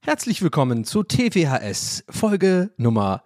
Herzlich 0.00 0.42
willkommen 0.42 0.84
zu 0.84 1.02
TVHS, 1.02 2.04
Folge 2.08 2.70
Nummer 2.76 3.22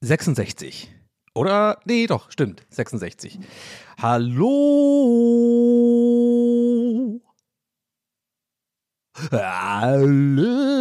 66. 0.00 0.90
Oder, 1.34 1.80
nee, 1.84 2.06
doch, 2.06 2.30
stimmt, 2.30 2.66
66. 2.70 3.38
Hallo. 4.00 4.50
Hallo. 9.30 10.80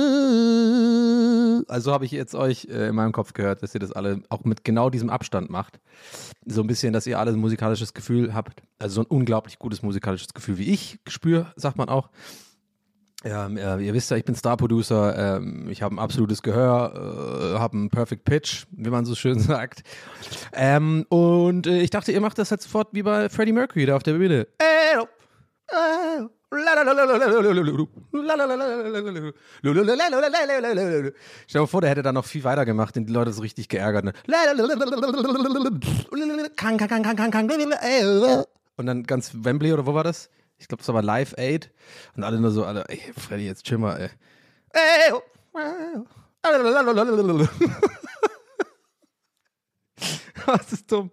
Also 1.69 1.91
habe 1.91 2.05
ich 2.05 2.11
jetzt 2.11 2.35
euch 2.35 2.67
äh, 2.69 2.87
in 2.87 2.95
meinem 2.95 3.11
Kopf 3.11 3.33
gehört, 3.33 3.63
dass 3.63 3.73
ihr 3.73 3.79
das 3.79 3.91
alle 3.91 4.21
auch 4.29 4.43
mit 4.43 4.63
genau 4.63 4.89
diesem 4.89 5.09
Abstand 5.09 5.49
macht. 5.49 5.79
So 6.45 6.61
ein 6.61 6.67
bisschen, 6.67 6.93
dass 6.93 7.07
ihr 7.07 7.19
alle 7.19 7.31
ein 7.31 7.39
musikalisches 7.39 7.93
Gefühl 7.93 8.33
habt. 8.33 8.63
Also 8.77 8.95
so 8.95 9.01
ein 9.01 9.07
unglaublich 9.07 9.59
gutes 9.59 9.81
musikalisches 9.81 10.33
Gefühl 10.33 10.57
wie 10.57 10.71
ich 10.71 10.99
spüre, 11.07 11.51
sagt 11.55 11.77
man 11.77 11.89
auch. 11.89 12.09
Ja, 13.25 13.47
äh, 13.47 13.85
ihr 13.85 13.93
wisst 13.93 14.11
ja, 14.11 14.17
ich 14.17 14.23
bin 14.23 14.35
Star-Producer, 14.35 15.37
ähm, 15.37 15.67
ich 15.69 15.81
habe 15.81 15.93
ein 15.93 15.99
absolutes 15.99 16.41
Gehör, 16.41 17.55
äh, 17.55 17.59
habe 17.59 17.75
einen 17.75 17.89
Perfect 17.89 18.23
Pitch, 18.23 18.65
wie 18.71 18.89
man 18.89 19.05
so 19.05 19.13
schön 19.13 19.39
sagt. 19.39 19.83
Ähm, 20.53 21.05
und 21.09 21.67
äh, 21.67 21.81
ich 21.81 21.89
dachte, 21.89 22.13
ihr 22.13 22.21
macht 22.21 22.37
das 22.37 22.51
halt 22.51 22.61
sofort 22.61 22.89
wie 22.93 23.03
bei 23.03 23.27
Freddie 23.27 23.51
Mercury 23.51 23.85
da 23.85 23.97
auf 23.97 24.03
der 24.03 24.13
Bühne. 24.13 24.47
Äh, 24.59 24.99
äh, 25.67 26.27
Stell 31.47 31.61
dir 31.61 31.67
vor, 31.67 31.81
der 31.81 31.91
hätte 31.91 32.01
da 32.01 32.11
noch 32.11 32.25
viel 32.25 32.43
weiter 32.43 32.65
gemacht 32.65 32.97
und 32.97 33.05
die 33.05 33.13
Leute 33.13 33.31
so 33.33 33.41
richtig 33.41 33.69
geärgert. 33.69 34.03
Ne? 34.05 34.13
Und 38.77 38.85
dann 38.87 39.03
ganz 39.03 39.31
Wembley 39.33 39.73
oder 39.73 39.85
wo 39.85 39.93
war 39.93 40.03
das? 40.03 40.29
Ich 40.57 40.67
glaube, 40.67 40.81
es 40.81 40.87
war 40.87 41.01
Live 41.01 41.35
Aid. 41.37 41.71
Und 42.15 42.23
alle 42.23 42.39
nur 42.39 42.51
so, 42.51 42.65
alle, 42.65 42.83
ey, 42.89 42.99
Freddy, 43.17 43.45
jetzt 43.45 43.65
chill 43.65 43.77
mal, 43.77 43.99
ey. 43.99 44.09
Was 50.45 50.71
ist 50.71 50.91
dumm? 50.91 51.11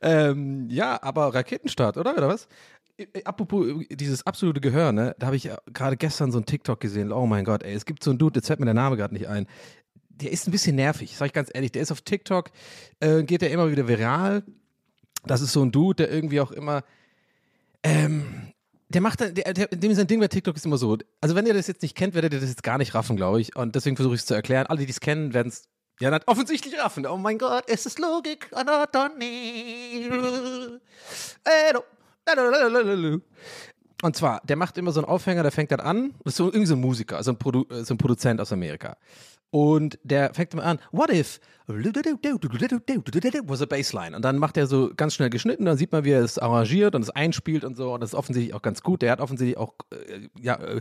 Ähm, 0.00 0.68
ja, 0.70 1.02
aber 1.02 1.34
Raketenstart, 1.34 1.96
oder? 1.98 2.16
Oder 2.16 2.28
was? 2.28 2.48
Äh, 2.98 3.24
Apropos 3.24 3.66
äh, 3.66 3.96
dieses 3.96 4.26
absolute 4.26 4.60
Gehör, 4.60 4.92
ne? 4.92 5.16
Da 5.18 5.26
habe 5.26 5.36
ich 5.36 5.50
gerade 5.72 5.96
gestern 5.96 6.32
so 6.32 6.38
ein 6.38 6.46
TikTok 6.46 6.80
gesehen. 6.80 7.12
Oh 7.12 7.26
mein 7.26 7.44
Gott, 7.44 7.62
ey, 7.62 7.74
es 7.74 7.86
gibt 7.86 8.04
so 8.04 8.10
einen 8.10 8.18
Dude, 8.18 8.38
jetzt 8.38 8.48
fällt 8.48 8.60
mir 8.60 8.66
der 8.66 8.74
Name 8.74 8.96
gerade 8.96 9.14
nicht 9.14 9.28
ein. 9.28 9.46
Der 10.08 10.32
ist 10.32 10.48
ein 10.48 10.50
bisschen 10.50 10.76
nervig, 10.76 11.16
sag 11.16 11.26
ich 11.26 11.32
ganz 11.32 11.50
ehrlich. 11.54 11.72
Der 11.72 11.82
ist 11.82 11.92
auf 11.92 12.02
TikTok, 12.02 12.50
äh, 13.00 13.22
geht 13.22 13.40
der 13.40 13.50
immer 13.50 13.70
wieder 13.70 13.88
viral. 13.88 14.42
Das 15.24 15.40
ist 15.40 15.52
so 15.52 15.62
ein 15.62 15.72
Dude, 15.72 16.04
der 16.04 16.12
irgendwie 16.12 16.40
auch 16.40 16.50
immer 16.50 16.82
ähm, 17.82 18.52
der 18.88 19.00
macht 19.00 19.20
dann, 19.20 19.34
der, 19.34 19.52
der, 19.52 19.66
dem 19.68 19.94
sein 19.94 20.06
Ding 20.06 20.20
bei 20.20 20.28
TikTok 20.28 20.56
ist 20.56 20.64
immer 20.64 20.78
so. 20.78 20.96
Also, 21.20 21.34
wenn 21.34 21.46
ihr 21.46 21.54
das 21.54 21.66
jetzt 21.66 21.82
nicht 21.82 21.94
kennt, 21.94 22.14
werdet 22.14 22.32
ihr 22.32 22.40
das 22.40 22.48
jetzt 22.48 22.62
gar 22.62 22.78
nicht 22.78 22.94
raffen, 22.94 23.16
glaube 23.16 23.40
ich. 23.40 23.54
Und 23.54 23.74
deswegen 23.74 23.96
versuche 23.96 24.14
ich 24.14 24.22
es 24.22 24.26
zu 24.26 24.34
erklären. 24.34 24.66
Alle, 24.66 24.84
die 24.84 24.90
es 24.90 25.00
kennen, 25.00 25.34
werden 25.34 25.48
es 25.48 25.68
ja 26.00 26.10
dann 26.10 26.22
offensichtlich 26.26 26.78
raffen. 26.78 27.06
Oh 27.06 27.18
mein 27.18 27.38
Gott, 27.38 27.64
es 27.66 27.84
ist 27.86 27.98
Logik, 27.98 28.48
Anatomie. 28.52 30.08
Und 34.02 34.14
zwar, 34.16 34.40
der 34.44 34.56
macht 34.56 34.78
immer 34.78 34.92
so 34.92 35.00
einen 35.00 35.08
Aufhänger, 35.08 35.42
der 35.42 35.50
fängt 35.50 35.72
dann 35.72 35.80
an, 35.80 36.14
das 36.22 36.34
ist 36.34 36.36
so 36.36 36.46
irgendwie 36.46 36.66
so 36.66 36.74
ein 36.74 36.80
Musiker, 36.80 37.16
also 37.16 37.32
ein, 37.32 37.38
Produ 37.38 37.64
so 37.82 37.94
ein 37.94 37.98
Produzent 37.98 38.40
aus 38.40 38.52
Amerika. 38.52 38.96
Und 39.50 39.98
der 40.02 40.34
fängt 40.34 40.52
immer 40.52 40.64
an, 40.64 40.78
what 40.92 41.10
if 41.10 41.40
was 41.68 43.62
a 43.62 43.66
baseline. 43.66 44.16
Und 44.16 44.24
dann 44.24 44.38
macht 44.38 44.56
er 44.56 44.66
so 44.66 44.90
ganz 44.96 45.14
schnell 45.14 45.30
geschnitten, 45.30 45.64
dann 45.64 45.76
sieht 45.76 45.92
man, 45.92 46.04
wie 46.04 46.12
er 46.12 46.22
es 46.22 46.38
arrangiert 46.38 46.94
und 46.94 47.02
es 47.02 47.10
einspielt 47.10 47.64
und 47.64 47.76
so. 47.76 47.92
Und 47.92 48.00
das 48.00 48.10
ist 48.10 48.14
offensichtlich 48.14 48.54
auch 48.54 48.62
ganz 48.62 48.82
gut. 48.82 49.02
Der 49.02 49.12
hat 49.12 49.20
offensichtlich 49.20 49.58
auch 49.58 49.74
äh, 49.90 50.28
ja, 50.40 50.54
äh, 50.56 50.80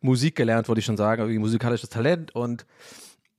Musik 0.00 0.36
gelernt, 0.36 0.68
wollte 0.68 0.80
ich 0.80 0.84
schon 0.84 0.96
sagen, 0.96 1.22
irgendwie 1.22 1.38
musikalisches 1.38 1.88
Talent 1.88 2.34
und 2.34 2.66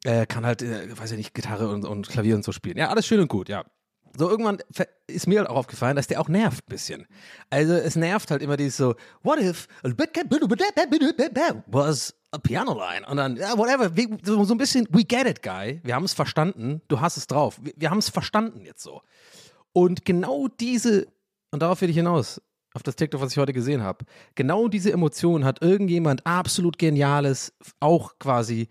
äh, 0.06 0.26
kann 0.26 0.46
halt, 0.46 0.62
äh, 0.62 0.98
weiß 0.98 1.12
ich 1.12 1.18
nicht, 1.18 1.34
Gitarre 1.34 1.70
und, 1.70 1.86
und 1.86 2.10
Klavier 2.10 2.36
und 2.36 2.44
so 2.44 2.52
spielen. 2.52 2.78
Ja, 2.78 2.90
alles 2.90 3.06
schön 3.06 3.20
und 3.20 3.28
gut, 3.28 3.50
ja. 3.50 3.64
So, 4.18 4.30
irgendwann 4.30 4.60
ist 5.08 5.28
mir 5.28 5.40
halt 5.40 5.50
auch 5.50 5.56
aufgefallen, 5.56 5.96
dass 5.96 6.08
der 6.08 6.22
auch 6.22 6.30
nervt 6.30 6.64
ein 6.66 6.70
bisschen. 6.70 7.08
Also, 7.50 7.74
es 7.74 7.96
nervt 7.96 8.32
halt 8.32 8.42
immer 8.42 8.58
dieses 8.58 8.78
so, 8.78 8.96
what 9.24 9.40
if 9.40 9.68
was 11.68 12.14
a 12.32 12.38
piano 12.38 12.74
line? 12.74 13.06
Und 13.08 13.18
dann, 13.18 13.36
ja, 13.38 13.58
whatever, 13.58 13.92
so 14.24 14.54
ein 14.54 14.58
bisschen, 14.58 14.88
we 14.92 15.04
get 15.04 15.28
it, 15.28 15.42
guy. 15.42 15.82
Wir 15.84 15.96
haben 15.96 16.06
es 16.06 16.14
verstanden, 16.14 16.82
du 16.88 17.00
hast 17.02 17.18
es 17.18 17.28
drauf. 17.28 17.60
Wir, 17.62 17.74
wir 17.76 17.90
haben 17.90 18.00
es 18.00 18.10
verstanden 18.10 18.66
jetzt 18.66 18.84
so. 18.84 19.02
Und 19.74 20.06
genau 20.06 20.48
diese, 20.48 21.08
und 21.52 21.62
darauf 21.62 21.82
will 21.82 21.90
ich 21.90 21.96
hinaus, 21.96 22.42
auf 22.74 22.84
das 22.84 22.96
TikTok, 22.96 23.22
was 23.22 23.32
ich 23.32 23.38
heute 23.38 23.54
gesehen 23.54 23.82
habe, 23.82 24.06
genau 24.36 24.68
diese 24.68 24.92
Emotion 24.92 25.46
hat 25.46 25.62
irgendjemand 25.62 26.26
absolut 26.26 26.78
Geniales 26.78 27.54
auch 27.80 28.20
quasi, 28.20 28.70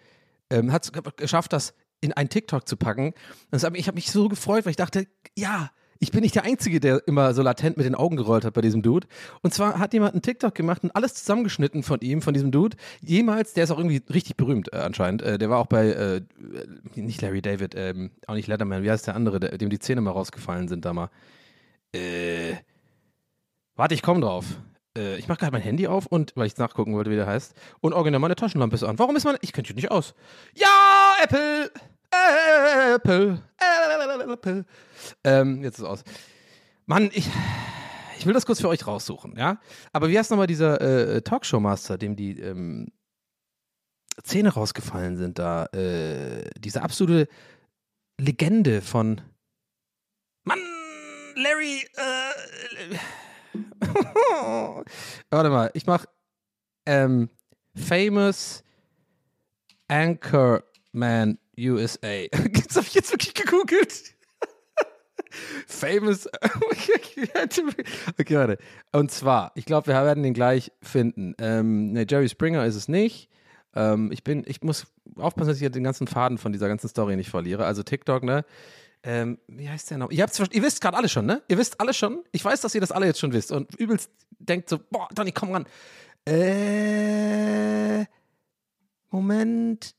ähm, 0.50 0.72
hat 0.72 0.84
es 0.84 0.92
geschafft, 1.16 1.52
das 1.52 1.74
in 2.00 2.12
einen 2.12 2.28
TikTok 2.28 2.68
zu 2.68 2.76
packen. 2.76 3.14
Das 3.50 3.64
hab, 3.64 3.76
ich 3.76 3.86
habe 3.86 3.96
mich 3.96 4.10
so 4.10 4.28
gefreut, 4.28 4.64
weil 4.64 4.70
ich 4.70 4.76
dachte, 4.76 5.06
ja, 5.36 5.70
ich 5.98 6.10
bin 6.10 6.20
nicht 6.20 6.34
der 6.34 6.44
Einzige, 6.44 6.80
der 6.80 7.06
immer 7.06 7.32
so 7.34 7.42
latent 7.42 7.76
mit 7.76 7.86
den 7.86 7.94
Augen 7.94 8.16
gerollt 8.16 8.44
hat 8.44 8.54
bei 8.54 8.60
diesem 8.60 8.82
Dude. 8.82 9.06
Und 9.42 9.54
zwar 9.54 9.78
hat 9.78 9.94
jemand 9.94 10.12
einen 10.12 10.22
TikTok 10.22 10.54
gemacht 10.54 10.84
und 10.84 10.94
alles 10.94 11.14
zusammengeschnitten 11.14 11.82
von 11.82 12.00
ihm, 12.00 12.22
von 12.22 12.34
diesem 12.34 12.50
Dude. 12.50 12.76
Jemals, 13.00 13.54
der 13.54 13.64
ist 13.64 13.70
auch 13.70 13.78
irgendwie 13.78 14.02
richtig 14.12 14.36
berühmt 14.36 14.72
äh, 14.72 14.76
anscheinend. 14.78 15.22
Äh, 15.22 15.38
der 15.38 15.50
war 15.50 15.58
auch 15.58 15.66
bei, 15.66 15.88
äh, 15.88 16.20
nicht 16.94 17.22
Larry 17.22 17.42
David, 17.42 17.74
ähm, 17.76 18.10
auch 18.26 18.34
nicht 18.34 18.48
Letterman, 18.48 18.82
wie 18.82 18.90
heißt 18.90 19.06
der 19.06 19.14
andere, 19.14 19.40
der, 19.40 19.56
dem 19.56 19.70
die 19.70 19.78
Zähne 19.78 20.00
mal 20.00 20.10
rausgefallen 20.10 20.68
sind 20.68 20.84
da 20.84 20.92
mal. 20.92 21.10
Äh, 21.94 22.54
warte, 23.74 23.94
ich 23.94 24.02
komme 24.02 24.20
drauf. 24.20 24.44
Äh, 24.96 25.16
ich 25.18 25.28
mache 25.28 25.38
gerade 25.38 25.52
mein 25.52 25.62
Handy 25.62 25.86
auf 25.86 26.06
und, 26.06 26.32
weil 26.34 26.46
ich 26.46 26.56
nachgucken 26.56 26.94
wollte, 26.94 27.10
wie 27.10 27.16
der 27.16 27.26
heißt. 27.26 27.54
Und 27.80 27.92
original 27.92 28.20
meine 28.20 28.36
Taschenlampe 28.36 28.74
ist 28.74 28.82
an. 28.82 28.98
Warum 28.98 29.16
ist 29.16 29.24
meine, 29.24 29.38
ich 29.40 29.52
könnte 29.52 29.74
nicht 29.74 29.90
aus. 29.90 30.14
Ja, 30.54 31.05
Apple! 31.22 31.70
Apple, 32.94 33.42
Apple. 34.32 34.64
Ähm, 35.24 35.62
jetzt 35.62 35.74
ist 35.74 35.80
es 35.80 35.84
aus. 35.84 36.04
Mann, 36.86 37.10
ich, 37.12 37.28
ich 38.18 38.26
will 38.26 38.32
das 38.34 38.46
kurz 38.46 38.60
für 38.60 38.68
euch 38.68 38.86
raussuchen, 38.86 39.36
ja? 39.36 39.60
Aber 39.92 40.08
wie 40.08 40.18
heißt 40.18 40.30
nochmal 40.30 40.46
dieser 40.46 40.80
äh, 40.80 41.22
Talkshow-Master, 41.22 41.98
dem 41.98 42.16
die 42.16 42.38
ähm, 42.40 42.92
Zähne 44.22 44.50
rausgefallen 44.50 45.16
sind 45.16 45.38
da? 45.38 45.66
Äh, 45.66 46.50
diese 46.58 46.82
absolute 46.82 47.28
Legende 48.18 48.80
von 48.80 49.20
Mann, 50.44 50.60
Larry, 51.34 51.86
äh, 51.96 52.96
Warte 55.30 55.50
mal, 55.50 55.70
ich 55.74 55.86
mach 55.86 56.06
ähm, 56.86 57.30
Famous 57.74 58.62
Anchorman 60.96 61.38
USA. 61.58 62.26
Das 62.30 62.76
habe 62.76 62.86
ich 62.86 62.94
jetzt 62.94 63.12
wirklich 63.12 63.34
gegoogelt. 63.34 64.14
Famous. 65.66 66.26
okay, 68.18 68.36
warte. 68.36 68.58
Und 68.92 69.10
zwar, 69.10 69.52
ich 69.54 69.64
glaube, 69.64 69.88
wir 69.88 69.94
werden 69.94 70.22
den 70.22 70.34
gleich 70.34 70.72
finden. 70.82 71.34
Ähm, 71.38 71.92
ne, 71.92 72.06
Jerry 72.08 72.28
Springer 72.28 72.64
ist 72.64 72.76
es 72.76 72.88
nicht. 72.88 73.28
Ähm, 73.74 74.10
ich 74.12 74.24
bin, 74.24 74.44
ich 74.46 74.62
muss 74.62 74.86
aufpassen, 75.16 75.48
dass 75.48 75.60
ich 75.60 75.70
den 75.70 75.84
ganzen 75.84 76.06
Faden 76.06 76.38
von 76.38 76.52
dieser 76.52 76.68
ganzen 76.68 76.88
Story 76.88 77.16
nicht 77.16 77.30
verliere. 77.30 77.66
Also 77.66 77.82
TikTok, 77.82 78.22
ne? 78.22 78.44
Ähm, 79.02 79.38
wie 79.46 79.68
heißt 79.68 79.90
der 79.90 79.98
noch? 79.98 80.10
Ihr, 80.10 80.26
ihr 80.50 80.62
wisst 80.62 80.80
gerade 80.80 80.96
alle 80.96 81.08
schon, 81.08 81.26
ne? 81.26 81.42
Ihr 81.48 81.58
wisst 81.58 81.80
alle 81.80 81.92
schon. 81.92 82.24
Ich 82.32 82.44
weiß, 82.44 82.60
dass 82.62 82.74
ihr 82.74 82.80
das 82.80 82.92
alle 82.92 83.06
jetzt 83.06 83.20
schon 83.20 83.32
wisst 83.32 83.52
und 83.52 83.74
übelst 83.76 84.10
denkt 84.38 84.68
so, 84.68 84.78
boah, 84.90 85.08
Donny, 85.14 85.32
komm 85.32 85.52
ran. 85.52 85.66
Äh, 86.26 88.04
Moment. 89.10 89.94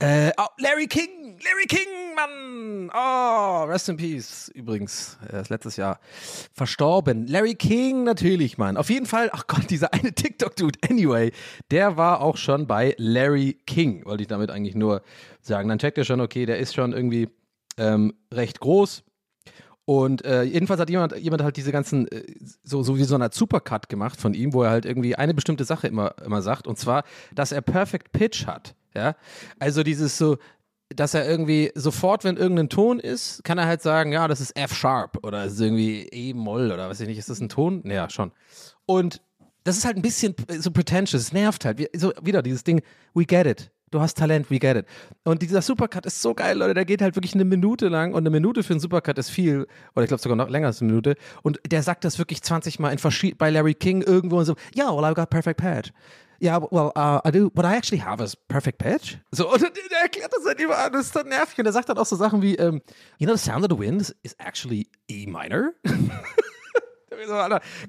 Äh, 0.00 0.30
oh, 0.36 0.46
Larry 0.58 0.86
King, 0.86 1.38
Larry 1.42 1.66
King, 1.66 2.14
Mann. 2.14 2.88
Oh, 2.94 3.64
rest 3.64 3.88
in 3.88 3.96
peace. 3.96 4.48
Übrigens, 4.54 5.18
er 5.28 5.40
ist 5.40 5.48
letztes 5.48 5.76
Jahr 5.76 5.98
verstorben. 6.52 7.26
Larry 7.26 7.56
King, 7.56 8.04
natürlich, 8.04 8.58
Mann. 8.58 8.76
Auf 8.76 8.90
jeden 8.90 9.06
Fall, 9.06 9.28
ach 9.32 9.48
Gott, 9.48 9.68
dieser 9.70 9.92
eine 9.92 10.12
TikTok-Dude, 10.14 10.78
anyway, 10.88 11.32
der 11.72 11.96
war 11.96 12.20
auch 12.20 12.36
schon 12.36 12.68
bei 12.68 12.94
Larry 12.96 13.58
King, 13.66 14.04
wollte 14.04 14.22
ich 14.22 14.28
damit 14.28 14.52
eigentlich 14.52 14.76
nur 14.76 15.02
sagen. 15.40 15.68
Dann 15.68 15.80
checkt 15.80 15.98
ihr 15.98 16.04
schon, 16.04 16.20
okay, 16.20 16.46
der 16.46 16.60
ist 16.60 16.76
schon 16.76 16.92
irgendwie 16.92 17.28
ähm, 17.76 18.14
recht 18.32 18.60
groß. 18.60 19.02
Und 19.84 20.24
äh, 20.24 20.44
jedenfalls 20.44 20.80
hat 20.80 20.90
jemand, 20.90 21.16
jemand 21.16 21.42
halt 21.42 21.56
diese 21.56 21.72
ganzen, 21.72 22.06
äh, 22.12 22.22
so, 22.62 22.84
so 22.84 22.98
wie 22.98 23.04
so 23.04 23.16
eine 23.16 23.30
Supercut 23.32 23.88
gemacht 23.88 24.20
von 24.20 24.32
ihm, 24.34 24.52
wo 24.52 24.62
er 24.62 24.70
halt 24.70 24.84
irgendwie 24.84 25.16
eine 25.16 25.34
bestimmte 25.34 25.64
Sache 25.64 25.88
immer, 25.88 26.14
immer 26.24 26.40
sagt, 26.40 26.68
und 26.68 26.78
zwar, 26.78 27.02
dass 27.34 27.50
er 27.50 27.62
Perfect 27.62 28.12
Pitch 28.12 28.46
hat. 28.46 28.76
Ja, 28.94 29.16
also 29.58 29.82
dieses 29.82 30.18
so, 30.18 30.38
dass 30.88 31.14
er 31.14 31.28
irgendwie 31.28 31.70
sofort, 31.74 32.24
wenn 32.24 32.36
irgendein 32.36 32.68
Ton 32.68 32.98
ist, 32.98 33.44
kann 33.44 33.58
er 33.58 33.66
halt 33.66 33.82
sagen, 33.82 34.12
ja, 34.12 34.26
das 34.28 34.40
ist 34.40 34.56
F-Sharp 34.56 35.24
oder 35.24 35.44
ist 35.44 35.60
irgendwie 35.60 36.08
E-Moll 36.08 36.72
oder 36.72 36.88
weiß 36.88 37.00
ich 37.00 37.08
nicht, 37.08 37.18
ist 37.18 37.28
das 37.28 37.40
ein 37.40 37.48
Ton? 37.48 37.82
Ja, 37.84 38.08
schon. 38.08 38.32
Und 38.86 39.20
das 39.64 39.76
ist 39.76 39.84
halt 39.84 39.96
ein 39.96 40.02
bisschen 40.02 40.34
so 40.58 40.70
pretentious, 40.70 41.20
es 41.20 41.32
nervt 41.32 41.64
halt. 41.64 41.86
So 41.94 42.12
wieder 42.22 42.42
dieses 42.42 42.64
Ding, 42.64 42.80
we 43.14 43.24
get 43.24 43.46
it. 43.46 43.70
Du 43.90 44.00
hast 44.00 44.18
Talent, 44.18 44.50
we 44.50 44.58
get 44.58 44.76
it. 44.76 44.86
Und 45.24 45.42
dieser 45.42 45.62
Supercut 45.62 46.04
ist 46.06 46.20
so 46.20 46.34
geil, 46.34 46.58
Leute. 46.58 46.74
Der 46.74 46.84
geht 46.84 47.00
halt 47.00 47.16
wirklich 47.16 47.34
eine 47.34 47.44
Minute 47.44 47.88
lang 47.88 48.12
und 48.12 48.18
eine 48.18 48.30
Minute 48.30 48.62
für 48.62 48.74
einen 48.74 48.80
Supercut 48.80 49.18
ist 49.18 49.30
viel. 49.30 49.66
Oder 49.94 50.04
ich 50.04 50.08
glaube 50.08 50.22
sogar 50.22 50.36
noch 50.36 50.50
länger 50.50 50.68
als 50.68 50.80
eine 50.80 50.90
Minute. 50.90 51.16
Und 51.42 51.58
der 51.66 51.82
sagt 51.82 52.04
das 52.04 52.18
wirklich 52.18 52.42
20 52.42 52.78
Mal 52.78 52.90
in 52.92 53.34
bei 53.38 53.50
Larry 53.50 53.74
King 53.74 54.02
irgendwo 54.02 54.38
und 54.38 54.44
so, 54.44 54.56
ja, 54.74 54.84
yeah, 54.84 54.96
well, 54.96 55.04
I've 55.04 55.14
got 55.14 55.30
perfect 55.30 55.58
patch. 55.58 55.92
Yeah, 56.40 56.60
well, 56.70 56.92
uh, 56.94 57.20
I 57.24 57.30
do, 57.32 57.50
what 57.54 57.66
I 57.66 57.76
actually 57.76 58.00
have 58.00 58.22
is 58.22 58.36
perfect 58.36 58.78
pitch. 58.78 59.18
So, 59.32 59.48
und 59.52 59.60
der 59.60 60.02
erklärt 60.02 60.32
das 60.32 60.46
halt 60.46 60.60
immer 60.60 60.78
an, 60.78 60.92
das 60.92 61.06
ist 61.06 61.14
so 61.14 61.20
nervig. 61.22 61.58
Und 61.58 61.66
er 61.66 61.72
sagt 61.72 61.88
dann 61.88 61.98
auch 61.98 62.06
so 62.06 62.14
Sachen 62.16 62.42
wie, 62.42 62.56
um, 62.58 62.80
you 63.18 63.26
know, 63.26 63.34
the 63.34 63.42
sound 63.42 63.64
of 63.64 63.70
the 63.70 63.78
wind 63.78 64.14
is 64.22 64.34
actually 64.38 64.88
E 65.08 65.26
minor. 65.26 65.72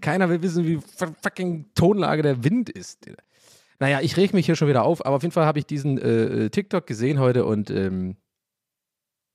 Keiner 0.01 0.29
will 0.29 0.41
wissen, 0.41 0.65
wie 0.65 0.79
fucking 1.21 1.69
Tonlage 1.75 2.23
der 2.23 2.43
Wind 2.43 2.69
ist. 2.69 3.05
Naja, 3.79 4.01
ich 4.01 4.17
reg 4.17 4.33
mich 4.33 4.47
hier 4.47 4.55
schon 4.55 4.67
wieder 4.67 4.83
auf, 4.83 5.05
aber 5.05 5.17
auf 5.17 5.21
jeden 5.21 5.31
Fall 5.31 5.45
habe 5.45 5.59
ich 5.59 5.65
diesen 5.65 5.99
äh, 5.99 6.49
TikTok 6.49 6.87
gesehen 6.87 7.19
heute 7.19 7.45
und 7.45 7.69
ähm, 7.69 8.17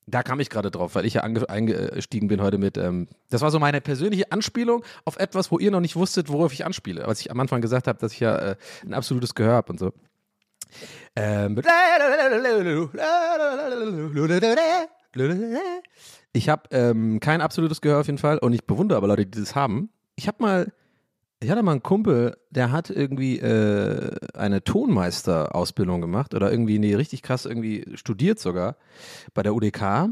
da 0.06 0.22
kam 0.22 0.40
ich 0.40 0.50
gerade 0.50 0.70
drauf, 0.70 0.94
weil 0.94 1.06
ich 1.06 1.14
ja 1.14 1.22
eingestiegen 1.22 2.28
bin 2.28 2.42
heute 2.42 2.58
mit. 2.58 2.76
Ähm, 2.76 3.08
das 3.30 3.40
war 3.40 3.50
so 3.50 3.58
meine 3.58 3.80
persönliche 3.80 4.30
Anspielung 4.32 4.84
auf 5.04 5.16
etwas, 5.16 5.50
wo 5.50 5.58
ihr 5.58 5.70
noch 5.70 5.80
nicht 5.80 5.96
wusstet, 5.96 6.28
worauf 6.28 6.52
ich 6.52 6.64
anspiele. 6.64 7.04
Was 7.06 7.20
ich 7.20 7.30
am 7.30 7.40
Anfang 7.40 7.60
gesagt 7.60 7.86
habe, 7.86 7.98
dass 7.98 8.12
ich 8.12 8.20
ja 8.20 8.36
äh, 8.36 8.56
ein 8.84 8.94
absolutes 8.94 9.34
Gehör 9.34 9.54
habe 9.54 9.72
und 9.72 9.78
so. 9.78 9.92
Ähm, 11.16 11.54
ich 16.32 16.48
habe 16.48 16.62
ähm, 16.72 17.20
kein 17.20 17.40
absolutes 17.40 17.80
Gehör 17.80 18.00
auf 18.00 18.06
jeden 18.06 18.18
Fall 18.18 18.38
und 18.38 18.52
ich 18.52 18.64
bewundere 18.64 18.98
aber 18.98 19.06
Leute, 19.06 19.26
die 19.26 19.40
das 19.40 19.54
haben. 19.54 19.90
Ich 20.16 20.26
habe 20.26 20.42
mal 20.42 20.72
ich 21.40 21.50
hatte 21.50 21.62
mal 21.62 21.72
einen 21.72 21.82
Kumpel, 21.82 22.36
der 22.50 22.72
hat 22.72 22.90
irgendwie 22.90 23.38
äh, 23.38 24.16
eine 24.34 24.64
Tonmeisterausbildung 24.64 26.00
gemacht 26.00 26.34
oder 26.34 26.50
irgendwie, 26.50 26.78
nee, 26.78 26.94
richtig 26.94 27.22
krass 27.22 27.44
irgendwie 27.44 27.84
studiert 27.94 28.38
sogar 28.38 28.76
bei 29.34 29.42
der 29.42 29.54
UDK. 29.54 30.10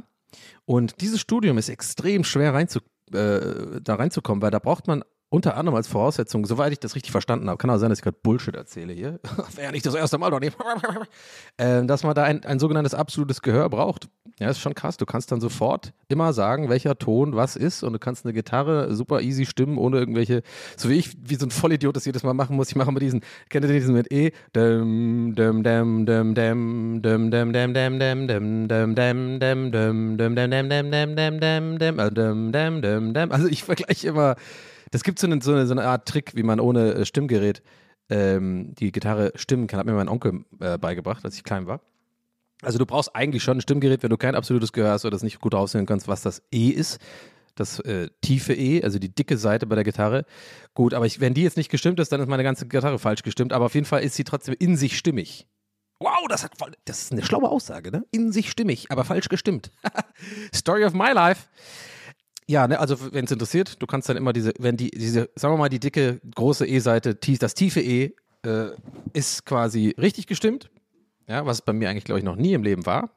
Und 0.64 1.00
dieses 1.00 1.20
Studium 1.20 1.58
ist 1.58 1.68
extrem 1.68 2.24
schwer 2.24 2.54
reinzu, 2.54 2.80
äh, 3.12 3.80
da 3.82 3.94
reinzukommen, 3.94 4.42
weil 4.42 4.50
da 4.50 4.58
braucht 4.58 4.86
man 4.86 5.04
unter 5.32 5.56
anderem 5.56 5.76
als 5.76 5.88
Voraussetzung, 5.88 6.44
soweit 6.44 6.72
ich 6.72 6.78
das 6.78 6.94
richtig 6.94 7.10
verstanden 7.10 7.48
habe, 7.48 7.56
kann 7.56 7.70
auch 7.70 7.78
sein, 7.78 7.88
dass 7.88 8.00
ich 8.00 8.04
gerade 8.04 8.18
Bullshit 8.22 8.54
erzähle 8.54 8.92
hier, 8.92 9.18
wäre 9.54 9.68
ja 9.68 9.72
nicht 9.72 9.86
das 9.86 9.94
erste 9.94 10.18
Mal 10.18 10.30
doch 10.30 10.40
nicht, 10.40 10.54
äh, 11.56 11.86
dass 11.86 12.02
man 12.02 12.14
da 12.14 12.24
ein, 12.24 12.44
ein 12.44 12.58
sogenanntes 12.58 12.92
absolutes 12.92 13.40
Gehör 13.40 13.70
braucht. 13.70 14.08
Ja, 14.38 14.50
ist 14.50 14.60
schon 14.60 14.74
krass. 14.74 14.98
Du 14.98 15.06
kannst 15.06 15.32
dann 15.32 15.40
sofort 15.40 15.94
immer 16.08 16.34
sagen, 16.34 16.68
welcher 16.68 16.98
Ton 16.98 17.34
was 17.34 17.56
ist 17.56 17.82
und 17.82 17.94
du 17.94 17.98
kannst 17.98 18.26
eine 18.26 18.34
Gitarre 18.34 18.94
super 18.94 19.22
easy 19.22 19.46
stimmen, 19.46 19.78
ohne 19.78 19.98
irgendwelche, 19.98 20.42
so 20.76 20.90
wie 20.90 20.94
ich, 20.94 21.16
wie 21.22 21.36
so 21.36 21.46
ein 21.46 21.50
Vollidiot 21.50 21.96
das 21.96 22.04
jedes 22.04 22.24
Mal 22.24 22.34
machen 22.34 22.56
muss. 22.56 22.68
Ich 22.68 22.76
mache 22.76 22.92
mal 22.92 23.00
diesen, 23.00 23.22
kennt 23.48 23.64
ihr 23.64 23.72
diesen 23.72 23.94
mit 23.94 24.12
E? 24.12 24.32
Also 33.30 33.48
ich 33.48 33.64
vergleiche 33.64 34.08
immer 34.08 34.36
das 34.92 35.02
gibt 35.02 35.18
so 35.18 35.26
eine, 35.26 35.42
so, 35.42 35.52
eine, 35.52 35.66
so 35.66 35.72
eine 35.72 35.84
Art 35.84 36.06
Trick, 36.06 36.36
wie 36.36 36.42
man 36.42 36.60
ohne 36.60 36.94
äh, 36.94 37.04
Stimmgerät 37.04 37.62
ähm, 38.08 38.74
die 38.78 38.92
Gitarre 38.92 39.32
stimmen 39.34 39.66
kann. 39.66 39.80
Hat 39.80 39.86
mir 39.86 39.94
mein 39.94 40.08
Onkel 40.08 40.44
äh, 40.60 40.78
beigebracht, 40.78 41.24
als 41.24 41.34
ich 41.34 41.44
klein 41.44 41.66
war. 41.66 41.80
Also 42.62 42.78
du 42.78 42.86
brauchst 42.86 43.16
eigentlich 43.16 43.42
schon 43.42 43.58
ein 43.58 43.60
Stimmgerät, 43.62 44.02
wenn 44.02 44.10
du 44.10 44.16
kein 44.16 44.36
absolutes 44.36 44.72
Gehör 44.72 44.92
hast 44.92 45.04
oder 45.04 45.12
das 45.12 45.22
nicht 45.22 45.40
gut 45.40 45.54
raushören 45.54 45.86
kannst, 45.86 46.06
was 46.08 46.22
das 46.22 46.42
E 46.52 46.68
ist. 46.68 47.00
Das 47.54 47.80
äh, 47.80 48.08
tiefe 48.20 48.54
E, 48.54 48.82
also 48.82 48.98
die 48.98 49.14
dicke 49.14 49.36
Seite 49.36 49.66
bei 49.66 49.74
der 49.74 49.84
Gitarre. 49.84 50.24
Gut, 50.74 50.94
aber 50.94 51.06
ich, 51.06 51.20
wenn 51.20 51.34
die 51.34 51.42
jetzt 51.42 51.56
nicht 51.56 51.70
gestimmt 51.70 51.98
ist, 51.98 52.12
dann 52.12 52.20
ist 52.20 52.28
meine 52.28 52.44
ganze 52.44 52.68
Gitarre 52.68 52.98
falsch 52.98 53.22
gestimmt. 53.22 53.52
Aber 53.52 53.66
auf 53.66 53.74
jeden 53.74 53.86
Fall 53.86 54.02
ist 54.02 54.14
sie 54.14 54.24
trotzdem 54.24 54.54
in 54.58 54.76
sich 54.76 54.96
stimmig. 54.96 55.46
Wow, 56.00 56.26
das, 56.28 56.44
hat, 56.44 56.52
das 56.84 57.02
ist 57.02 57.12
eine 57.12 57.24
schlaue 57.24 57.48
Aussage, 57.48 57.90
ne? 57.90 58.04
In 58.10 58.32
sich 58.32 58.50
stimmig, 58.50 58.90
aber 58.90 59.04
falsch 59.04 59.28
gestimmt. 59.28 59.70
Story 60.54 60.84
of 60.84 60.94
my 60.94 61.12
life. 61.12 61.48
Ja, 62.48 62.66
ne, 62.66 62.78
also 62.78 62.96
wenn 63.12 63.24
es 63.24 63.30
interessiert, 63.30 63.80
du 63.80 63.86
kannst 63.86 64.08
dann 64.08 64.16
immer 64.16 64.32
diese, 64.32 64.52
wenn 64.58 64.76
die, 64.76 64.90
diese, 64.90 65.30
sagen 65.36 65.54
wir 65.54 65.58
mal, 65.58 65.68
die 65.68 65.80
dicke, 65.80 66.20
große 66.34 66.66
E-Seite, 66.66 67.14
das 67.14 67.54
tiefe 67.54 67.80
E 67.80 68.14
äh, 68.44 68.70
ist 69.12 69.44
quasi 69.46 69.94
richtig 69.98 70.26
gestimmt. 70.26 70.70
Ja, 71.28 71.46
was 71.46 71.62
bei 71.62 71.72
mir 71.72 71.88
eigentlich, 71.88 72.04
glaube 72.04 72.18
ich, 72.18 72.24
noch 72.24 72.36
nie 72.36 72.52
im 72.52 72.62
Leben 72.62 72.84
war. 72.84 73.10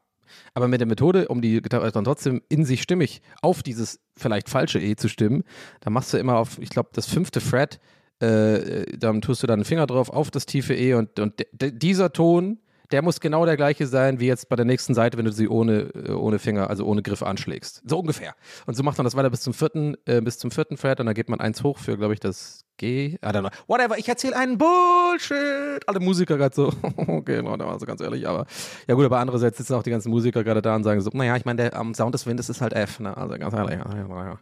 Aber 0.54 0.68
mit 0.68 0.80
der 0.80 0.88
Methode, 0.88 1.28
um 1.28 1.42
die 1.42 1.62
Gitarre 1.62 1.92
dann 1.92 2.04
trotzdem 2.04 2.42
in 2.50 2.66
sich 2.66 2.82
stimmig 2.82 3.22
auf 3.42 3.64
dieses 3.64 4.00
vielleicht 4.18 4.50
falsche 4.50 4.80
E 4.80 4.96
zu 4.96 5.08
stimmen, 5.08 5.44
da 5.82 5.90
machst 5.90 6.14
du 6.14 6.18
immer 6.18 6.38
auf, 6.38 6.60
ich 6.60 6.70
glaube, 6.70 6.90
das 6.94 7.08
fünfte 7.08 7.42
Fret, 7.42 7.80
äh, 8.20 8.86
dann 8.98 9.22
tust 9.22 9.44
du 9.44 9.48
dann 9.48 9.60
einen 9.60 9.66
Finger 9.66 9.88
drauf 9.88 10.10
auf 10.10 10.32
das 10.32 10.46
tiefe 10.46 10.74
E 10.74 10.94
und, 10.94 11.20
und 11.20 11.46
dieser 11.52 12.14
Ton 12.14 12.60
der 12.92 13.02
muss 13.02 13.20
genau 13.20 13.46
der 13.46 13.58
gleiche 13.58 13.88
sein 13.88 14.20
wie 14.20 14.28
jetzt 14.28 14.50
bei 14.50 14.56
der 14.56 14.66
nächsten 14.66 14.94
Seite, 14.94 15.18
wenn 15.18 15.26
du 15.26 15.32
sie 15.32 15.48
ohne, 15.48 15.92
äh, 15.94 16.12
ohne 16.12 16.40
Finger, 16.40 16.70
also 16.70 16.86
ohne 16.86 17.02
Griff 17.02 17.24
anschlägst. 17.24 17.82
So 17.86 18.00
ungefähr. 18.00 18.36
Und 18.66 18.76
so 18.76 18.84
macht 18.84 18.98
man 18.98 19.06
das 19.06 19.16
weiter 19.16 19.30
bis 19.30 19.42
zum 19.42 19.54
vierten, 19.54 19.96
äh, 20.06 20.22
bis 20.22 20.38
zum 20.38 20.52
vierten 20.52 20.78
Fred 20.78 21.00
und 21.00 21.06
dann 21.06 21.16
geht 21.16 21.30
man 21.30 21.40
eins 21.40 21.64
hoch 21.64 21.78
für, 21.78 21.98
glaube 21.98 22.14
ich, 22.14 22.20
das 22.20 22.66
G. 22.78 23.14
I 23.14 23.18
don't 23.22 23.40
know. 23.40 23.50
Whatever, 23.68 23.98
ich 23.98 24.08
erzähle 24.08 24.36
einen 24.36 24.58
Bullshit. 24.58 25.88
Alle 25.88 26.00
Musiker 26.00 26.38
gerade 26.38 26.54
so, 26.54 26.74
okay, 27.08 27.42
no, 27.42 27.56
da 27.56 27.66
war 27.66 27.80
so 27.80 27.86
ganz 27.86 28.02
ehrlich, 28.02 28.28
aber 28.28 28.46
ja 28.88 28.96
gut, 28.96 29.06
aber 29.06 29.20
andererseits 29.20 29.58
sitzen 29.58 29.74
auch 29.76 29.84
die 29.84 29.92
ganzen 29.92 30.10
Musiker 30.10 30.44
gerade 30.44 30.62
da 30.62 30.76
und 30.76 30.84
sagen 30.84 31.02
so, 31.02 31.10
naja, 31.14 31.36
ich 31.38 31.46
meine, 31.46 31.62
der 31.62 31.76
am 31.76 31.94
Sound 31.94 32.14
des 32.14 32.26
Windes 32.26 32.50
ist 32.50 32.62
halt 32.62 32.74
F, 32.74 33.00
ne? 33.00 33.16
Also 33.16 33.38
ganz 33.38 33.54
ehrlich, 33.54 33.80
naja. 33.80 34.40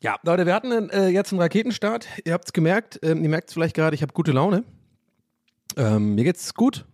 Ja, 0.00 0.16
Leute, 0.22 0.44
wir 0.44 0.54
hatten 0.54 0.90
äh, 0.90 1.08
jetzt 1.08 1.32
einen 1.32 1.40
Raketenstart. 1.40 2.06
Ihr 2.26 2.34
habt 2.34 2.46
es 2.46 2.52
gemerkt, 2.52 3.00
ähm, 3.02 3.22
ihr 3.22 3.30
merkt 3.30 3.48
es 3.48 3.54
vielleicht 3.54 3.74
gerade, 3.74 3.94
ich 3.94 4.02
habe 4.02 4.12
gute 4.12 4.32
Laune. 4.32 4.64
Ähm, 5.76 6.14
mir 6.14 6.24
geht's 6.24 6.52
gut. 6.52 6.84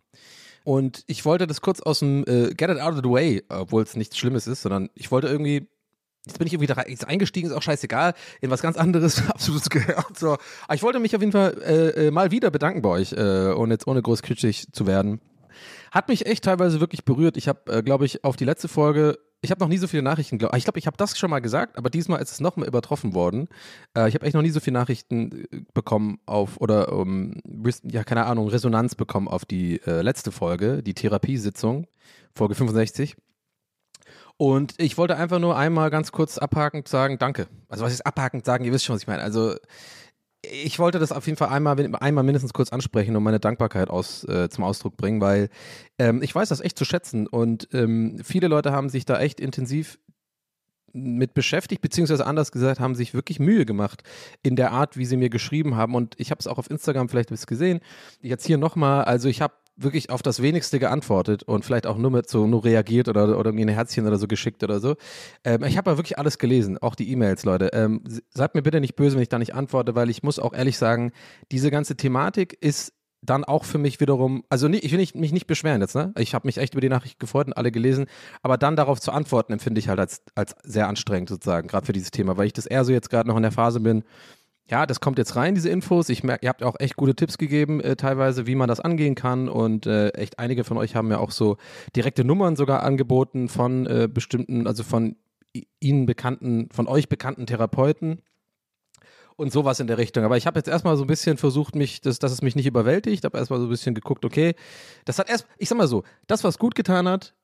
Und 0.64 1.04
ich 1.06 1.24
wollte 1.24 1.46
das 1.46 1.60
kurz 1.60 1.80
aus 1.80 2.00
dem 2.00 2.24
äh, 2.26 2.54
Get 2.54 2.70
It 2.70 2.80
Out 2.80 2.94
of 2.94 3.00
the 3.02 3.10
Way, 3.10 3.44
obwohl 3.48 3.82
es 3.82 3.96
nichts 3.96 4.18
Schlimmes 4.18 4.46
ist, 4.46 4.62
sondern 4.62 4.90
ich 4.94 5.10
wollte 5.10 5.28
irgendwie 5.28 5.66
Jetzt 6.26 6.38
bin 6.38 6.46
ich 6.46 6.52
irgendwie 6.52 6.66
da 6.66 6.84
jetzt 6.86 7.06
eingestiegen, 7.08 7.48
ist 7.48 7.54
auch 7.54 7.62
scheißegal, 7.62 8.12
in 8.42 8.50
was 8.50 8.60
ganz 8.60 8.76
anderes, 8.76 9.26
absolut 9.28 9.68
gehört. 9.70 10.18
So. 10.18 10.36
Aber 10.64 10.74
ich 10.74 10.82
wollte 10.82 11.00
mich 11.00 11.16
auf 11.16 11.22
jeden 11.22 11.32
Fall 11.32 11.56
äh, 11.62 12.08
äh, 12.08 12.10
mal 12.10 12.30
wieder 12.30 12.50
bedanken 12.50 12.82
bei 12.82 12.90
euch, 12.90 13.12
äh, 13.12 13.52
ohne 13.52 13.74
jetzt 13.74 13.86
ohne 13.86 14.02
groß 14.02 14.20
kitschig 14.20 14.70
zu 14.70 14.86
werden. 14.86 15.20
Hat 15.90 16.08
mich 16.08 16.26
echt 16.26 16.44
teilweise 16.44 16.80
wirklich 16.80 17.04
berührt. 17.04 17.36
Ich 17.36 17.48
habe, 17.48 17.72
äh, 17.72 17.82
glaube 17.82 18.04
ich, 18.04 18.24
auf 18.24 18.36
die 18.36 18.44
letzte 18.44 18.68
Folge 18.68 19.18
ich 19.42 19.50
habe 19.50 19.60
noch 19.60 19.68
nie 19.68 19.78
so 19.78 19.86
viele 19.86 20.02
Nachrichten, 20.02 20.38
glaub, 20.38 20.54
ich 20.54 20.64
glaube, 20.64 20.78
ich 20.78 20.86
habe 20.86 20.96
das 20.96 21.18
schon 21.18 21.30
mal 21.30 21.40
gesagt, 21.40 21.78
aber 21.78 21.88
diesmal 21.88 22.20
ist 22.20 22.30
es 22.30 22.40
nochmal 22.40 22.68
übertroffen 22.68 23.14
worden. 23.14 23.48
Äh, 23.96 24.08
ich 24.08 24.14
habe 24.14 24.26
echt 24.26 24.34
noch 24.34 24.42
nie 24.42 24.50
so 24.50 24.60
viele 24.60 24.74
Nachrichten 24.78 25.46
äh, 25.50 25.62
bekommen 25.72 26.18
auf, 26.26 26.60
oder, 26.60 26.92
um, 26.92 27.34
ja, 27.84 28.04
keine 28.04 28.26
Ahnung, 28.26 28.48
Resonanz 28.48 28.94
bekommen 28.94 29.28
auf 29.28 29.44
die 29.44 29.80
äh, 29.86 30.02
letzte 30.02 30.30
Folge, 30.30 30.82
die 30.82 30.94
Therapiesitzung, 30.94 31.86
Folge 32.34 32.54
65. 32.54 33.16
Und 34.36 34.74
ich 34.78 34.96
wollte 34.98 35.16
einfach 35.16 35.38
nur 35.38 35.56
einmal 35.56 35.90
ganz 35.90 36.12
kurz 36.12 36.38
abhakend 36.38 36.88
sagen, 36.88 37.18
danke. 37.18 37.46
Also 37.68 37.84
was 37.84 37.92
ist 37.92 38.06
abhakend 38.06 38.44
sagen, 38.44 38.64
ihr 38.64 38.72
wisst 38.72 38.84
schon, 38.84 38.94
was 38.94 39.02
ich 39.02 39.08
meine. 39.08 39.22
Also 39.22 39.54
ich 40.42 40.78
wollte 40.78 40.98
das 40.98 41.12
auf 41.12 41.26
jeden 41.26 41.36
Fall 41.36 41.48
einmal, 41.48 41.78
einmal 41.96 42.24
mindestens 42.24 42.52
kurz 42.52 42.70
ansprechen 42.70 43.14
und 43.16 43.22
meine 43.22 43.40
Dankbarkeit 43.40 43.90
aus, 43.90 44.24
äh, 44.24 44.48
zum 44.48 44.64
Ausdruck 44.64 44.96
bringen, 44.96 45.20
weil 45.20 45.50
ähm, 45.98 46.22
ich 46.22 46.34
weiß 46.34 46.48
das 46.48 46.60
echt 46.60 46.78
zu 46.78 46.84
schätzen 46.84 47.26
und 47.26 47.68
ähm, 47.72 48.18
viele 48.24 48.48
Leute 48.48 48.72
haben 48.72 48.88
sich 48.88 49.04
da 49.04 49.20
echt 49.20 49.40
intensiv 49.40 49.98
mit 50.92 51.34
beschäftigt, 51.34 51.82
beziehungsweise 51.82 52.26
anders 52.26 52.52
gesagt, 52.52 52.80
haben 52.80 52.94
sich 52.94 53.14
wirklich 53.14 53.38
Mühe 53.38 53.64
gemacht 53.64 54.02
in 54.42 54.56
der 54.56 54.72
Art, 54.72 54.96
wie 54.96 55.04
sie 55.04 55.16
mir 55.16 55.30
geschrieben 55.30 55.76
haben. 55.76 55.94
Und 55.94 56.14
ich 56.18 56.30
habe 56.30 56.40
es 56.40 56.46
auch 56.46 56.58
auf 56.58 56.70
Instagram 56.70 57.08
vielleicht 57.08 57.30
gesehen. 57.46 57.80
Jetzt 58.20 58.46
hier 58.46 58.58
nochmal, 58.58 59.04
also 59.04 59.28
ich 59.28 59.40
habe 59.40 59.54
wirklich 59.82 60.10
auf 60.10 60.22
das 60.22 60.42
Wenigste 60.42 60.78
geantwortet 60.78 61.42
und 61.42 61.64
vielleicht 61.64 61.86
auch 61.86 61.96
nur 61.96 62.10
mit 62.10 62.28
so 62.28 62.46
nur 62.46 62.64
reagiert 62.64 63.08
oder, 63.08 63.38
oder 63.38 63.52
mir 63.52 63.66
ein 63.66 63.68
Herzchen 63.68 64.06
oder 64.06 64.18
so 64.18 64.26
geschickt 64.26 64.62
oder 64.62 64.80
so. 64.80 64.96
Ähm, 65.44 65.64
ich 65.64 65.76
habe 65.76 65.90
ja 65.90 65.96
wirklich 65.96 66.18
alles 66.18 66.38
gelesen, 66.38 66.78
auch 66.78 66.94
die 66.94 67.10
E-Mails, 67.10 67.44
Leute. 67.44 67.70
Ähm, 67.72 68.02
seid 68.30 68.54
mir 68.54 68.62
bitte 68.62 68.80
nicht 68.80 68.96
böse, 68.96 69.16
wenn 69.16 69.22
ich 69.22 69.28
da 69.28 69.38
nicht 69.38 69.54
antworte, 69.54 69.94
weil 69.94 70.10
ich 70.10 70.22
muss 70.22 70.38
auch 70.38 70.52
ehrlich 70.52 70.78
sagen, 70.78 71.12
diese 71.50 71.70
ganze 71.70 71.96
Thematik 71.96 72.56
ist 72.60 72.92
dann 73.22 73.44
auch 73.44 73.64
für 73.64 73.78
mich 73.78 74.00
wiederum, 74.00 74.44
also 74.48 74.68
nicht, 74.68 74.84
ich 74.84 74.92
will 74.92 74.98
nicht, 74.98 75.14
mich 75.14 75.32
nicht 75.32 75.46
beschweren 75.46 75.80
jetzt, 75.80 75.94
ne? 75.94 76.12
Ich 76.16 76.34
habe 76.34 76.48
mich 76.48 76.56
echt 76.56 76.72
über 76.72 76.80
die 76.80 76.88
Nachricht 76.88 77.20
gefreut 77.20 77.48
und 77.48 77.52
alle 77.52 77.70
gelesen, 77.70 78.06
aber 78.42 78.56
dann 78.56 78.76
darauf 78.76 78.98
zu 78.98 79.12
antworten, 79.12 79.52
empfinde 79.52 79.78
ich 79.78 79.88
halt 79.88 80.00
als, 80.00 80.22
als 80.34 80.54
sehr 80.62 80.88
anstrengend 80.88 81.28
sozusagen, 81.28 81.68
gerade 81.68 81.84
für 81.84 81.92
dieses 81.92 82.10
Thema, 82.10 82.38
weil 82.38 82.46
ich 82.46 82.54
das 82.54 82.66
eher 82.66 82.84
so 82.84 82.92
jetzt 82.92 83.10
gerade 83.10 83.28
noch 83.28 83.36
in 83.36 83.42
der 83.42 83.52
Phase 83.52 83.80
bin, 83.80 84.04
ja, 84.70 84.86
das 84.86 85.00
kommt 85.00 85.18
jetzt 85.18 85.34
rein, 85.34 85.54
diese 85.54 85.68
Infos. 85.68 86.08
Ich 86.08 86.22
merke, 86.22 86.46
ihr 86.46 86.48
habt 86.48 86.62
auch 86.62 86.76
echt 86.78 86.96
gute 86.96 87.16
Tipps 87.16 87.38
gegeben, 87.38 87.80
äh, 87.80 87.96
teilweise, 87.96 88.46
wie 88.46 88.54
man 88.54 88.68
das 88.68 88.78
angehen 88.78 89.16
kann. 89.16 89.48
Und 89.48 89.86
äh, 89.86 90.10
echt 90.10 90.38
einige 90.38 90.62
von 90.62 90.78
euch 90.78 90.94
haben 90.94 91.10
ja 91.10 91.18
auch 91.18 91.32
so 91.32 91.56
direkte 91.96 92.24
Nummern 92.24 92.54
sogar 92.54 92.84
angeboten 92.84 93.48
von 93.48 93.86
äh, 93.86 94.08
bestimmten, 94.12 94.66
also 94.66 94.84
von 94.84 95.16
Ihnen 95.80 96.06
bekannten, 96.06 96.68
von 96.70 96.86
euch 96.86 97.08
bekannten 97.08 97.46
Therapeuten 97.46 98.22
und 99.34 99.52
sowas 99.52 99.80
in 99.80 99.88
der 99.88 99.98
Richtung. 99.98 100.22
Aber 100.22 100.36
ich 100.36 100.46
habe 100.46 100.58
jetzt 100.58 100.68
erstmal 100.68 100.96
so 100.96 101.02
ein 101.02 101.08
bisschen 101.08 101.36
versucht, 101.36 101.74
mich, 101.74 102.00
dass, 102.00 102.20
dass 102.20 102.30
es 102.30 102.42
mich 102.42 102.54
nicht 102.54 102.66
überwältigt. 102.66 103.20
Ich 103.20 103.24
habe 103.24 103.38
erstmal 103.38 103.58
so 103.58 103.66
ein 103.66 103.70
bisschen 103.70 103.96
geguckt, 103.96 104.24
okay, 104.24 104.54
das 105.04 105.18
hat 105.18 105.28
erst, 105.28 105.46
ich 105.58 105.68
sag 105.68 105.78
mal 105.78 105.88
so, 105.88 106.04
das, 106.28 106.44
was 106.44 106.58
gut 106.58 106.76
getan 106.76 107.08
hat, 107.08 107.34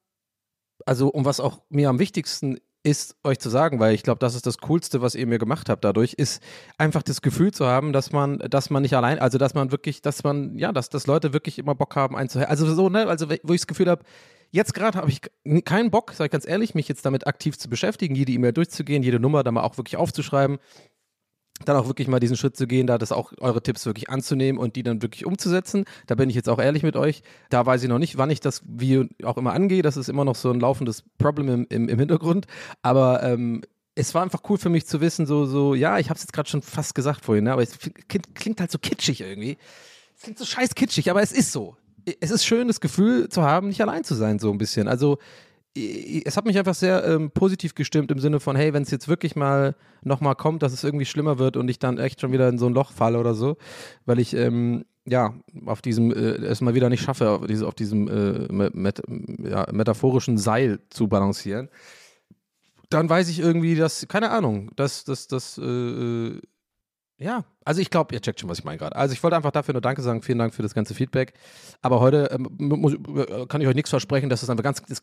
also 0.84 1.08
und 1.08 1.24
was 1.24 1.40
auch 1.40 1.62
mir 1.70 1.88
am 1.88 1.98
wichtigsten 1.98 2.58
ist, 2.86 3.16
euch 3.24 3.40
zu 3.40 3.50
sagen, 3.50 3.80
weil 3.80 3.94
ich 3.94 4.04
glaube, 4.04 4.20
das 4.20 4.36
ist 4.36 4.46
das 4.46 4.58
Coolste, 4.58 5.02
was 5.02 5.16
ihr 5.16 5.26
mir 5.26 5.38
gemacht 5.38 5.68
habt 5.68 5.84
dadurch, 5.84 6.12
ist 6.12 6.40
einfach 6.78 7.02
das 7.02 7.20
Gefühl 7.20 7.52
zu 7.52 7.66
haben, 7.66 7.92
dass 7.92 8.12
man, 8.12 8.38
dass 8.38 8.70
man 8.70 8.82
nicht 8.82 8.94
allein, 8.96 9.18
also 9.18 9.38
dass 9.38 9.54
man 9.54 9.72
wirklich, 9.72 10.02
dass 10.02 10.22
man, 10.22 10.56
ja, 10.56 10.70
dass, 10.70 10.88
dass 10.88 11.08
Leute 11.08 11.32
wirklich 11.32 11.58
immer 11.58 11.74
Bock 11.74 11.96
haben 11.96 12.14
einzuhelfen. 12.14 12.48
Also 12.48 12.72
so, 12.72 12.88
ne, 12.88 13.08
also 13.08 13.28
wo 13.42 13.52
ich 13.52 13.60
das 13.60 13.66
Gefühl 13.66 13.90
habe, 13.90 14.04
jetzt 14.52 14.72
gerade 14.72 14.98
habe 14.98 15.10
ich 15.10 15.20
keinen 15.64 15.90
Bock, 15.90 16.12
sag 16.14 16.26
ich 16.26 16.30
ganz 16.30 16.46
ehrlich, 16.46 16.76
mich 16.76 16.86
jetzt 16.86 17.04
damit 17.04 17.26
aktiv 17.26 17.58
zu 17.58 17.68
beschäftigen, 17.68 18.14
jede 18.14 18.30
E-Mail 18.30 18.52
durchzugehen, 18.52 19.02
jede 19.02 19.18
Nummer 19.18 19.42
da 19.42 19.50
mal 19.50 19.64
auch 19.64 19.76
wirklich 19.78 19.96
aufzuschreiben 19.96 20.58
dann 21.64 21.76
auch 21.76 21.86
wirklich 21.86 22.08
mal 22.08 22.20
diesen 22.20 22.36
Schritt 22.36 22.56
zu 22.56 22.66
gehen, 22.66 22.86
da 22.86 22.98
das 22.98 23.12
auch 23.12 23.32
eure 23.40 23.62
Tipps 23.62 23.86
wirklich 23.86 24.10
anzunehmen 24.10 24.60
und 24.60 24.76
die 24.76 24.82
dann 24.82 25.02
wirklich 25.02 25.24
umzusetzen. 25.26 25.84
Da 26.06 26.14
bin 26.14 26.28
ich 26.28 26.36
jetzt 26.36 26.48
auch 26.48 26.58
ehrlich 26.58 26.82
mit 26.82 26.96
euch. 26.96 27.22
Da 27.50 27.64
weiß 27.64 27.82
ich 27.82 27.88
noch 27.88 27.98
nicht, 27.98 28.18
wann 28.18 28.30
ich 28.30 28.40
das 28.40 28.62
wie 28.66 29.08
auch 29.22 29.36
immer 29.36 29.52
angehe. 29.52 29.82
Das 29.82 29.96
ist 29.96 30.08
immer 30.08 30.24
noch 30.24 30.36
so 30.36 30.50
ein 30.50 30.60
laufendes 30.60 31.02
Problem 31.18 31.48
im, 31.48 31.66
im, 31.70 31.88
im 31.88 31.98
Hintergrund. 31.98 32.46
Aber 32.82 33.22
ähm, 33.22 33.62
es 33.94 34.14
war 34.14 34.22
einfach 34.22 34.42
cool 34.48 34.58
für 34.58 34.68
mich 34.68 34.86
zu 34.86 35.00
wissen, 35.00 35.26
so, 35.26 35.46
so, 35.46 35.74
ja, 35.74 35.98
ich 35.98 36.10
habe 36.10 36.16
es 36.16 36.22
jetzt 36.22 36.32
gerade 36.32 36.48
schon 36.48 36.62
fast 36.62 36.94
gesagt 36.94 37.24
vorhin, 37.24 37.44
ne? 37.44 37.52
aber 37.52 37.62
es 37.62 37.78
klingt 38.34 38.60
halt 38.60 38.70
so 38.70 38.78
kitschig 38.78 39.22
irgendwie. 39.22 39.56
Es 40.14 40.22
klingt 40.22 40.38
so 40.38 40.44
scheiß 40.44 40.74
kitschig, 40.74 41.10
aber 41.10 41.22
es 41.22 41.32
ist 41.32 41.50
so. 41.50 41.76
Es 42.20 42.30
ist 42.30 42.44
schön, 42.44 42.68
das 42.68 42.80
Gefühl 42.80 43.28
zu 43.30 43.42
haben, 43.42 43.68
nicht 43.68 43.80
allein 43.80 44.04
zu 44.04 44.14
sein, 44.14 44.38
so 44.38 44.52
ein 44.52 44.58
bisschen. 44.58 44.86
Also 44.86 45.18
es 46.24 46.36
hat 46.36 46.46
mich 46.46 46.58
einfach 46.58 46.74
sehr 46.74 47.04
ähm, 47.04 47.30
positiv 47.30 47.74
gestimmt 47.74 48.10
im 48.10 48.18
Sinne 48.18 48.40
von, 48.40 48.56
hey, 48.56 48.72
wenn 48.72 48.82
es 48.82 48.90
jetzt 48.90 49.08
wirklich 49.08 49.36
mal 49.36 49.74
nochmal 50.02 50.34
kommt, 50.34 50.62
dass 50.62 50.72
es 50.72 50.84
irgendwie 50.84 51.04
schlimmer 51.04 51.38
wird 51.38 51.56
und 51.56 51.68
ich 51.68 51.78
dann 51.78 51.98
echt 51.98 52.20
schon 52.20 52.32
wieder 52.32 52.48
in 52.48 52.58
so 52.58 52.66
ein 52.66 52.72
Loch 52.72 52.92
falle 52.92 53.18
oder 53.18 53.34
so, 53.34 53.56
weil 54.06 54.18
ich 54.18 54.34
ähm, 54.34 54.84
ja 55.04 55.34
auf 55.66 55.82
diesem 55.82 56.12
äh, 56.12 56.36
es 56.46 56.60
mal 56.60 56.74
wieder 56.74 56.88
nicht 56.88 57.02
schaffe, 57.02 57.28
auf, 57.30 57.46
diese, 57.46 57.66
auf 57.66 57.74
diesem 57.74 58.08
äh, 58.08 58.70
met, 58.72 59.02
ja, 59.42 59.66
metaphorischen 59.70 60.38
Seil 60.38 60.80
zu 60.88 61.08
balancieren, 61.08 61.68
dann 62.88 63.08
weiß 63.10 63.28
ich 63.28 63.40
irgendwie, 63.40 63.74
dass, 63.74 64.06
keine 64.08 64.30
Ahnung, 64.30 64.70
dass 64.76 65.04
das, 65.04 65.26
das, 65.26 65.58
äh, 65.58 65.62
äh 65.62 66.40
ja, 67.18 67.44
also 67.64 67.80
ich 67.80 67.90
glaube, 67.90 68.14
ihr 68.14 68.20
checkt 68.20 68.40
schon, 68.40 68.50
was 68.50 68.58
ich 68.58 68.64
meine 68.64 68.76
gerade. 68.76 68.94
Also 68.94 69.14
ich 69.14 69.22
wollte 69.22 69.36
einfach 69.36 69.50
dafür 69.50 69.72
nur 69.72 69.80
Danke 69.80 70.02
sagen. 70.02 70.20
Vielen 70.20 70.38
Dank 70.38 70.54
für 70.54 70.62
das 70.62 70.74
ganze 70.74 70.94
Feedback. 70.94 71.32
Aber 71.80 72.00
heute 72.00 72.28
ähm, 72.30 72.48
muss, 72.58 72.92
äh, 72.92 73.46
kann 73.46 73.62
ich 73.62 73.68
euch 73.68 73.74
nichts 73.74 73.88
versprechen, 73.88 74.28
dass 74.28 74.42
es 74.42 74.50
einfach 74.50 74.64
ganz. 74.64 74.82
Das, 74.82 75.02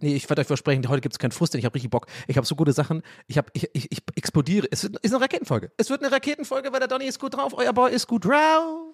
nee, 0.00 0.16
ich 0.16 0.28
werde 0.28 0.40
euch 0.40 0.48
versprechen, 0.48 0.88
heute 0.88 1.00
gibt 1.00 1.14
es 1.14 1.20
keinen 1.20 1.30
Frust, 1.30 1.54
denn 1.54 1.60
ich 1.60 1.64
habe 1.64 1.76
richtig 1.76 1.90
Bock. 1.90 2.06
Ich 2.26 2.36
habe 2.36 2.46
so 2.46 2.56
gute 2.56 2.72
Sachen. 2.72 3.02
Ich, 3.28 3.38
hab, 3.38 3.50
ich, 3.52 3.70
ich, 3.74 3.92
ich 3.92 4.02
explodiere. 4.16 4.66
Es 4.72 4.82
ist 4.82 5.14
eine 5.14 5.22
Raketenfolge. 5.22 5.70
Es 5.76 5.88
wird 5.88 6.02
eine 6.02 6.12
Raketenfolge, 6.12 6.72
weil 6.72 6.80
der 6.80 6.88
Donny 6.88 7.04
ist 7.04 7.20
gut 7.20 7.34
drauf. 7.34 7.54
Euer 7.56 7.72
Boy 7.72 7.92
ist 7.92 8.08
gut 8.08 8.24
drauf. 8.24 8.92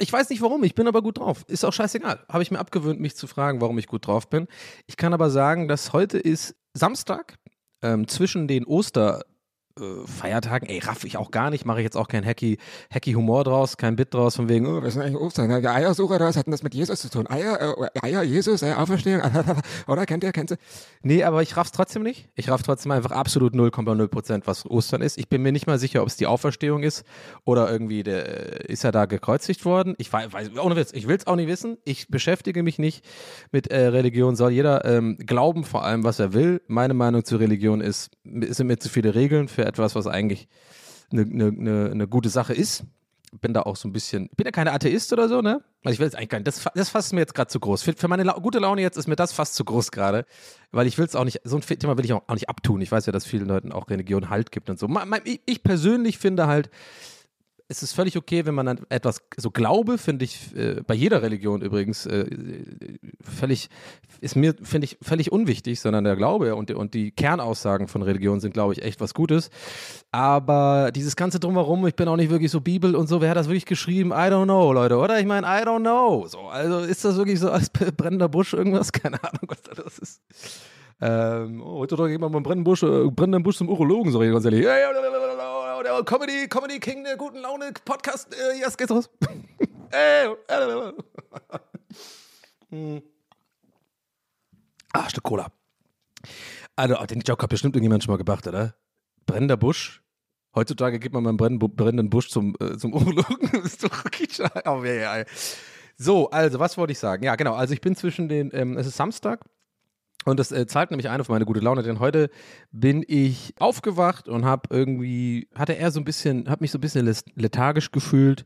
Ich 0.00 0.12
weiß 0.12 0.30
nicht 0.30 0.42
warum, 0.42 0.64
ich 0.64 0.74
bin 0.74 0.88
aber 0.88 1.02
gut 1.02 1.18
drauf. 1.18 1.44
Ist 1.46 1.64
auch 1.64 1.72
scheißegal. 1.72 2.24
Habe 2.28 2.42
ich 2.42 2.50
mir 2.50 2.58
abgewöhnt, 2.58 2.98
mich 2.98 3.14
zu 3.14 3.28
fragen, 3.28 3.60
warum 3.60 3.78
ich 3.78 3.86
gut 3.86 4.08
drauf 4.08 4.28
bin. 4.28 4.48
Ich 4.88 4.96
kann 4.96 5.14
aber 5.14 5.30
sagen, 5.30 5.68
dass 5.68 5.92
heute 5.92 6.18
ist 6.18 6.56
Samstag, 6.74 7.36
ähm, 7.82 8.08
zwischen 8.08 8.48
den 8.48 8.64
Oster 8.66 9.24
äh, 9.78 10.06
Feiertagen, 10.06 10.68
ey, 10.68 10.78
raff 10.80 11.04
ich 11.04 11.16
auch 11.16 11.30
gar 11.30 11.50
nicht, 11.50 11.64
mache 11.64 11.80
ich 11.80 11.84
jetzt 11.84 11.96
auch 11.96 12.08
kein 12.08 12.24
hacky, 12.24 12.58
hacky 12.92 13.12
Humor 13.12 13.44
draus, 13.44 13.76
kein 13.76 13.96
Bit 13.96 14.14
draus, 14.14 14.36
von 14.36 14.48
wegen, 14.48 14.66
oh, 14.66 14.82
wir 14.82 14.90
sind 14.90 15.02
eigentlich 15.02 15.20
Ostern, 15.20 15.48
ne? 15.48 15.60
der 15.60 15.74
Eiersucher, 15.74 16.20
was 16.20 16.36
hat 16.36 16.46
denn 16.46 16.52
das 16.52 16.62
mit 16.62 16.74
Jesus 16.74 17.00
zu 17.00 17.10
tun? 17.10 17.26
Eier, 17.28 17.76
äh, 17.78 18.00
Eier, 18.00 18.22
Jesus, 18.22 18.62
äh, 18.62 18.72
Auferstehung, 18.72 19.22
oder 19.86 20.06
kennt 20.06 20.24
ihr, 20.24 20.32
kennt 20.32 20.52
ihr? 20.52 20.58
Nee, 21.02 21.24
aber 21.24 21.42
ich 21.42 21.56
raff's 21.56 21.72
trotzdem 21.72 22.02
nicht. 22.02 22.28
Ich 22.34 22.48
raff 22.48 22.62
trotzdem 22.62 22.92
einfach 22.92 23.10
absolut 23.12 23.54
0,0 23.54 24.08
Prozent, 24.08 24.46
was 24.46 24.66
Ostern 24.66 25.02
ist. 25.02 25.18
Ich 25.18 25.28
bin 25.28 25.42
mir 25.42 25.52
nicht 25.52 25.66
mal 25.66 25.78
sicher, 25.78 26.02
ob 26.02 26.08
es 26.08 26.16
die 26.16 26.26
Auferstehung 26.26 26.82
ist 26.82 27.04
oder 27.44 27.70
irgendwie, 27.70 28.02
der, 28.02 28.68
ist 28.68 28.84
er 28.84 28.92
da 28.92 29.06
gekreuzigt 29.06 29.64
worden? 29.64 29.94
Ich 29.98 30.12
weiß, 30.12 30.28
ohne 30.62 30.76
Witz, 30.76 30.92
ich 30.92 31.08
will's 31.08 31.26
auch 31.26 31.36
nicht 31.36 31.48
wissen. 31.48 31.78
Ich 31.84 32.08
beschäftige 32.08 32.62
mich 32.62 32.78
nicht 32.78 33.04
mit 33.50 33.68
äh, 33.68 33.86
Religion. 33.86 34.36
Soll 34.36 34.52
jeder 34.52 34.84
ähm, 34.84 35.16
glauben 35.18 35.64
vor 35.64 35.84
allem, 35.84 36.04
was 36.04 36.18
er 36.18 36.32
will. 36.32 36.62
Meine 36.66 36.94
Meinung 36.94 37.24
zu 37.24 37.36
Religion 37.36 37.80
ist, 37.80 38.10
es 38.24 38.56
sind 38.56 38.66
mir 38.66 38.78
zu 38.78 38.88
viele 38.88 39.14
Regeln 39.14 39.48
für 39.48 39.61
für 39.62 39.68
etwas, 39.68 39.94
was 39.94 40.06
eigentlich 40.06 40.48
eine, 41.12 41.22
eine, 41.22 41.90
eine 41.92 42.08
gute 42.08 42.28
Sache 42.28 42.52
ist. 42.52 42.84
Bin 43.40 43.54
da 43.54 43.62
auch 43.62 43.76
so 43.76 43.88
ein 43.88 43.92
bisschen, 43.92 44.28
bin 44.36 44.44
ja 44.44 44.50
keine 44.50 44.72
Atheist 44.72 45.10
oder 45.14 45.26
so, 45.26 45.40
ne? 45.40 45.62
Also 45.84 45.94
ich 45.94 46.00
will 46.00 46.06
es 46.06 46.14
eigentlich 46.14 46.28
gar 46.28 46.38
nicht, 46.38 46.46
das, 46.46 46.64
das 46.74 46.90
fasst 46.90 47.14
mir 47.14 47.20
jetzt 47.20 47.34
gerade 47.34 47.48
zu 47.48 47.60
groß. 47.60 47.82
Für, 47.82 47.94
für 47.94 48.08
meine 48.08 48.24
La 48.24 48.34
gute 48.34 48.58
Laune 48.58 48.82
jetzt 48.82 48.98
ist 48.98 49.08
mir 49.08 49.16
das 49.16 49.32
fast 49.32 49.54
zu 49.54 49.64
groß 49.64 49.90
gerade, 49.90 50.26
weil 50.70 50.86
ich 50.86 50.98
will 50.98 51.06
es 51.06 51.16
auch 51.16 51.24
nicht, 51.24 51.40
so 51.44 51.56
ein 51.56 51.62
Thema 51.62 51.96
will 51.96 52.04
ich 52.04 52.12
auch, 52.12 52.24
auch 52.26 52.34
nicht 52.34 52.50
abtun. 52.50 52.82
Ich 52.82 52.92
weiß 52.92 53.06
ja, 53.06 53.12
dass 53.12 53.24
vielen 53.24 53.48
Leuten 53.48 53.72
auch 53.72 53.88
Religion 53.88 54.28
Halt 54.28 54.52
gibt 54.52 54.68
und 54.68 54.78
so. 54.78 54.86
Ich 55.46 55.62
persönlich 55.62 56.18
finde 56.18 56.46
halt, 56.46 56.68
es 57.72 57.82
ist 57.82 57.94
völlig 57.94 58.18
okay, 58.18 58.44
wenn 58.44 58.54
man 58.54 58.66
dann 58.66 58.80
etwas, 58.90 59.22
so 59.36 59.50
Glaube 59.50 59.96
finde 59.96 60.26
ich 60.26 60.54
äh, 60.54 60.82
bei 60.86 60.94
jeder 60.94 61.22
Religion 61.22 61.62
übrigens 61.62 62.04
äh, 62.04 62.26
völlig, 63.22 63.70
ist 64.20 64.36
mir, 64.36 64.54
finde 64.62 64.84
ich, 64.84 64.98
völlig 65.00 65.32
unwichtig, 65.32 65.80
sondern 65.80 66.04
der 66.04 66.14
Glaube 66.16 66.54
und, 66.54 66.70
und 66.70 66.92
die 66.92 67.10
Kernaussagen 67.12 67.88
von 67.88 68.02
Religion 68.02 68.40
sind, 68.40 68.52
glaube 68.52 68.74
ich, 68.74 68.82
echt 68.82 69.00
was 69.00 69.14
Gutes. 69.14 69.48
Aber 70.10 70.90
dieses 70.94 71.16
ganze 71.16 71.40
Drumherum, 71.40 71.86
ich 71.86 71.96
bin 71.96 72.08
auch 72.08 72.16
nicht 72.16 72.30
wirklich 72.30 72.50
so 72.50 72.60
Bibel 72.60 72.94
und 72.94 73.06
so, 73.06 73.22
wer 73.22 73.30
hat 73.30 73.38
das 73.38 73.48
wirklich 73.48 73.66
geschrieben? 73.66 74.10
I 74.10 74.28
don't 74.28 74.44
know, 74.44 74.72
Leute, 74.72 74.98
oder? 74.98 75.18
Ich 75.18 75.26
meine, 75.26 75.46
I 75.46 75.64
don't 75.64 75.80
know. 75.80 76.26
So, 76.26 76.40
also 76.40 76.80
ist 76.80 77.04
das 77.04 77.16
wirklich 77.16 77.40
so 77.40 77.50
als 77.50 77.70
brennender 77.96 78.28
Busch 78.28 78.52
irgendwas? 78.52 78.92
Keine 78.92 79.22
Ahnung, 79.24 79.48
was 79.48 79.62
das 79.62 79.98
ist. 79.98 80.20
Ähm, 81.00 81.62
oh, 81.64 81.78
heutzutage 81.78 82.10
geht 82.10 82.20
man 82.20 82.30
beim 82.30 82.42
brennenden 82.42 82.64
Busch, 82.64 82.82
äh, 82.82 83.10
brennenden 83.10 83.42
Busch 83.42 83.56
zum 83.56 83.68
Urologen, 83.70 84.12
sag 84.12 84.20
ich 84.20 84.30
ganz 84.30 84.44
ehrlich. 84.44 84.62
Der 85.82 86.02
Comedy, 86.04 86.48
Comedy 86.48 86.80
King 86.80 87.04
der 87.04 87.16
guten 87.16 87.38
Laune 87.38 87.72
Podcast. 87.84 88.34
Äh, 88.34 88.58
jetzt 88.60 88.78
geht's 88.78 88.90
los. 88.90 89.10
äh, 89.92 90.26
äh, 90.26 90.92
hm. 92.70 93.02
Ah, 94.92 95.08
Stück 95.08 95.24
Cola. 95.24 95.48
Also, 96.76 96.94
den 97.06 97.20
Joke 97.20 97.42
hat 97.42 97.50
bestimmt 97.50 97.74
irgendjemand 97.74 98.04
schon 98.04 98.12
mal 98.12 98.22
gemacht, 98.22 98.46
oder? 98.46 98.74
Brennender 99.26 99.56
Busch. 99.56 100.02
Heutzutage 100.54 100.98
geht 100.98 101.12
man 101.12 101.36
beim 101.36 101.58
brennenden 101.58 102.10
Busch 102.10 102.28
zum, 102.28 102.54
äh, 102.60 102.76
zum 102.76 102.92
Urologen. 102.92 103.50
das 103.52 103.64
ist 103.64 103.84
doch. 103.84 104.04
Oh, 104.66 104.84
ja, 104.84 105.18
ja. 105.18 105.24
So, 105.96 106.30
also, 106.30 106.58
was 106.58 106.76
wollte 106.76 106.92
ich 106.92 106.98
sagen? 106.98 107.24
Ja, 107.24 107.36
genau. 107.36 107.54
Also, 107.54 107.74
ich 107.74 107.80
bin 107.80 107.96
zwischen 107.96 108.28
den, 108.28 108.50
ähm, 108.52 108.76
es 108.76 108.86
ist 108.86 108.96
Samstag, 108.96 109.40
und 110.24 110.38
das 110.38 110.52
äh, 110.52 110.66
zahlt 110.66 110.90
nämlich 110.90 111.08
ein 111.08 111.20
auf 111.20 111.28
meine 111.28 111.44
gute 111.44 111.60
Laune, 111.60 111.82
denn 111.82 111.98
heute 111.98 112.30
bin 112.70 113.04
ich 113.06 113.54
aufgewacht 113.58 114.28
und 114.28 114.44
habe 114.44 114.68
irgendwie, 114.70 115.48
hatte 115.54 115.76
er 115.76 115.90
so 115.90 116.00
ein 116.00 116.04
bisschen, 116.04 116.48
habe 116.48 116.62
mich 116.62 116.70
so 116.70 116.78
ein 116.78 116.80
bisschen 116.80 117.10
lethargisch 117.34 117.90
gefühlt. 117.90 118.44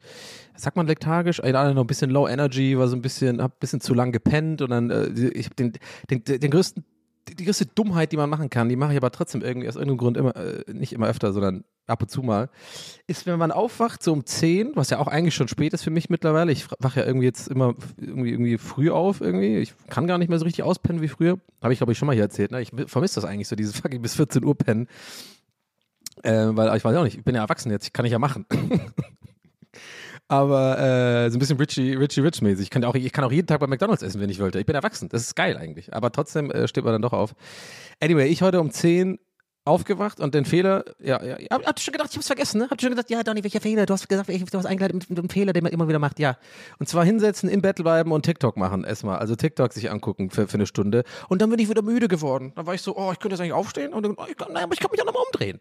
Sagt 0.57 0.77
man 0.77 0.87
lethargisch? 0.87 1.41
Ich 1.45 1.53
noch 1.53 1.77
ein 1.77 1.87
bisschen 1.87 2.11
low 2.11 2.27
energy, 2.29 2.79
war 2.79 2.89
so 2.89 2.97
ein 2.97 3.03
bisschen, 3.03 3.43
habe 3.43 3.55
ein 3.55 3.61
bisschen 3.61 3.81
zu 3.81 3.95
lang 3.95 4.13
gepennt 4.13 4.63
und 4.63 4.71
dann, 4.71 4.91
äh, 4.91 5.07
ich 5.09 5.47
habe 5.47 5.55
den, 5.57 5.73
den, 6.11 6.41
den 6.41 6.51
größten 6.51 6.85
die 7.29 7.45
größte 7.45 7.67
Dummheit, 7.67 8.13
die 8.13 8.17
man 8.17 8.31
machen 8.31 8.51
kann, 8.51 8.69
die 8.69 8.77
mache 8.77 8.93
ich 8.93 8.97
aber 8.97 9.11
trotzdem 9.11 9.43
irgendwie 9.43 9.69
aus 9.69 9.77
irgendeinem 9.77 9.99
Grund 9.99 10.17
immer, 10.17 10.37
äh, 10.37 10.65
nicht 10.73 10.93
immer 10.93 11.09
öfter, 11.09 11.33
sondern 11.33 11.65
ab 11.87 12.03
und 12.03 12.11
zu 12.11 12.23
mal, 12.23 12.49
ist, 13.07 13.27
wenn 13.27 13.39
man 13.39 13.53
aufwacht, 13.53 14.03
so 14.03 14.13
um 14.13 14.25
10, 14.25 14.73
was 14.75 14.91
ja 14.91 14.99
auch 14.99 15.07
eigentlich 15.07 15.35
schon 15.35 15.49
spät 15.49 15.73
ist 15.73 15.83
für 15.83 15.91
mich 15.91 16.11
mittlerweile. 16.11 16.53
Ich 16.53 16.67
wache 16.81 17.01
ja 17.01 17.07
irgendwie 17.07 17.27
jetzt 17.27 17.49
immer 17.49 17.75
irgendwie, 17.97 18.31
irgendwie 18.31 18.59
früh 18.59 18.91
auf 18.91 19.21
irgendwie. 19.21 19.59
Ich 19.59 19.75
kann 19.89 20.07
gar 20.07 20.19
nicht 20.19 20.29
mehr 20.29 20.39
so 20.39 20.45
richtig 20.45 20.65
auspennen 20.65 21.03
wie 21.03 21.09
früher. 21.09 21.39
Habe 21.63 21.73
ich, 21.73 21.79
glaube 21.79 21.93
ich, 21.93 21.99
schon 21.99 22.07
mal 22.07 22.15
hier 22.15 22.25
erzählt. 22.25 22.51
Ne? 22.51 22.61
Ich 22.61 22.73
vermisse 22.87 23.17
das 23.17 23.25
eigentlich 23.25 23.49
so, 23.49 23.57
dieses 23.57 23.79
fucking 23.79 24.03
bis 24.03 24.17
14 24.17 24.45
Uhr 24.45 24.57
pennen. 24.57 24.89
Äh, 26.23 26.49
weil 26.51 26.75
ich 26.77 26.85
weiß 26.85 26.97
auch 26.97 27.05
nicht, 27.05 27.19
ich 27.19 27.25
bin 27.25 27.35
ja 27.35 27.43
erwachsen 27.43 27.71
jetzt, 27.71 27.87
ich 27.87 27.93
kann 27.93 28.07
ich 28.07 28.13
ja 28.13 28.19
machen. 28.19 28.47
Aber 30.29 30.79
äh, 30.79 31.31
so 31.31 31.37
ein 31.37 31.39
bisschen 31.39 31.57
Richie, 31.57 31.95
Richie 31.95 32.21
Rich 32.21 32.43
mäßig. 32.43 32.65
Ich 32.65 32.71
kann, 32.71 32.85
auch, 32.85 32.97
ich 32.97 33.13
kann 33.13 33.25
auch 33.25 33.31
jeden 33.31 33.47
Tag 33.47 33.61
bei 33.61 33.69
McDonalds 33.69 34.03
essen, 34.03 34.21
wenn 34.21 34.29
ich 34.29 34.41
wollte. 34.41 34.59
Ich 34.59 34.67
bin 34.67 34.75
erwachsen. 34.75 35.09
Das 35.09 35.23
ist 35.23 35.37
geil 35.37 35.57
eigentlich. 35.57 35.95
Aber 35.95 36.11
trotzdem 36.11 36.51
äh, 36.51 36.67
steht 36.67 36.85
man 36.85 36.93
dann 36.93 37.03
doch 37.03 37.13
auf. 37.13 37.35
Anyway, 38.01 38.27
ich 38.27 38.43
heute 38.43 38.61
um 38.61 38.71
10 38.71 39.19
aufgewacht 39.67 40.21
und 40.21 40.35
den 40.35 40.45
Fehler, 40.45 40.85
ja, 41.03 41.23
ja, 41.23 41.37
habt 41.51 41.81
ihr 41.81 41.83
schon 41.83 41.93
gedacht, 41.93 42.11
ich 42.11 42.17
hab's 42.17 42.29
vergessen, 42.29 42.59
ne? 42.59 42.69
Habt 42.71 42.81
ihr 42.81 42.87
schon 42.87 42.95
gedacht, 42.95 43.11
ja, 43.11 43.23
Donny, 43.23 43.43
welcher 43.43 43.61
Fehler? 43.61 43.85
Du 43.85 43.93
hast 43.93 44.09
gesagt, 44.09 44.29
du 44.29 44.59
hast 44.59 44.67
eingeleitet 44.67 44.95
mit, 44.95 45.11
mit 45.11 45.19
einem 45.19 45.29
Fehler, 45.29 45.53
den 45.53 45.65
man 45.65 45.73
immer 45.73 45.89
wieder 45.89 45.99
macht, 45.99 46.19
ja. 46.19 46.39
Und 46.79 46.89
zwar 46.89 47.05
hinsetzen, 47.05 47.49
im 47.49 47.63
Bett 47.63 47.77
bleiben 47.77 48.13
und 48.13 48.23
TikTok 48.23 48.57
machen 48.57 48.85
erstmal. 48.85 49.19
Also 49.19 49.35
TikTok 49.35 49.73
sich 49.73 49.91
angucken 49.91 50.31
für, 50.31 50.47
für 50.47 50.55
eine 50.55 50.67
Stunde. 50.67 51.05
Und 51.29 51.43
dann 51.43 51.51
bin 51.51 51.59
ich 51.59 51.69
wieder 51.69 51.83
müde 51.83 52.07
geworden. 52.07 52.53
Dann 52.55 52.67
war 52.67 52.75
ich 52.75 52.83
so, 52.83 52.97
oh, 52.97 53.11
ich 53.13 53.19
könnte 53.19 53.35
jetzt 53.35 53.41
eigentlich 53.41 53.53
aufstehen 53.53 53.93
und 53.93 54.05
dann, 54.05 54.15
oh, 54.17 54.25
ich 54.29 54.37
kann, 54.37 54.53
nein, 54.53 54.65
aber 54.65 54.75
ich 54.75 54.81
kann 54.81 54.91
mich 54.91 54.99
ja 54.99 55.05
nochmal 55.05 55.25
umdrehen. 55.27 55.61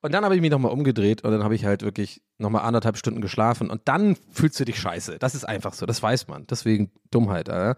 Und 0.00 0.12
dann 0.14 0.24
habe 0.24 0.34
ich 0.34 0.40
mich 0.40 0.50
nochmal 0.50 0.72
umgedreht 0.72 1.24
und 1.24 1.32
dann 1.32 1.42
habe 1.42 1.54
ich 1.54 1.64
halt 1.64 1.82
wirklich 1.82 2.22
nochmal 2.38 2.62
anderthalb 2.62 2.96
Stunden 2.96 3.20
geschlafen 3.20 3.68
und 3.68 3.82
dann 3.86 4.16
fühlst 4.30 4.58
du 4.60 4.64
dich 4.64 4.78
scheiße. 4.78 5.18
Das 5.18 5.34
ist 5.34 5.44
einfach 5.44 5.74
so, 5.74 5.86
das 5.86 6.02
weiß 6.02 6.28
man. 6.28 6.46
Deswegen 6.46 6.90
Dummheit, 7.10 7.50
Alter 7.50 7.76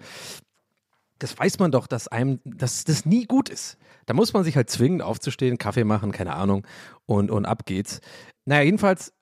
das 1.22 1.38
weiß 1.38 1.58
man 1.60 1.70
doch, 1.70 1.86
dass 1.86 2.08
einem, 2.08 2.40
dass 2.44 2.84
das 2.84 3.06
nie 3.06 3.26
gut 3.26 3.48
ist. 3.48 3.78
Da 4.06 4.14
muss 4.14 4.32
man 4.32 4.44
sich 4.44 4.56
halt 4.56 4.70
zwingen, 4.70 5.00
aufzustehen, 5.00 5.58
Kaffee 5.58 5.84
machen, 5.84 6.12
keine 6.12 6.34
Ahnung, 6.34 6.66
und, 7.06 7.30
und 7.30 7.46
ab 7.46 7.66
geht's. 7.66 8.00
Naja, 8.44 8.62
jedenfalls 8.62 9.12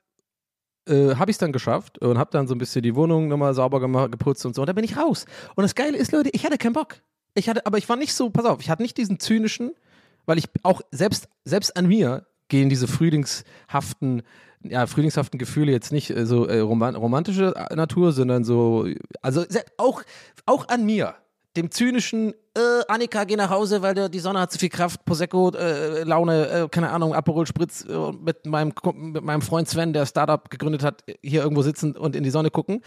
äh, 0.88 1.14
habe 1.16 1.30
ich 1.30 1.34
es 1.34 1.38
dann 1.38 1.52
geschafft 1.52 1.98
und 1.98 2.18
habe 2.18 2.30
dann 2.30 2.48
so 2.48 2.54
ein 2.54 2.58
bisschen 2.58 2.82
die 2.82 2.94
Wohnung 2.94 3.28
nochmal 3.28 3.54
sauber 3.54 3.80
gemacht, 3.80 4.12
geputzt 4.12 4.44
und 4.46 4.54
so. 4.54 4.62
Und 4.62 4.68
da 4.68 4.72
bin 4.72 4.84
ich 4.84 4.96
raus. 4.96 5.26
Und 5.54 5.62
das 5.62 5.74
Geile 5.74 5.96
ist, 5.96 6.12
Leute, 6.12 6.30
ich 6.32 6.44
hatte 6.44 6.58
keinen 6.58 6.72
Bock. 6.72 6.96
Ich 7.34 7.48
hatte, 7.48 7.66
aber 7.66 7.78
ich 7.78 7.88
war 7.88 7.96
nicht 7.96 8.14
so, 8.14 8.30
pass 8.30 8.44
auf, 8.44 8.60
ich 8.60 8.70
hatte 8.70 8.82
nicht 8.82 8.96
diesen 8.96 9.20
zynischen, 9.20 9.72
weil 10.26 10.38
ich 10.38 10.48
auch 10.62 10.80
selbst, 10.90 11.28
selbst 11.44 11.76
an 11.76 11.86
mir 11.86 12.26
gehen 12.48 12.68
diese 12.68 12.88
frühlingshaften, 12.88 14.22
ja, 14.62 14.86
frühlingshaften 14.86 15.38
Gefühle 15.38 15.72
jetzt 15.72 15.92
nicht 15.92 16.10
äh, 16.10 16.26
so 16.26 16.46
äh, 16.46 16.58
romantische 16.60 17.54
Natur, 17.74 18.12
sondern 18.12 18.44
so, 18.44 18.88
also 19.22 19.44
auch, 19.76 20.02
auch 20.46 20.68
an 20.68 20.84
mir 20.84 21.14
dem 21.56 21.70
zynischen, 21.70 22.32
äh, 22.56 22.82
Annika, 22.88 23.24
geh 23.24 23.36
nach 23.36 23.50
Hause, 23.50 23.82
weil 23.82 23.94
der, 23.94 24.08
die 24.08 24.20
Sonne 24.20 24.40
hat 24.40 24.52
zu 24.52 24.58
viel 24.58 24.68
Kraft, 24.68 25.04
Prosecco, 25.04 25.50
äh, 25.50 26.04
Laune, 26.04 26.48
äh, 26.48 26.68
keine 26.68 26.90
Ahnung, 26.90 27.14
Aperol 27.14 27.46
Spritz 27.46 27.84
äh, 27.84 28.12
mit, 28.12 28.46
meinem, 28.46 28.72
mit 28.94 29.24
meinem 29.24 29.42
Freund 29.42 29.68
Sven, 29.68 29.92
der 29.92 30.06
Startup 30.06 30.48
gegründet 30.48 30.82
hat, 30.82 31.04
hier 31.22 31.42
irgendwo 31.42 31.62
sitzen 31.62 31.96
und 31.96 32.14
in 32.14 32.22
die 32.22 32.30
Sonne 32.30 32.50
gucken, 32.50 32.82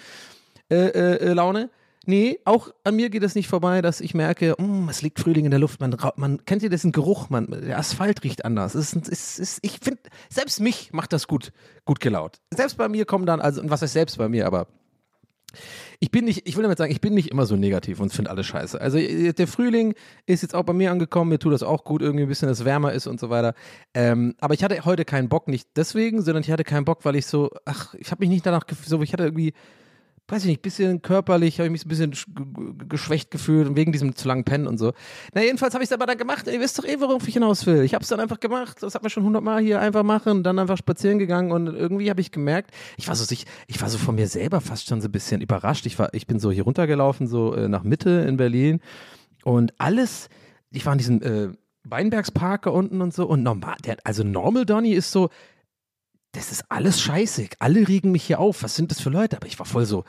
äh, 0.70 0.75
äh, 0.75 1.15
äh 1.17 1.34
Laune. 1.34 1.70
Nee, 2.05 2.39
auch 2.43 2.70
an 2.84 2.98
mir 2.98 3.10
geht 3.10 3.24
es 3.24 3.34
nicht 3.34 3.48
vorbei, 3.48 3.82
dass 3.82 4.01
ich 4.01 4.13
merke, 4.13 4.55
mm, 4.58 4.89
es 4.89 5.01
liegt 5.01 5.20
Frühling 5.20 5.46
in 5.46 5.51
der 5.51 5.60
Luft. 5.60 5.79
Man, 5.79 5.96
man 6.17 6.43
kennt 6.43 6.62
ihr 6.62 6.70
diesen 6.70 6.91
Geruch, 6.91 7.29
man, 7.29 7.48
der 7.48 7.77
Asphalt 7.77 8.24
riecht 8.25 8.43
anders. 8.43 8.75
Es 8.75 8.93
ist, 8.93 9.08
es 9.08 9.39
ist, 9.39 9.60
ich 9.62 9.79
finde, 9.79 10.01
selbst 10.29 10.60
mich 10.60 10.91
macht 10.91 11.13
das 11.13 11.27
gut, 11.27 11.53
gut 11.86 12.01
gelaut. 12.01 12.41
Selbst 12.53 12.77
bei 12.77 12.89
mir 12.89 13.05
kommen 13.05 13.25
dann, 13.25 13.39
also, 13.39 13.62
was 13.70 13.82
heißt 13.82 13.93
selbst 13.93 14.17
bei 14.17 14.27
mir, 14.27 14.46
aber 14.48 14.67
ich 16.03 16.12
bin 16.12 16.25
nicht, 16.25 16.41
ich 16.45 16.57
will 16.57 16.63
damit 16.63 16.77
sagen, 16.77 16.91
ich 16.91 17.00
bin 17.00 17.13
nicht 17.13 17.31
immer 17.31 17.45
so 17.45 17.55
negativ 17.55 18.01
und 18.01 18.12
finde 18.12 18.29
alles 18.29 18.45
scheiße. 18.45 18.79
Also 18.79 18.98
äh, 18.98 19.31
der 19.31 19.48
Frühling 19.48 19.93
ist 20.25 20.41
jetzt 20.41 20.53
auch 20.53 20.63
bei 20.63 20.74
mir 20.74 20.91
angekommen, 20.91 21.29
mir 21.29 21.39
tut 21.39 21.53
das 21.53 21.63
auch 21.63 21.86
gut, 21.86 22.01
irgendwie 22.01 22.24
ein 22.24 22.27
bisschen, 22.27 22.50
dass 22.50 22.60
es 22.60 22.65
wärmer 22.65 22.91
ist 22.91 23.07
und 23.07 23.22
so 23.22 23.29
weiter. 23.29 23.53
Ähm, 23.93 24.36
aber 24.41 24.53
ich 24.53 24.65
hatte 24.65 24.83
heute 24.83 25.05
keinen 25.05 25.29
Bock, 25.29 25.48
nicht 25.48 25.69
deswegen, 25.77 26.22
sondern 26.22 26.43
ich 26.43 26.51
hatte 26.51 26.65
keinen 26.65 26.83
Bock, 26.83 27.05
weil 27.05 27.15
ich 27.15 27.25
so, 27.25 27.51
ach, 27.63 27.93
ich 27.93 28.12
habe 28.12 28.19
mich 28.19 28.29
nicht 28.29 28.45
danach, 28.45 28.65
so, 28.86 29.01
ich 29.01 29.13
hatte 29.13 29.24
irgendwie, 29.24 29.53
weiß 30.33 30.43
ich 30.43 30.49
nicht, 30.49 30.61
bisschen 30.63 31.01
körperlich, 31.01 31.59
habe 31.59 31.67
ich 31.67 31.71
mich 31.71 31.85
ein 31.85 31.89
bisschen 31.89 32.87
geschwächt 32.89 33.29
gefühlt 33.29 33.75
wegen 33.75 33.91
diesem 33.91 34.15
zu 34.15 34.27
langen 34.27 34.43
Pennen 34.43 34.65
und 34.65 34.79
so. 34.79 34.93
Na, 35.33 35.43
jedenfalls 35.43 35.75
habe 35.75 35.83
ich 35.83 35.89
es 35.89 35.93
aber 35.93 36.07
dann 36.07 36.17
gemacht. 36.17 36.47
Ihr 36.47 36.59
wisst 36.59 36.79
doch 36.79 36.85
eh, 36.85 36.99
worauf 36.99 37.27
ich 37.27 37.35
hinaus 37.35 37.65
will. 37.67 37.83
Ich 37.83 37.93
habe 37.93 38.01
es 38.01 38.09
dann 38.09 38.19
einfach 38.19 38.39
gemacht. 38.39 38.77
Das 38.81 38.95
hat 38.95 39.03
man 39.03 39.11
schon 39.11 39.23
hundertmal 39.23 39.61
hier 39.61 39.79
einfach 39.79 40.03
machen, 40.03 40.43
dann 40.43 40.57
einfach 40.57 40.77
spazieren 40.77 41.19
gegangen 41.19 41.51
und 41.51 41.67
irgendwie 41.67 42.09
habe 42.09 42.19
ich 42.19 42.31
gemerkt, 42.31 42.71
ich 42.97 43.07
war 43.07 43.15
so 43.15 43.31
ich, 43.31 43.45
ich 43.67 43.81
war 43.81 43.89
so 43.89 43.97
von 43.97 44.15
mir 44.15 44.27
selber 44.27 44.59
fast 44.59 44.87
schon 44.87 45.01
so 45.01 45.07
ein 45.07 45.11
bisschen 45.11 45.41
überrascht. 45.41 45.85
Ich 45.85 45.99
war, 45.99 46.13
ich 46.13 46.25
bin 46.25 46.39
so 46.39 46.51
hier 46.51 46.63
runtergelaufen, 46.63 47.27
so 47.27 47.53
äh, 47.53 47.67
nach 47.67 47.83
Mitte 47.83 48.09
in 48.27 48.37
Berlin 48.37 48.79
und 49.43 49.74
alles, 49.77 50.29
ich 50.72 50.85
war 50.85 50.93
in 50.93 50.98
diesem 50.98 51.22
äh, 51.22 51.50
Weinbergspark 51.83 52.65
unten 52.65 53.01
und 53.01 53.13
so 53.13 53.27
und 53.27 53.43
normal, 53.43 53.75
der, 53.85 53.98
also 54.03 54.24
Normal 54.24 54.65
Donny 54.65 54.93
ist 54.93 55.11
so, 55.11 55.29
das 56.33 56.51
ist 56.51 56.65
alles 56.69 57.00
scheiße. 57.01 57.48
Alle 57.59 57.87
regen 57.87 58.11
mich 58.11 58.24
hier 58.24 58.39
auf. 58.39 58.63
Was 58.63 58.75
sind 58.75 58.91
das 58.91 59.00
für 59.00 59.09
Leute? 59.09 59.37
Aber 59.37 59.48
ich 59.48 59.59
war 59.59 59.65
voll 59.65 59.85
so, 59.85 60.03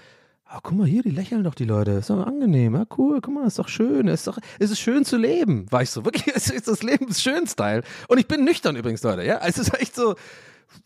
oh, 0.51 0.59
guck 0.63 0.77
mal 0.77 0.87
hier, 0.87 1.03
die 1.03 1.11
lächeln 1.11 1.45
doch 1.45 1.55
die 1.55 1.65
Leute. 1.65 1.93
Ist 1.93 2.11
doch 2.11 2.27
angenehm. 2.27 2.75
Ja, 2.75 2.87
cool, 2.97 3.21
guck 3.21 3.35
mal, 3.35 3.47
ist 3.47 3.59
doch 3.59 3.69
schön. 3.69 4.09
Ist 4.09 4.27
doch, 4.27 4.39
ist 4.59 4.71
es 4.71 4.81
schön 4.81 5.05
zu 5.05 5.17
leben. 5.17 5.71
War 5.71 5.83
ich 5.83 5.91
so, 5.91 6.05
wirklich, 6.05 6.27
es 6.35 6.51
ist 6.51 6.67
das 6.67 6.83
Lebensschön-Style. 6.83 7.83
Und 8.09 8.19
ich 8.19 8.27
bin 8.27 8.45
nüchtern 8.45 8.75
übrigens, 8.75 9.03
Leute, 9.03 9.25
ja. 9.25 9.41
Es 9.45 9.59
ist 9.59 9.75
echt 9.81 9.95
so, 9.95 10.15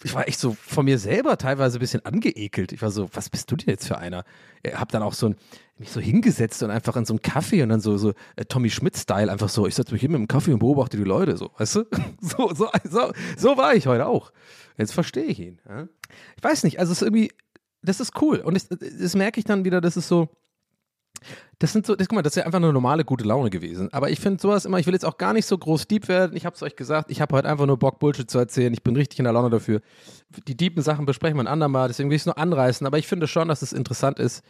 ich 0.03 0.14
war 0.14 0.29
echt 0.29 0.38
so 0.38 0.57
von 0.61 0.85
mir 0.85 0.99
selber 0.99 1.37
teilweise 1.37 1.79
ein 1.79 1.81
bisschen 1.81 2.05
angeekelt. 2.05 2.73
Ich 2.73 2.83
war 2.83 2.91
so, 2.91 3.09
was 3.12 3.31
bist 3.31 3.51
du 3.51 3.57
denn 3.57 3.69
jetzt 3.69 3.87
für 3.87 3.99
einer? 3.99 4.25
Ich 4.62 4.75
hab 4.75 4.91
dann 4.91 5.03
auch 5.03 5.12
so 5.12 5.29
ein, 5.29 5.37
mich 5.79 5.91
so 5.91 6.01
hingesetzt 6.01 6.62
und 6.62 6.71
einfach 6.71 6.97
in 6.97 7.05
so 7.05 7.14
einem 7.14 7.23
Kaffee 7.23 7.62
und 7.62 7.69
dann 7.69 7.81
so, 7.81 7.97
so 7.97 8.12
äh, 8.37 8.45
Tommy 8.45 8.71
Schmidt-Style 8.71 9.31
einfach 9.31 9.49
so, 9.49 9.67
ich 9.67 9.75
setze 9.75 9.93
mich 9.93 10.01
hier 10.01 10.11
mit 10.11 10.19
dem 10.19 10.29
Kaffee 10.29 10.53
und 10.53 10.59
beobachte 10.59 10.97
die 10.97 11.05
Leute, 11.05 11.37
so, 11.37 11.51
weißt 11.57 11.77
du? 11.77 11.85
So, 12.21 12.53
so, 12.53 12.69
so, 12.85 13.12
so 13.37 13.57
war 13.57 13.75
ich 13.75 13.87
heute 13.87 14.07
auch. 14.07 14.33
Jetzt 14.77 14.93
verstehe 14.93 15.25
ich 15.25 15.38
ihn. 15.41 15.61
Ja? 15.69 15.88
Ich 16.37 16.43
weiß 16.43 16.64
nicht, 16.64 16.79
also 16.79 16.93
es 16.93 17.03
ist 17.03 17.07
irgendwie, 17.07 17.33
das 17.83 18.01
ist 18.01 18.21
cool. 18.21 18.38
Und 18.38 18.57
ich, 18.57 18.69
das 18.69 19.14
merke 19.14 19.38
ich 19.38 19.45
dann 19.45 19.64
wieder, 19.64 19.81
das 19.81 19.97
ist 19.97 20.09
so, 20.09 20.29
das 21.59 21.72
sind 21.72 21.87
so, 21.87 21.96
das, 21.96 22.09
guck 22.09 22.16
mal, 22.16 22.22
das 22.22 22.33
ist 22.33 22.37
ja 22.37 22.44
einfach 22.44 22.59
eine 22.59 22.72
normale 22.72 23.04
gute 23.04 23.24
Laune 23.24 23.50
gewesen. 23.50 23.92
Aber 23.92 24.11
ich 24.11 24.20
finde 24.20 24.40
sowas 24.40 24.64
immer, 24.64 24.78
ich 24.78 24.87
will 24.87 24.94
jetzt 24.94 25.04
auch 25.04 25.18
gar 25.18 25.33
nicht 25.33 25.46
so 25.46 25.59
groß 25.59 25.88
deep 25.88 26.09
werden. 26.09 26.37
Ich 26.37 26.46
habe 26.46 26.54
es 26.54 26.62
euch 26.62 26.76
gesagt, 26.76 27.11
ich 27.11 27.20
habe 27.20 27.35
heute 27.37 27.48
einfach 27.48 27.66
nur 27.66 27.78
Bock, 27.78 27.98
Bullshit 27.98 28.31
zu 28.31 28.38
erzählen. 28.38 28.72
Ich 28.72 28.83
bin 28.83 28.94
richtig 28.96 29.18
in 29.18 29.24
der 29.24 29.33
Laune 29.33 29.50
dafür. 29.50 29.81
Die 30.46 30.57
deepen 30.57 30.83
Sachen 30.83 31.07
besprechen 31.07 31.37
wir 31.37 31.42
ein 31.42 31.48
andermal, 31.48 31.88
deswegen 31.88 32.11
will 32.11 32.16
ich 32.16 32.22
es 32.22 32.26
nur 32.26 32.38
anreißen. 32.38 32.87
Aber 32.87 32.98
ich 32.98 33.07
finde 33.07 33.26
schon, 33.26 33.48
dass 33.48 33.62
es 33.62 33.72
interessant 33.72 34.18
ist, 34.18 34.44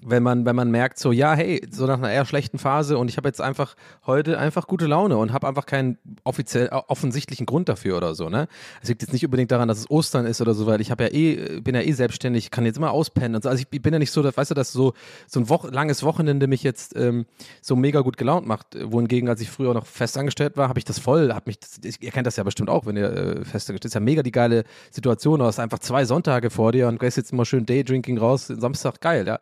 wenn 0.00 0.22
man, 0.22 0.44
wenn 0.44 0.54
man 0.54 0.70
merkt, 0.70 0.98
so, 0.98 1.10
ja, 1.10 1.34
hey, 1.34 1.60
so 1.70 1.86
nach 1.86 1.98
einer 1.98 2.10
eher 2.10 2.24
schlechten 2.24 2.58
Phase 2.58 2.98
und 2.98 3.08
ich 3.08 3.16
habe 3.16 3.28
jetzt 3.28 3.40
einfach 3.40 3.74
heute 4.06 4.38
einfach 4.38 4.68
gute 4.68 4.86
Laune 4.86 5.16
und 5.16 5.32
habe 5.32 5.48
einfach 5.48 5.66
keinen 5.66 5.98
offiziell 6.22 6.66
äh, 6.66 6.80
offensichtlichen 6.86 7.46
Grund 7.46 7.68
dafür 7.68 7.96
oder 7.96 8.14
so, 8.14 8.28
ne? 8.28 8.46
Es 8.80 8.88
liegt 8.88 9.02
jetzt 9.02 9.12
nicht 9.12 9.24
unbedingt 9.24 9.50
daran, 9.50 9.66
dass 9.66 9.78
es 9.78 9.90
Ostern 9.90 10.24
ist 10.24 10.40
oder 10.40 10.54
so, 10.54 10.66
weil 10.66 10.80
ich 10.80 10.92
habe 10.92 11.04
ja 11.04 11.10
eh, 11.10 11.60
bin 11.60 11.74
ja 11.74 11.80
eh 11.80 11.92
selbstständig, 11.92 12.52
kann 12.52 12.64
jetzt 12.64 12.76
immer 12.76 12.92
auspennen 12.92 13.34
und 13.34 13.42
so. 13.42 13.48
Also 13.48 13.64
ich 13.68 13.82
bin 13.82 13.92
ja 13.92 13.98
nicht 13.98 14.12
so, 14.12 14.22
dass, 14.22 14.36
weißt 14.36 14.52
du, 14.52 14.54
dass 14.54 14.72
so, 14.72 14.92
so 15.26 15.40
ein 15.40 15.48
Wo 15.48 15.66
langes 15.68 16.04
Wochenende 16.04 16.46
mich 16.46 16.62
jetzt 16.62 16.94
ähm, 16.96 17.26
so 17.60 17.74
mega 17.74 18.00
gut 18.00 18.16
gelaunt 18.16 18.46
macht. 18.46 18.76
Wohingegen, 18.80 19.28
als 19.28 19.40
ich 19.40 19.50
früher 19.50 19.74
noch 19.74 19.86
festangestellt 19.86 20.56
war, 20.56 20.68
habe 20.68 20.78
ich 20.78 20.84
das 20.84 21.00
voll, 21.00 21.32
habe 21.32 21.44
mich, 21.46 21.58
ihr 22.00 22.12
kennt 22.12 22.26
das 22.26 22.36
ja 22.36 22.44
bestimmt 22.44 22.70
auch, 22.70 22.86
wenn 22.86 22.96
ihr 22.96 23.10
äh, 23.10 23.44
festangestellt 23.44 23.86
ist 23.86 23.94
ja 23.94 24.00
mega 24.00 24.22
die 24.22 24.32
geile 24.32 24.62
Situation. 24.92 25.40
Du 25.40 25.46
hast 25.46 25.58
einfach 25.58 25.80
zwei 25.80 26.04
Sonntage 26.04 26.50
vor 26.50 26.70
dir 26.70 26.86
und 26.86 27.00
gehst 27.00 27.16
jetzt 27.16 27.32
immer 27.32 27.44
schön 27.44 27.66
Daydrinking 27.66 28.18
raus, 28.18 28.46
Samstag 28.46 29.00
geil, 29.00 29.26
ja. 29.26 29.40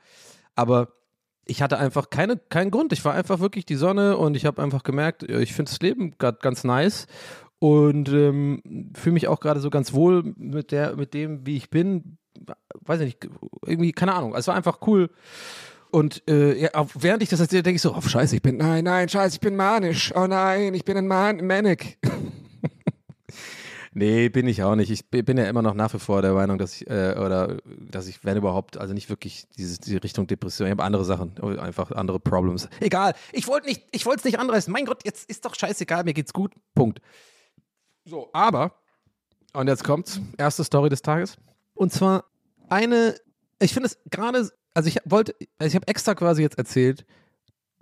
Aber 0.57 0.89
ich 1.45 1.63
hatte 1.63 1.79
einfach 1.79 2.11
keine, 2.11 2.37
keinen 2.37 2.73
Grund. 2.73 2.93
Ich 2.93 3.05
war 3.05 3.15
einfach 3.15 3.39
wirklich 3.39 3.65
die 3.65 3.77
Sonne 3.77 4.17
und 4.17 4.37
ich 4.37 4.45
habe 4.45 4.61
einfach 4.63 4.83
gemerkt, 4.83 5.23
ich 5.23 5.53
finde 5.53 5.71
das 5.71 5.81
Leben 5.81 6.19
gerade 6.19 6.39
ganz 6.43 6.65
nice 6.65 7.07
und 7.61 8.09
ähm, 8.09 8.91
fühle 8.95 9.15
mich 9.15 9.29
auch 9.29 9.41
gerade 9.41 9.61
so 9.61 9.71
ganz 9.71 9.93
wohl 9.93 10.35
mit 10.37 10.73
der, 10.73 10.97
mit 10.97 11.15
dem, 11.15 11.47
wie 11.47 11.57
ich 11.57 11.71
bin. 11.71 12.19
Weiß 12.81 13.01
ich 13.01 13.07
nicht, 13.07 13.29
irgendwie, 13.65 13.93
keine 13.93 14.15
Ahnung. 14.15 14.35
Es 14.35 14.49
war 14.49 14.55
einfach 14.55 14.81
cool. 14.87 15.11
Und 15.91 16.23
äh, 16.29 16.61
ja, 16.61 16.71
während 16.95 17.23
ich 17.23 17.29
das 17.29 17.41
erzähle, 17.41 17.63
denke 17.63 17.77
ich 17.77 17.83
so, 17.83 17.95
oh 17.95 18.01
scheiße, 18.01 18.37
ich 18.37 18.43
bin, 18.43 18.57
nein, 18.57 18.85
nein, 18.85 19.09
scheiße, 19.09 19.37
ich 19.37 19.41
bin 19.41 19.57
manisch. 19.57 20.13
Oh 20.15 20.27
nein, 20.27 20.75
ich 20.75 20.85
bin 20.85 20.97
ein 20.97 21.07
Man 21.07 21.47
Manic. 21.47 21.99
Nee, 23.99 24.29
bin 24.29 24.47
ich 24.47 24.63
auch 24.63 24.75
nicht. 24.75 24.91
Ich 24.91 25.09
bin 25.09 25.39
ja 25.39 25.47
immer 25.47 25.63
noch 25.63 25.73
nach 25.73 25.95
wie 25.95 25.99
vor 25.99 26.21
der 26.21 26.35
Meinung, 26.35 26.59
dass 26.59 26.75
ich, 26.83 26.87
äh, 26.87 27.15
oder 27.17 27.57
dass 27.67 28.07
ich, 28.09 28.23
wenn 28.27 28.37
überhaupt, 28.37 28.77
also 28.77 28.93
nicht 28.93 29.09
wirklich 29.09 29.47
diese, 29.57 29.81
diese 29.81 30.05
Richtung 30.05 30.27
Depression, 30.27 30.67
ich 30.67 30.73
habe 30.73 30.83
andere 30.83 31.03
Sachen, 31.07 31.33
einfach 31.59 31.91
andere 31.93 32.21
Problems. 32.21 32.69
Egal, 32.81 33.15
ich 33.33 33.49
wollte 33.49 33.69
nicht, 33.69 33.85
ich 33.93 34.05
wollte 34.05 34.19
es 34.19 34.25
nicht 34.27 34.39
anreißen. 34.39 34.71
Mein 34.71 34.85
Gott, 34.85 35.03
jetzt 35.07 35.31
ist 35.31 35.47
doch 35.47 35.55
scheißegal, 35.55 36.05
mir 36.05 36.13
geht's 36.13 36.35
gut. 36.35 36.53
Punkt. 36.75 37.01
So, 38.05 38.29
aber, 38.35 38.75
und 39.55 39.67
jetzt 39.67 39.83
kommt's, 39.83 40.21
erste 40.37 40.63
Story 40.63 40.91
des 40.91 41.01
Tages. 41.01 41.39
Und 41.73 41.91
zwar 41.91 42.25
eine, 42.69 43.15
ich 43.61 43.73
finde 43.73 43.87
es 43.87 43.99
gerade, 44.11 44.51
also 44.75 44.89
ich 44.91 44.99
wollte, 45.07 45.35
also 45.59 45.69
ich 45.69 45.75
habe 45.75 45.89
extra 45.89 46.15
quasi 46.15 46.43
jetzt 46.43 46.59
erzählt, 46.59 47.07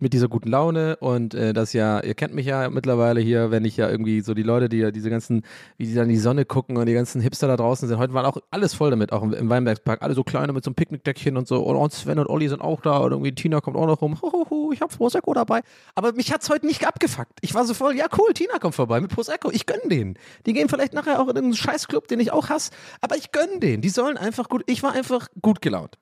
mit 0.05 0.12
dieser 0.12 0.29
guten 0.29 0.51
Laune 0.51 0.97
und 0.97 1.33
äh, 1.33 1.55
das 1.55 1.73
ja, 1.73 1.99
ihr 2.01 2.14
kennt 2.14 2.35
mich 2.35 2.45
ja 2.45 2.69
mittlerweile 2.69 3.23
hier, 3.23 3.51
wenn 3.51 3.64
ich 3.64 3.79
ja 3.79 3.88
irgendwie 3.88 4.21
so 4.21 4.35
die 4.35 4.43
Leute, 4.43 4.69
die 4.69 4.77
ja 4.77 4.90
diese 4.90 5.09
ganzen, 5.09 5.43
wie 5.79 5.87
die 5.87 5.95
dann 5.95 6.11
die 6.11 6.19
Sonne 6.19 6.45
gucken 6.45 6.77
und 6.77 6.85
die 6.85 6.93
ganzen 6.93 7.23
Hipster 7.23 7.49
da 7.49 7.57
draußen 7.57 7.88
sind, 7.88 7.97
heute 7.97 8.12
waren 8.12 8.27
auch 8.27 8.37
alles 8.51 8.75
voll 8.75 8.90
damit, 8.90 9.12
auch 9.12 9.23
im, 9.23 9.33
im 9.33 9.49
Weinbergspark, 9.49 10.03
alle 10.03 10.12
so 10.12 10.23
kleine 10.23 10.53
mit 10.53 10.62
so 10.62 10.69
einem 10.69 10.75
Picknickdeckchen 10.75 11.38
und 11.38 11.49
so 11.49 11.62
und 11.64 11.93
Sven 11.93 12.19
und 12.19 12.29
Olli 12.29 12.51
sind 12.51 12.61
auch 12.61 12.83
da 12.83 12.99
und 12.99 13.12
irgendwie 13.12 13.35
Tina 13.35 13.62
kommt 13.62 13.79
auch 13.79 13.87
noch 13.87 14.03
rum, 14.03 14.21
Hohoho, 14.21 14.73
ich 14.73 14.83
hab 14.83 14.95
Prosecco 14.95 15.33
dabei, 15.33 15.62
aber 15.95 16.12
mich 16.12 16.31
hat's 16.31 16.51
heute 16.51 16.67
nicht 16.67 16.87
abgefuckt. 16.87 17.38
Ich 17.40 17.55
war 17.55 17.64
so 17.64 17.73
voll, 17.73 17.97
ja 17.97 18.05
cool, 18.19 18.35
Tina 18.35 18.59
kommt 18.59 18.75
vorbei 18.75 19.01
mit 19.01 19.11
Prosecco, 19.11 19.51
ich 19.51 19.64
gönn 19.64 19.88
denen. 19.88 20.19
Die 20.45 20.53
gehen 20.53 20.69
vielleicht 20.69 20.93
nachher 20.93 21.17
auch 21.19 21.29
in 21.29 21.37
irgendeinen 21.37 21.55
Scheißclub, 21.55 22.09
den 22.09 22.21
ich 22.21 22.31
auch 22.31 22.51
hasse, 22.51 22.73
aber 23.01 23.17
ich 23.17 23.33
gönn 23.33 23.59
denen. 23.59 23.81
Die 23.81 23.88
sollen 23.88 24.19
einfach 24.19 24.51
gut, 24.51 24.64
ich 24.67 24.83
war 24.83 24.93
einfach 24.93 25.29
gut 25.40 25.62
gelaunt. 25.62 25.97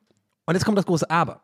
Und 0.45 0.55
jetzt 0.55 0.65
kommt 0.65 0.77
das 0.77 0.87
große 0.87 1.09
Aber. 1.09 1.43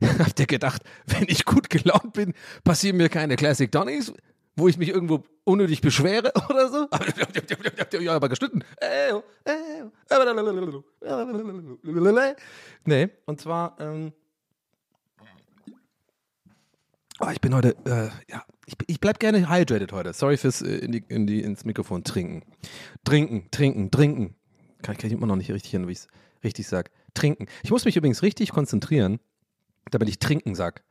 Habt 0.18 0.40
ihr 0.40 0.46
gedacht, 0.46 0.82
wenn 1.06 1.24
ich 1.28 1.44
gut 1.44 1.70
gelaunt 1.70 2.12
bin, 2.12 2.34
passieren 2.64 2.96
mir 2.96 3.08
keine 3.08 3.36
Classic 3.36 3.70
Donnies, 3.70 4.12
wo 4.56 4.68
ich 4.68 4.78
mich 4.78 4.88
irgendwo 4.88 5.24
unnötig 5.44 5.80
beschwere 5.80 6.32
oder 6.48 6.68
so? 6.68 6.88
ja, 8.00 8.14
aber 8.14 8.28
geschnitten. 8.28 8.64
Nee, 12.84 13.08
und 13.26 13.40
zwar, 13.40 13.76
ähm, 13.80 14.12
oh, 17.20 17.28
ich 17.32 17.40
bin 17.40 17.54
heute, 17.54 17.76
äh, 17.84 18.10
ja, 18.30 18.44
ich, 18.66 18.74
ich 18.86 19.00
bleib 19.00 19.18
gerne 19.18 19.50
hydrated 19.50 19.92
heute. 19.92 20.12
Sorry 20.12 20.36
fürs 20.36 20.62
äh, 20.62 20.76
in 20.76 20.92
die, 20.92 21.04
in 21.08 21.26
die, 21.26 21.42
ins 21.42 21.64
Mikrofon 21.64 22.04
trinken. 22.04 22.42
Trinken, 23.04 23.50
trinken, 23.50 23.90
trinken. 23.90 24.34
Kann, 24.82 24.96
kann 24.96 25.06
ich 25.06 25.12
immer 25.12 25.26
noch 25.26 25.36
nicht 25.36 25.50
richtig 25.50 25.70
hin, 25.70 25.88
wie 25.88 25.92
ich 25.92 25.98
es 25.98 26.08
richtig 26.42 26.66
sage. 26.66 26.90
Trinken. 27.14 27.46
Ich 27.62 27.70
muss 27.70 27.84
mich 27.84 27.96
übrigens 27.96 28.22
richtig 28.22 28.50
konzentrieren, 28.50 29.20
damit 29.90 30.08
ich 30.08 30.18
trinken 30.18 30.54
sag. 30.54 30.82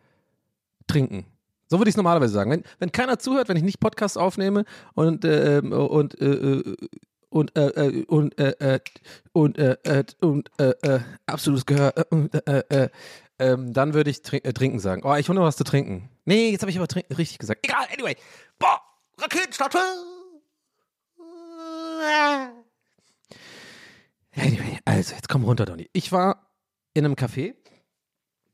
Trinken. 0.87 1.25
So 1.67 1.79
würde 1.79 1.89
ich 1.89 1.93
es 1.93 1.97
normalerweise 1.97 2.33
sagen. 2.33 2.51
Wenn, 2.51 2.63
wenn 2.79 2.91
keiner 2.91 3.19
zuhört, 3.19 3.49
wenn 3.49 3.57
ich 3.57 3.63
nicht 3.63 3.79
Podcast 3.79 4.17
aufnehme 4.17 4.65
und 4.93 5.25
äh, 5.25 5.61
und 5.63 6.19
äh, 6.21 6.75
und 7.29 7.57
äh, 7.57 7.67
äh, 7.67 8.05
und 8.09 8.37
äh, 8.37 8.49
äh, 8.49 8.81
und 9.31 9.57
äh, 9.57 9.77
äh, 9.83 10.03
und 10.21 10.51
äh, 10.59 10.69
äh, 10.81 10.99
absolutes 11.25 11.65
Gehör 11.65 11.97
äh, 11.97 12.03
und, 12.09 12.47
äh, 12.47 12.63
äh, 12.69 12.89
ähm, 13.39 13.73
dann 13.73 13.93
würde 13.93 14.11
ich 14.11 14.21
trin 14.21 14.41
trinken 14.53 14.79
sagen. 14.79 15.01
Oh, 15.03 15.15
ich 15.15 15.27
hole 15.27 15.39
noch 15.39 15.45
was 15.45 15.57
zu 15.57 15.63
trinken. 15.63 16.09
Nee, 16.25 16.51
jetzt 16.51 16.61
habe 16.61 16.69
ich 16.69 16.77
aber 16.77 16.87
richtig 17.17 17.39
gesagt. 17.39 17.65
Egal, 17.65 17.87
anyway. 17.91 18.15
Boah, 18.59 18.79
Raketenstart. 19.17 19.75
Anyway, 24.35 24.79
also 24.85 25.15
jetzt 25.15 25.29
komm 25.29 25.43
runter, 25.43 25.65
Donny. 25.65 25.89
Ich 25.93 26.11
war 26.11 26.51
in 26.93 27.05
einem 27.05 27.15
Café. 27.15 27.55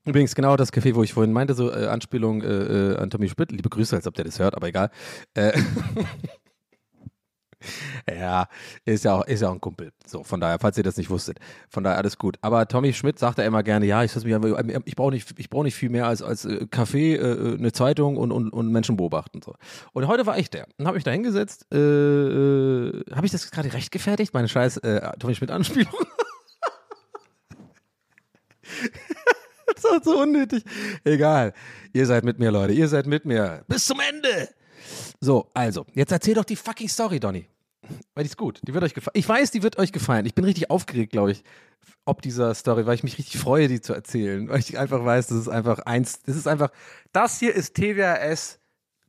Übrigens 0.09 0.33
genau 0.33 0.57
das 0.57 0.73
Café, 0.73 0.95
wo 0.95 1.03
ich 1.03 1.13
vorhin 1.13 1.31
meinte, 1.31 1.53
so 1.53 1.71
äh, 1.71 1.85
Anspielung 1.85 2.41
äh, 2.41 2.47
äh, 2.47 2.97
an 2.97 3.11
Tommy 3.11 3.29
Schmidt. 3.29 3.51
Liebe 3.51 3.69
Grüße, 3.69 3.95
als 3.95 4.07
ob 4.07 4.15
der 4.15 4.25
das 4.25 4.39
hört, 4.39 4.55
aber 4.55 4.67
egal. 4.67 4.89
Äh, 5.35 5.51
ja, 8.11 8.47
ist 8.85 9.03
ja, 9.03 9.13
auch, 9.13 9.27
ist 9.27 9.41
ja 9.41 9.49
auch 9.49 9.53
ein 9.53 9.61
Kumpel. 9.61 9.91
So, 10.07 10.23
von 10.23 10.41
daher, 10.41 10.57
falls 10.57 10.79
ihr 10.79 10.83
das 10.83 10.97
nicht 10.97 11.11
wusstet. 11.11 11.37
Von 11.69 11.83
daher 11.83 11.99
alles 11.99 12.17
gut. 12.17 12.37
Aber 12.41 12.67
Tommy 12.67 12.91
Schmidt 12.91 13.19
sagt 13.19 13.37
ja 13.37 13.43
immer 13.43 13.61
gerne, 13.61 13.85
ja, 13.85 14.03
ich, 14.03 14.15
einfach- 14.15 14.81
ich 14.85 14.95
brauche 14.95 15.11
nicht, 15.11 15.31
ich 15.37 15.47
brauch 15.47 15.61
nicht 15.61 15.75
viel 15.75 15.89
mehr 15.89 16.07
als, 16.07 16.23
als 16.23 16.43
äh, 16.45 16.65
Kaffee, 16.71 17.13
äh, 17.13 17.57
eine 17.59 17.71
Zeitung 17.71 18.17
und, 18.17 18.31
und, 18.31 18.49
und 18.49 18.71
Menschen 18.71 18.97
beobachten. 18.97 19.41
So. 19.45 19.53
Und 19.93 20.07
heute 20.07 20.25
war 20.25 20.39
ich 20.39 20.49
der. 20.49 20.65
Und 20.79 20.87
habe 20.87 20.95
mich 20.95 21.03
da 21.03 21.11
hingesetzt. 21.11 21.67
Äh, 21.71 21.77
äh, 21.77 23.03
habe 23.13 23.27
ich 23.27 23.31
das 23.31 23.51
gerade 23.51 23.71
recht 23.73 23.91
gefertigt? 23.91 24.33
Meine 24.33 24.47
scheiß 24.47 24.77
äh, 24.77 25.07
Tommy 25.19 25.35
Schmidt-Anspielung? 25.35 25.93
das 29.81 29.91
war 29.91 30.03
so 30.03 30.21
unnötig. 30.21 30.63
Egal. 31.03 31.53
Ihr 31.93 32.05
seid 32.05 32.23
mit 32.23 32.39
mir, 32.39 32.51
Leute. 32.51 32.73
Ihr 32.73 32.87
seid 32.87 33.07
mit 33.07 33.25
mir. 33.25 33.63
Bis 33.67 33.85
zum 33.85 33.99
Ende. 33.99 34.49
So, 35.21 35.49
also, 35.53 35.85
jetzt 35.93 36.11
erzähl 36.11 36.35
doch 36.35 36.45
die 36.45 36.55
fucking 36.55 36.89
Story, 36.89 37.19
Donny. 37.19 37.47
Weil 38.13 38.23
die 38.23 38.29
ist 38.29 38.37
gut. 38.37 38.59
Die 38.67 38.73
wird 38.73 38.83
euch 38.83 38.93
gefallen. 38.93 39.13
Ich 39.15 39.27
weiß, 39.27 39.51
die 39.51 39.63
wird 39.63 39.77
euch 39.77 39.91
gefallen. 39.91 40.25
Ich 40.25 40.35
bin 40.35 40.45
richtig 40.45 40.69
aufgeregt, 40.69 41.11
glaube 41.11 41.31
ich, 41.31 41.43
ob 42.05 42.21
dieser 42.21 42.53
Story, 42.53 42.85
weil 42.85 42.95
ich 42.95 43.03
mich 43.03 43.17
richtig 43.17 43.39
freue, 43.39 43.67
die 43.67 43.81
zu 43.81 43.93
erzählen. 43.93 44.47
Weil 44.49 44.59
ich 44.59 44.77
einfach 44.77 45.03
weiß, 45.03 45.27
das 45.27 45.37
ist 45.37 45.47
einfach 45.47 45.79
eins, 45.79 46.21
das 46.21 46.35
ist 46.35 46.47
einfach, 46.47 46.69
das 47.11 47.39
hier 47.39 47.53
ist 47.53 47.75
TWRS, 47.75 48.59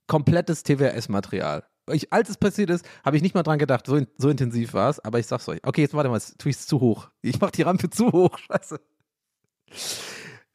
komplettes 0.06 0.62
TWRS-Material. 0.62 1.64
Als 2.10 2.28
es 2.28 2.36
passiert 2.36 2.70
ist, 2.70 2.86
habe 3.04 3.16
ich 3.16 3.22
nicht 3.22 3.34
mal 3.34 3.42
dran 3.42 3.58
gedacht, 3.58 3.86
so, 3.86 3.96
in, 3.96 4.06
so 4.16 4.28
intensiv 4.28 4.74
war 4.74 4.90
es, 4.90 5.00
aber 5.00 5.18
ich 5.18 5.26
sag's 5.26 5.48
euch. 5.48 5.60
Okay, 5.64 5.82
jetzt 5.82 5.94
warte 5.94 6.08
mal, 6.08 6.16
jetzt 6.16 6.38
tue 6.38 6.50
ich 6.50 6.56
es 6.56 6.66
zu 6.66 6.80
hoch. 6.80 7.08
Ich 7.20 7.40
mache 7.40 7.52
die 7.52 7.62
Rampe 7.62 7.90
zu 7.90 8.12
hoch, 8.12 8.38
scheiße. 8.50 8.80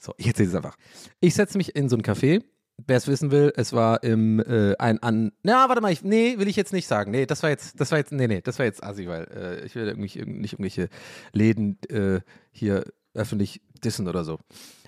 So, 0.06 0.13
ich 0.18 0.28
erzähle 0.28 0.50
es 0.50 0.56
einfach. 0.56 0.76
Ich 1.20 1.34
setze 1.34 1.58
mich 1.58 1.76
in 1.76 1.89
so 1.89 1.96
ein 1.98 2.04
Café. 2.04 2.44
Wer 2.86 2.98
es 2.98 3.08
wissen 3.08 3.32
will, 3.32 3.54
es 3.56 3.74
war 3.74 4.04
im 4.04 4.39
äh, 4.39 4.76
ein 4.78 5.02
an. 5.02 5.32
Na, 5.44 5.68
warte 5.70 5.82
mal, 5.82 5.91
ich, 5.94 6.04
nee, 6.04 6.38
will 6.38 6.48
ich 6.48 6.58
jetzt 6.58 6.74
nicht 6.74 6.88
sagen. 6.88 7.10
Nee, 7.10 7.26
das 7.26 7.41
war 7.41 7.50
jetzt, 7.50 7.80
das 7.80 7.89
war 7.91 7.98
jetzt, 7.98 8.12
nee, 8.12 8.28
nee, 8.28 8.41
das 8.41 8.60
war 8.60 8.65
jetzt 8.65 8.84
assi, 8.84 9.08
weil 9.08 9.24
äh, 9.34 9.65
ich 9.65 9.76
will 9.76 9.88
irgendwie 9.88 10.10
irg- 10.22 10.26
nicht 10.41 10.54
irgendwelche 10.54 10.89
Läden 11.32 11.80
äh, 11.89 12.20
hier 12.52 12.84
öffentlich 13.13 13.62
dissen 13.84 14.08
oder 14.10 14.24
so. 14.26 14.39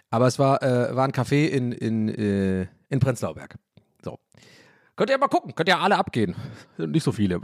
Aber 0.10 0.27
es 0.27 0.38
war, 0.38 0.62
äh, 0.62 0.95
war 0.95 1.06
ein 1.06 1.13
Café 1.13 1.47
in, 1.47 1.71
in, 1.71 2.10
äh, 2.10 2.67
in 2.89 2.99
Prenzlauer 2.99 3.36
Berg. 3.36 3.56
So. 4.03 4.19
Könnt 4.97 5.10
ihr 5.10 5.17
mal 5.17 5.30
gucken, 5.30 5.56
könnt 5.56 5.69
ihr 5.69 5.80
alle 5.80 5.95
abgehen. 5.97 6.36
Nicht 6.77 7.03
so 7.03 7.12
viele. 7.13 7.39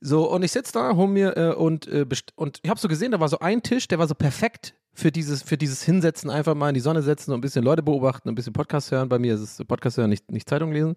So, 0.00 0.30
und 0.30 0.44
ich 0.44 0.52
sitze 0.52 0.72
da, 0.74 0.94
hol 0.94 1.08
mir 1.08 1.36
äh, 1.36 1.54
und, 1.54 1.88
und 2.36 2.60
ich 2.62 2.70
habe 2.70 2.78
so 2.78 2.86
gesehen, 2.86 3.10
da 3.10 3.18
war 3.20 3.28
so 3.28 3.40
ein 3.40 3.62
Tisch, 3.62 3.88
der 3.88 3.98
war 3.98 4.06
so 4.06 4.14
perfekt 4.14 4.74
für 4.92 5.10
dieses, 5.10 5.42
für 5.42 5.56
dieses 5.56 5.82
Hinsetzen, 5.82 6.30
einfach 6.30 6.54
mal 6.54 6.68
in 6.68 6.74
die 6.74 6.80
Sonne 6.80 7.02
setzen 7.02 7.32
und 7.32 7.38
ein 7.38 7.40
bisschen 7.40 7.64
Leute 7.64 7.82
beobachten, 7.82 8.28
ein 8.28 8.34
bisschen 8.34 8.52
Podcast 8.52 8.90
hören. 8.90 9.08
Bei 9.08 9.18
mir 9.18 9.34
ist 9.34 9.40
es 9.40 9.66
Podcast 9.66 9.96
hören, 9.96 10.10
nicht, 10.10 10.30
nicht 10.30 10.48
Zeitung 10.48 10.72
lesen, 10.72 10.94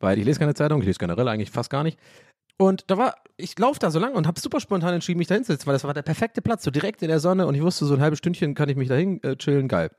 weil 0.00 0.18
ich 0.18 0.24
lese 0.24 0.38
keine 0.38 0.54
Zeitung, 0.54 0.80
ich 0.80 0.86
lese 0.86 0.98
generell 0.98 1.28
eigentlich 1.28 1.50
fast 1.50 1.70
gar 1.70 1.82
nicht. 1.82 1.98
Und 2.58 2.84
da 2.90 2.96
war, 2.96 3.16
ich 3.36 3.58
laufe 3.58 3.80
da 3.80 3.90
so 3.90 3.98
lang 3.98 4.14
und 4.14 4.26
habe 4.26 4.38
super 4.38 4.60
spontan 4.60 4.94
entschieden, 4.94 5.18
mich 5.18 5.26
da 5.26 5.34
hinzusetzen, 5.34 5.66
weil 5.66 5.74
das 5.74 5.84
war 5.84 5.94
der 5.94 6.02
perfekte 6.02 6.42
Platz, 6.42 6.62
so 6.64 6.70
direkt 6.70 7.02
in 7.02 7.08
der 7.08 7.18
Sonne 7.18 7.46
und 7.46 7.54
ich 7.54 7.62
wusste, 7.62 7.86
so 7.86 7.94
ein 7.94 8.00
halbes 8.00 8.18
Stündchen 8.18 8.54
kann 8.54 8.68
ich 8.68 8.76
mich 8.76 8.88
da 8.88 8.96
äh, 8.96 9.36
chillen, 9.36 9.68
geil. 9.68 9.90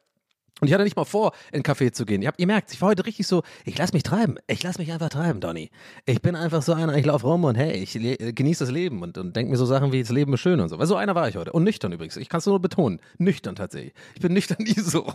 Und 0.61 0.67
ich 0.67 0.73
hatte 0.73 0.83
nicht 0.83 0.95
mal 0.95 1.03
vor, 1.03 1.33
in 1.51 1.55
einen 1.55 1.63
Café 1.63 1.91
zu 1.91 2.05
gehen. 2.05 2.21
Ihr 2.21 2.27
habt, 2.27 2.39
ihr 2.39 2.47
merkt, 2.47 2.71
ich 2.71 2.81
war 2.81 2.89
heute 2.89 3.05
richtig 3.05 3.27
so, 3.27 3.43
ich 3.65 3.77
lass 3.77 3.91
mich 3.91 4.03
treiben. 4.03 4.37
Ich 4.47 4.63
lass 4.63 4.77
mich 4.77 4.91
einfach 4.91 5.09
treiben, 5.09 5.39
Donny. 5.39 5.71
Ich 6.05 6.21
bin 6.21 6.35
einfach 6.35 6.61
so 6.61 6.73
einer, 6.73 6.95
ich 6.95 7.05
laufe 7.05 7.27
rum 7.27 7.43
und 7.43 7.55
hey, 7.55 7.73
ich 7.73 7.95
äh, 7.95 8.31
genieße 8.31 8.63
das 8.63 8.71
Leben 8.71 9.01
und, 9.01 9.17
und 9.17 9.35
denke 9.35 9.51
mir 9.51 9.57
so 9.57 9.65
Sachen 9.65 9.91
wie, 9.91 10.01
das 10.01 10.11
Leben 10.11 10.33
ist 10.33 10.39
schön 10.39 10.59
und 10.59 10.69
so. 10.69 10.79
Weil 10.79 10.87
so 10.87 10.95
einer 10.95 11.15
war 11.15 11.27
ich 11.27 11.35
heute. 11.35 11.51
Und 11.51 11.63
nüchtern 11.63 11.91
übrigens. 11.91 12.17
Ich 12.17 12.29
kann 12.29 12.37
es 12.37 12.45
nur 12.45 12.61
betonen. 12.61 13.01
Nüchtern 13.17 13.55
tatsächlich. 13.55 13.93
Ich 14.15 14.21
bin 14.21 14.33
nüchtern 14.33 14.57
nie 14.63 14.79
so. 14.79 15.11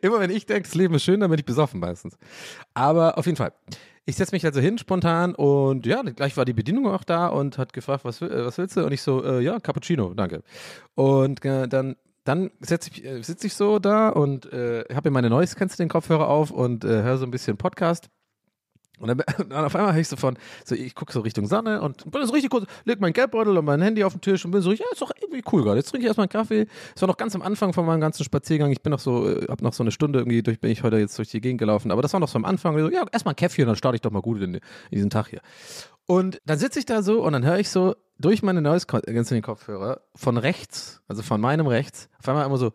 Immer 0.00 0.20
wenn 0.20 0.30
ich 0.30 0.46
denke, 0.46 0.62
das 0.62 0.74
Leben 0.74 0.94
ist 0.94 1.04
schön, 1.04 1.20
dann 1.20 1.30
bin 1.30 1.38
ich 1.38 1.44
besoffen 1.44 1.80
meistens. 1.80 2.16
Aber 2.74 3.18
auf 3.18 3.26
jeden 3.26 3.36
Fall. 3.36 3.52
Ich 4.04 4.16
setze 4.16 4.34
mich 4.34 4.44
also 4.46 4.58
hin 4.60 4.78
spontan 4.78 5.34
und 5.34 5.84
ja, 5.84 6.00
gleich 6.00 6.34
war 6.38 6.46
die 6.46 6.54
Bedienung 6.54 6.86
auch 6.86 7.04
da 7.04 7.28
und 7.28 7.58
hat 7.58 7.74
gefragt, 7.74 8.06
was, 8.06 8.22
äh, 8.22 8.46
was 8.46 8.56
willst 8.56 8.76
du? 8.76 8.84
Und 8.84 8.92
ich 8.92 9.02
so, 9.02 9.22
äh, 9.22 9.40
ja, 9.42 9.60
Cappuccino, 9.60 10.14
danke. 10.14 10.42
Und 10.94 11.44
äh, 11.44 11.68
dann, 11.68 11.96
dann 12.28 12.50
sitze 12.60 12.90
ich, 12.92 13.04
äh, 13.04 13.22
sitz 13.22 13.42
ich 13.44 13.54
so 13.54 13.78
da 13.78 14.10
und 14.10 14.52
äh, 14.52 14.84
habe 14.94 15.08
mir 15.08 15.14
meine 15.14 15.30
Noise 15.30 15.56
den 15.56 15.88
Kopfhörer 15.88 16.28
auf 16.28 16.50
und 16.50 16.84
äh, 16.84 17.02
höre 17.02 17.16
so 17.16 17.24
ein 17.24 17.30
bisschen 17.30 17.56
Podcast. 17.56 18.10
Und 18.98 19.08
dann, 19.08 19.22
dann 19.48 19.64
auf 19.64 19.74
einmal 19.74 19.94
höre 19.94 20.00
ich 20.00 20.08
so 20.08 20.16
von, 20.16 20.36
so 20.64 20.74
ich 20.74 20.94
gucke 20.94 21.12
so 21.12 21.20
Richtung 21.20 21.46
Sonne 21.46 21.80
und 21.80 22.10
bin 22.10 22.26
so 22.26 22.32
richtig 22.32 22.50
kurz, 22.50 22.66
leg 22.84 23.00
mein 23.00 23.12
Geldbeutel 23.12 23.56
und 23.56 23.64
mein 23.64 23.80
Handy 23.80 24.04
auf 24.04 24.12
den 24.12 24.20
Tisch 24.20 24.44
und 24.44 24.50
bin 24.50 24.60
so, 24.60 24.72
ja, 24.72 24.84
ist 24.92 25.00
doch 25.00 25.12
irgendwie 25.20 25.42
cool 25.52 25.62
gerade. 25.62 25.78
Jetzt 25.78 25.90
trinke 25.90 26.04
ich 26.04 26.08
erstmal 26.08 26.24
einen 26.24 26.30
Kaffee. 26.30 26.66
Es 26.94 27.00
war 27.00 27.08
noch 27.08 27.16
ganz 27.16 27.34
am 27.34 27.42
Anfang 27.42 27.72
von 27.72 27.86
meinem 27.86 28.00
ganzen 28.00 28.24
Spaziergang. 28.24 28.70
Ich 28.72 28.82
bin 28.82 28.90
noch 28.90 28.98
so, 28.98 29.28
äh, 29.28 29.46
hab 29.48 29.62
noch 29.62 29.72
so 29.72 29.82
eine 29.82 29.90
Stunde 29.90 30.18
irgendwie 30.18 30.42
durch, 30.42 30.60
bin 30.60 30.70
ich 30.70 30.82
heute 30.82 30.98
jetzt 30.98 31.16
durch 31.16 31.30
die 31.30 31.40
Gegend 31.40 31.58
gelaufen. 31.58 31.90
Aber 31.90 32.02
das 32.02 32.12
war 32.12 32.20
noch 32.20 32.28
so 32.28 32.36
am 32.36 32.44
Anfang. 32.44 32.78
So, 32.78 32.90
ja, 32.90 33.06
erstmal 33.10 33.32
ein 33.32 33.36
Käffchen, 33.36 33.66
dann 33.66 33.76
starte 33.76 33.96
ich 33.96 34.02
doch 34.02 34.10
mal 34.10 34.22
gut 34.22 34.42
in, 34.42 34.54
in 34.54 34.60
diesen 34.90 35.10
Tag 35.10 35.28
hier. 35.28 35.40
Und 36.06 36.40
dann 36.44 36.58
sitze 36.58 36.78
ich 36.78 36.86
da 36.86 37.02
so 37.02 37.22
und 37.22 37.32
dann 37.32 37.44
höre 37.44 37.58
ich 37.58 37.70
so 37.70 37.94
durch 38.18 38.42
meine 38.42 38.60
Noise 38.60 38.86
Cancelling 38.86 39.42
Kopfhörer 39.42 40.02
von 40.14 40.36
rechts, 40.36 41.02
also 41.08 41.22
von 41.22 41.40
meinem 41.40 41.66
rechts, 41.66 42.08
auf 42.18 42.28
einmal 42.28 42.46
immer 42.46 42.58
so. 42.58 42.72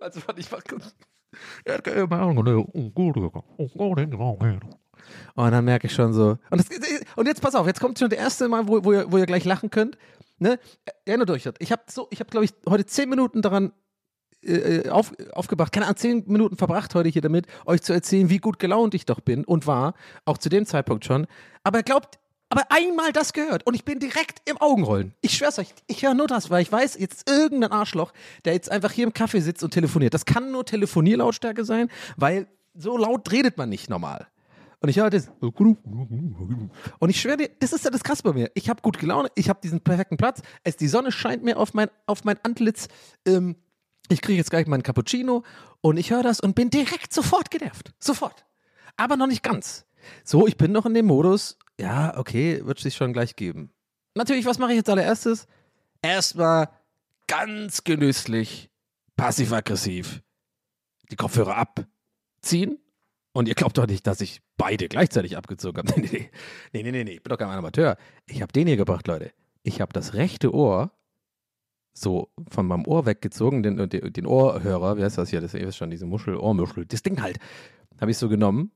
Also 0.00 0.20
fand 0.20 0.38
ich 0.38 0.50
kurz. 0.50 0.94
Und 5.34 5.50
dann 5.50 5.64
merke 5.64 5.86
ich 5.86 5.92
schon 5.92 6.12
so. 6.12 6.38
Und, 6.50 6.58
das, 6.58 6.68
und 7.16 7.26
jetzt 7.26 7.42
pass 7.42 7.54
auf, 7.54 7.66
jetzt 7.66 7.80
kommt 7.80 7.98
schon 7.98 8.10
der 8.10 8.18
erste 8.18 8.48
Mal, 8.48 8.68
wo, 8.68 8.84
wo, 8.84 8.92
ihr, 8.92 9.10
wo 9.10 9.18
ihr 9.18 9.26
gleich 9.26 9.44
lachen 9.44 9.70
könnt. 9.70 9.98
Ne? 10.38 10.58
Erinnert 11.04 11.30
euch 11.30 11.44
das. 11.44 11.54
Ich 11.58 11.72
habe 11.72 11.82
so, 11.88 12.08
ich 12.10 12.20
habe 12.20 12.30
glaube 12.30 12.44
ich 12.44 12.52
heute 12.68 12.86
zehn 12.86 13.08
Minuten 13.08 13.42
daran 13.42 13.72
äh, 14.46 14.88
auf, 14.88 15.12
aufgebracht, 15.32 15.72
keine 15.72 15.86
Ahnung, 15.86 15.96
zehn 15.96 16.24
Minuten 16.26 16.56
verbracht 16.56 16.94
heute 16.94 17.08
hier 17.08 17.22
damit, 17.22 17.46
euch 17.66 17.82
zu 17.82 17.92
erzählen, 17.92 18.30
wie 18.30 18.38
gut 18.38 18.58
gelaunt 18.58 18.94
ich 18.94 19.06
doch 19.06 19.20
bin 19.20 19.44
und 19.44 19.66
war, 19.66 19.94
auch 20.24 20.38
zu 20.38 20.48
dem 20.48 20.66
Zeitpunkt 20.66 21.04
schon. 21.04 21.26
Aber 21.62 21.82
glaubt, 21.82 22.18
aber 22.50 22.62
einmal 22.68 23.12
das 23.12 23.32
gehört 23.32 23.66
und 23.66 23.74
ich 23.74 23.84
bin 23.84 23.98
direkt 23.98 24.48
im 24.48 24.58
Augenrollen. 24.58 25.14
Ich 25.22 25.36
schwör's 25.36 25.58
euch, 25.58 25.74
ich 25.86 26.04
höre 26.04 26.14
nur 26.14 26.26
das, 26.26 26.50
weil 26.50 26.62
ich 26.62 26.70
weiß, 26.70 26.98
jetzt 26.98 27.28
irgendein 27.28 27.72
Arschloch, 27.72 28.12
der 28.44 28.52
jetzt 28.52 28.70
einfach 28.70 28.92
hier 28.92 29.04
im 29.04 29.12
Café 29.12 29.40
sitzt 29.40 29.64
und 29.64 29.72
telefoniert. 29.72 30.14
Das 30.14 30.24
kann 30.24 30.52
nur 30.52 30.64
Telefonierlautstärke 30.64 31.64
sein, 31.64 31.90
weil 32.16 32.46
so 32.74 32.96
laut 32.96 33.30
redet 33.32 33.56
man 33.56 33.68
nicht 33.68 33.88
normal. 33.88 34.26
Und 34.84 34.90
ich 34.90 34.98
höre 34.98 35.08
das. 35.08 35.30
Und 36.98 37.08
ich 37.08 37.18
schwöre 37.18 37.38
dir, 37.38 37.50
das 37.58 37.72
ist 37.72 37.86
ja 37.86 37.90
das 37.90 38.04
Krasse 38.04 38.22
bei 38.22 38.34
mir. 38.34 38.50
Ich 38.52 38.68
habe 38.68 38.82
gut 38.82 39.00
Laune, 39.00 39.30
ich 39.34 39.48
habe 39.48 39.58
diesen 39.62 39.80
perfekten 39.80 40.18
Platz. 40.18 40.42
Es, 40.62 40.76
die 40.76 40.88
Sonne 40.88 41.10
scheint 41.10 41.42
mir 41.42 41.56
auf 41.58 41.72
mein, 41.72 41.88
auf 42.04 42.24
mein 42.24 42.36
Antlitz. 42.42 42.88
Ähm, 43.24 43.56
ich 44.08 44.20
kriege 44.20 44.38
jetzt 44.38 44.50
gleich 44.50 44.66
meinen 44.66 44.82
Cappuccino 44.82 45.44
und 45.80 45.96
ich 45.96 46.10
höre 46.10 46.22
das 46.22 46.40
und 46.40 46.54
bin 46.54 46.70
direkt 46.70 47.12
sofort 47.12 47.50
genervt. 47.50 47.92
Sofort. 47.98 48.44
Aber 48.96 49.16
noch 49.16 49.26
nicht 49.26 49.42
ganz. 49.42 49.86
So, 50.24 50.46
ich 50.46 50.56
bin 50.56 50.72
noch 50.72 50.86
in 50.86 50.94
dem 50.94 51.06
Modus, 51.06 51.58
ja, 51.80 52.16
okay, 52.16 52.64
wird 52.64 52.78
sich 52.78 52.94
schon 52.94 53.12
gleich 53.12 53.36
geben. 53.36 53.72
Natürlich, 54.14 54.44
was 54.46 54.58
mache 54.58 54.72
ich 54.72 54.76
jetzt 54.76 54.90
allererstes? 54.90 55.46
Erstmal 56.02 56.68
ganz 57.26 57.84
genüsslich, 57.84 58.70
passiv-aggressiv 59.16 60.22
die 61.10 61.16
Kopfhörer 61.16 61.56
abziehen. 61.56 62.78
Und 63.32 63.48
ihr 63.48 63.54
glaubt 63.54 63.78
doch 63.78 63.86
nicht, 63.86 64.06
dass 64.06 64.20
ich 64.20 64.42
beide 64.56 64.88
gleichzeitig 64.88 65.36
abgezogen 65.36 65.78
habe. 65.78 66.00
Nee, 66.00 66.30
nee, 66.72 66.82
nee, 66.82 66.92
nee, 66.92 67.04
nee, 67.04 67.12
ich 67.14 67.22
bin 67.22 67.30
doch 67.30 67.38
kein 67.38 67.48
Amateur. 67.48 67.96
Ich 68.26 68.42
habe 68.42 68.52
den 68.52 68.66
hier 68.66 68.76
gebracht, 68.76 69.06
Leute. 69.08 69.32
Ich 69.62 69.80
habe 69.80 69.92
das 69.92 70.14
rechte 70.14 70.54
Ohr 70.54 70.92
so 71.94 72.28
von 72.50 72.66
meinem 72.66 72.86
Ohr 72.86 73.06
weggezogen, 73.06 73.62
den, 73.62 73.88
den, 73.88 74.12
den 74.12 74.26
Ohrhörer, 74.26 74.98
wie 74.98 75.04
heißt 75.04 75.16
das 75.16 75.30
hier? 75.30 75.40
Das 75.40 75.54
ist 75.54 75.76
schon 75.76 75.90
diese 75.90 76.06
Muschel, 76.06 76.36
Ohrmuschel, 76.36 76.84
das 76.86 77.02
Ding 77.02 77.22
halt, 77.22 77.38
habe 78.00 78.10
ich 78.10 78.18
so 78.18 78.28
genommen 78.28 78.72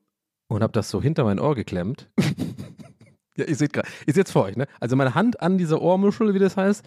und 0.46 0.62
habe 0.62 0.72
das 0.72 0.88
so 0.88 1.02
hinter 1.02 1.24
mein 1.24 1.40
Ohr 1.40 1.54
geklemmt. 1.54 2.08
ja, 3.36 3.44
ihr 3.44 3.56
seht 3.56 3.72
gerade, 3.72 3.88
seht 4.06 4.26
es 4.26 4.32
vor 4.32 4.44
euch, 4.44 4.56
ne? 4.56 4.66
Also 4.80 4.96
meine 4.96 5.14
Hand 5.14 5.40
an 5.40 5.58
dieser 5.58 5.82
Ohrmuschel, 5.82 6.32
wie 6.32 6.38
das 6.38 6.56
heißt, 6.56 6.84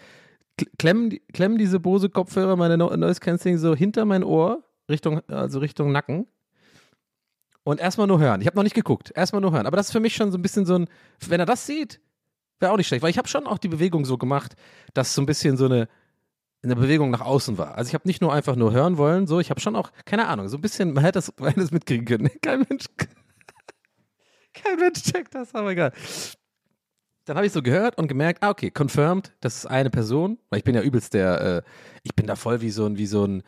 klemmen, 0.80 1.20
klemmen 1.34 1.58
diese 1.58 1.80
Bose 1.80 2.10
Kopfhörer, 2.10 2.56
meine 2.56 2.78
Noise 2.78 3.20
Cancelling 3.20 3.58
so 3.58 3.76
hinter 3.76 4.06
mein 4.06 4.24
Ohr, 4.24 4.64
Richtung, 4.90 5.22
also 5.28 5.60
Richtung 5.60 5.92
Nacken. 5.92 6.28
Und 7.64 7.80
erstmal 7.80 8.08
nur 8.08 8.20
hören. 8.20 8.42
Ich 8.42 8.48
habe 8.48 8.56
noch 8.56 8.64
nicht 8.64 8.76
geguckt. 8.76 9.12
Erstmal 9.16 9.42
nur 9.42 9.52
hören. 9.52 9.68
Aber 9.68 9.78
das 9.78 9.88
ist 9.88 9.92
für 9.92 10.00
mich 10.00 10.16
schon 10.16 10.32
so 10.32 10.38
ein 10.38 10.42
bisschen 10.42 10.66
so 10.66 10.76
ein, 10.76 10.88
wenn 11.28 11.40
er 11.40 11.46
das 11.46 11.68
sieht, 11.68 12.02
wäre 12.60 12.72
auch 12.72 12.78
nicht 12.78 12.88
schlecht. 12.88 13.04
Weil 13.04 13.12
ich 13.12 13.20
habe 13.20 13.28
schon 13.28 13.46
auch 13.46 13.60
die 13.60 13.68
Bewegung 13.68 14.04
so 14.04 14.18
gemacht, 14.18 14.56
dass 14.96 15.14
so 15.14 15.22
ein 15.22 15.28
bisschen 15.28 15.58
so 15.58 15.66
eine, 15.66 15.88
eine 16.64 16.76
Bewegung 16.76 17.10
nach 17.10 17.22
außen 17.22 17.58
war. 17.58 17.76
Also 17.76 17.90
ich 17.90 17.94
habe 17.94 18.08
nicht 18.08 18.22
nur 18.22 18.32
einfach 18.34 18.56
nur 18.56 18.72
hören 18.72 18.98
wollen, 18.98 19.28
so, 19.28 19.40
ich 19.40 19.50
habe 19.50 19.60
schon 19.60 19.76
auch, 19.76 19.92
keine 20.06 20.28
Ahnung, 20.28 20.48
so 20.48 20.58
ein 20.58 20.62
bisschen, 20.62 20.94
man 20.94 21.04
hätte 21.04 21.18
das, 21.18 21.34
man 21.40 21.54
mitkriegen 21.72 22.06
können. 22.06 22.30
Kein 22.42 22.66
Mensch, 22.70 22.86
kein 24.54 24.78
Mensch 24.78 25.02
checkt 25.04 25.34
das, 25.34 25.56
aber 25.56 25.72
egal. 25.72 25.94
Dann 27.26 27.38
habe 27.38 27.48
ich 27.48 27.54
so 27.54 27.62
gehört 27.62 27.98
und 27.98 28.08
gemerkt, 28.08 28.44
ah, 28.44 28.50
okay, 28.50 28.70
confirmed, 28.70 29.32
das 29.40 29.58
ist 29.58 29.66
eine 29.66 29.90
Person, 29.90 30.38
weil 30.50 30.60
ich 30.60 30.64
bin 30.64 30.76
ja 30.76 30.82
übelst 30.82 31.14
der, 31.14 31.42
äh, 31.42 31.62
ich 32.04 32.16
bin 32.16 32.28
da 32.28 32.36
voll 32.36 32.62
wie 32.62 32.70
so 32.70 32.86
ein, 32.86 32.98
wie 32.98 33.06
so 33.06 33.26
ein, 33.26 33.44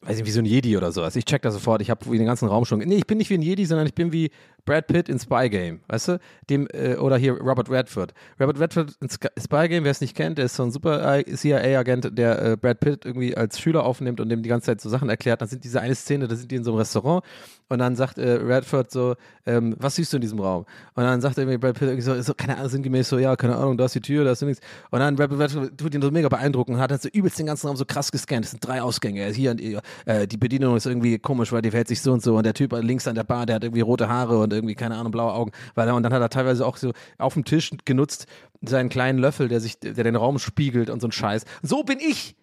weiß 0.00 0.16
nicht, 0.16 0.26
wie 0.26 0.30
so 0.32 0.40
ein 0.40 0.46
Jedi 0.46 0.76
oder 0.76 0.92
sowas. 0.92 1.14
Ich 1.16 1.24
check 1.24 1.42
das 1.42 1.54
sofort, 1.54 1.80
ich 1.80 1.90
habe 1.90 2.04
den 2.10 2.26
ganzen 2.26 2.48
Raum 2.48 2.64
schon. 2.64 2.80
Nee, 2.80 2.96
ich 2.96 3.06
bin 3.06 3.18
nicht 3.18 3.30
wie 3.30 3.34
ein 3.34 3.42
Jedi, 3.42 3.66
sondern 3.66 3.86
ich 3.86 3.94
bin 3.94 4.12
wie 4.12 4.30
Brad 4.66 4.86
Pitt 4.88 5.08
in 5.08 5.18
Spy 5.18 5.48
Game, 5.48 5.80
weißt 5.88 6.08
du? 6.08 6.20
Dem, 6.50 6.68
äh, 6.72 6.96
oder 6.96 7.16
hier 7.16 7.40
Robert 7.40 7.70
Redford. 7.70 8.12
Robert 8.38 8.60
Redford 8.60 8.96
in 9.00 9.08
Spy 9.08 9.68
Game, 9.68 9.84
wer 9.84 9.92
es 9.92 10.00
nicht 10.00 10.14
kennt, 10.14 10.38
der 10.38 10.46
ist 10.46 10.56
so 10.56 10.64
ein 10.64 10.70
super 10.70 11.22
CIA-Agent, 11.24 12.18
der 12.18 12.42
äh, 12.42 12.56
Brad 12.56 12.80
Pitt 12.80 13.06
irgendwie 13.06 13.36
als 13.36 13.58
Schüler 13.58 13.84
aufnimmt 13.84 14.20
und 14.20 14.28
dem 14.28 14.42
die 14.42 14.48
ganze 14.48 14.66
Zeit 14.66 14.80
so 14.80 14.90
Sachen 14.90 15.08
erklärt. 15.08 15.40
Dann 15.40 15.48
sind 15.48 15.64
diese 15.64 15.80
eine 15.80 15.94
Szene, 15.94 16.28
da 16.28 16.36
sind 16.36 16.50
die 16.50 16.56
in 16.56 16.64
so 16.64 16.72
einem 16.72 16.78
Restaurant 16.78 17.24
und 17.68 17.78
dann 17.78 17.96
sagt 17.96 18.18
äh, 18.18 18.32
Redford 18.32 18.90
so, 18.90 19.16
ähm, 19.46 19.74
was 19.78 19.96
siehst 19.96 20.12
du 20.12 20.18
in 20.18 20.20
diesem 20.20 20.38
Raum? 20.40 20.66
Und 20.94 21.04
dann 21.04 21.20
sagt 21.20 21.38
irgendwie 21.38 21.58
Brad 21.58 21.74
Pitt 21.74 21.88
irgendwie 21.88 22.02
so, 22.02 22.20
so, 22.20 22.34
keine 22.34 22.56
Ahnung, 22.56 22.68
sinngemäß 22.68 23.08
so, 23.08 23.18
ja, 23.18 23.36
keine 23.36 23.56
Ahnung, 23.56 23.76
da 23.76 23.86
ist 23.86 23.94
die 23.94 24.00
Tür, 24.00 24.24
da 24.24 24.32
ist 24.32 24.42
nichts. 24.42 24.64
Und 24.90 25.00
dann 25.00 25.16
Brad 25.16 25.30
Pitt 25.30 25.78
tut 25.78 25.94
ihn 25.94 26.02
so 26.02 26.10
mega 26.10 26.28
beeindrucken 26.28 26.74
und 26.74 26.80
hat 26.80 26.90
dann 26.90 26.98
so 26.98 27.08
übelst 27.08 27.38
den 27.38 27.46
ganzen 27.46 27.66
Raum 27.68 27.76
so 27.76 27.84
krass 27.84 28.12
gescannt. 28.12 28.44
Es 28.44 28.50
sind 28.50 28.66
drei 28.66 28.82
Ausgänge. 28.82 29.26
Hier 29.26 29.52
und 29.52 29.60
äh, 29.60 30.26
die 30.26 30.36
Bedienung 30.36 30.76
ist 30.76 30.86
irgendwie 30.86 31.18
komisch, 31.18 31.52
weil 31.52 31.62
die 31.62 31.70
verhält 31.70 31.88
sich 31.88 32.00
so 32.00 32.12
und 32.12 32.22
so. 32.22 32.36
Und 32.36 32.44
der 32.44 32.54
Typ 32.54 32.72
links 32.80 33.06
an 33.08 33.14
der 33.14 33.24
Bar, 33.24 33.46
der 33.46 33.56
hat 33.56 33.64
irgendwie 33.64 33.80
rote 33.80 34.08
Haare 34.08 34.38
und 34.38 34.52
irgendwie, 34.56 34.74
keine 34.74 34.96
Ahnung, 34.96 35.12
blaue 35.12 35.32
Augen. 35.32 35.52
Weil 35.74 35.88
er, 35.88 35.94
und 35.94 36.02
dann 36.02 36.12
hat 36.12 36.20
er 36.20 36.28
teilweise 36.28 36.66
auch 36.66 36.76
so 36.76 36.92
auf 37.18 37.34
dem 37.34 37.44
Tisch 37.44 37.70
genutzt 37.84 38.26
seinen 38.62 38.88
kleinen 38.88 39.18
Löffel, 39.18 39.48
der 39.48 39.60
sich, 39.60 39.78
der 39.78 39.92
den 39.92 40.16
Raum 40.16 40.38
spiegelt 40.38 40.90
und 40.90 41.00
so 41.00 41.08
ein 41.08 41.12
Scheiß. 41.12 41.44
So 41.62 41.82
bin 41.82 41.98
ich. 42.00 42.36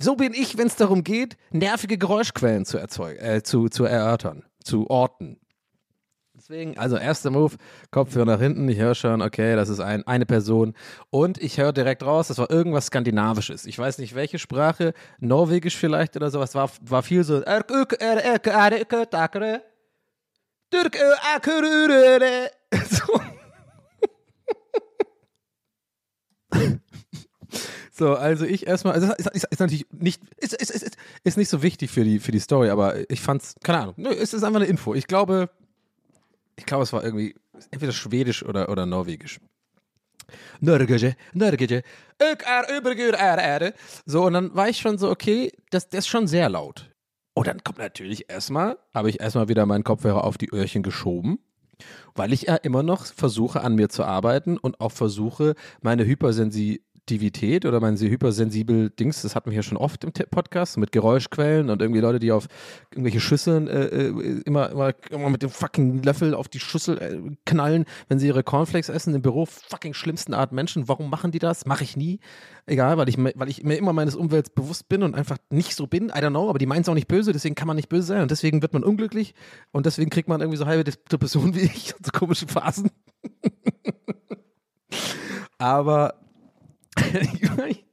So 0.00 0.14
bin 0.14 0.32
ich, 0.32 0.56
wenn 0.56 0.68
es 0.68 0.76
darum 0.76 1.02
geht, 1.02 1.36
nervige 1.50 1.98
Geräuschquellen 1.98 2.64
zu 2.64 2.78
erzeugen, 2.78 3.18
äh, 3.18 3.42
zu, 3.42 3.68
zu 3.68 3.84
erörtern, 3.84 4.44
zu 4.62 4.88
orten. 4.88 5.40
Deswegen, 6.38 6.78
also 6.78 6.96
erster 6.96 7.30
Move, 7.30 7.56
Kopfhörer 7.90 8.24
nach 8.24 8.40
hinten, 8.40 8.68
ich 8.68 8.78
höre 8.78 8.94
schon, 8.94 9.22
okay, 9.22 9.56
das 9.56 9.68
ist 9.68 9.80
ein, 9.80 10.06
eine 10.06 10.24
Person. 10.24 10.74
Und 11.10 11.36
ich 11.42 11.58
höre 11.58 11.72
direkt 11.72 12.04
raus, 12.04 12.28
das 12.28 12.38
war 12.38 12.48
irgendwas 12.48 12.86
Skandinavisches. 12.86 13.66
Ich 13.66 13.76
weiß 13.76 13.98
nicht, 13.98 14.14
welche 14.14 14.38
Sprache, 14.38 14.94
Norwegisch 15.18 15.76
vielleicht 15.76 16.16
oder 16.16 16.30
sowas, 16.30 16.54
war, 16.54 16.70
war 16.80 17.02
viel 17.02 17.24
so. 17.24 17.42
So. 22.90 23.20
So, 27.98 28.14
also 28.14 28.44
ich 28.44 28.64
erstmal, 28.68 28.94
also 28.94 29.12
ist, 29.14 29.28
ist, 29.30 29.44
ist 29.50 29.58
natürlich 29.58 29.84
nicht, 29.90 30.22
ist, 30.36 30.52
ist, 30.54 30.70
ist, 30.70 30.96
ist 31.24 31.36
nicht 31.36 31.48
so 31.48 31.64
wichtig 31.64 31.90
für 31.90 32.04
die, 32.04 32.20
für 32.20 32.30
die 32.30 32.38
Story, 32.38 32.70
aber 32.70 33.10
ich 33.10 33.20
fand's, 33.20 33.56
keine 33.64 33.80
Ahnung, 33.80 33.94
nö, 33.96 34.10
es 34.10 34.32
ist 34.32 34.44
einfach 34.44 34.60
eine 34.60 34.68
Info. 34.68 34.94
Ich 34.94 35.08
glaube, 35.08 35.50
ich 36.54 36.64
glaube, 36.64 36.84
es 36.84 36.92
war 36.92 37.02
irgendwie 37.02 37.34
entweder 37.72 37.90
schwedisch 37.90 38.44
oder, 38.44 38.68
oder 38.68 38.86
norwegisch. 38.86 39.40
Norwegische, 40.60 41.16
Norwegische, 41.32 41.82
so, 44.06 44.26
und 44.26 44.34
dann 44.34 44.54
war 44.54 44.68
ich 44.68 44.78
schon 44.78 44.96
so, 44.96 45.10
okay, 45.10 45.50
das, 45.70 45.88
das 45.88 46.00
ist 46.00 46.08
schon 46.08 46.28
sehr 46.28 46.48
laut. 46.48 46.90
Und 47.38 47.46
dann 47.46 47.62
kommt 47.62 47.78
natürlich 47.78 48.28
erstmal, 48.28 48.78
habe 48.92 49.10
ich 49.10 49.20
erstmal 49.20 49.48
wieder 49.48 49.64
meinen 49.64 49.84
Kopfhörer 49.84 50.24
auf 50.24 50.38
die 50.38 50.52
Öhrchen 50.52 50.82
geschoben, 50.82 51.38
weil 52.16 52.32
ich 52.32 52.42
ja 52.42 52.56
immer 52.56 52.82
noch 52.82 53.06
versuche, 53.06 53.60
an 53.60 53.76
mir 53.76 53.88
zu 53.88 54.02
arbeiten 54.02 54.58
und 54.58 54.80
auch 54.80 54.90
versuche, 54.90 55.54
meine 55.80 56.04
Hypersensibilität 56.04 56.87
Hyperaktivität 57.08 57.64
oder 57.64 57.80
mein 57.80 57.96
hypersensibel 57.96 58.90
Dings, 58.90 59.22
das 59.22 59.34
hatten 59.34 59.50
wir 59.50 59.56
ja 59.56 59.62
schon 59.62 59.78
oft 59.78 60.04
im 60.04 60.12
Podcast 60.12 60.76
mit 60.76 60.92
Geräuschquellen 60.92 61.70
und 61.70 61.80
irgendwie 61.80 62.00
Leute, 62.00 62.18
die 62.18 62.32
auf 62.32 62.48
irgendwelche 62.90 63.20
Schüsseln 63.20 63.66
äh, 63.66 63.86
äh, 63.86 64.42
immer, 64.44 64.70
immer, 64.70 64.92
immer 65.10 65.30
mit 65.30 65.42
dem 65.42 65.50
fucking 65.50 66.02
Löffel 66.02 66.34
auf 66.34 66.48
die 66.48 66.60
Schüssel 66.60 66.98
äh, 66.98 67.36
knallen, 67.46 67.86
wenn 68.08 68.18
sie 68.18 68.26
ihre 68.26 68.42
Cornflakes 68.42 68.88
essen 68.88 69.14
im 69.14 69.22
Büro. 69.22 69.46
Fucking 69.46 69.94
schlimmsten 69.94 70.34
Art 70.34 70.52
Menschen. 70.52 70.88
Warum 70.88 71.08
machen 71.08 71.30
die 71.30 71.38
das? 71.38 71.66
Mache 71.66 71.84
ich 71.84 71.96
nie. 71.96 72.20
Egal, 72.66 72.98
weil 72.98 73.08
ich, 73.08 73.16
weil 73.16 73.48
ich 73.48 73.62
mir 73.62 73.76
immer 73.76 73.94
meines 73.94 74.14
Umwelts 74.14 74.50
bewusst 74.50 74.88
bin 74.88 75.02
und 75.02 75.14
einfach 75.14 75.38
nicht 75.50 75.74
so 75.74 75.86
bin. 75.86 76.08
I 76.08 76.20
don't 76.20 76.30
know, 76.30 76.50
aber 76.50 76.58
die 76.58 76.66
meinen 76.66 76.82
es 76.82 76.88
auch 76.88 76.94
nicht 76.94 77.08
böse, 77.08 77.32
deswegen 77.32 77.54
kann 77.54 77.66
man 77.66 77.76
nicht 77.76 77.88
böse 77.88 78.08
sein 78.08 78.22
und 78.22 78.30
deswegen 78.30 78.60
wird 78.60 78.74
man 78.74 78.84
unglücklich 78.84 79.34
und 79.72 79.86
deswegen 79.86 80.10
kriegt 80.10 80.28
man 80.28 80.40
irgendwie 80.40 80.58
so 80.58 80.66
halbe 80.66 80.84
Depressionen 80.84 81.54
wie 81.54 81.60
ich 81.60 81.94
und 81.96 82.04
so 82.04 82.12
komische 82.12 82.46
Phasen. 82.46 82.90
aber 85.58 86.14
you, 87.40 87.87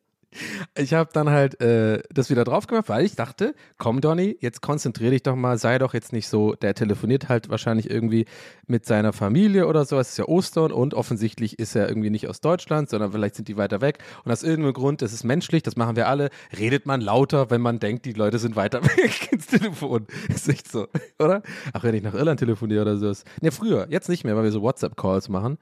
ich 0.78 0.94
habe 0.94 1.10
dann 1.14 1.30
halt 1.30 1.62
äh, 1.62 2.02
das 2.12 2.30
wieder 2.30 2.44
drauf 2.44 2.68
gemacht, 2.68 2.90
weil 2.90 3.06
ich 3.06 3.16
dachte, 3.16 3.56
komm 3.78 4.02
Donny, 4.02 4.38
jetzt 4.42 4.62
konzentrier 4.62 5.12
dich 5.12 5.24
doch 5.24 5.36
mal, 5.36 5.58
sei 5.58 5.78
doch 5.78 5.94
jetzt 5.94 6.14
nicht 6.14 6.28
so, 6.28 6.54
der 6.54 6.74
telefoniert 6.74 7.30
halt 7.30 7.50
wahrscheinlich 7.50 7.90
irgendwie 7.90 8.26
mit 8.68 8.86
seiner 8.86 9.14
Familie 9.14 9.68
oder 9.68 9.86
so, 9.86 10.00
es 10.00 10.10
ist 10.10 10.18
ja 10.18 10.26
Ostern 10.26 10.72
und 10.72 10.94
offensichtlich 10.94 11.60
ist 11.60 11.76
er 11.76 11.88
irgendwie 11.88 12.10
nicht 12.10 12.28
aus 12.28 12.42
Deutschland, 12.42 12.90
sondern 12.90 13.12
vielleicht 13.12 13.36
sind 13.36 13.48
die 13.48 13.58
weiter 13.58 13.82
weg 13.82 14.00
und 14.24 14.32
aus 14.32 14.44
irgendeinem 14.44 14.74
Grund, 14.74 15.02
das 15.02 15.14
ist 15.14 15.24
menschlich, 15.24 15.64
das 15.64 15.76
machen 15.76 15.96
wir 15.96 16.08
alle, 16.08 16.30
redet 16.58 16.86
man 16.86 17.02
lauter, 17.02 17.50
wenn 17.50 17.62
man 17.62 17.80
denkt, 17.80 18.06
die 18.06 18.14
Leute 18.14 18.40
sind 18.40 18.56
weiter 18.56 18.84
weg 18.98 19.32
ins 19.32 19.48
Telefon. 19.48 20.08
Ist 20.30 20.50
echt 20.50 20.72
so, 20.72 20.88
oder? 21.20 21.42
Ach, 21.74 21.84
wenn 21.84 21.96
ich 21.96 22.04
nach 22.04 22.14
Irland 22.14 22.40
telefoniere 22.40 22.82
oder 22.82 22.98
so. 22.98 23.14
Ne, 23.42 23.52
früher, 23.52 23.88
jetzt 23.90 24.10
nicht 24.10 24.24
mehr, 24.24 24.36
weil 24.36 24.44
wir 24.44 24.52
so 24.52 24.62
WhatsApp-Calls 24.62 25.30
machen. 25.30 25.58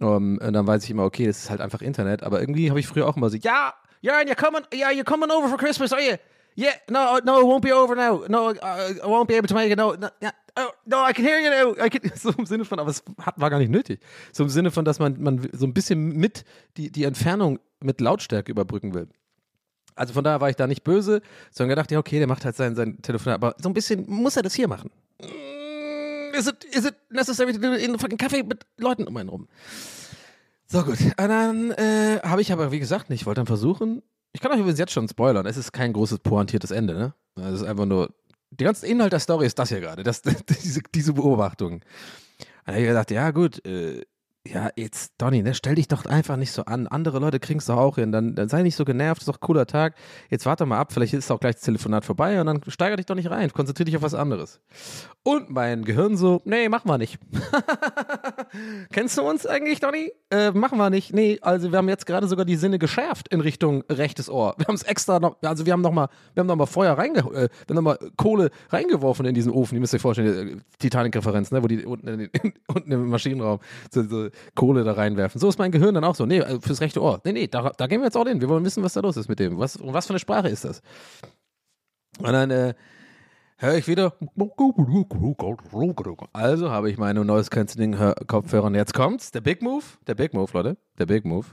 Um, 0.00 0.38
und 0.38 0.52
dann 0.52 0.66
weiß 0.66 0.84
ich 0.84 0.90
immer, 0.90 1.04
okay, 1.04 1.26
das 1.26 1.38
ist 1.38 1.50
halt 1.50 1.60
einfach 1.60 1.82
Internet, 1.82 2.22
aber 2.22 2.40
irgendwie 2.40 2.70
habe 2.70 2.78
ich 2.78 2.86
früher 2.86 3.08
auch 3.08 3.16
immer 3.16 3.30
so, 3.30 3.36
ja, 3.36 3.74
yeah, 4.02 4.20
and 4.20 4.28
you're 4.28 4.36
coming, 4.36 4.62
yeah, 4.72 4.90
you're 4.90 5.04
coming 5.04 5.30
over 5.30 5.48
for 5.48 5.56
Christmas, 5.56 5.92
are 5.92 6.00
you? 6.00 6.18
Yeah, 6.54 6.74
no, 6.88 7.20
no, 7.24 7.40
it 7.40 7.46
won't 7.46 7.62
be 7.62 7.70
over 7.70 7.94
now. 7.94 8.24
No, 8.28 8.48
uh, 8.48 8.92
I 9.04 9.06
won't 9.06 9.28
be 9.28 9.34
able 9.34 9.46
to 9.46 9.54
make 9.54 9.70
it. 9.70 9.76
No, 9.76 9.92
no, 9.92 10.10
oh, 10.56 10.72
no, 10.86 11.04
I 11.04 11.12
can 11.12 11.24
hear 11.24 11.38
you 11.38 11.50
now. 11.50 11.76
I 11.80 11.88
can, 11.88 12.10
so 12.16 12.30
im 12.30 12.46
Sinne 12.46 12.64
von, 12.64 12.80
aber 12.80 12.90
es 12.90 13.02
hat, 13.20 13.38
war 13.38 13.48
gar 13.48 13.58
nicht 13.58 13.70
nötig. 13.70 14.00
So 14.32 14.42
im 14.42 14.48
Sinne 14.48 14.70
von, 14.70 14.84
dass 14.84 14.98
man, 14.98 15.22
man 15.22 15.48
so 15.52 15.66
ein 15.66 15.72
bisschen 15.72 16.16
mit 16.16 16.44
die, 16.76 16.90
die 16.90 17.04
Entfernung 17.04 17.60
mit 17.80 18.00
Lautstärke 18.00 18.50
überbrücken 18.50 18.92
will. 18.92 19.08
Also 19.94 20.14
von 20.14 20.24
daher 20.24 20.40
war 20.40 20.50
ich 20.50 20.56
da 20.56 20.66
nicht 20.66 20.84
böse, 20.84 21.22
sondern 21.50 21.70
gedacht, 21.70 21.90
ja, 21.90 21.98
okay, 21.98 22.18
der 22.18 22.28
macht 22.28 22.44
halt 22.44 22.56
sein, 22.56 22.74
sein 22.74 23.00
Telefonat, 23.02 23.36
aber 23.36 23.54
so 23.58 23.68
ein 23.68 23.74
bisschen 23.74 24.04
muss 24.08 24.36
er 24.36 24.42
das 24.42 24.54
hier 24.54 24.68
machen. 24.68 24.90
Mm, 25.20 26.34
is 26.34 26.46
it, 26.46 26.64
is 26.72 26.84
it 26.84 26.94
necessary 27.10 27.52
to 27.52 27.58
do 27.58 27.72
in 27.72 27.98
fucking 27.98 28.18
Kaffee 28.18 28.42
mit 28.42 28.64
Leuten 28.78 29.04
um 29.04 29.16
einen 29.16 29.28
rum? 29.28 29.48
So 30.70 30.82
gut. 30.82 31.00
Und 31.00 31.16
dann 31.16 31.70
äh, 31.72 32.20
habe 32.22 32.42
ich 32.42 32.52
aber, 32.52 32.70
wie 32.70 32.78
gesagt, 32.78 33.08
nicht. 33.10 33.22
Ich 33.22 33.26
wollte 33.26 33.40
dann 33.40 33.46
versuchen. 33.46 34.02
Ich 34.32 34.40
kann 34.40 34.52
euch 34.52 34.58
übrigens 34.58 34.78
jetzt 34.78 34.92
schon 34.92 35.08
spoilern. 35.08 35.46
Es 35.46 35.56
ist 35.56 35.72
kein 35.72 35.94
großes 35.94 36.18
pointiertes 36.18 36.70
Ende, 36.70 36.94
ne? 36.94 37.14
Es 37.36 37.60
ist 37.60 37.62
einfach 37.64 37.86
nur. 37.86 38.14
Der 38.50 38.66
ganze 38.66 38.86
Inhalt 38.86 39.12
der 39.12 39.20
Story 39.20 39.46
ist 39.46 39.58
das 39.58 39.70
hier 39.70 39.80
gerade. 39.80 40.02
Diese, 40.48 40.82
diese 40.94 41.12
Beobachtung. 41.12 41.80
Dann 42.64 42.74
habe 42.74 42.82
ich 42.82 42.88
gedacht, 42.88 43.10
ja, 43.10 43.30
gut, 43.30 43.64
äh, 43.66 44.04
ja, 44.46 44.70
jetzt, 44.76 45.12
Donny, 45.18 45.42
ne, 45.42 45.52
stell 45.52 45.74
dich 45.74 45.88
doch 45.88 46.06
einfach 46.06 46.36
nicht 46.36 46.52
so 46.52 46.64
an. 46.64 46.86
Andere 46.86 47.18
Leute 47.18 47.38
kriegen 47.38 47.58
es 47.58 47.66
doch 47.66 47.76
auch 47.76 47.96
hin. 47.96 48.12
Dann, 48.12 48.34
dann 48.34 48.48
sei 48.48 48.62
nicht 48.62 48.76
so 48.76 48.84
genervt, 48.84 49.20
ist 49.20 49.28
doch 49.28 49.36
ein 49.36 49.40
cooler 49.40 49.66
Tag. 49.66 49.94
Jetzt 50.30 50.46
warte 50.46 50.64
mal 50.64 50.78
ab, 50.78 50.92
vielleicht 50.92 51.12
ist 51.12 51.30
auch 51.30 51.40
gleich 51.40 51.56
das 51.56 51.64
Telefonat 51.64 52.04
vorbei 52.04 52.40
und 52.40 52.46
dann 52.46 52.60
steiger 52.68 52.96
dich 52.96 53.06
doch 53.06 53.14
nicht 53.14 53.30
rein. 53.30 53.52
Konzentrier 53.52 53.84
dich 53.84 53.96
auf 53.96 54.02
was 54.02 54.14
anderes. 54.14 54.60
Und 55.22 55.50
mein 55.50 55.84
Gehirn 55.84 56.16
so, 56.16 56.40
nee, 56.44 56.68
machen 56.68 56.88
wir 56.88 56.98
nicht. 56.98 57.18
Kennst 58.92 59.18
du 59.18 59.22
uns 59.22 59.44
eigentlich, 59.44 59.80
Donny? 59.80 60.12
Äh, 60.30 60.52
machen 60.52 60.78
wir 60.78 60.88
nicht. 60.88 61.12
Nee, 61.12 61.38
also 61.42 61.70
wir 61.70 61.78
haben 61.78 61.88
jetzt 61.88 62.06
gerade 62.06 62.26
sogar 62.26 62.46
die 62.46 62.56
Sinne 62.56 62.78
geschärft 62.78 63.28
in 63.28 63.40
Richtung 63.40 63.84
rechtes 63.90 64.30
Ohr. 64.30 64.54
Wir 64.56 64.66
haben 64.66 64.76
es 64.76 64.82
extra 64.82 65.20
noch, 65.20 65.36
also 65.42 65.66
wir 65.66 65.74
haben 65.74 65.82
noch 65.82 65.92
mal, 65.92 66.08
wir 66.34 66.40
haben 66.40 66.46
noch 66.46 66.56
mal 66.56 66.66
Feuer 66.66 66.96
reinge, 66.96 67.18
äh, 67.18 67.22
wir 67.22 67.50
haben 67.68 67.74
noch 67.74 67.82
mal 67.82 67.98
Kohle 68.16 68.50
reingeworfen 68.70 69.26
in 69.26 69.34
diesen 69.34 69.52
Ofen. 69.52 69.74
Ihr 69.74 69.80
müsst 69.80 69.94
euch 69.94 70.00
vorstellen, 70.00 70.58
äh, 70.58 70.60
Titanic-Referenz, 70.78 71.50
ne, 71.50 71.62
wo 71.62 71.66
die 71.66 71.84
unten, 71.84 72.08
in, 72.08 72.30
unten 72.68 72.90
im 72.90 73.08
Maschinenraum 73.08 73.58
so, 73.90 74.02
so 74.04 74.27
Kohle 74.54 74.84
da 74.84 74.92
reinwerfen. 74.92 75.40
So 75.40 75.48
ist 75.48 75.58
mein 75.58 75.72
Gehirn 75.72 75.94
dann 75.94 76.04
auch 76.04 76.14
so. 76.14 76.26
Nee, 76.26 76.38
äh, 76.38 76.60
fürs 76.60 76.80
rechte 76.80 77.02
Ohr. 77.02 77.20
Nee, 77.24 77.32
nee, 77.32 77.46
da, 77.46 77.70
da 77.76 77.86
gehen 77.86 78.00
wir 78.00 78.06
jetzt 78.06 78.16
auch 78.16 78.26
hin. 78.26 78.40
Wir 78.40 78.48
wollen 78.48 78.64
wissen, 78.64 78.82
was 78.82 78.92
da 78.92 79.00
los 79.00 79.16
ist 79.16 79.28
mit 79.28 79.38
dem. 79.38 79.58
Was, 79.58 79.76
und 79.76 79.92
was 79.92 80.06
für 80.06 80.12
eine 80.12 80.18
Sprache 80.18 80.48
ist 80.48 80.64
das? 80.64 80.82
Und 82.18 82.32
dann 82.32 82.50
äh, 82.50 82.74
höre 83.58 83.74
ich 83.74 83.88
wieder. 83.88 84.14
Also 86.32 86.70
habe 86.70 86.90
ich 86.90 86.98
meine 86.98 87.24
Noise 87.24 87.50
Cancelling 87.50 87.96
Kopfhörer 88.26 88.66
und 88.66 88.74
jetzt 88.74 88.94
kommt's. 88.94 89.30
Der 89.30 89.40
Big 89.40 89.62
Move. 89.62 89.84
Der 90.06 90.14
Big 90.14 90.34
Move, 90.34 90.50
Leute. 90.52 90.76
Der 90.98 91.06
Big 91.06 91.24
Move. 91.24 91.46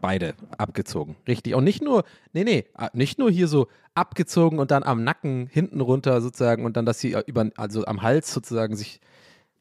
Beide 0.00 0.34
abgezogen. 0.56 1.16
Richtig. 1.26 1.54
Und 1.54 1.64
nicht 1.64 1.82
nur, 1.82 2.04
nee, 2.32 2.44
nee, 2.44 2.66
nicht 2.92 3.18
nur 3.18 3.30
hier 3.30 3.48
so 3.48 3.66
abgezogen 3.94 4.60
und 4.60 4.70
dann 4.70 4.84
am 4.84 5.02
Nacken 5.02 5.48
hinten 5.50 5.80
runter 5.80 6.20
sozusagen 6.20 6.64
und 6.64 6.76
dann, 6.76 6.86
dass 6.86 7.00
sie 7.00 7.16
über, 7.26 7.50
also 7.56 7.84
am 7.84 8.02
Hals 8.02 8.32
sozusagen 8.32 8.76
sich, 8.76 9.00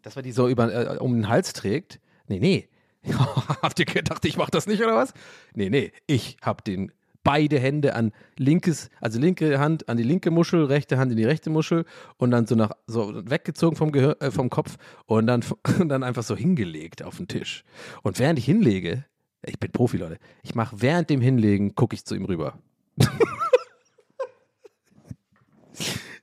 dass 0.07 0.15
man 0.15 0.23
die 0.23 0.31
so 0.31 0.47
über, 0.47 0.73
äh, 0.73 0.97
um 0.99 1.13
den 1.13 1.27
Hals 1.27 1.51
trägt. 1.51 1.99
Nee, 2.27 2.39
nee. 2.39 2.69
Habt 3.61 3.77
ihr 3.79 3.85
gedacht, 3.85 4.23
ich 4.23 4.37
mache 4.37 4.51
das 4.51 4.65
nicht 4.65 4.81
oder 4.81 4.95
was? 4.95 5.13
Nee, 5.53 5.69
nee. 5.69 5.91
Ich 6.07 6.37
habe 6.41 6.63
den 6.63 6.93
beide 7.23 7.59
Hände 7.59 7.93
an 7.93 8.13
linkes, 8.37 8.89
also 9.01 9.19
linke 9.19 9.59
Hand 9.59 9.89
an 9.89 9.97
die 9.97 10.03
linke 10.03 10.31
Muschel, 10.31 10.63
rechte 10.63 10.97
Hand 10.97 11.11
in 11.11 11.17
die 11.17 11.25
rechte 11.25 11.49
Muschel 11.49 11.83
und 12.15 12.31
dann 12.31 12.47
so 12.47 12.55
nach 12.55 12.71
so 12.85 13.21
weggezogen 13.29 13.75
vom 13.75 13.91
Gehör, 13.91 14.15
äh, 14.21 14.31
vom 14.31 14.49
Kopf 14.49 14.77
und 15.07 15.27
dann 15.27 15.43
und 15.79 15.89
dann 15.89 16.03
einfach 16.03 16.23
so 16.23 16.37
hingelegt 16.37 17.03
auf 17.03 17.17
den 17.17 17.27
Tisch. 17.27 17.65
Und 18.01 18.17
während 18.17 18.39
ich 18.39 18.45
hinlege, 18.45 19.03
ich 19.45 19.59
bin 19.59 19.73
Profi, 19.73 19.97
Leute, 19.97 20.19
ich 20.41 20.55
mache 20.55 20.81
während 20.81 21.09
dem 21.09 21.19
Hinlegen, 21.19 21.75
gucke 21.75 21.95
ich 21.95 22.05
zu 22.05 22.15
ihm 22.15 22.23
rüber. 22.23 22.57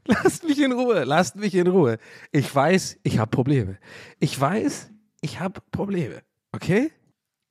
Lasst 0.07 0.45
mich 0.45 0.61
in 0.61 0.73
Ruhe, 0.73 1.05
lasst 1.05 1.37
mich 1.37 1.55
in 1.55 1.67
Ruhe. 1.67 1.99
Ich 2.31 2.55
weiß, 2.55 2.99
ich 3.03 3.19
habe 3.19 3.31
Probleme. 3.31 3.79
Ich 4.21 4.39
weiß, 4.39 4.91
ich 5.21 5.41
habe 5.41 5.61
Probleme. 5.71 6.23
Okay? 6.53 6.93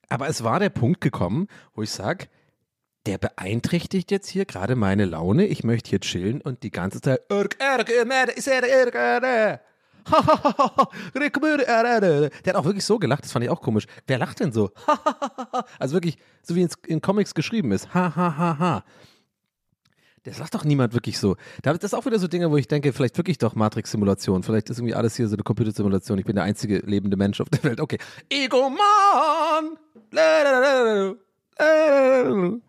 Aber 0.09 0.27
es 0.27 0.43
war 0.43 0.59
der 0.59 0.69
Punkt 0.69 1.01
gekommen, 1.01 1.47
wo 1.73 1.81
ich 1.81 1.89
sage, 1.89 2.27
der 3.05 3.17
beeinträchtigt 3.17 4.11
jetzt 4.11 4.29
hier 4.29 4.45
gerade 4.45 4.75
meine 4.75 5.05
Laune. 5.05 5.45
Ich 5.45 5.63
möchte 5.63 5.89
hier 5.89 5.99
chillen 5.99 6.41
und 6.41 6.63
die 6.63 6.71
ganze 6.71 7.01
Zeit. 7.01 7.21
Der 12.45 12.53
hat 12.53 12.55
auch 12.55 12.65
wirklich 12.65 12.85
so 12.85 12.99
gelacht, 12.99 13.23
das 13.23 13.31
fand 13.31 13.45
ich 13.45 13.49
auch 13.49 13.61
komisch. 13.61 13.85
Wer 14.05 14.17
lacht 14.17 14.39
denn 14.39 14.51
so? 14.51 14.71
also 15.79 15.95
wirklich, 15.95 16.17
so 16.41 16.55
wie 16.55 16.63
es 16.63 16.75
in 16.85 17.01
Comics 17.01 17.33
geschrieben 17.33 17.71
ist. 17.71 17.93
Ha, 17.93 18.15
ha, 18.15 18.37
ha, 18.37 18.59
ha. 18.59 18.83
Das 20.23 20.37
sagt 20.37 20.55
doch 20.55 20.63
niemand 20.63 20.93
wirklich 20.93 21.19
so. 21.19 21.35
Da- 21.61 21.73
Das 21.73 21.83
ist 21.83 21.93
auch 21.93 22.05
wieder 22.05 22.17
so 22.17 22.27
Dinge, 22.27 22.49
wo 22.49 22.57
ich 22.57 22.67
denke, 22.67 22.93
vielleicht 22.93 23.17
wirklich 23.17 23.37
doch 23.39 23.55
Matrix-Simulation. 23.55 24.41
Vielleicht 24.43 24.69
ist 24.69 24.79
irgendwie 24.79 24.95
alles 24.95 25.15
hier 25.17 25.27
so 25.27 25.35
eine 25.35 25.43
Computersimulation. 25.43 26.17
Ich 26.17 26.25
bin 26.25 26.35
der 26.35 26.45
einzige 26.45 26.77
lebende 26.79 27.17
Mensch 27.17 27.41
auf 27.41 27.49
der 27.49 27.63
Welt. 27.63 27.81
Okay. 27.81 27.97
Ego-Man! 28.29 29.77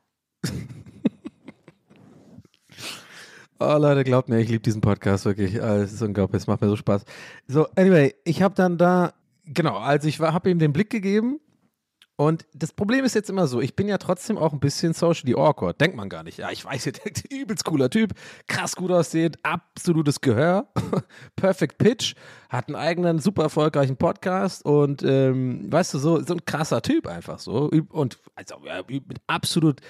Oh 3.61 3.77
Leute, 3.79 4.05
glaubt 4.05 4.29
mir, 4.29 4.41
ich 4.41 4.49
liebe 4.49 4.63
diesen 4.63 4.81
Podcast 4.81 5.25
wirklich. 5.25 5.63
Ah, 5.63 5.77
Es 5.77 5.93
ist 5.93 6.03
unglaublich, 6.03 6.43
es 6.43 6.47
macht 6.47 6.61
mir 6.61 6.69
so 6.69 6.77
Spaß. 6.77 7.05
So, 7.47 7.67
anyway, 7.77 8.15
ich 8.25 8.43
habe 8.43 8.55
dann 8.55 8.79
da, 8.79 9.15
genau, 9.45 9.77
also 9.79 10.09
ich 10.09 10.21
habe 10.21 10.51
ihm 10.51 10.59
den 10.59 10.73
Blick 10.73 10.91
gegeben 10.91 11.41
und 12.17 12.47
das 12.55 12.73
Problem 12.73 13.05
ist 13.05 13.15
jetzt 13.15 13.29
immer 13.29 13.49
so, 13.49 13.61
ich 13.61 13.75
bin 13.75 13.89
ja 13.89 13.99
trotzdem 13.99 14.39
auch 14.39 14.53
ein 14.53 14.61
bisschen 14.61 14.93
socially 14.93 15.35
awkward. 15.35 15.81
Denkt 15.81 15.97
man 15.97 16.09
gar 16.09 16.23
nicht. 16.23 16.39
Ja, 16.39 16.51
ich 16.51 16.65
weiß, 16.65 16.87
ihr 16.87 16.93
denkt, 16.93 17.25
übelst 17.33 17.65
cooler 17.65 17.91
Typ, 17.91 18.13
krass 18.47 18.77
gut 18.77 18.93
aussehend, 18.93 19.39
absolutes 19.43 20.21
Gehör, 20.21 20.69
perfect 21.37 21.79
pitch, 21.79 22.15
hat 22.49 22.69
einen 22.69 22.77
eigenen, 22.77 23.19
super 23.19 23.43
erfolgreichen 23.45 23.97
Podcast 23.97 24.65
und 24.65 25.03
ähm, 25.03 25.73
weißt 25.73 25.95
du, 25.95 25.99
so, 25.99 26.23
so 26.23 26.35
ein 26.35 26.45
krasser 26.45 26.83
Typ 26.83 27.09
einfach 27.09 27.41
so. 27.41 27.69
Und 27.89 28.19
also, 28.37 28.57
ja, 28.65 28.83
mit 28.87 29.21
absolut, 29.27 29.81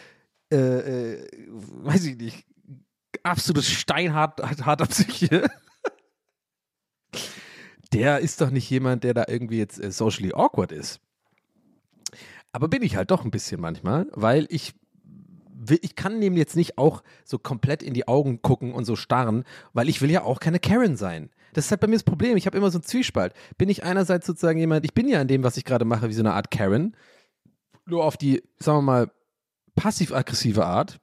äh, 0.51 1.17
äh, 1.17 1.29
weiß 1.51 2.07
ich 2.07 2.17
nicht, 2.17 2.47
absolut 3.23 3.65
steinhart 3.65 4.41
harter 4.65 4.87
Psyche. 4.87 5.47
Der 7.93 8.21
ist 8.21 8.41
doch 8.41 8.51
nicht 8.51 8.69
jemand, 8.71 9.05
der 9.05 9.15
da 9.15 9.25
irgendwie 9.29 9.59
jetzt 9.59 9.79
äh, 9.79 9.93
socially 9.93 10.33
awkward 10.35 10.73
ist. 10.73 11.01
Aber 12.55 12.69
bin 12.69 12.85
ich 12.85 12.95
halt 12.95 13.11
doch 13.11 13.25
ein 13.25 13.33
bisschen 13.33 13.61
manchmal, 13.61 14.07
weil 14.13 14.47
ich 14.49 14.75
ich 15.81 15.97
kann 15.97 16.21
dem 16.21 16.37
jetzt 16.37 16.57
nicht 16.57 16.79
auch 16.79 17.03
so 17.25 17.39
komplett 17.39 17.83
in 17.83 17.95
die 17.95 18.07
Augen 18.07 18.43
gucken 18.43 18.73
und 18.75 18.85
so 18.85 18.97
starren, 18.97 19.45
weil 19.73 19.89
ich 19.89 20.03
will 20.03 20.11
ja 20.11 20.23
auch 20.23 20.39
keine 20.39 20.61
Karen 20.61 20.97
sein. 20.97 21.31
Das 21.53 21.65
ist 21.65 21.71
halt 21.73 21.81
bei 21.81 21.87
mir 21.87 21.95
das 21.95 22.05
Problem. 22.05 22.37
Ich 22.37 22.47
habe 22.47 22.57
immer 22.57 22.71
so 22.71 22.79
einen 22.79 22.85
Zwiespalt. 22.85 23.33
Bin 23.57 23.71
ich 23.71 23.83
einerseits 23.83 24.27
sozusagen 24.27 24.59
jemand, 24.59 24.85
ich 24.85 24.95
bin 24.95 25.09
ja 25.09 25.21
in 25.21 25.27
dem, 25.27 25.43
was 25.43 25.57
ich 25.57 25.65
gerade 25.65 25.85
mache, 25.85 26.09
wie 26.09 26.13
so 26.13 26.21
eine 26.21 26.35
Art 26.35 26.51
Karen, 26.51 26.95
nur 27.87 28.05
auf 28.05 28.17
die, 28.17 28.43
sagen 28.59 28.79
wir 28.79 28.83
mal, 28.83 29.11
passiv-aggressive 29.75 30.65
Art 30.65 31.01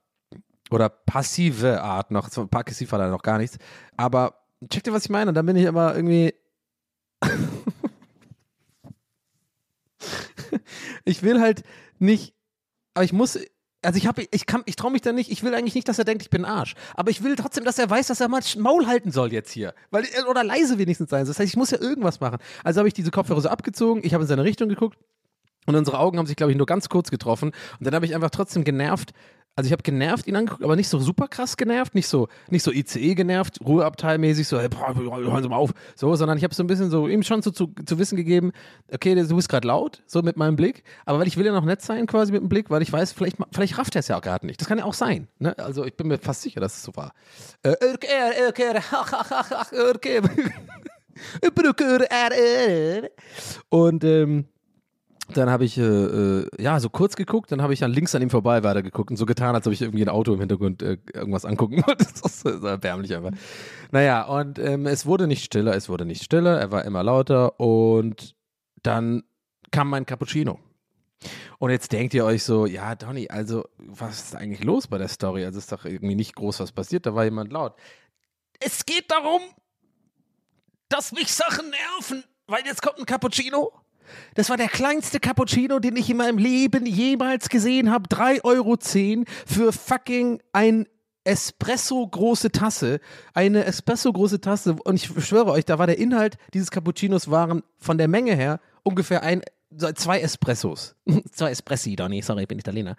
oder 0.69 0.87
passive 0.87 1.81
Art 1.81 2.11
noch, 2.11 2.29
passiv 2.49 2.91
war 2.93 2.99
da 2.99 3.09
noch 3.09 3.23
gar 3.23 3.39
nichts, 3.39 3.57
aber 3.97 4.35
checkt 4.69 4.87
ihr, 4.87 4.93
was 4.93 5.05
ich 5.05 5.11
meine? 5.11 5.33
Dann 5.33 5.45
bin 5.45 5.57
ich 5.57 5.65
immer 5.65 5.95
irgendwie 5.95 6.33
ich 11.05 11.23
will 11.23 11.39
halt 11.39 11.63
nicht, 11.99 12.33
aber 12.93 13.03
ich 13.03 13.13
muss, 13.13 13.39
also 13.83 13.97
ich 13.97 14.07
habe, 14.07 14.27
ich 14.31 14.45
kann, 14.45 14.63
ich 14.65 14.75
traue 14.75 14.91
mich 14.91 15.01
da 15.01 15.11
nicht, 15.11 15.31
ich 15.31 15.43
will 15.43 15.53
eigentlich 15.55 15.75
nicht, 15.75 15.87
dass 15.87 15.99
er 15.99 16.05
denkt, 16.05 16.23
ich 16.23 16.29
bin 16.29 16.45
Arsch. 16.45 16.75
Aber 16.95 17.09
ich 17.09 17.23
will 17.23 17.35
trotzdem, 17.35 17.63
dass 17.63 17.79
er 17.79 17.89
weiß, 17.89 18.07
dass 18.07 18.19
er 18.19 18.27
mal 18.27 18.41
Maul 18.57 18.87
halten 18.87 19.11
soll 19.11 19.33
jetzt 19.33 19.51
hier. 19.51 19.73
Weil, 19.89 20.05
oder 20.29 20.43
leise 20.43 20.77
wenigstens 20.77 21.09
sein. 21.09 21.25
Das 21.25 21.39
heißt, 21.39 21.49
ich 21.49 21.57
muss 21.57 21.71
ja 21.71 21.79
irgendwas 21.79 22.19
machen. 22.19 22.37
Also 22.63 22.79
habe 22.79 22.87
ich 22.87 22.93
diese 22.93 23.11
Kopfhörer 23.11 23.41
so 23.41 23.49
abgezogen, 23.49 24.01
ich 24.03 24.13
habe 24.13 24.23
in 24.23 24.27
seine 24.27 24.43
Richtung 24.43 24.69
geguckt 24.69 24.97
und 25.65 25.75
unsere 25.75 25.99
Augen 25.99 26.17
haben 26.17 26.25
sich, 26.25 26.35
glaube 26.35 26.51
ich, 26.51 26.57
nur 26.57 26.65
ganz 26.65 26.89
kurz 26.89 27.11
getroffen. 27.11 27.49
Und 27.79 27.85
dann 27.85 27.93
habe 27.93 28.05
ich 28.05 28.15
einfach 28.15 28.31
trotzdem 28.31 28.63
genervt. 28.63 29.11
Also 29.55 29.67
ich 29.67 29.73
habe 29.73 29.83
genervt 29.83 30.27
ihn 30.27 30.35
angeguckt, 30.37 30.63
aber 30.63 30.77
nicht 30.77 30.87
so 30.87 30.97
super 30.97 31.27
krass 31.27 31.57
genervt, 31.57 31.93
nicht 31.93 32.07
so, 32.07 32.29
nicht 32.49 32.63
so 32.63 32.71
ICE 32.71 33.15
genervt, 33.15 33.59
Ruheabteilmäßig, 33.59 34.47
so, 34.47 34.57
hey, 34.57 34.69
boah, 34.69 34.95
hören 34.95 35.43
Sie 35.43 35.49
mal 35.49 35.57
auf, 35.57 35.73
so, 35.95 36.15
sondern 36.15 36.37
ich 36.37 36.45
habe 36.45 36.55
so 36.55 36.63
ein 36.63 36.67
bisschen 36.67 36.89
so 36.89 37.09
ihm 37.09 37.21
schon 37.21 37.41
so 37.41 37.51
zu, 37.51 37.73
zu 37.85 37.99
wissen 37.99 38.15
gegeben, 38.15 38.53
okay, 38.93 39.13
du 39.13 39.35
bist 39.35 39.49
gerade 39.49 39.67
laut, 39.67 40.03
so 40.07 40.21
mit 40.21 40.37
meinem 40.37 40.55
Blick, 40.55 40.83
aber 41.05 41.19
weil 41.19 41.27
ich 41.27 41.35
will 41.35 41.45
ja 41.45 41.51
noch 41.51 41.65
nett 41.65 41.81
sein 41.81 42.07
quasi 42.07 42.31
mit 42.31 42.41
dem 42.41 42.47
Blick, 42.47 42.69
weil 42.69 42.81
ich 42.81 42.93
weiß, 42.93 43.11
vielleicht, 43.11 43.37
vielleicht 43.51 43.77
rafft 43.77 43.93
er 43.95 43.99
es 43.99 44.07
ja 44.07 44.17
auch 44.17 44.21
gerade 44.21 44.45
nicht. 44.45 44.61
Das 44.61 44.69
kann 44.69 44.77
ja 44.77 44.85
auch 44.85 44.93
sein. 44.93 45.27
Ne? 45.37 45.53
Also 45.59 45.83
ich 45.83 45.97
bin 45.97 46.07
mir 46.07 46.17
fast 46.17 46.43
sicher, 46.43 46.61
dass 46.61 46.77
es 46.77 46.83
so 46.83 46.95
war. 46.95 47.11
Äh, 47.63 47.75
okay, 47.93 48.07
okay, 48.47 48.79
okay. 49.93 50.21
Und 53.67 54.03
ähm, 54.05 54.45
dann 55.37 55.49
habe 55.49 55.65
ich 55.65 55.77
äh, 55.77 55.81
äh, 55.81 56.47
ja 56.59 56.79
so 56.79 56.89
kurz 56.89 57.15
geguckt, 57.15 57.51
dann 57.51 57.61
habe 57.61 57.73
ich 57.73 57.79
dann 57.79 57.91
links 57.91 58.15
an 58.15 58.21
ihm 58.21 58.29
vorbei 58.29 58.63
weitergeguckt 58.63 59.11
und 59.11 59.17
so 59.17 59.25
getan, 59.25 59.55
als 59.55 59.67
ob 59.67 59.73
ich 59.73 59.81
irgendwie 59.81 60.03
ein 60.03 60.09
Auto 60.09 60.33
im 60.33 60.39
Hintergrund 60.39 60.81
äh, 60.81 60.97
irgendwas 61.13 61.45
angucken 61.45 61.83
wollte. 61.87 62.05
Das 62.05 62.43
ist 62.43 62.45
erbärmlich 62.63 63.15
einfach. 63.15 63.31
Naja, 63.91 64.23
und 64.23 64.59
ähm, 64.59 64.85
es 64.85 65.05
wurde 65.05 65.27
nicht 65.27 65.43
stiller, 65.43 65.75
es 65.75 65.89
wurde 65.89 66.05
nicht 66.05 66.23
stiller, 66.23 66.59
er 66.59 66.71
war 66.71 66.85
immer 66.85 67.03
lauter 67.03 67.59
und 67.59 68.35
dann 68.83 69.23
kam 69.71 69.89
mein 69.89 70.05
Cappuccino. 70.05 70.59
Und 71.59 71.69
jetzt 71.69 71.91
denkt 71.91 72.13
ihr 72.13 72.25
euch 72.25 72.43
so, 72.43 72.65
ja, 72.65 72.95
Donny, 72.95 73.29
also 73.29 73.65
was 73.77 74.23
ist 74.23 74.35
eigentlich 74.35 74.63
los 74.63 74.87
bei 74.87 74.97
der 74.97 75.07
Story? 75.07 75.45
Also 75.45 75.59
ist 75.59 75.71
doch 75.71 75.85
irgendwie 75.85 76.15
nicht 76.15 76.35
groß 76.35 76.59
was 76.59 76.71
passiert, 76.71 77.05
da 77.05 77.13
war 77.13 77.23
jemand 77.23 77.51
laut. 77.51 77.75
Es 78.59 78.85
geht 78.85 79.09
darum, 79.11 79.41
dass 80.89 81.11
mich 81.11 81.31
Sachen 81.31 81.69
nerven, 81.69 82.23
weil 82.47 82.65
jetzt 82.65 82.81
kommt 82.81 82.99
ein 82.99 83.05
Cappuccino. 83.05 83.71
Das 84.35 84.49
war 84.49 84.57
der 84.57 84.67
kleinste 84.67 85.19
Cappuccino, 85.19 85.79
den 85.79 85.95
ich 85.95 86.09
in 86.09 86.17
meinem 86.17 86.37
Leben 86.37 86.85
jemals 86.85 87.49
gesehen 87.49 87.91
habe. 87.91 88.07
3,10 88.07 88.43
Euro 88.43 88.77
für 89.45 89.71
fucking 89.71 90.41
ein 90.53 90.87
Espresso 91.23 92.07
große 92.07 92.51
Tasse. 92.51 92.99
Eine 93.33 93.65
Espresso 93.65 94.11
große 94.11 94.41
Tasse. 94.41 94.75
Und 94.83 94.95
ich 94.95 95.05
schwöre 95.25 95.51
euch, 95.51 95.65
da 95.65 95.79
war 95.79 95.87
der 95.87 95.99
Inhalt 95.99 96.37
dieses 96.53 96.71
Cappuccinos 96.71 97.29
waren 97.29 97.63
von 97.77 97.97
der 97.97 98.07
Menge 98.07 98.35
her 98.35 98.59
ungefähr 98.83 99.23
ein, 99.23 99.41
zwei 99.95 100.19
Espressos. 100.21 100.95
zwei 101.31 101.51
Espressi, 101.51 101.95
Donny, 101.95 102.21
sorry, 102.21 102.43
ich 102.43 102.47
bin 102.47 102.59
Italiener. 102.59 102.95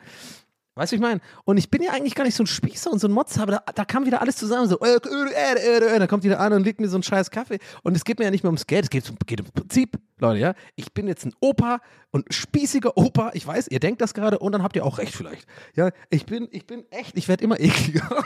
Weißt 0.75 0.93
du, 0.93 0.97
ich 0.97 1.03
meine? 1.03 1.21
Und 1.45 1.59
ich 1.59 1.71
bin 1.71 1.83
ja 1.83 1.93
eigentlich 1.93 2.15
gar 2.15 2.25
nicht 2.25 2.35
so 2.35 2.45
ein 2.45 2.47
Spießer 2.47 2.91
und 2.91 2.99
so 2.99 3.07
ein 3.07 3.13
Motz, 3.13 3.39
aber 3.39 3.53
da, 3.53 3.63
da 3.75 3.85
kam 3.85 4.07
wieder 4.07 4.23
alles 4.23 4.37
zusammen. 4.37 4.69
So, 4.69 4.81
äh, 4.81 4.97
äh, 4.97 5.55
äh, 5.55 5.97
äh, 5.97 5.99
da 5.99 6.07
kommt 6.07 6.25
wieder 6.25 6.41
an 6.41 6.55
und 6.55 6.65
legt 6.65 6.81
mir 6.81 6.89
so 6.89 6.97
einen 6.97 7.03
scheiß 7.03 7.31
Kaffee. 7.31 7.59
Und 7.83 7.95
es 7.95 8.05
geht 8.05 8.19
mir 8.19 8.25
ja 8.25 8.31
nicht 8.31 8.43
mehr 8.43 8.49
ums 8.49 8.67
Geld, 8.67 8.85
es 8.85 8.91
geht, 8.91 9.05
geht 9.27 9.41
ums 9.41 9.53
Prinzip, 9.53 9.99
Leute, 10.19 10.39
ja. 10.39 10.55
Ich 10.75 10.95
bin 10.95 11.09
jetzt 11.09 11.27
ein 11.27 11.35
Opa 11.41 11.81
und 12.11 12.33
spießiger 12.33 12.97
Opa. 12.97 13.33
Ich 13.35 13.47
weiß, 13.47 13.69
ihr 13.69 13.81
denkt 13.81 14.01
das 14.01 14.15
gerade 14.15 14.39
und 14.39 14.53
dann 14.53 14.63
habt 14.63 14.75
ihr 14.77 14.87
auch 14.87 14.97
recht 14.97 15.15
vielleicht. 15.15 15.47
Ja, 15.75 15.91
ich 16.09 16.25
bin, 16.25 16.49
ich 16.51 16.67
bin 16.67 16.85
echt, 16.91 17.19
ich 17.19 17.29
werde 17.29 17.45
immer 17.45 17.61
ekliger. 17.61 18.25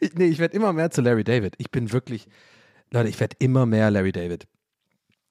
ich, 0.00 0.14
nee, 0.14 0.26
ich 0.26 0.38
werde 0.38 0.56
immer 0.56 0.72
mehr 0.72 0.90
zu 0.90 1.02
Larry 1.02 1.24
David. 1.24 1.56
Ich 1.58 1.70
bin 1.70 1.92
wirklich, 1.92 2.26
Leute, 2.90 3.10
ich 3.10 3.20
werde 3.20 3.36
immer 3.38 3.66
mehr 3.66 3.90
Larry 3.90 4.12
David. 4.12 4.46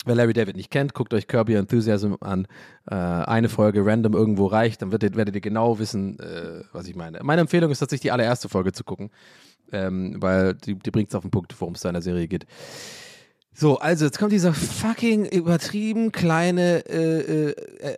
Wer 0.06 0.16
Larry 0.16 0.34
David 0.34 0.58
nicht 0.58 0.72
kennt, 0.72 0.94
guckt 0.94 1.14
euch 1.14 1.28
Kirby 1.28 1.56
Enthusiasm 1.56 2.16
an. 2.20 2.48
Äh, 2.90 2.96
eine 2.96 3.50
Folge 3.50 3.86
random 3.86 4.14
irgendwo 4.14 4.48
reicht, 4.48 4.82
dann 4.82 4.92
werdet, 4.92 5.16
werdet 5.16 5.36
ihr 5.36 5.42
genau 5.42 5.80
wissen, 5.80 6.20
äh, 6.20 6.64
was 6.74 6.88
ich 6.88 6.96
meine. 6.96 7.20
Meine 7.24 7.42
Empfehlung 7.42 7.72
ist 7.72 7.80
tatsächlich 7.80 8.04
die 8.04 8.12
allererste 8.12 8.50
Folge 8.50 8.74
zu 8.74 8.84
gucken, 8.84 9.12
ähm, 9.72 10.22
weil 10.22 10.56
die, 10.56 10.76
die 10.76 10.92
bringt 10.92 11.10
es 11.10 11.16
auf 11.16 11.22
den 11.24 11.32
Punkt, 11.32 11.60
worum 11.60 11.76
es 11.76 11.82
da 11.82 11.90
in 11.90 11.94
der 11.94 12.02
Serie 12.02 12.28
geht. 12.28 12.46
So, 13.56 13.78
also 13.78 14.06
jetzt 14.06 14.18
kommt 14.18 14.32
dieser 14.32 14.54
fucking 14.54 15.26
übertrieben 15.26 16.12
kleine 16.12 16.86
äh, 16.90 17.20
äh, 17.20 17.56
äh 17.80 17.96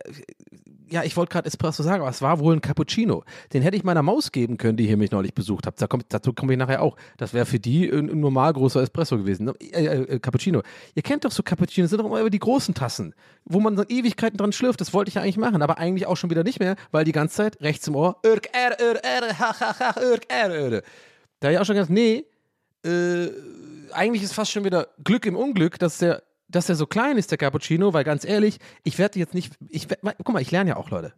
ja, 0.88 1.02
ich 1.02 1.16
wollte 1.16 1.32
gerade 1.32 1.46
Espresso 1.46 1.82
sagen, 1.82 2.02
aber 2.02 2.10
es 2.10 2.22
war 2.22 2.38
wohl 2.38 2.54
ein 2.54 2.60
Cappuccino. 2.60 3.24
Den 3.52 3.62
hätte 3.62 3.76
ich 3.76 3.84
meiner 3.84 4.02
Maus 4.02 4.30
geben 4.30 4.56
können, 4.56 4.76
die 4.76 4.86
hier 4.86 4.96
mich 4.96 5.10
neulich 5.10 5.34
besucht 5.34 5.66
hat. 5.66 5.80
Da 5.80 5.86
kommt, 5.86 6.06
dazu 6.10 6.32
komme 6.32 6.52
ich 6.52 6.58
nachher 6.58 6.82
auch. 6.82 6.96
Das 7.16 7.34
wäre 7.34 7.46
für 7.46 7.58
die 7.58 7.88
ein, 7.88 8.08
ein, 8.08 8.20
normal 8.20 8.52
großer 8.52 8.82
Espresso 8.82 9.16
gewesen. 9.16 9.52
Äh, 9.60 9.84
äh, 9.84 10.02
äh, 10.02 10.18
Cappuccino. 10.20 10.62
Ihr 10.94 11.02
kennt 11.02 11.24
doch 11.24 11.32
so 11.32 11.42
Cappuccinos, 11.42 11.90
sind 11.90 11.98
doch 11.98 12.06
immer 12.06 12.20
über 12.20 12.30
die 12.30 12.38
großen 12.38 12.74
Tassen, 12.74 13.14
wo 13.44 13.58
man 13.60 13.76
so 13.76 13.84
Ewigkeiten 13.88 14.36
dran 14.36 14.52
schlürft. 14.52 14.80
Das 14.80 14.94
wollte 14.94 15.08
ich 15.08 15.16
ja 15.16 15.22
eigentlich 15.22 15.38
machen, 15.38 15.60
aber 15.62 15.78
eigentlich 15.78 16.06
auch 16.06 16.16
schon 16.16 16.30
wieder 16.30 16.44
nicht 16.44 16.60
mehr, 16.60 16.76
weil 16.92 17.04
die 17.04 17.12
ganze 17.12 17.36
Zeit 17.36 17.60
rechts 17.60 17.86
im 17.88 17.96
Ohr. 17.96 18.18
Da 21.40 21.48
habe 21.48 21.54
ich 21.54 21.58
auch 21.58 21.64
schon 21.64 21.74
gedacht, 21.74 21.90
nee, 21.90 22.24
äh, 22.84 23.28
eigentlich 23.92 24.22
ist 24.22 24.34
fast 24.34 24.52
schon 24.52 24.64
wieder 24.64 24.88
Glück 25.02 25.26
im 25.26 25.36
Unglück, 25.36 25.78
dass 25.78 25.98
der 25.98 26.22
dass 26.48 26.68
er 26.68 26.74
so 26.74 26.86
klein 26.86 27.16
ist, 27.18 27.30
der 27.30 27.38
Cappuccino, 27.38 27.92
weil 27.92 28.04
ganz 28.04 28.24
ehrlich, 28.24 28.58
ich 28.84 28.98
werde 28.98 29.18
jetzt 29.18 29.34
nicht, 29.34 29.54
ich, 29.68 29.88
guck 29.88 30.32
mal, 30.32 30.42
ich 30.42 30.50
lerne 30.50 30.70
ja 30.70 30.76
auch, 30.76 30.90
Leute. 30.90 31.12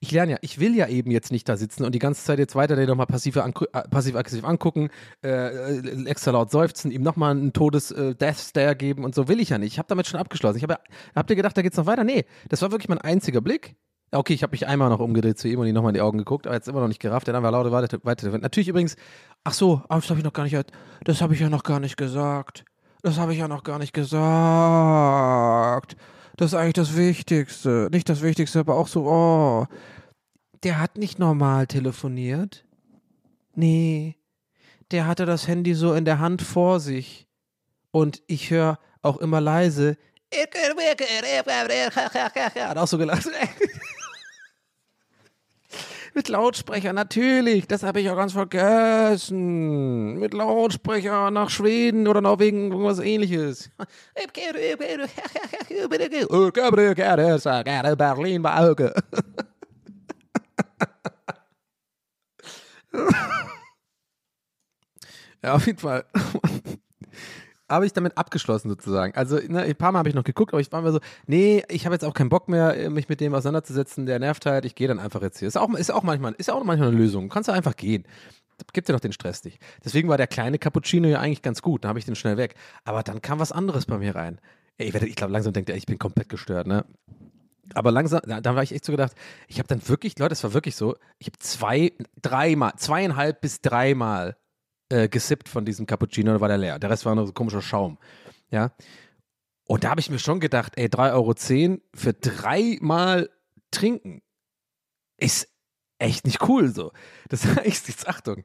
Ich 0.00 0.10
lerne 0.10 0.32
ja, 0.32 0.38
ich 0.40 0.58
will 0.58 0.74
ja 0.74 0.88
eben 0.88 1.10
jetzt 1.10 1.32
nicht 1.32 1.48
da 1.48 1.56
sitzen 1.56 1.84
und 1.84 1.94
die 1.94 1.98
ganze 1.98 2.24
Zeit 2.24 2.38
jetzt 2.38 2.54
weiter 2.54 2.76
den 2.76 2.88
nochmal 2.88 3.06
passiv-aggressiv 3.06 4.14
äh, 4.14 4.22
passiv 4.22 4.44
angucken, 4.44 4.90
äh, 5.22 5.28
äh, 5.28 6.04
extra 6.06 6.30
laut 6.30 6.50
seufzen, 6.50 6.90
ihm 6.90 7.02
nochmal 7.02 7.32
einen 7.32 7.52
Todes-Death-Stare 7.52 8.72
äh, 8.72 8.74
geben 8.74 9.04
und 9.04 9.14
so 9.14 9.28
will 9.28 9.40
ich 9.40 9.50
ja 9.50 9.58
nicht. 9.58 9.72
Ich 9.72 9.78
habe 9.78 9.88
damit 9.88 10.06
schon 10.06 10.20
abgeschlossen. 10.20 10.58
Ich 10.58 10.62
habe, 10.62 10.78
habt 11.14 11.30
ihr 11.30 11.36
gedacht, 11.36 11.56
da 11.56 11.62
geht's 11.62 11.76
noch 11.76 11.86
weiter? 11.86 12.04
Nee, 12.04 12.24
das 12.48 12.62
war 12.62 12.70
wirklich 12.70 12.88
mein 12.88 13.00
einziger 13.00 13.40
Blick. 13.40 13.76
Okay, 14.12 14.34
ich 14.34 14.42
habe 14.42 14.52
mich 14.52 14.66
einmal 14.66 14.88
noch 14.88 15.00
umgedreht 15.00 15.38
zu 15.38 15.48
ihm 15.48 15.58
und 15.58 15.66
ihn 15.66 15.74
nochmal 15.74 15.90
in 15.90 15.94
die 15.94 16.00
Augen 16.00 16.18
geguckt, 16.18 16.46
aber 16.46 16.54
jetzt 16.54 16.68
immer 16.68 16.80
noch 16.80 16.88
nicht 16.88 17.00
gerafft. 17.00 17.26
Dann 17.28 17.42
war 17.42 17.50
laut 17.50 17.70
weiter, 17.72 17.98
weiter. 18.04 18.38
Natürlich 18.38 18.68
übrigens, 18.68 18.96
ach 19.42 19.52
so, 19.52 19.82
das 19.88 20.08
habe 20.08 20.20
ich 20.20 20.24
noch 20.24 20.32
gar 20.32 20.44
nicht, 20.44 20.56
das 21.04 21.20
habe 21.20 21.34
ich 21.34 21.40
ja 21.40 21.50
noch 21.50 21.64
gar 21.64 21.80
nicht 21.80 21.96
gesagt. 21.96 22.64
Das 23.06 23.18
habe 23.18 23.32
ich 23.32 23.38
ja 23.38 23.46
noch 23.46 23.62
gar 23.62 23.78
nicht 23.78 23.92
gesagt. 23.92 24.18
Das 26.36 26.50
ist 26.50 26.54
eigentlich 26.54 26.72
das 26.72 26.96
Wichtigste. 26.96 27.88
Nicht 27.92 28.08
das 28.08 28.20
Wichtigste, 28.20 28.58
aber 28.58 28.74
auch 28.74 28.88
so, 28.88 29.06
oh. 29.06 29.66
Der 30.64 30.80
hat 30.80 30.98
nicht 30.98 31.20
normal 31.20 31.68
telefoniert. 31.68 32.64
Nee. 33.54 34.16
Der 34.90 35.06
hatte 35.06 35.24
das 35.24 35.46
Handy 35.46 35.74
so 35.74 35.94
in 35.94 36.04
der 36.04 36.18
Hand 36.18 36.42
vor 36.42 36.80
sich. 36.80 37.28
Und 37.92 38.24
ich 38.26 38.50
höre 38.50 38.80
auch 39.02 39.18
immer 39.18 39.40
leise. 39.40 39.96
Hat 42.70 42.76
auch 42.76 42.88
so 42.88 42.98
gelacht. 42.98 43.28
Mit 46.16 46.30
Lautsprecher, 46.30 46.94
natürlich. 46.94 47.68
Das 47.68 47.82
habe 47.82 48.00
ich 48.00 48.08
auch 48.08 48.16
ganz 48.16 48.32
vergessen. 48.32 50.14
Mit 50.14 50.32
Lautsprecher 50.32 51.30
nach 51.30 51.50
Schweden 51.50 52.08
oder 52.08 52.22
Norwegen, 52.22 52.72
irgendwas 52.72 53.00
ähnliches. 53.00 53.68
Berlin 57.98 58.46
Auge. 58.46 58.94
ja, 65.42 65.52
auf 65.52 65.66
jeden 65.66 65.78
Fall 65.78 66.06
habe 67.68 67.86
ich 67.86 67.92
damit 67.92 68.16
abgeschlossen 68.16 68.68
sozusagen. 68.68 69.14
Also 69.14 69.38
ne, 69.48 69.62
ein 69.62 69.76
paar 69.76 69.92
Mal 69.92 70.00
habe 70.00 70.08
ich 70.08 70.14
noch 70.14 70.24
geguckt, 70.24 70.52
aber 70.52 70.60
ich 70.60 70.70
war 70.72 70.82
mir 70.82 70.92
so, 70.92 71.00
nee, 71.26 71.62
ich 71.68 71.84
habe 71.84 71.94
jetzt 71.94 72.04
auch 72.04 72.14
keinen 72.14 72.28
Bock 72.28 72.48
mehr, 72.48 72.90
mich 72.90 73.08
mit 73.08 73.20
dem 73.20 73.34
auseinanderzusetzen. 73.34 74.06
Der 74.06 74.18
nervt 74.18 74.46
halt. 74.46 74.64
Ich 74.64 74.74
gehe 74.74 74.88
dann 74.88 74.98
einfach 74.98 75.22
jetzt 75.22 75.38
hier. 75.38 75.48
Ist 75.48 75.56
auch, 75.56 75.72
ist 75.74 75.92
auch 75.92 76.02
manchmal, 76.02 76.34
ist 76.38 76.50
auch 76.50 76.62
manchmal 76.64 76.88
eine 76.88 76.96
Lösung. 76.96 77.28
Kannst 77.28 77.48
du 77.48 77.52
einfach 77.52 77.76
gehen. 77.76 78.04
Gibt 78.72 78.88
dir 78.88 78.92
doch 78.92 79.00
den 79.00 79.12
Stress 79.12 79.44
nicht. 79.44 79.60
Deswegen 79.84 80.08
war 80.08 80.16
der 80.16 80.26
kleine 80.26 80.58
Cappuccino 80.58 81.08
ja 81.08 81.20
eigentlich 81.20 81.42
ganz 81.42 81.60
gut. 81.60 81.84
Da 81.84 81.88
habe 81.88 81.98
ich 81.98 82.04
den 82.04 82.14
schnell 82.14 82.36
weg. 82.36 82.54
Aber 82.84 83.02
dann 83.02 83.20
kam 83.20 83.38
was 83.38 83.52
anderes 83.52 83.86
bei 83.86 83.98
mir 83.98 84.14
rein. 84.14 84.40
Ey, 84.78 84.88
ich, 84.88 84.94
ich 84.94 85.16
glaube, 85.16 85.32
langsam 85.32 85.52
denkt 85.52 85.68
er, 85.68 85.76
ich 85.76 85.86
bin 85.86 85.98
komplett 85.98 86.28
gestört, 86.28 86.66
ne? 86.66 86.84
Aber 87.74 87.90
langsam, 87.90 88.20
da, 88.24 88.40
da 88.40 88.54
war 88.54 88.62
ich 88.62 88.72
echt 88.72 88.84
so 88.84 88.92
gedacht, 88.92 89.12
ich 89.48 89.58
habe 89.58 89.66
dann 89.66 89.86
wirklich, 89.88 90.18
Leute, 90.18 90.32
es 90.32 90.44
war 90.44 90.54
wirklich 90.54 90.76
so, 90.76 90.96
ich 91.18 91.26
habe 91.26 91.38
zwei, 91.40 91.92
dreimal, 92.22 92.74
zweieinhalb 92.76 93.40
bis 93.40 93.60
dreimal 93.60 94.36
äh, 94.88 95.08
gesippt 95.08 95.48
von 95.48 95.64
diesem 95.64 95.86
Cappuccino, 95.86 96.32
da 96.32 96.40
war 96.40 96.48
der 96.48 96.58
leer. 96.58 96.78
Der 96.78 96.90
Rest 96.90 97.04
war 97.04 97.14
nur 97.14 97.26
so 97.26 97.32
komischer 97.32 97.62
Schaum. 97.62 97.98
Ja. 98.50 98.72
Und 99.66 99.84
da 99.84 99.90
habe 99.90 100.00
ich 100.00 100.10
mir 100.10 100.18
schon 100.18 100.40
gedacht, 100.40 100.74
ey, 100.76 100.86
3,10 100.86 101.12
Euro 101.12 101.80
für 101.94 102.12
dreimal 102.12 103.30
trinken 103.70 104.22
ist 105.18 105.48
echt 105.98 106.26
nicht 106.26 106.46
cool 106.48 106.68
so. 106.68 106.92
Das 107.28 107.44
heißt, 107.56 107.88
jetzt 107.88 108.08
Achtung. 108.08 108.42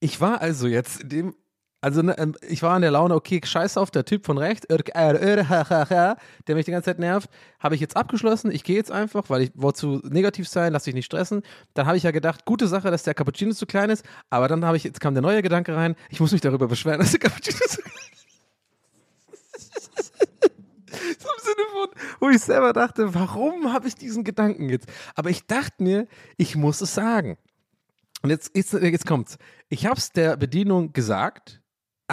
Ich 0.00 0.20
war 0.20 0.40
also 0.40 0.66
jetzt 0.66 1.02
in 1.02 1.08
dem 1.08 1.36
also 1.82 2.00
ne, 2.00 2.16
ähm, 2.16 2.36
ich 2.48 2.62
war 2.62 2.76
in 2.76 2.82
der 2.82 2.92
Laune, 2.92 3.14
okay, 3.16 3.40
scheiß 3.44 3.76
auf, 3.76 3.90
der 3.90 4.04
Typ 4.04 4.24
von 4.24 4.38
rechts, 4.38 4.68
der 4.68 4.78
mich 6.54 6.64
die 6.64 6.70
ganze 6.70 6.84
Zeit 6.84 7.00
nervt, 7.00 7.28
habe 7.58 7.74
ich 7.74 7.80
jetzt 7.80 7.96
abgeschlossen. 7.96 8.52
Ich 8.52 8.62
gehe 8.62 8.76
jetzt 8.76 8.92
einfach, 8.92 9.28
weil 9.28 9.42
ich 9.42 9.50
wollte 9.56 9.80
zu 9.80 10.00
negativ 10.04 10.48
sein, 10.48 10.72
lass 10.72 10.84
dich 10.84 10.94
nicht 10.94 11.06
stressen. 11.06 11.42
Dann 11.74 11.86
habe 11.86 11.96
ich 11.96 12.04
ja 12.04 12.12
gedacht, 12.12 12.44
gute 12.44 12.68
Sache, 12.68 12.92
dass 12.92 13.02
der 13.02 13.14
Cappuccino 13.14 13.52
zu 13.52 13.66
klein 13.66 13.90
ist, 13.90 14.04
aber 14.30 14.46
dann 14.46 14.64
habe 14.64 14.76
ich, 14.76 14.84
jetzt 14.84 15.00
kam 15.00 15.14
der 15.14 15.22
neue 15.22 15.42
Gedanke 15.42 15.74
rein, 15.74 15.96
ich 16.08 16.20
muss 16.20 16.30
mich 16.30 16.40
darüber 16.40 16.68
beschweren, 16.68 17.00
dass 17.00 17.10
der 17.10 17.20
Cappuccino 17.20 17.58
zu 17.66 17.82
klein 17.82 17.94
ist. 18.12 18.26
so 21.20 21.28
im 21.28 21.42
Sinne 21.42 21.66
von, 21.72 21.88
wo 22.20 22.30
ich 22.30 22.40
selber 22.40 22.72
dachte, 22.72 23.12
warum 23.12 23.72
habe 23.72 23.88
ich 23.88 23.96
diesen 23.96 24.22
Gedanken 24.22 24.68
jetzt? 24.68 24.88
Aber 25.16 25.30
ich 25.30 25.48
dachte 25.48 25.82
mir, 25.82 26.06
ich 26.36 26.54
muss 26.54 26.80
es 26.80 26.94
sagen. 26.94 27.38
Und 28.22 28.30
jetzt, 28.30 28.52
jetzt, 28.54 28.72
jetzt 28.72 29.04
kommt's. 29.04 29.36
Ich 29.68 29.84
habe 29.84 29.96
es 29.96 30.12
der 30.12 30.36
Bedienung 30.36 30.92
gesagt, 30.92 31.61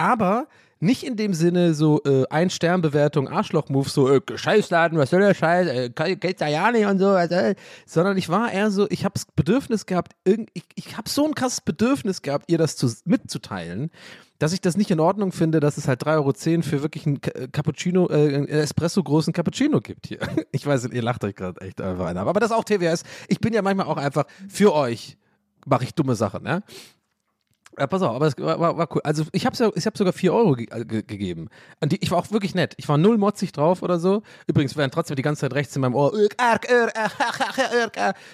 aber 0.00 0.48
nicht 0.80 1.02
in 1.02 1.16
dem 1.16 1.34
Sinne 1.34 1.74
so 1.74 2.02
äh, 2.04 2.24
Ein-Stern-Bewertung, 2.30 3.28
Arschloch-Move, 3.28 3.88
so 3.88 4.10
äh, 4.10 4.20
Scheißladen, 4.34 4.98
was 4.98 5.10
soll 5.10 5.20
der 5.20 5.34
Scheiß, 5.34 5.68
äh, 5.68 5.90
da 5.90 6.46
ja 6.48 6.72
nicht 6.72 6.86
und 6.86 6.98
so, 6.98 7.14
äh, 7.14 7.54
sondern 7.84 8.16
ich 8.16 8.30
war 8.30 8.50
eher 8.50 8.70
so, 8.70 8.86
ich 8.88 9.04
habe 9.04 9.12
das 9.12 9.26
Bedürfnis 9.26 9.84
gehabt, 9.84 10.12
irgend, 10.24 10.48
ich, 10.54 10.64
ich 10.74 10.96
habe 10.96 11.08
so 11.08 11.26
ein 11.26 11.34
krasses 11.34 11.60
Bedürfnis 11.60 12.22
gehabt, 12.22 12.50
ihr 12.50 12.56
das 12.56 12.76
zu, 12.76 12.90
mitzuteilen, 13.04 13.90
dass 14.38 14.54
ich 14.54 14.62
das 14.62 14.78
nicht 14.78 14.90
in 14.90 15.00
Ordnung 15.00 15.32
finde, 15.32 15.60
dass 15.60 15.76
es 15.76 15.86
halt 15.86 16.02
3,10 16.02 16.14
Euro 16.14 16.62
für 16.62 16.82
wirklich 16.82 17.06
einen 17.06 17.20
Cappuccino, 17.20 18.08
äh, 18.08 18.34
einen 18.34 18.48
Espresso-großen 18.48 19.34
Cappuccino 19.34 19.80
gibt 19.80 20.06
hier. 20.06 20.20
Ich 20.52 20.66
weiß, 20.66 20.86
ihr 20.86 21.02
lacht 21.02 21.22
euch 21.24 21.36
gerade 21.36 21.60
echt 21.60 21.80
einfach 21.80 22.06
ein, 22.06 22.16
aber 22.16 22.40
das 22.40 22.50
ist 22.50 22.56
auch 22.56 22.64
TWS. 22.64 23.02
Ich 23.28 23.38
bin 23.38 23.52
ja 23.52 23.62
manchmal 23.62 23.86
auch 23.86 23.98
einfach 23.98 24.24
für 24.48 24.74
euch, 24.74 25.18
mache 25.66 25.84
ich 25.84 25.94
dumme 25.94 26.14
Sachen, 26.14 26.42
ne? 26.42 26.62
Ja, 27.78 27.86
pass 27.86 28.02
auf, 28.02 28.14
aber 28.14 28.26
es 28.26 28.36
war, 28.36 28.76
war, 28.76 28.88
cool. 28.94 29.00
Also 29.04 29.24
ich 29.32 29.46
habe 29.46 29.72
ich 29.74 29.86
hab 29.86 29.96
sogar 29.96 30.12
4 30.12 30.34
Euro 30.34 30.54
ge 30.54 30.66
äh, 30.70 30.84
ge 30.84 31.02
gegeben. 31.02 31.48
Die, 31.84 32.02
ich 32.02 32.10
war 32.10 32.18
auch 32.18 32.30
wirklich 32.30 32.54
nett. 32.54 32.74
Ich 32.78 32.88
war 32.88 32.98
null 32.98 33.16
motzig 33.16 33.52
drauf 33.52 33.82
oder 33.82 33.98
so. 33.98 34.22
Übrigens 34.46 34.76
werden 34.76 34.90
trotzdem 34.90 35.16
die 35.16 35.22
ganze 35.22 35.42
Zeit 35.42 35.54
rechts 35.54 35.74
in 35.76 35.82
meinem 35.82 35.94
Ohr 35.94 36.12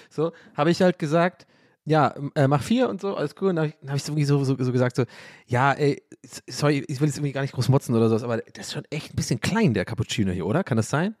so, 0.09 0.31
habe 0.55 0.71
ich 0.71 0.81
halt 0.81 0.97
gesagt, 0.99 1.45
ja, 1.85 2.13
äh, 2.35 2.47
mach 2.47 2.63
vier 2.63 2.89
und 2.89 2.99
so, 2.99 3.15
alles 3.15 3.35
cool. 3.39 3.49
Und 3.49 3.55
dann 3.55 3.73
habe 3.87 3.95
ich 3.95 4.03
so, 4.03 4.13
so, 4.17 4.43
so, 4.43 4.61
so 4.61 4.71
gesagt, 4.71 4.97
so, 4.97 5.05
ja, 5.45 5.71
ey, 5.71 6.03
sorry, 6.47 6.83
ich 6.87 6.99
will 6.99 7.07
jetzt 7.07 7.17
irgendwie 7.17 7.31
gar 7.31 7.41
nicht 7.41 7.53
groß 7.53 7.69
motzen 7.69 7.95
oder 7.95 8.09
so, 8.09 8.25
aber 8.25 8.37
das 8.39 8.67
ist 8.67 8.73
schon 8.73 8.83
echt 8.89 9.13
ein 9.13 9.15
bisschen 9.15 9.39
klein, 9.39 9.73
der 9.73 9.85
Cappuccino 9.85 10.31
hier, 10.33 10.45
oder? 10.45 10.65
Kann 10.65 10.75
das 10.75 10.89
sein? 10.89 11.15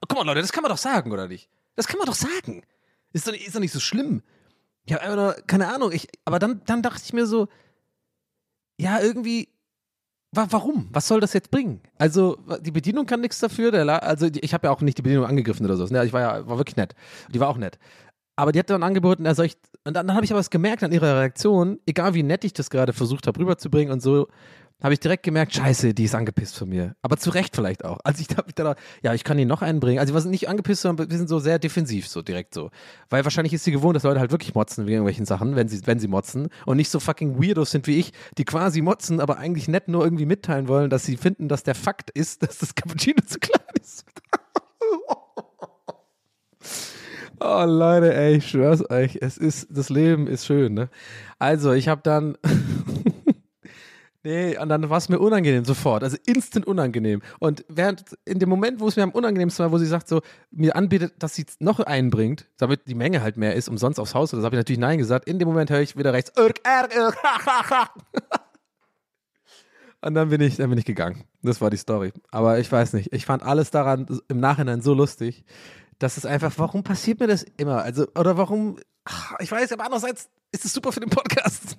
Oh, 0.00 0.06
guck 0.08 0.18
mal, 0.18 0.26
Leute, 0.26 0.40
das 0.40 0.52
kann 0.52 0.62
man 0.62 0.70
doch 0.70 0.78
sagen, 0.78 1.12
oder 1.12 1.28
nicht? 1.28 1.48
Das 1.76 1.86
kann 1.86 1.98
man 1.98 2.06
doch 2.06 2.14
sagen. 2.14 2.62
Ist 3.12 3.28
doch, 3.28 3.32
ist 3.32 3.54
doch 3.54 3.60
nicht 3.60 3.72
so 3.72 3.78
schlimm. 3.78 4.22
Ja, 4.88 5.02
aber 5.02 5.34
keine 5.46 5.72
Ahnung, 5.72 5.92
ich, 5.92 6.08
aber 6.24 6.38
dann, 6.38 6.62
dann 6.66 6.82
dachte 6.82 7.02
ich 7.04 7.12
mir 7.12 7.26
so, 7.26 7.48
ja, 8.80 9.00
irgendwie, 9.00 9.48
wa 10.32 10.46
warum? 10.50 10.88
Was 10.92 11.08
soll 11.08 11.20
das 11.20 11.32
jetzt 11.32 11.50
bringen? 11.50 11.80
Also, 11.98 12.38
die 12.60 12.70
Bedienung 12.70 13.06
kann 13.06 13.20
nichts 13.20 13.38
dafür, 13.38 13.70
der 13.70 14.02
also 14.02 14.28
ich 14.32 14.54
habe 14.54 14.66
ja 14.66 14.72
auch 14.72 14.80
nicht 14.80 14.98
die 14.98 15.02
Bedienung 15.02 15.26
angegriffen 15.26 15.66
oder 15.66 15.76
so. 15.76 15.84
Ne? 15.86 16.04
Ich 16.04 16.12
war 16.12 16.20
ja, 16.20 16.46
war 16.46 16.58
wirklich 16.58 16.76
nett. 16.76 16.94
Die 17.30 17.40
war 17.40 17.48
auch 17.48 17.58
nett. 17.58 17.78
Aber 18.36 18.52
die 18.52 18.58
hat 18.60 18.70
dann 18.70 18.82
angeboten, 18.82 19.32
soll 19.34 19.46
ich, 19.46 19.56
und 19.84 19.94
dann, 19.94 20.06
dann 20.06 20.14
habe 20.14 20.24
ich 20.24 20.30
aber 20.30 20.38
was 20.38 20.50
gemerkt 20.50 20.84
an 20.84 20.92
ihrer 20.92 21.18
Reaktion, 21.18 21.80
egal 21.86 22.14
wie 22.14 22.22
nett 22.22 22.44
ich 22.44 22.52
das 22.52 22.70
gerade 22.70 22.92
versucht 22.92 23.26
habe 23.26 23.40
rüberzubringen 23.40 23.92
und 23.92 24.00
so, 24.00 24.28
habe 24.80 24.94
ich 24.94 25.00
direkt 25.00 25.24
gemerkt, 25.24 25.54
scheiße, 25.54 25.92
die 25.92 26.04
ist 26.04 26.14
angepisst 26.14 26.56
von 26.56 26.68
mir. 26.68 26.94
Aber 27.02 27.16
zu 27.16 27.30
Recht 27.30 27.56
vielleicht 27.56 27.84
auch. 27.84 27.98
Also 28.04 28.22
ich 28.22 28.36
habe 28.36 28.46
mich 28.46 28.54
da, 28.54 28.76
ja, 29.02 29.12
ich 29.12 29.24
kann 29.24 29.38
ihn 29.38 29.48
noch 29.48 29.62
einbringen. 29.62 29.98
Also 29.98 30.14
wir 30.14 30.20
sind 30.20 30.30
nicht 30.30 30.48
angepisst, 30.48 30.82
sondern 30.82 31.10
wir 31.10 31.16
sind 31.16 31.28
so 31.28 31.40
sehr 31.40 31.58
defensiv, 31.58 32.06
so 32.06 32.22
direkt 32.22 32.54
so. 32.54 32.70
Weil 33.10 33.24
wahrscheinlich 33.24 33.52
ist 33.52 33.64
sie 33.64 33.72
gewohnt, 33.72 33.96
dass 33.96 34.04
Leute 34.04 34.20
halt 34.20 34.30
wirklich 34.30 34.54
motzen 34.54 34.86
wegen 34.86 34.94
irgendwelchen 34.94 35.26
Sachen, 35.26 35.56
wenn 35.56 35.68
sie, 35.68 35.84
wenn 35.86 35.98
sie 35.98 36.08
motzen. 36.08 36.48
Und 36.64 36.76
nicht 36.76 36.90
so 36.90 37.00
fucking 37.00 37.42
Weirdos 37.42 37.72
sind 37.72 37.86
wie 37.88 37.98
ich, 37.98 38.12
die 38.36 38.44
quasi 38.44 38.80
motzen, 38.80 39.20
aber 39.20 39.38
eigentlich 39.38 39.66
nett 39.66 39.88
nur 39.88 40.04
irgendwie 40.04 40.26
mitteilen 40.26 40.68
wollen, 40.68 40.90
dass 40.90 41.04
sie 41.04 41.16
finden, 41.16 41.48
dass 41.48 41.64
der 41.64 41.74
Fakt 41.74 42.10
ist, 42.10 42.42
dass 42.48 42.58
das 42.58 42.74
Cappuccino 42.74 43.22
zu 43.26 43.38
klein 43.38 43.60
ist. 43.80 44.04
Oh 47.40 47.64
Leute, 47.64 48.12
ey, 48.14 48.38
ich 48.38 48.48
schwör's 48.50 48.88
euch, 48.90 49.18
es 49.20 49.38
ist, 49.38 49.68
das 49.70 49.90
Leben 49.90 50.26
ist 50.26 50.44
schön, 50.44 50.74
ne? 50.74 50.88
Also, 51.38 51.72
ich 51.72 51.86
habe 51.86 52.00
dann, 52.02 52.36
nee, 54.22 54.58
und 54.58 54.68
dann 54.68 54.90
war 54.90 54.98
es 54.98 55.08
mir 55.08 55.18
unangenehm 55.18 55.64
sofort, 55.64 56.02
also 56.02 56.16
instant 56.26 56.66
unangenehm. 56.66 57.22
Und 57.38 57.64
während, 57.68 58.04
in 58.24 58.38
dem 58.38 58.48
Moment, 58.48 58.80
wo 58.80 58.88
es 58.88 58.96
mir 58.96 59.02
am 59.02 59.10
unangenehmsten 59.10 59.64
war, 59.64 59.72
wo 59.72 59.78
sie 59.78 59.86
sagt 59.86 60.08
so, 60.08 60.20
mir 60.50 60.76
anbietet, 60.76 61.14
dass 61.18 61.34
sie 61.34 61.46
noch 61.60 61.80
einbringt, 61.80 62.46
damit 62.58 62.86
die 62.86 62.94
Menge 62.94 63.22
halt 63.22 63.36
mehr 63.36 63.54
ist, 63.54 63.68
umsonst 63.68 64.00
aufs 64.00 64.14
Haus, 64.14 64.30
das 64.30 64.44
habe 64.44 64.56
ich 64.56 64.58
natürlich 64.60 64.80
Nein 64.80 64.98
gesagt. 64.98 65.28
In 65.28 65.38
dem 65.38 65.48
Moment 65.48 65.70
höre 65.70 65.80
ich 65.80 65.96
wieder 65.96 66.12
rechts, 66.12 66.32
Und 70.00 70.14
dann 70.14 70.28
bin 70.28 70.40
ich, 70.40 70.56
dann 70.56 70.70
bin 70.70 70.78
ich 70.78 70.84
gegangen. 70.84 71.24
Das 71.42 71.60
war 71.60 71.70
die 71.70 71.76
Story. 71.76 72.12
Aber 72.30 72.58
ich 72.58 72.70
weiß 72.70 72.92
nicht. 72.92 73.12
Ich 73.12 73.26
fand 73.26 73.42
alles 73.42 73.70
daran 73.70 74.06
im 74.28 74.38
Nachhinein 74.38 74.80
so 74.80 74.94
lustig, 74.94 75.44
dass 75.98 76.16
es 76.16 76.24
einfach, 76.24 76.52
warum 76.56 76.84
passiert 76.84 77.18
mir 77.20 77.26
das 77.26 77.44
immer? 77.56 77.82
Also, 77.82 78.06
oder 78.16 78.36
warum, 78.36 78.78
ich 79.40 79.50
weiß, 79.50 79.72
aber 79.72 79.84
andererseits 79.84 80.28
ist 80.52 80.64
es 80.64 80.72
super 80.72 80.92
für 80.92 81.00
den 81.00 81.10
Podcast. 81.10 81.77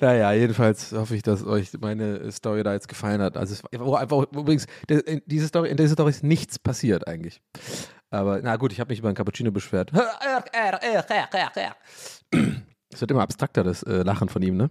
Naja, 0.00 0.32
jedenfalls 0.32 0.92
hoffe 0.92 1.16
ich, 1.16 1.22
dass 1.22 1.44
euch 1.44 1.70
meine 1.80 2.30
Story 2.32 2.62
da 2.62 2.72
jetzt 2.72 2.88
gefallen 2.88 3.20
hat. 3.20 3.36
Also, 3.36 3.54
es 3.54 3.80
war 3.80 4.00
einfach, 4.00 4.26
übrigens, 4.32 4.66
in 4.88 5.22
diese 5.26 5.48
Story, 5.48 5.70
in 5.70 5.76
dieser 5.76 5.94
Story 5.94 6.10
ist 6.10 6.24
nichts 6.24 6.58
passiert 6.58 7.06
eigentlich. 7.06 7.40
Aber, 8.10 8.40
na 8.42 8.56
gut, 8.56 8.72
ich 8.72 8.80
habe 8.80 8.90
mich 8.90 9.00
über 9.00 9.08
ein 9.08 9.14
Cappuccino 9.14 9.50
beschwert. 9.50 9.92
Es 12.90 13.02
wird 13.02 13.10
immer 13.10 13.20
abstrakter, 13.20 13.62
das 13.64 13.82
äh, 13.82 14.02
Lachen 14.02 14.30
von 14.30 14.40
ihm, 14.40 14.56
ne? 14.56 14.70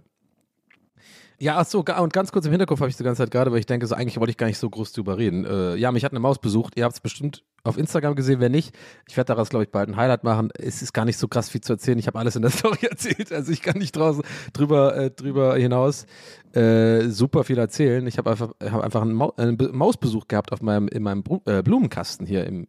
Ja, 1.40 1.56
ach 1.58 1.66
so, 1.66 1.84
und 1.84 2.12
ganz 2.12 2.32
kurz 2.32 2.46
im 2.46 2.50
Hinterkopf 2.50 2.80
habe 2.80 2.90
ich 2.90 2.96
die 2.96 3.04
ganze 3.04 3.22
Zeit 3.22 3.30
gerade, 3.30 3.52
weil 3.52 3.60
ich 3.60 3.66
denke, 3.66 3.86
so 3.86 3.94
eigentlich 3.94 4.18
wollte 4.18 4.32
ich 4.32 4.36
gar 4.36 4.48
nicht 4.48 4.58
so 4.58 4.68
groß 4.68 4.92
drüber 4.92 5.18
reden. 5.18 5.44
Äh, 5.44 5.76
ja, 5.76 5.92
mich 5.92 6.04
hat 6.04 6.10
eine 6.10 6.18
Maus 6.18 6.40
besucht. 6.40 6.72
Ihr 6.76 6.82
habt 6.82 6.94
es 6.96 7.00
bestimmt 7.00 7.44
auf 7.62 7.78
Instagram 7.78 8.16
gesehen, 8.16 8.40
wenn 8.40 8.50
nicht. 8.50 8.74
Ich 9.08 9.16
werde 9.16 9.28
daraus, 9.28 9.48
glaube 9.48 9.64
ich, 9.64 9.70
bald 9.70 9.88
ein 9.88 9.94
Highlight 9.96 10.24
machen. 10.24 10.50
Es 10.58 10.82
ist 10.82 10.92
gar 10.92 11.04
nicht 11.04 11.16
so 11.16 11.28
krass 11.28 11.48
viel 11.48 11.60
zu 11.60 11.74
erzählen. 11.74 11.96
Ich 11.96 12.08
habe 12.08 12.18
alles 12.18 12.34
in 12.34 12.42
der 12.42 12.50
Story 12.52 12.78
erzählt. 12.90 13.32
Also 13.32 13.52
ich 13.52 13.62
kann 13.62 13.78
nicht 13.78 13.94
draußen 13.94 14.24
drüber, 14.52 14.96
äh, 14.96 15.10
drüber 15.12 15.54
hinaus 15.56 16.06
äh, 16.54 17.02
super 17.08 17.44
viel 17.44 17.58
erzählen. 17.58 18.04
Ich 18.08 18.18
habe 18.18 18.30
einfach, 18.32 18.50
hab 18.60 18.82
einfach 18.82 19.02
einen, 19.02 19.12
Mau 19.12 19.32
einen 19.36 19.56
Be- 19.56 19.70
Mausbesuch 19.72 20.26
gehabt 20.26 20.50
auf 20.52 20.60
meinem, 20.60 20.88
in 20.88 21.04
meinem 21.04 21.22
äh, 21.46 21.62
Blumenkasten 21.62 22.26
hier 22.26 22.46
im, 22.48 22.66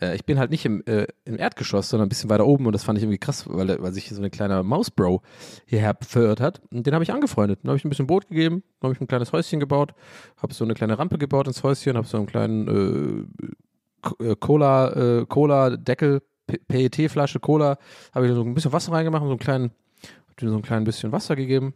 äh, 0.00 0.14
ich 0.14 0.24
bin 0.24 0.38
halt 0.38 0.50
nicht 0.50 0.64
im, 0.64 0.82
äh, 0.86 1.06
im 1.24 1.38
Erdgeschoss, 1.38 1.88
sondern 1.88 2.06
ein 2.06 2.08
bisschen 2.08 2.30
weiter 2.30 2.46
oben 2.46 2.66
und 2.66 2.72
das 2.72 2.84
fand 2.84 2.98
ich 2.98 3.04
irgendwie 3.04 3.18
krass, 3.18 3.44
weil, 3.48 3.82
weil 3.82 3.92
sich 3.92 4.08
so 4.08 4.22
ein 4.22 4.30
kleiner 4.30 4.62
Mausbro 4.62 5.22
hierher 5.66 5.96
verirrt 6.00 6.40
hat. 6.40 6.60
Und 6.72 6.86
den 6.86 6.94
habe 6.94 7.04
ich 7.04 7.12
angefreundet. 7.12 7.60
Dann 7.62 7.70
habe 7.70 7.76
ich 7.76 7.84
ein 7.84 7.88
bisschen 7.88 8.06
Brot 8.06 8.28
gegeben, 8.28 8.62
dann 8.80 8.88
habe 8.88 8.94
ich 8.94 9.00
ein 9.00 9.06
kleines 9.08 9.32
Häuschen 9.32 9.60
gebaut, 9.60 9.94
habe 10.36 10.54
so 10.54 10.64
eine 10.64 10.74
kleine 10.74 10.98
Rampe 10.98 11.18
gebaut 11.18 11.46
ins 11.46 11.62
Häuschen, 11.62 11.96
habe 11.96 12.06
so 12.06 12.16
einen 12.16 12.26
kleinen 12.26 13.28
äh, 14.20 14.24
äh, 14.24 14.36
Cola, 14.38 14.92
äh, 15.20 15.26
Cola-Deckel, 15.26 16.22
P- 16.46 16.58
PET-Flasche 16.68 17.40
Cola, 17.40 17.78
habe 18.14 18.26
ich 18.26 18.32
so 18.32 18.42
ein 18.42 18.54
bisschen 18.54 18.72
Wasser 18.72 18.92
reingemacht 18.92 19.22
und 19.22 19.28
so 19.28 19.32
einen 19.32 19.38
kleinen, 19.40 19.70
hab 20.28 20.40
so 20.40 20.56
ein 20.56 20.62
klein 20.62 20.84
bisschen 20.84 21.12
Wasser 21.12 21.36
gegeben. 21.36 21.74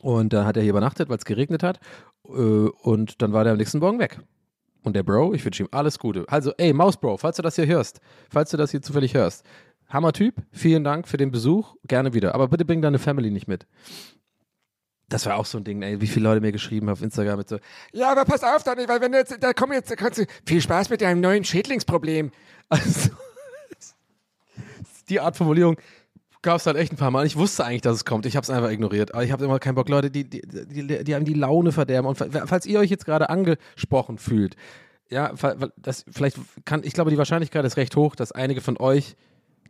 Und 0.00 0.32
dann 0.34 0.44
hat 0.44 0.56
er 0.56 0.62
hier 0.62 0.70
übernachtet, 0.70 1.08
weil 1.08 1.16
es 1.16 1.24
geregnet 1.24 1.62
hat. 1.62 1.80
Äh, 2.28 2.30
und 2.30 3.22
dann 3.22 3.32
war 3.32 3.42
der 3.44 3.52
am 3.54 3.58
nächsten 3.58 3.78
Morgen 3.78 3.98
weg. 3.98 4.20
Und 4.84 4.94
der 4.94 5.02
Bro, 5.02 5.32
ich 5.32 5.44
wünsche 5.44 5.62
ihm 5.62 5.68
alles 5.72 5.98
Gute. 5.98 6.26
Also, 6.28 6.52
ey, 6.58 6.72
Mausbro, 6.74 7.16
falls 7.16 7.36
du 7.36 7.42
das 7.42 7.56
hier 7.56 7.66
hörst, 7.66 8.00
falls 8.30 8.50
du 8.50 8.58
das 8.58 8.70
hier 8.70 8.82
zufällig 8.82 9.14
hörst, 9.14 9.44
Hammer-Typ, 9.88 10.34
vielen 10.52 10.84
Dank 10.84 11.08
für 11.08 11.16
den 11.16 11.30
Besuch, 11.30 11.74
gerne 11.86 12.12
wieder. 12.12 12.34
Aber 12.34 12.48
bitte 12.48 12.66
bring 12.66 12.82
deine 12.82 12.98
Family 12.98 13.30
nicht 13.30 13.48
mit. 13.48 13.66
Das 15.08 15.24
war 15.24 15.36
auch 15.36 15.46
so 15.46 15.58
ein 15.58 15.64
Ding, 15.64 15.82
ey, 15.82 16.00
wie 16.02 16.06
viele 16.06 16.24
Leute 16.24 16.42
mir 16.42 16.52
geschrieben 16.52 16.88
haben 16.88 16.94
auf 16.94 17.02
Instagram 17.02 17.38
mit 17.38 17.48
so, 17.48 17.58
ja, 17.92 18.12
aber 18.12 18.24
pass 18.24 18.44
auf, 18.44 18.62
Dani, 18.62 18.86
weil 18.86 19.00
wenn 19.00 19.12
du 19.12 19.18
jetzt, 19.18 19.36
da 19.40 19.52
komm 19.54 19.72
jetzt, 19.72 19.90
da 19.90 19.96
kannst 19.96 20.18
du, 20.18 20.26
viel 20.46 20.60
Spaß 20.60 20.90
mit 20.90 21.00
deinem 21.00 21.20
neuen 21.20 21.44
Schädlingsproblem. 21.44 22.30
Also, 22.70 23.10
die 25.10 25.20
Art 25.20 25.36
Formulierung 25.36 25.76
gab 26.44 26.58
es 26.58 26.66
halt 26.66 26.76
echt 26.76 26.92
ein 26.92 26.96
paar 26.96 27.10
Mal. 27.10 27.26
Ich 27.26 27.36
wusste 27.36 27.64
eigentlich, 27.64 27.82
dass 27.82 27.96
es 27.96 28.04
kommt. 28.04 28.26
Ich 28.26 28.36
habe 28.36 28.44
es 28.44 28.50
einfach 28.50 28.70
ignoriert. 28.70 29.12
Aber 29.12 29.24
ich 29.24 29.32
habe 29.32 29.44
immer 29.44 29.58
keinen 29.58 29.74
Bock, 29.74 29.88
Leute, 29.88 30.10
die, 30.10 30.22
die, 30.30 30.42
die, 30.42 31.02
die 31.02 31.14
einem 31.16 31.24
die 31.24 31.34
Laune 31.34 31.72
verderben. 31.72 32.06
Und 32.06 32.16
fa- 32.16 32.46
falls 32.46 32.66
ihr 32.66 32.78
euch 32.78 32.90
jetzt 32.90 33.04
gerade 33.04 33.28
angesprochen 33.30 34.18
fühlt, 34.18 34.54
ja, 35.10 35.32
das 35.76 36.04
vielleicht 36.10 36.38
kann, 36.64 36.82
ich 36.84 36.92
glaube, 36.92 37.10
die 37.10 37.18
Wahrscheinlichkeit 37.18 37.64
ist 37.64 37.76
recht 37.76 37.96
hoch, 37.96 38.14
dass 38.14 38.32
einige 38.32 38.60
von 38.60 38.78
euch 38.78 39.16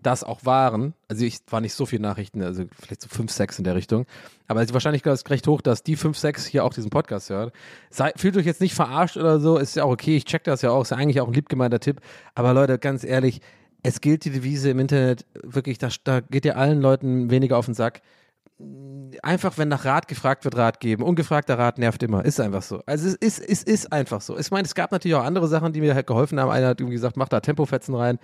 das 0.02 0.22
auch 0.22 0.44
waren. 0.44 0.92
Also 1.08 1.24
ich 1.24 1.38
war 1.48 1.60
nicht 1.62 1.72
so 1.72 1.86
viele 1.86 2.02
Nachrichten, 2.02 2.42
also 2.42 2.64
vielleicht 2.78 3.00
so 3.00 3.08
fünf, 3.08 3.32
sechs 3.32 3.56
in 3.58 3.64
der 3.64 3.74
Richtung. 3.74 4.04
Aber 4.48 4.64
die 4.64 4.74
Wahrscheinlichkeit 4.74 5.14
ist 5.14 5.30
recht 5.30 5.46
hoch, 5.46 5.62
dass 5.62 5.82
die 5.82 5.96
fünf, 5.96 6.18
sechs 6.18 6.44
hier 6.44 6.64
auch 6.64 6.74
diesen 6.74 6.90
Podcast 6.90 7.30
hören. 7.30 7.50
Sei, 7.90 8.12
fühlt 8.16 8.36
euch 8.36 8.44
jetzt 8.44 8.60
nicht 8.60 8.74
verarscht 8.74 9.16
oder 9.16 9.40
so, 9.40 9.56
ist 9.56 9.76
ja 9.76 9.84
auch 9.84 9.92
okay, 9.92 10.16
ich 10.16 10.26
check 10.26 10.44
das 10.44 10.60
ja 10.60 10.70
auch, 10.70 10.82
ist 10.82 10.90
ja 10.90 10.98
eigentlich 10.98 11.20
auch 11.20 11.28
ein 11.28 11.32
liebgemeinter 11.32 11.80
Tipp. 11.80 12.00
Aber 12.34 12.52
Leute, 12.52 12.78
ganz 12.78 13.02
ehrlich, 13.02 13.40
es 13.84 14.00
gilt 14.00 14.24
die 14.24 14.30
Devise 14.30 14.70
im 14.70 14.80
Internet, 14.80 15.26
wirklich, 15.42 15.78
da, 15.78 15.88
da 16.04 16.20
geht 16.20 16.46
ihr 16.46 16.56
allen 16.56 16.80
Leuten 16.80 17.30
weniger 17.30 17.58
auf 17.58 17.66
den 17.66 17.74
Sack. 17.74 18.00
Einfach, 19.22 19.58
wenn 19.58 19.68
nach 19.68 19.84
Rat 19.84 20.08
gefragt 20.08 20.44
wird, 20.44 20.56
Rat 20.56 20.80
geben. 20.80 21.02
Ungefragter 21.02 21.58
Rat 21.58 21.78
nervt 21.78 22.02
immer. 22.02 22.24
Ist 22.24 22.40
einfach 22.40 22.62
so. 22.62 22.82
Also 22.86 23.08
es 23.08 23.14
ist, 23.14 23.40
es 23.40 23.62
ist 23.62 23.92
einfach 23.92 24.22
so. 24.22 24.38
Ich 24.38 24.50
meine, 24.50 24.64
es 24.64 24.74
gab 24.74 24.90
natürlich 24.90 25.14
auch 25.16 25.24
andere 25.24 25.48
Sachen, 25.48 25.74
die 25.74 25.82
mir 25.82 25.94
halt 25.94 26.06
geholfen 26.06 26.40
haben. 26.40 26.50
Einer 26.50 26.68
hat 26.68 26.80
irgendwie 26.80 26.94
gesagt, 26.94 27.18
mach 27.18 27.28
da 27.28 27.40
Tempofetzen 27.40 27.94
rein 27.94 28.18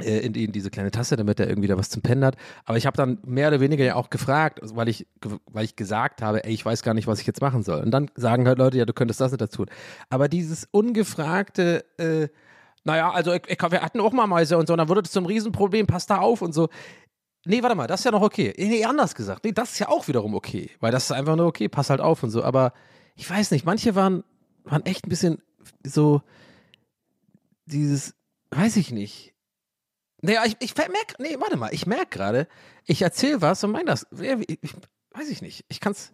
äh, 0.00 0.18
in, 0.18 0.34
in 0.34 0.52
diese 0.52 0.70
kleine 0.70 0.90
Tasse, 0.90 1.16
damit 1.16 1.40
er 1.40 1.48
irgendwie 1.48 1.68
da 1.68 1.78
was 1.78 1.88
zum 1.88 2.02
Pennen 2.02 2.24
hat. 2.24 2.36
Aber 2.66 2.76
ich 2.76 2.84
habe 2.84 2.96
dann 2.96 3.18
mehr 3.24 3.48
oder 3.48 3.60
weniger 3.60 3.84
ja 3.84 3.94
auch 3.94 4.10
gefragt, 4.10 4.60
also 4.60 4.76
weil 4.76 4.88
ich, 4.88 5.06
weil 5.46 5.64
ich 5.64 5.76
gesagt 5.76 6.20
habe, 6.20 6.44
ey, 6.44 6.52
ich 6.52 6.66
weiß 6.66 6.82
gar 6.82 6.92
nicht, 6.92 7.06
was 7.06 7.20
ich 7.20 7.26
jetzt 7.26 7.40
machen 7.40 7.62
soll. 7.62 7.80
Und 7.80 7.90
dann 7.90 8.10
sagen 8.16 8.46
halt 8.46 8.58
Leute, 8.58 8.76
ja, 8.76 8.84
du 8.84 8.92
könntest 8.92 9.20
das 9.20 9.32
nicht 9.32 9.40
dazu. 9.40 9.64
Aber 10.10 10.28
dieses 10.28 10.68
ungefragte, 10.72 11.86
äh, 11.96 12.28
naja, 12.84 13.10
also 13.10 13.32
ich, 13.32 13.42
ich, 13.48 13.58
wir 13.60 13.82
hatten 13.82 14.00
auch 14.00 14.12
mal 14.12 14.26
Mäuse 14.26 14.58
und 14.58 14.66
so, 14.66 14.74
und 14.74 14.78
dann 14.78 14.88
wurde 14.88 15.02
das 15.02 15.12
zum 15.12 15.26
Riesenproblem, 15.26 15.86
passt 15.86 16.10
da 16.10 16.18
auf 16.18 16.42
und 16.42 16.52
so. 16.52 16.68
Nee, 17.44 17.62
warte 17.62 17.74
mal, 17.74 17.86
das 17.86 18.00
ist 18.00 18.04
ja 18.04 18.10
noch 18.12 18.22
okay. 18.22 18.54
Nee, 18.56 18.84
anders 18.84 19.14
gesagt. 19.14 19.44
Nee, 19.44 19.52
das 19.52 19.72
ist 19.72 19.78
ja 19.80 19.88
auch 19.88 20.06
wiederum 20.06 20.34
okay. 20.34 20.70
Weil 20.80 20.92
das 20.92 21.04
ist 21.04 21.12
einfach 21.12 21.36
nur 21.36 21.46
okay, 21.46 21.68
pass 21.68 21.90
halt 21.90 22.00
auf 22.00 22.22
und 22.22 22.30
so. 22.30 22.44
Aber 22.44 22.72
ich 23.16 23.28
weiß 23.28 23.50
nicht, 23.50 23.64
manche 23.64 23.94
waren, 23.94 24.22
waren 24.64 24.86
echt 24.86 25.06
ein 25.06 25.08
bisschen 25.08 25.42
so 25.84 26.22
dieses, 27.66 28.14
weiß 28.50 28.76
ich 28.76 28.92
nicht. 28.92 29.34
Naja, 30.20 30.44
ich, 30.46 30.56
ich 30.60 30.76
merke, 30.76 31.16
nee, 31.18 31.36
warte 31.40 31.56
mal, 31.56 31.74
ich 31.74 31.86
merke 31.86 32.10
gerade, 32.10 32.46
ich 32.86 33.02
erzähle 33.02 33.42
was 33.42 33.64
und 33.64 33.72
meine 33.72 33.86
das. 33.86 34.06
Ich, 34.20 34.74
weiß 35.10 35.28
ich 35.28 35.42
nicht. 35.42 35.64
Ich 35.68 35.80
kann's. 35.80 36.12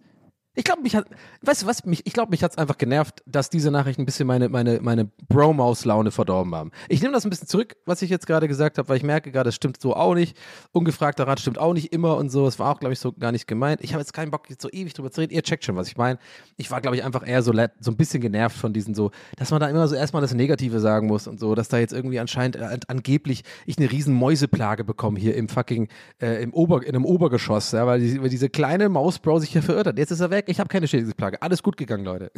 Ich 0.59 0.65
glaube, 0.65 0.83
mich 0.83 0.97
hat, 0.97 1.07
weißt 1.43 1.63
du 1.63 1.67
was, 1.67 1.85
mich, 1.85 2.05
ich 2.05 2.13
glaube, 2.13 2.31
mich 2.31 2.43
hat 2.43 2.51
es 2.51 2.59
einfach 2.59 2.79
genervt, 2.79 3.23
dass 3.27 3.49
diese 3.49 3.71
Nachrichten 3.71 4.03
ein 4.03 4.07
bisschen 4.07 4.27
meine, 4.27 4.49
meine, 4.49 4.81
meine 4.83 5.05
Bro-Maus-Laune 5.29 6.11
verdorben 6.11 6.53
haben. 6.53 6.73
Ich 6.89 7.01
nehme 7.01 7.15
das 7.15 7.25
ein 7.25 7.31
bisschen 7.31 7.47
zurück, 7.47 7.77
was 7.87 8.03
ich 8.03 8.11
jetzt 8.11 8.27
gerade 8.27 8.49
gesagt 8.49 8.77
habe, 8.77 8.89
weil 8.89 8.97
ich 8.97 9.05
merke 9.05 9.31
gerade, 9.31 9.47
das 9.47 9.55
stimmt 9.55 9.81
so 9.81 9.95
auch 9.95 10.17
nicht. 10.17 10.37
Ungefragter 10.73 11.29
Rat 11.29 11.39
stimmt 11.39 11.59
auch 11.59 11.75
nicht 11.75 11.93
immer 11.93 12.17
und 12.17 12.31
so. 12.31 12.45
Es 12.49 12.59
war 12.59 12.75
auch, 12.75 12.81
glaube 12.81 12.93
ich, 12.93 12.99
so 12.99 13.13
gar 13.13 13.31
nicht 13.31 13.47
gemeint. 13.47 13.85
Ich 13.85 13.93
habe 13.93 14.01
jetzt 14.01 14.13
keinen 14.13 14.33
Bock, 14.33 14.51
jetzt 14.51 14.63
so 14.63 14.69
ewig 14.69 14.95
drüber 14.95 15.13
zu 15.13 15.21
reden. 15.21 15.33
Ihr 15.33 15.45
checkt 15.45 15.65
schon, 15.65 15.77
was 15.77 15.87
ich 15.87 15.97
meine. 15.97 16.19
Ich 16.57 16.73
war, 16.73 16.81
glaube 16.81 16.97
ich, 16.97 17.05
einfach 17.05 17.25
eher 17.25 17.43
so, 17.43 17.53
so 17.79 17.93
ein 17.93 17.97
bisschen 17.97 18.21
genervt 18.21 18.57
von 18.57 18.73
diesen 18.73 18.97
so, 18.97 19.13
dass 19.37 19.53
man 19.53 19.61
da 19.61 19.69
immer 19.69 19.87
so 19.87 19.95
erstmal 19.95 20.23
das 20.23 20.35
Negative 20.35 20.81
sagen 20.81 21.07
muss 21.07 21.29
und 21.29 21.39
so, 21.39 21.55
dass 21.55 21.69
da 21.69 21.79
jetzt 21.79 21.93
irgendwie 21.93 22.19
anscheinend 22.19 22.57
äh, 22.57 22.81
angeblich 22.89 23.45
ich 23.65 23.79
eine 23.79 23.93
riesen 23.93 24.13
Mäuseplage 24.13 24.83
bekomme 24.83 25.21
hier 25.21 25.37
im 25.37 25.49
fucking, 25.49 25.87
äh, 26.21 26.43
im 26.43 26.53
Ober, 26.53 26.83
in 26.83 26.97
einem 26.97 27.05
Obergeschoss, 27.05 27.71
ja, 27.71 27.87
weil, 27.87 28.01
die, 28.01 28.21
weil 28.21 28.29
diese 28.29 28.49
kleine 28.49 28.89
Mausbro 28.89 29.39
sich 29.39 29.51
hier 29.51 29.63
verirrt 29.63 29.87
hat. 29.87 29.99
Jetzt 29.99 30.11
ist 30.11 30.19
er 30.19 30.31
weg. 30.31 30.48
Ich 30.49 30.59
habe 30.59 30.69
keine 30.71 30.89
Schädlingsplage. 30.89 31.43
Alles 31.43 31.63
gut 31.63 31.77
gegangen, 31.77 32.07
Leute. 32.07 32.33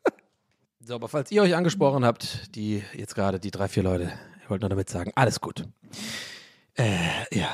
so, 0.80 0.94
aber 0.94 1.08
falls 1.08 1.30
ihr 1.30 1.42
euch 1.42 1.54
angesprochen 1.54 2.02
habt, 2.02 2.56
die 2.56 2.82
jetzt 2.94 3.14
gerade 3.14 3.38
die 3.38 3.50
drei, 3.50 3.68
vier 3.68 3.82
Leute, 3.82 4.14
ich 4.42 4.48
wollte 4.48 4.62
nur 4.62 4.70
damit 4.70 4.88
sagen, 4.88 5.12
alles 5.14 5.38
gut. 5.38 5.62
Äh, 6.72 7.26
ja. 7.30 7.50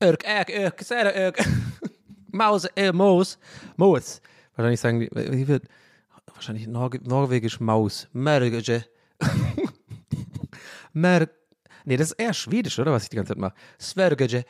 Irk, 0.00 0.24
irk, 0.26 0.50
irk, 0.50 0.80
sehr 0.82 1.14
irk. 1.14 1.38
Maus, 2.32 2.64
äh, 2.74 2.90
Maus, 2.90 3.38
Maus. 3.76 4.20
Wahrscheinlich 4.56 4.80
sagen 4.80 4.98
die, 4.98 5.10
wie 5.12 5.46
wird, 5.46 5.68
wahrscheinlich 6.34 6.66
Norge, 6.66 6.98
norwegisch 7.04 7.60
Maus. 7.60 8.08
Merge. 8.12 8.84
Mer, 10.92 11.28
nee, 11.84 11.96
das 11.96 12.08
ist 12.10 12.20
eher 12.20 12.34
schwedisch, 12.34 12.76
oder, 12.80 12.90
was 12.90 13.04
ich 13.04 13.08
die 13.08 13.16
ganze 13.16 13.34
Zeit 13.34 13.38
mache. 13.38 13.54
Sverge, 13.78 14.44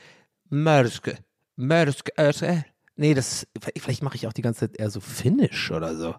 Merske, 0.49 1.19
Merske, 1.57 2.65
nee, 3.03 3.15
das, 3.15 3.47
vielleicht 3.77 4.03
mache 4.03 4.15
ich 4.15 4.27
auch 4.29 4.33
die 4.33 4.43
ganze 4.43 4.61
Zeit 4.61 4.79
eher 4.79 4.89
so 4.89 5.01
finnisch 5.01 5.71
oder 5.73 5.97
so. 5.97 6.15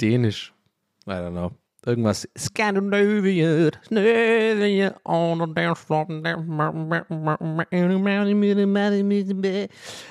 Dänisch. 0.00 0.52
I 1.06 1.10
don't 1.10 1.30
know. 1.30 1.52
Irgendwas 1.86 2.28
Scandinavia. 2.36 3.70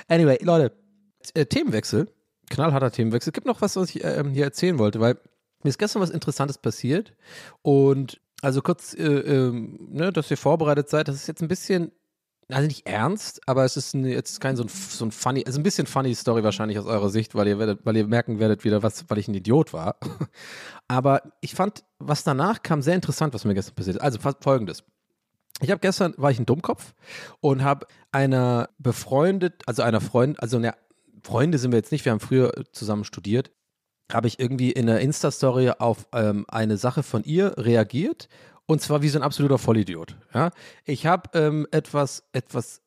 Anyway, 0.07 0.37
Leute, 0.41 0.71
Themenwechsel, 1.49 2.09
knallharter 2.49 2.91
Themenwechsel. 2.91 3.33
Gibt 3.33 3.45
noch 3.45 3.61
was, 3.61 3.75
was 3.75 3.89
ich 3.89 4.03
äh, 4.03 4.23
hier 4.31 4.45
erzählen 4.45 4.79
wollte, 4.79 5.01
weil 5.01 5.19
mir 5.63 5.69
ist 5.69 5.77
gestern 5.77 6.01
was 6.01 6.11
Interessantes 6.11 6.57
passiert 6.57 7.13
und 7.61 8.21
also 8.41 8.61
kurz, 8.61 8.93
äh, 8.93 9.03
ähm, 9.03 9.87
ne, 9.91 10.11
dass 10.11 10.29
ihr 10.31 10.37
vorbereitet 10.37 10.89
seid, 10.89 11.07
das 11.07 11.15
ist 11.15 11.27
jetzt 11.27 11.41
ein 11.41 11.47
bisschen 11.47 11.91
also 12.49 12.67
nicht 12.67 12.87
ernst, 12.87 13.41
aber 13.45 13.65
es 13.65 13.75
ist 13.75 13.93
ein, 13.93 14.05
jetzt 14.05 14.39
kein 14.39 14.55
so 14.55 14.63
ein, 14.63 14.69
so 14.69 15.05
ein 15.05 15.11
funny, 15.11 15.43
also 15.45 15.59
ein 15.59 15.63
bisschen 15.63 15.85
funny 15.85 16.15
Story 16.15 16.43
wahrscheinlich 16.43 16.79
aus 16.79 16.85
eurer 16.85 17.09
Sicht, 17.09 17.35
weil 17.35 17.47
ihr 17.47 17.59
werdet, 17.59 17.85
weil 17.85 17.97
ihr 17.97 18.07
merken 18.07 18.39
werdet 18.39 18.63
wieder, 18.63 18.83
was, 18.83 19.09
weil 19.09 19.17
ich 19.17 19.27
ein 19.27 19.33
Idiot 19.33 19.73
war. 19.73 19.97
Aber 20.87 21.23
ich 21.41 21.55
fand, 21.55 21.83
was 21.99 22.23
danach 22.23 22.63
kam, 22.63 22.81
sehr 22.81 22.95
interessant, 22.95 23.33
was 23.33 23.43
mir 23.43 23.53
gestern 23.53 23.75
passiert 23.75 23.97
ist. 23.97 24.01
Also 24.01 24.19
folgendes. 24.39 24.83
Ich 25.59 25.71
habe 25.71 25.79
gestern, 25.79 26.13
war 26.17 26.31
ich 26.31 26.39
ein 26.39 26.45
Dummkopf 26.45 26.93
und 27.41 27.63
habe 27.63 27.87
einer 28.11 28.69
befreundet, 28.77 29.63
also 29.65 29.81
einer 29.81 30.01
Freund, 30.01 30.41
also 30.41 30.57
eine 30.57 30.75
Freunde 31.23 31.57
sind 31.57 31.71
wir 31.71 31.77
jetzt 31.77 31.91
nicht, 31.91 32.05
wir 32.05 32.13
haben 32.13 32.19
früher 32.19 32.53
zusammen 32.71 33.03
studiert, 33.03 33.51
habe 34.11 34.27
ich 34.27 34.39
irgendwie 34.39 34.71
in 34.71 34.89
einer 34.89 34.99
Insta-Story 34.99 35.71
auf 35.79 36.07
ähm, 36.13 36.45
eine 36.47 36.77
Sache 36.77 37.03
von 37.03 37.23
ihr 37.23 37.57
reagiert 37.57 38.29
und 38.65 38.81
zwar 38.81 39.01
wie 39.01 39.09
so 39.09 39.17
ein 39.17 39.23
absoluter 39.23 39.57
Vollidiot. 39.57 40.15
Ja? 40.33 40.51
Ich 40.85 41.05
habe 41.05 41.29
ähm, 41.33 41.67
etwas, 41.71 42.23
etwas, 42.33 42.81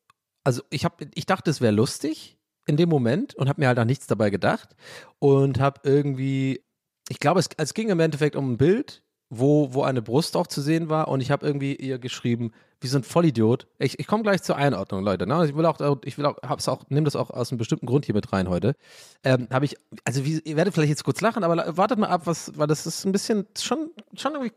also 0.44 0.62
ich 0.70 0.84
habe, 0.84 1.08
ich 1.14 1.26
dachte, 1.26 1.50
es 1.50 1.60
wäre 1.60 1.72
lustig 1.72 2.38
in 2.66 2.76
dem 2.76 2.88
Moment 2.88 3.34
und 3.34 3.48
habe 3.48 3.60
mir 3.60 3.68
halt 3.68 3.78
auch 3.78 3.84
nichts 3.84 4.06
dabei 4.06 4.30
gedacht 4.30 4.76
und 5.18 5.58
habe 5.58 5.80
irgendwie, 5.84 6.62
ich 7.08 7.18
glaube, 7.18 7.40
es, 7.40 7.48
es 7.56 7.74
ging 7.74 7.88
im 7.88 8.00
Endeffekt 8.00 8.36
um 8.36 8.52
ein 8.52 8.58
Bild, 8.58 9.02
wo, 9.30 9.72
wo 9.72 9.82
eine 9.82 10.02
Brust 10.02 10.36
auch 10.36 10.48
zu 10.48 10.60
sehen 10.60 10.90
war 10.90 11.08
und 11.08 11.20
ich 11.20 11.30
habe 11.30 11.46
irgendwie 11.46 11.76
ihr 11.76 11.98
geschrieben, 11.98 12.50
wie 12.80 12.88
so 12.88 12.98
ein 12.98 13.04
Vollidiot. 13.04 13.68
Ich, 13.78 13.98
ich 13.98 14.06
komme 14.06 14.22
gleich 14.22 14.42
zur 14.42 14.56
Einordnung, 14.56 15.04
Leute. 15.04 15.26
Ne? 15.26 15.46
Ich 15.46 15.56
will 15.56 15.64
auch, 15.66 15.98
ich 16.04 16.18
will 16.18 16.26
auch, 16.26 16.36
hab's 16.42 16.68
auch, 16.68 16.82
nehme 16.88 17.04
das 17.04 17.14
auch 17.14 17.30
aus 17.30 17.50
einem 17.50 17.58
bestimmten 17.58 17.86
Grund 17.86 18.06
hier 18.06 18.14
mit 18.14 18.32
rein 18.32 18.48
heute. 18.48 18.74
Ähm, 19.22 19.46
habe 19.52 19.66
ich, 19.66 19.76
also 20.04 20.24
wie, 20.24 20.40
ihr 20.40 20.56
werdet 20.56 20.74
vielleicht 20.74 20.90
jetzt 20.90 21.04
kurz 21.04 21.20
lachen, 21.20 21.44
aber 21.44 21.76
wartet 21.76 21.98
mal 21.98 22.08
ab, 22.08 22.22
was, 22.24 22.52
weil 22.58 22.66
das 22.66 22.86
ist 22.86 23.04
ein 23.04 23.12
bisschen 23.12 23.46
schon, 23.56 23.90
schon 24.14 24.32
irgendwie 24.32 24.52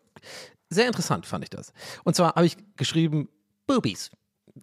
sehr 0.70 0.88
interessant 0.88 1.26
fand 1.26 1.44
ich 1.44 1.50
das. 1.50 1.72
Und 2.04 2.16
zwar 2.16 2.36
habe 2.36 2.46
ich 2.46 2.58
geschrieben, 2.76 3.30
Boobies. 3.68 4.10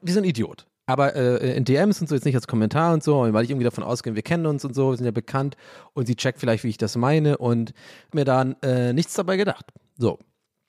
Wie 0.03 0.13
so 0.13 0.19
ein 0.19 0.25
Idiot. 0.25 0.67
Aber 0.87 1.15
äh, 1.15 1.57
in 1.57 1.65
DMs 1.65 2.01
und 2.01 2.09
so 2.09 2.17
jetzt 2.17 2.25
nicht 2.25 2.35
als 2.35 2.49
Kommentar 2.49 2.93
und 2.93 3.05
so, 3.05 3.33
weil 3.33 3.45
ich 3.45 3.51
irgendwie 3.51 3.65
davon 3.65 3.85
ausgehe, 3.85 4.17
wir 4.17 4.23
kennen 4.23 4.47
uns 4.47 4.65
und 4.65 4.75
so, 4.75 4.91
wir 4.91 4.97
sind 4.97 5.07
ja 5.07 5.13
bekannt 5.13 5.57
und 5.93 6.07
sie 6.07 6.17
checkt 6.17 6.41
vielleicht, 6.41 6.65
wie 6.65 6.69
ich 6.69 6.79
das 6.79 6.97
meine 6.97 7.39
und 7.39 7.73
mir 8.13 8.25
dann 8.25 8.57
äh, 8.63 8.93
nichts 8.93 9.15
dabei 9.15 9.37
gedacht. 9.37 9.67
So. 10.01 10.19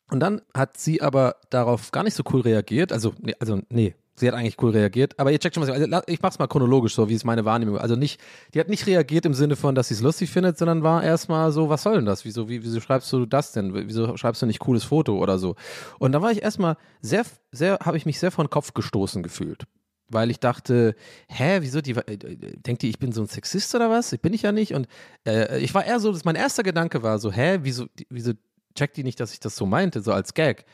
Und 0.09 0.19
dann 0.19 0.41
hat 0.53 0.77
sie 0.77 1.01
aber 1.01 1.37
darauf 1.49 1.91
gar 1.91 2.03
nicht 2.03 2.15
so 2.15 2.23
cool 2.33 2.41
reagiert. 2.41 2.91
Also, 2.91 3.13
nee, 3.21 3.33
also, 3.39 3.61
nee, 3.69 3.95
sie 4.15 4.27
hat 4.27 4.35
eigentlich 4.35 4.61
cool 4.61 4.71
reagiert. 4.71 5.17
Aber 5.17 5.31
ihr 5.31 5.39
checkt 5.39 5.55
schon, 5.55 5.65
was 5.65 5.69
ich, 5.69 5.75
also, 5.75 6.03
ich 6.05 6.21
mach's 6.21 6.37
mal 6.37 6.47
chronologisch, 6.47 6.93
so 6.93 7.07
wie 7.07 7.13
es 7.13 7.23
meine 7.23 7.45
Wahrnehmung 7.45 7.77
Also 7.77 7.95
nicht, 7.95 8.19
die 8.53 8.59
hat 8.59 8.67
nicht 8.67 8.85
reagiert 8.87 9.25
im 9.25 9.33
Sinne 9.33 9.55
von, 9.55 9.73
dass 9.73 9.87
sie 9.87 9.93
es 9.93 10.01
lustig 10.01 10.29
findet, 10.29 10.57
sondern 10.57 10.83
war 10.83 11.01
erstmal 11.01 11.53
so, 11.53 11.69
was 11.69 11.83
soll 11.83 11.95
denn 11.95 12.05
das? 12.05 12.25
Wieso, 12.25 12.49
wie, 12.49 12.61
wieso 12.61 12.81
schreibst 12.81 13.11
du 13.13 13.25
das 13.25 13.53
denn? 13.53 13.73
Wieso 13.87 14.17
schreibst 14.17 14.41
du 14.41 14.45
nicht 14.47 14.59
cooles 14.59 14.83
Foto 14.83 15.17
oder 15.17 15.39
so? 15.39 15.55
Und 15.97 16.11
da 16.11 16.21
war 16.21 16.33
ich 16.33 16.43
erstmal 16.43 16.75
sehr, 17.01 17.23
sehr, 17.53 17.79
habe 17.81 17.95
ich 17.95 18.05
mich 18.05 18.19
sehr 18.19 18.31
vor 18.31 18.43
den 18.43 18.49
Kopf 18.49 18.73
gestoßen 18.73 19.23
gefühlt. 19.23 19.63
Weil 20.09 20.29
ich 20.29 20.41
dachte, 20.41 20.93
hä, 21.29 21.59
wieso, 21.61 21.79
die, 21.79 21.91
äh, 21.91 22.17
denkt 22.17 22.81
die, 22.81 22.89
ich 22.89 22.99
bin 22.99 23.13
so 23.13 23.21
ein 23.21 23.27
Sexist 23.27 23.73
oder 23.75 23.89
was? 23.89 24.11
Ich 24.11 24.19
bin 24.19 24.33
ich 24.33 24.41
ja 24.41 24.51
nicht. 24.51 24.73
Und 24.73 24.89
äh, 25.25 25.59
ich 25.59 25.73
war 25.73 25.85
eher 25.85 26.01
so, 26.01 26.11
dass 26.11 26.25
mein 26.25 26.35
erster 26.35 26.63
Gedanke 26.63 27.01
war 27.01 27.17
so, 27.17 27.31
hä, 27.31 27.59
wieso, 27.61 27.85
wieso 28.09 28.33
checkt 28.75 28.97
die 28.97 29.03
nicht, 29.03 29.19
dass 29.19 29.33
ich 29.33 29.39
das 29.39 29.55
so 29.55 29.65
meinte, 29.65 30.01
so 30.01 30.11
als 30.13 30.33
Gag? 30.33 30.65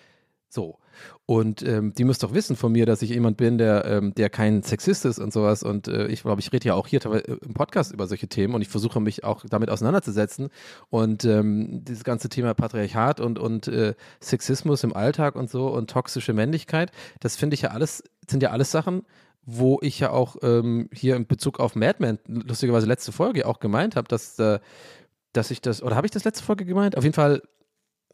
So. 0.50 0.78
Und 1.26 1.62
ähm, 1.62 1.94
die 1.94 2.06
müsst 2.06 2.24
doch 2.24 2.34
wissen 2.34 2.56
von 2.56 2.72
mir, 2.72 2.86
dass 2.86 3.02
ich 3.02 3.10
jemand 3.10 3.38
bin, 3.38 3.58
der, 3.58 3.86
ähm, 3.86 4.16
der 4.16 4.30
kein 4.30 4.64
Sexist 4.64 5.06
ist 5.06 5.20
und 5.20 5.32
sowas. 5.32 5.62
Und 5.62 5.88
äh, 5.88 6.08
ich 6.08 6.24
glaube, 6.24 6.42
ich 6.42 6.52
rede 6.52 6.70
ja 6.70 6.74
auch 6.74 6.88
hier 6.88 7.02
im 7.06 7.54
Podcast 7.54 7.92
über 7.92 8.08
solche 8.08 8.28
Themen 8.28 8.56
und 8.56 8.62
ich 8.62 8.70
versuche 8.70 9.00
mich 9.00 9.24
auch 9.24 9.44
damit 9.48 9.70
auseinanderzusetzen. 9.70 10.50
Und 10.90 11.26
ähm, 11.26 11.84
dieses 11.84 12.04
ganze 12.04 12.30
Thema 12.30 12.54
Patriarchat 12.54 13.20
und, 13.20 13.38
und 13.38 13.68
äh, 13.68 13.94
Sexismus 14.22 14.84
im 14.84 14.96
Alltag 14.96 15.36
und 15.36 15.50
so 15.50 15.68
und 15.68 15.90
toxische 15.90 16.34
Männlichkeit, 16.34 16.92
das 17.20 17.36
finde 17.36 17.54
ich 17.56 17.62
ja 17.62 17.72
alles, 17.72 18.04
sind 18.28 18.42
ja 18.42 18.50
alles 18.52 18.72
Sachen, 18.72 19.04
wo 19.46 19.80
ich 19.82 20.00
ja 20.00 20.12
auch 20.12 20.38
ähm, 20.42 20.90
hier 20.94 21.16
in 21.16 21.28
Bezug 21.28 21.60
auf 21.60 21.76
Mad 21.76 21.98
Men, 22.00 22.20
lustigerweise 22.26 22.88
letzte 22.88 23.12
Folge 23.12 23.46
auch 23.46 23.60
gemeint 23.60 23.96
habe, 23.96 24.08
dass, 24.08 24.40
äh, 24.40 24.60
dass 25.34 25.52
ich 25.52 25.62
das, 25.62 25.84
oder 25.84 25.96
habe 25.96 26.08
ich 26.08 26.12
das 26.12 26.24
letzte 26.24 26.44
Folge 26.44 26.66
gemeint? 26.66 26.98
Auf 26.98 27.04
jeden 27.04 27.14
Fall 27.14 27.42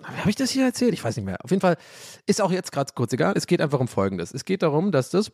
habe 0.03 0.29
ich 0.29 0.35
das 0.35 0.49
hier 0.49 0.65
erzählt? 0.65 0.93
Ich 0.93 1.03
weiß 1.03 1.15
nicht 1.15 1.25
mehr. 1.25 1.37
Auf 1.43 1.51
jeden 1.51 1.61
Fall 1.61 1.77
ist 2.25 2.41
auch 2.41 2.51
jetzt 2.51 2.71
gerade 2.71 2.91
kurz 2.95 3.13
egal. 3.13 3.33
Es 3.35 3.47
geht 3.47 3.61
einfach 3.61 3.79
um 3.79 3.87
Folgendes. 3.87 4.33
Es 4.33 4.45
geht 4.45 4.61
darum, 4.63 4.91
dass 4.91 5.09
das, 5.09 5.31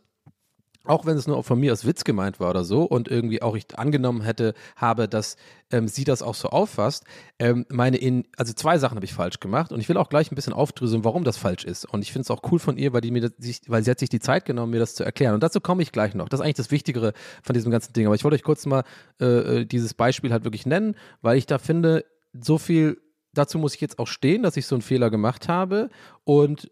auch 0.85 1.05
wenn 1.05 1.17
es 1.17 1.27
nur 1.27 1.43
von 1.43 1.59
mir 1.59 1.71
als 1.71 1.85
Witz 1.85 2.03
gemeint 2.03 2.39
war 2.39 2.49
oder 2.49 2.63
so 2.63 2.83
und 2.83 3.07
irgendwie 3.07 3.41
auch 3.41 3.55
ich 3.55 3.77
angenommen 3.77 4.21
hätte, 4.21 4.53
habe, 4.75 5.07
dass 5.07 5.35
ähm, 5.71 5.87
sie 5.87 6.03
das 6.03 6.21
auch 6.21 6.35
so 6.35 6.49
auffasst, 6.49 7.03
ähm, 7.37 7.65
meine 7.69 7.97
in, 7.97 8.25
also 8.37 8.53
zwei 8.53 8.77
Sachen 8.77 8.95
habe 8.95 9.05
ich 9.05 9.13
falsch 9.13 9.39
gemacht 9.39 9.71
und 9.71 9.79
ich 9.79 9.89
will 9.89 9.97
auch 9.97 10.09
gleich 10.09 10.31
ein 10.31 10.35
bisschen 10.35 10.53
aufdröseln, 10.53 11.03
warum 11.03 11.23
das 11.23 11.37
falsch 11.37 11.65
ist. 11.65 11.85
Und 11.85 12.01
ich 12.01 12.11
finde 12.11 12.23
es 12.23 12.31
auch 12.31 12.41
cool 12.51 12.59
von 12.59 12.77
ihr, 12.77 12.93
weil 12.93 13.01
die 13.01 13.11
mir 13.11 13.21
das, 13.21 13.33
weil 13.67 13.83
sie 13.83 13.91
hat 13.91 13.99
sich 13.99 14.09
die 14.09 14.19
Zeit 14.19 14.45
genommen, 14.45 14.71
mir 14.71 14.79
das 14.79 14.95
zu 14.95 15.03
erklären. 15.03 15.33
Und 15.33 15.43
dazu 15.43 15.61
komme 15.61 15.83
ich 15.83 15.91
gleich 15.91 16.15
noch. 16.15 16.29
Das 16.29 16.39
ist 16.39 16.43
eigentlich 16.43 16.55
das 16.55 16.71
Wichtigere 16.71 17.13
von 17.43 17.53
diesem 17.53 17.71
ganzen 17.71 17.93
Ding. 17.93 18.05
Aber 18.05 18.15
ich 18.15 18.23
wollte 18.23 18.35
euch 18.35 18.43
kurz 18.43 18.65
mal 18.65 18.83
äh, 19.19 19.25
äh 19.61 19.65
dieses 19.65 19.93
Beispiel 19.93 20.31
halt 20.31 20.43
wirklich 20.43 20.65
nennen, 20.65 20.95
weil 21.21 21.37
ich 21.37 21.45
da 21.45 21.57
finde, 21.57 22.05
so 22.33 22.57
viel 22.57 22.97
dazu 23.39 23.57
muss 23.57 23.75
ich 23.75 23.81
jetzt 23.81 23.99
auch 23.99 24.07
stehen, 24.07 24.43
dass 24.43 24.57
ich 24.57 24.67
so 24.67 24.75
einen 24.75 24.81
Fehler 24.81 25.09
gemacht 25.09 25.47
habe 25.47 25.89
und 26.23 26.69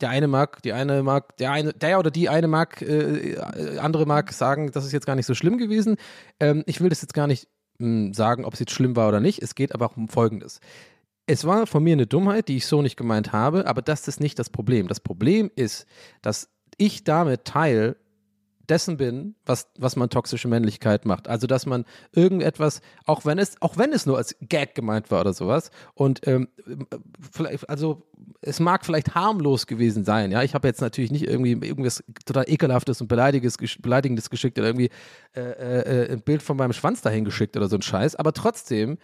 der 0.00 0.10
eine 0.10 0.28
mag, 0.28 0.62
die 0.62 0.72
eine 0.72 1.02
mag, 1.02 1.36
der 1.38 1.50
eine, 1.50 1.72
der 1.72 1.98
oder 1.98 2.10
die 2.10 2.28
eine 2.28 2.46
mag, 2.46 2.80
äh, 2.82 3.36
andere 3.78 4.06
mag 4.06 4.32
sagen, 4.32 4.70
das 4.70 4.84
ist 4.84 4.92
jetzt 4.92 5.06
gar 5.06 5.16
nicht 5.16 5.26
so 5.26 5.34
schlimm 5.34 5.58
gewesen. 5.58 5.96
Ähm, 6.38 6.62
ich 6.66 6.80
will 6.80 6.88
das 6.88 7.02
jetzt 7.02 7.14
gar 7.14 7.26
nicht 7.26 7.48
mh, 7.78 7.86
hm, 7.86 8.14
sagen, 8.14 8.44
ob 8.44 8.54
es 8.54 8.60
jetzt 8.60 8.72
schlimm 8.72 8.94
war 8.94 9.08
oder 9.08 9.18
nicht. 9.18 9.42
Es 9.42 9.56
geht 9.56 9.74
aber 9.74 9.96
um 9.96 10.08
Folgendes. 10.08 10.60
Es 11.26 11.44
war 11.44 11.66
von 11.66 11.82
mir 11.82 11.94
eine 11.94 12.06
Dummheit, 12.06 12.48
die 12.48 12.56
ich 12.56 12.66
so 12.66 12.82
nicht 12.82 12.96
gemeint 12.96 13.32
habe, 13.32 13.66
aber 13.66 13.82
das 13.82 14.06
ist 14.06 14.20
nicht 14.20 14.38
das 14.38 14.50
Problem. 14.50 14.86
Das 14.86 15.00
Problem 15.00 15.50
ist, 15.56 15.86
dass 16.20 16.48
ich 16.78 17.04
damit 17.04 17.44
Teil 17.44 17.96
dessen 18.68 18.96
bin, 18.96 19.34
was, 19.44 19.68
was 19.78 19.96
man 19.96 20.10
toxische 20.10 20.48
Männlichkeit 20.48 21.04
macht. 21.04 21.28
Also, 21.28 21.46
dass 21.46 21.66
man 21.66 21.84
irgendetwas, 22.12 22.80
auch 23.04 23.24
wenn 23.24 23.38
es, 23.38 23.60
auch 23.60 23.76
wenn 23.76 23.92
es 23.92 24.06
nur 24.06 24.16
als 24.16 24.36
Gag 24.40 24.74
gemeint 24.74 25.10
war 25.10 25.20
oder 25.20 25.32
sowas, 25.32 25.70
und 25.94 26.26
ähm, 26.26 26.48
vielleicht, 27.32 27.68
also 27.68 28.02
es 28.40 28.60
mag 28.60 28.84
vielleicht 28.84 29.14
harmlos 29.14 29.66
gewesen 29.66 30.04
sein, 30.04 30.30
ja. 30.30 30.42
Ich 30.42 30.54
habe 30.54 30.68
jetzt 30.68 30.80
natürlich 30.80 31.10
nicht 31.10 31.26
irgendwie 31.26 31.52
irgendwas 31.52 32.02
total 32.24 32.44
ekelhaftes 32.48 33.00
und 33.00 33.08
beleidigendes, 33.08 33.56
beleidigendes 33.80 34.30
geschickt 34.30 34.58
oder 34.58 34.68
irgendwie 34.68 34.90
äh, 35.34 35.40
äh, 35.40 36.04
äh, 36.04 36.12
ein 36.12 36.22
Bild 36.22 36.42
von 36.42 36.56
meinem 36.56 36.72
Schwanz 36.72 37.02
dahin 37.02 37.24
geschickt 37.24 37.56
oder 37.56 37.68
so 37.68 37.76
ein 37.76 37.82
Scheiß, 37.82 38.16
aber 38.16 38.32
trotzdem 38.32 38.98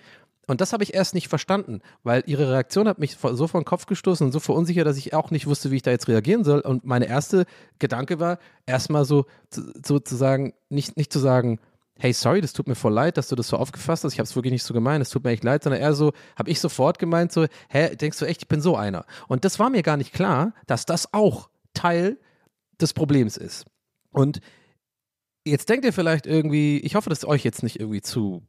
und 0.48 0.62
das 0.62 0.72
habe 0.72 0.82
ich 0.82 0.94
erst 0.94 1.14
nicht 1.14 1.28
verstanden, 1.28 1.82
weil 2.02 2.24
ihre 2.26 2.50
Reaktion 2.50 2.88
hat 2.88 2.98
mich 2.98 3.18
so 3.20 3.46
vor 3.46 3.60
den 3.60 3.66
Kopf 3.66 3.84
gestoßen 3.84 4.26
und 4.26 4.32
so 4.32 4.40
verunsichert, 4.40 4.86
dass 4.86 4.96
ich 4.96 5.12
auch 5.12 5.30
nicht 5.30 5.46
wusste, 5.46 5.70
wie 5.70 5.76
ich 5.76 5.82
da 5.82 5.90
jetzt 5.90 6.08
reagieren 6.08 6.42
soll. 6.42 6.60
Und 6.60 6.86
meine 6.86 7.06
erste 7.06 7.44
Gedanke 7.78 8.18
war, 8.18 8.38
erstmal 8.64 9.04
so, 9.04 9.26
so 9.50 9.98
zu 9.98 10.16
sagen, 10.16 10.54
nicht, 10.70 10.96
nicht 10.96 11.12
zu 11.12 11.18
sagen, 11.18 11.60
hey, 11.98 12.14
sorry, 12.14 12.40
das 12.40 12.54
tut 12.54 12.66
mir 12.66 12.76
voll 12.76 12.94
leid, 12.94 13.18
dass 13.18 13.28
du 13.28 13.36
das 13.36 13.48
so 13.48 13.58
aufgefasst 13.58 14.04
hast. 14.04 14.14
Ich 14.14 14.20
habe 14.20 14.24
es 14.24 14.34
wirklich 14.36 14.52
nicht 14.52 14.62
so 14.62 14.72
gemeint, 14.72 15.02
es 15.02 15.10
tut 15.10 15.22
mir 15.22 15.30
echt 15.30 15.44
leid, 15.44 15.64
sondern 15.64 15.82
eher 15.82 15.92
so, 15.92 16.12
habe 16.36 16.50
ich 16.50 16.60
sofort 16.60 16.98
gemeint, 16.98 17.30
so, 17.30 17.46
hä, 17.68 17.94
denkst 17.94 18.18
du 18.18 18.24
echt, 18.24 18.42
ich 18.42 18.48
bin 18.48 18.62
so 18.62 18.74
einer? 18.74 19.04
Und 19.26 19.44
das 19.44 19.58
war 19.58 19.68
mir 19.68 19.82
gar 19.82 19.98
nicht 19.98 20.14
klar, 20.14 20.54
dass 20.66 20.86
das 20.86 21.12
auch 21.12 21.50
Teil 21.74 22.16
des 22.80 22.94
Problems 22.94 23.36
ist. 23.36 23.66
Und 24.12 24.40
jetzt 25.44 25.68
denkt 25.68 25.84
ihr 25.84 25.92
vielleicht 25.92 26.26
irgendwie, 26.26 26.78
ich 26.78 26.94
hoffe, 26.94 27.10
dass 27.10 27.26
euch 27.26 27.44
jetzt 27.44 27.62
nicht 27.62 27.78
irgendwie 27.78 28.00
zu 28.00 28.42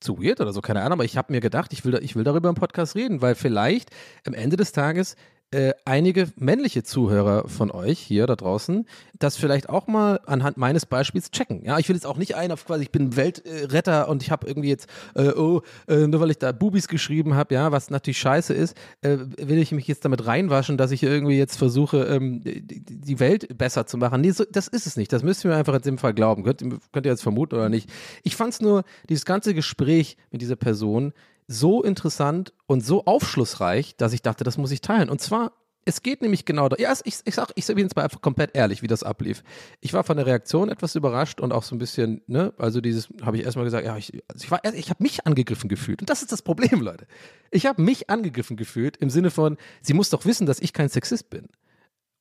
zu 0.00 0.22
weird 0.22 0.40
oder 0.40 0.52
so, 0.52 0.60
keine 0.60 0.80
Ahnung, 0.80 0.94
aber 0.94 1.04
ich 1.04 1.16
habe 1.16 1.32
mir 1.32 1.40
gedacht, 1.40 1.72
ich 1.72 1.84
will, 1.84 1.98
ich 2.02 2.16
will 2.16 2.24
darüber 2.24 2.48
im 2.48 2.54
Podcast 2.54 2.94
reden, 2.94 3.22
weil 3.22 3.34
vielleicht 3.34 3.90
am 4.26 4.34
Ende 4.34 4.56
des 4.56 4.72
Tages 4.72 5.16
äh, 5.50 5.72
einige 5.84 6.28
männliche 6.36 6.82
Zuhörer 6.82 7.48
von 7.48 7.70
euch 7.70 7.98
hier 7.98 8.26
da 8.26 8.36
draußen 8.36 8.86
das 9.18 9.36
vielleicht 9.36 9.68
auch 9.68 9.86
mal 9.86 10.20
anhand 10.26 10.56
meines 10.56 10.86
Beispiels 10.86 11.30
checken. 11.30 11.64
Ja, 11.64 11.78
ich 11.78 11.88
will 11.88 11.96
jetzt 11.96 12.06
auch 12.06 12.16
nicht 12.16 12.34
ein 12.36 12.52
auf 12.52 12.64
quasi, 12.64 12.84
ich 12.84 12.90
bin 12.90 13.16
Weltretter 13.16 14.08
und 14.08 14.22
ich 14.22 14.30
habe 14.30 14.46
irgendwie 14.46 14.68
jetzt, 14.68 14.88
äh, 15.14 15.30
oh, 15.30 15.62
äh, 15.88 16.06
nur 16.06 16.20
weil 16.20 16.30
ich 16.30 16.38
da 16.38 16.52
Bubis 16.52 16.88
geschrieben 16.88 17.34
habe, 17.34 17.54
ja, 17.54 17.72
was 17.72 17.90
natürlich 17.90 18.18
scheiße 18.18 18.54
ist, 18.54 18.76
äh, 19.02 19.18
will 19.38 19.58
ich 19.58 19.72
mich 19.72 19.86
jetzt 19.88 20.04
damit 20.04 20.26
reinwaschen, 20.26 20.76
dass 20.76 20.90
ich 20.90 21.02
irgendwie 21.02 21.38
jetzt 21.38 21.56
versuche, 21.56 22.04
ähm, 22.04 22.42
die, 22.44 23.16
Welt 23.16 23.56
besser 23.56 23.86
zu 23.86 23.96
machen. 23.96 24.20
Nee, 24.20 24.32
so, 24.32 24.44
das 24.50 24.68
ist 24.68 24.86
es 24.86 24.96
nicht. 24.98 25.10
Das 25.10 25.22
müsst 25.22 25.44
ihr 25.44 25.50
mir 25.50 25.56
einfach 25.56 25.74
in 25.74 25.80
dem 25.80 25.98
Fall 25.98 26.12
glauben. 26.12 26.44
Könnt, 26.44 26.60
könnt 26.92 27.06
ihr 27.06 27.12
jetzt 27.12 27.22
vermuten 27.22 27.54
oder 27.54 27.70
nicht. 27.70 27.88
Ich 28.24 28.36
fand 28.36 28.52
es 28.52 28.60
nur, 28.60 28.84
dieses 29.08 29.24
ganze 29.24 29.54
Gespräch 29.54 30.18
mit 30.30 30.42
dieser 30.42 30.56
Person 30.56 31.14
so 31.48 31.82
interessant 31.82 32.52
und 32.66 32.84
so 32.84 33.04
aufschlussreich, 33.04 33.96
dass 33.96 34.12
ich 34.12 34.22
dachte, 34.22 34.44
das 34.44 34.58
muss 34.58 34.70
ich 34.70 34.80
teilen. 34.80 35.08
Und 35.08 35.20
zwar 35.20 35.52
Es 35.88 36.02
geht 36.02 36.20
nämlich 36.20 36.44
genau 36.44 36.68
da. 36.68 36.76
Ja, 36.80 36.92
ich, 37.04 37.20
ich 37.24 37.34
sag, 37.36 37.52
ich 37.54 37.64
bin 37.68 37.78
jetzt 37.78 37.94
mal 37.94 38.02
einfach 38.02 38.20
komplett 38.20 38.56
ehrlich, 38.56 38.82
wie 38.82 38.88
das 38.88 39.04
ablief. 39.04 39.44
Ich 39.80 39.92
war 39.92 40.02
von 40.02 40.16
der 40.16 40.26
Reaktion 40.26 40.68
etwas 40.68 40.96
überrascht 40.96 41.40
und 41.40 41.52
auch 41.52 41.62
so 41.62 41.76
ein 41.76 41.78
bisschen, 41.78 42.22
ne, 42.26 42.52
also 42.58 42.80
dieses, 42.80 43.08
habe 43.22 43.36
ich 43.36 43.44
erstmal 43.44 43.64
gesagt, 43.64 43.86
ja, 43.86 43.96
ich, 43.96 44.12
also 44.26 44.44
ich 44.44 44.74
ich 44.74 44.90
habe 44.90 45.02
mich 45.04 45.24
angegriffen 45.28 45.68
gefühlt. 45.68 46.00
Und 46.00 46.10
das 46.10 46.22
ist 46.22 46.32
das 46.32 46.42
Problem, 46.42 46.80
Leute. 46.80 47.06
Ich 47.52 47.66
habe 47.66 47.80
mich 47.80 48.10
angegriffen 48.10 48.56
gefühlt 48.56 48.96
im 48.96 49.10
Sinne 49.10 49.30
von, 49.30 49.56
sie 49.80 49.94
muss 49.94 50.10
doch 50.10 50.24
wissen, 50.24 50.46
dass 50.46 50.58
ich 50.58 50.72
kein 50.72 50.88
Sexist 50.88 51.30
bin. 51.30 51.46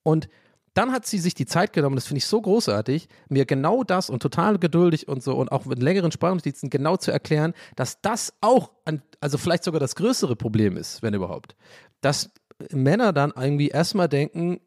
Und 0.04 0.30
dann 0.76 0.92
hat 0.92 1.06
sie 1.06 1.20
sich 1.20 1.34
die 1.34 1.46
Zeit 1.46 1.74
genommen, 1.74 1.96
das 1.96 2.06
finde 2.06 2.20
ich 2.20 2.26
so 2.26 2.40
großartig, 2.42 3.08
mir 3.30 3.46
genau 3.46 3.84
das 3.84 4.10
und 4.10 4.22
total 4.22 4.60
geduldig 4.60 5.08
und 5.08 5.24
so 5.24 5.36
und 5.36 5.52
auch 5.52 5.66
mit 5.66 5.82
längeren 5.82 6.12
Sprachnotizen 6.12 6.70
genau 6.70 6.98
zu 6.98 7.12
erklären, 7.12 7.54
dass 7.78 8.02
das 8.02 8.34
auch, 8.42 8.72
ein, 8.84 9.02
also 9.22 9.38
vielleicht 9.38 9.64
sogar 9.64 9.80
das 9.80 9.96
größere 9.96 10.36
Problem 10.36 10.76
ist, 10.76 11.02
wenn 11.02 11.14
überhaupt. 11.14 11.56
Dass 12.02 12.30
Männer 12.72 13.14
dann 13.14 13.34
irgendwie 13.36 13.70
erstmal 13.70 14.10
denken, 14.10 14.60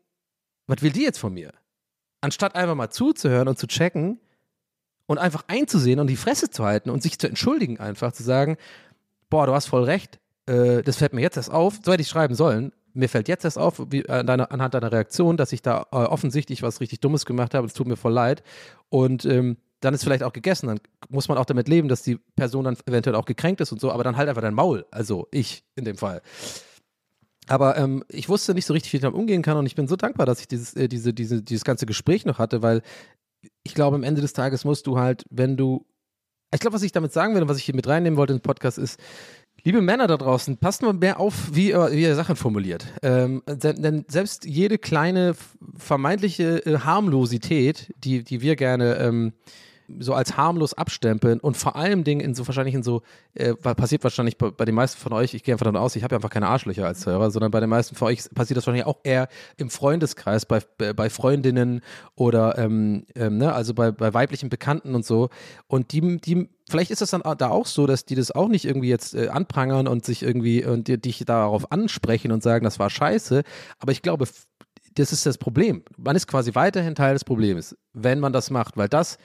was 0.67 0.83
will 0.83 0.93
die 0.93 1.03
jetzt 1.03 1.19
von 1.19 1.35
mir? 1.35 1.53
Anstatt 2.23 2.57
einfach 2.57 2.75
mal 2.75 2.91
zuzuhören 2.91 3.47
und 3.47 3.59
zu 3.59 3.67
checken 3.67 4.19
und 5.07 5.19
einfach 5.19 5.45
einzusehen 5.47 6.01
und 6.01 6.07
die 6.07 6.17
Fresse 6.17 6.49
zu 6.49 6.65
halten 6.65 6.89
und 6.89 7.03
sich 7.03 7.19
zu 7.19 7.29
entschuldigen, 7.29 7.81
einfach 7.81 8.13
zu 8.13 8.23
sagen, 8.23 8.57
boah, 9.29 9.47
du 9.47 9.53
hast 9.53 9.67
voll 9.67 9.85
recht, 9.85 10.21
äh, 10.47 10.83
das 10.83 10.97
fällt 10.97 11.13
mir 11.13 11.21
jetzt 11.21 11.37
erst 11.37 11.51
auf, 11.51 11.81
so 11.85 11.93
hätte 11.93 12.03
ich 12.03 12.09
schreiben 12.09 12.35
sollen, 12.35 12.73
mir 12.99 13.09
fällt 13.09 13.29
jetzt 13.29 13.45
erst 13.45 13.59
auf, 13.59 13.81
wie, 13.91 14.05
äh, 14.05 14.25
deine, 14.25 14.51
anhand 14.51 14.75
deiner 14.75 14.91
Reaktion, 14.91 15.37
dass 15.37 15.53
ich 15.53 15.63
da 15.63 15.87
äh, 15.93 15.97
offensichtlich 15.97 16.63
was 16.63 16.81
richtig 16.81 17.01
Dummes 17.01 17.25
gemacht 17.27 17.55
habe. 17.55 17.67
Es 17.67 17.73
tut 17.73 17.87
mir 17.87 17.97
voll 17.97 18.13
leid. 18.13 18.43
Und 18.89 19.25
ähm, 19.25 19.57
dann 19.81 19.95
ist 19.95 20.03
vielleicht 20.03 20.25
auch 20.25 20.33
gegessen. 20.33 20.67
Dann 20.67 20.81
muss 21.09 21.29
man 21.29 21.39
auch 21.39 21.45
damit 21.45 21.69
leben, 21.69 21.89
dass 21.89 22.03
die 22.03 22.17
Person 22.37 22.65
dann 22.65 22.77
eventuell 22.87 23.15
auch 23.15 23.25
gekränkt 23.25 23.61
ist 23.61 23.71
und 23.71 23.81
so, 23.81 23.93
aber 23.93 24.03
dann 24.03 24.17
halt 24.17 24.29
einfach 24.29 24.43
dein 24.43 24.55
Maul. 24.55 24.85
Also 24.91 25.29
ich 25.31 25.65
in 25.77 25.85
dem 25.85 25.97
Fall. 25.97 26.23
Aber 27.47 27.79
ähm, 27.79 28.05
ich 28.09 28.29
wusste 28.29 28.53
nicht 28.53 28.67
so 28.67 28.75
richtig, 28.75 28.93
wie 28.93 28.97
ich 28.97 29.03
damit 29.03 29.19
umgehen 29.19 29.43
kann 29.43 29.57
und 29.57 29.67
ich 29.67 29.77
bin 29.77 29.87
so 29.87 29.97
dankbar, 29.97 30.27
dass 30.27 30.41
ich 30.41 30.49
dieses, 30.49 30.75
äh, 30.75 30.89
diese, 30.89 31.15
diese, 31.15 31.43
dieses 31.43 31.65
ganze 31.65 31.87
Gespräch 31.87 32.27
noch 32.27 32.39
hatte, 32.39 32.63
weil 32.63 32.83
ich 33.63 33.75
glaube, 33.75 33.97
am 33.97 34.03
Ende 34.03 34.21
des 34.21 34.33
Tages 34.33 34.65
musst 34.65 34.87
du 34.87 34.99
halt, 34.99 35.25
wenn 35.31 35.57
du. 35.57 35.87
Ich 36.53 36.61
glaube, 36.61 36.75
was 36.75 36.83
ich 36.83 36.93
damit 36.93 37.13
sagen 37.13 37.35
will 37.35 37.43
und 37.43 37.49
was 37.49 37.59
ich 37.59 37.65
hier 37.65 37.77
mit 37.77 37.87
reinnehmen 37.87 38.17
wollte 38.17 38.33
in 38.33 38.39
den 38.39 38.43
Podcast 38.43 38.79
ist, 38.79 38.99
Liebe 39.69 39.83
Männer 39.83 40.07
da 40.07 40.17
draußen, 40.17 40.57
passt 40.57 40.81
mal 40.81 40.95
mehr 40.95 41.21
auf, 41.21 41.51
wie 41.53 41.75
wie 41.75 42.01
ihr 42.01 42.15
Sachen 42.15 42.37
formuliert. 42.37 42.87
Ähm, 43.03 43.43
denn 43.47 44.07
selbst 44.09 44.47
jede 44.47 44.79
kleine 44.79 45.35
vermeintliche 45.77 46.65
äh, 46.65 46.79
Harmlosität, 46.79 47.93
die, 48.03 48.25
die 48.25 48.41
wir 48.41 48.57
gerne 48.57 48.97
ähm, 48.97 49.35
so 49.99 50.15
als 50.15 50.37
harmlos 50.37 50.75
abstempeln 50.75 51.41
und 51.41 51.57
vor 51.57 51.77
allem 51.77 52.05
Dingen 52.05 52.21
in 52.21 52.35
so 52.35 52.47
wahrscheinlich 52.47 52.75
in 52.75 52.83
so, 52.83 53.03
äh, 53.35 53.55
passiert 53.55 54.05
wahrscheinlich 54.05 54.37
bei, 54.37 54.51
bei, 54.51 54.65
den 54.65 54.75
meisten 54.75 55.01
von 55.01 55.13
euch, 55.13 55.35
ich 55.35 55.43
gehe 55.43 55.55
einfach 55.55 55.65
davon 55.65 55.81
aus, 55.81 55.97
ich 55.97 56.05
habe 56.05 56.15
ja 56.15 56.19
einfach 56.19 56.31
keine 56.31 56.49
Arschlöcher 56.49 56.87
als 56.87 57.07
Hörer, 57.07 57.31
sondern 57.31 57.51
bei 57.51 57.61
den 57.61 57.71
meisten 57.71 57.95
von 57.95 58.09
euch 58.09 58.19
passiert 58.35 58.57
das 58.57 58.67
wahrscheinlich 58.67 58.87
auch 58.87 59.01
eher 59.03 59.29
im 59.57 59.71
Freundeskreis, 59.71 60.47
bei, 60.47 60.61
bei 60.77 61.11
Freundinnen 61.11 61.81
oder 62.15 62.59
ähm, 62.59 63.07
ähm, 63.15 63.39
ne, 63.39 63.53
also 63.53 63.75
bei, 63.75 63.91
bei 63.91 64.13
weiblichen 64.13 64.51
Bekannten 64.51 64.95
und 64.95 65.07
so. 65.07 65.31
Und 65.67 65.93
die, 65.93 66.19
die 66.19 66.49
vielleicht 66.69 66.91
ist 66.91 67.01
das 67.01 67.11
dann 67.11 67.23
da 67.39 67.49
auch 67.49 67.67
so, 67.67 67.87
dass 67.87 68.05
die 68.05 68.15
das 68.15 68.31
auch 68.31 68.49
nicht 68.49 68.67
irgendwie 68.67 68.89
jetzt 68.89 69.15
äh, 69.15 69.29
anprangern 69.29 69.89
und 69.89 70.05
sich 70.05 70.23
irgendwie 70.23 70.65
und 70.65 70.89
dich 70.89 71.25
darauf 71.25 71.73
ansprechen 71.73 72.33
und 72.33 72.43
sagen, 72.43 72.65
das 72.65 72.79
war 72.79 72.91
scheiße. 72.91 73.43
Aber 73.79 73.93
ich 73.93 74.03
glaube, 74.03 74.27
das 74.95 75.13
ist 75.13 75.27
das 75.27 75.39
Problem. 75.39 75.83
Man 75.97 76.17
ist 76.17 76.27
quasi 76.27 76.55
weiterhin 76.55 76.95
Teil 76.95 77.15
des 77.15 77.25
Problems, 77.25 77.77
wenn 77.93 78.21
man 78.21 78.33
das 78.33 78.51
macht, 78.51 78.77
weil 78.77 78.89
das 78.89 79.19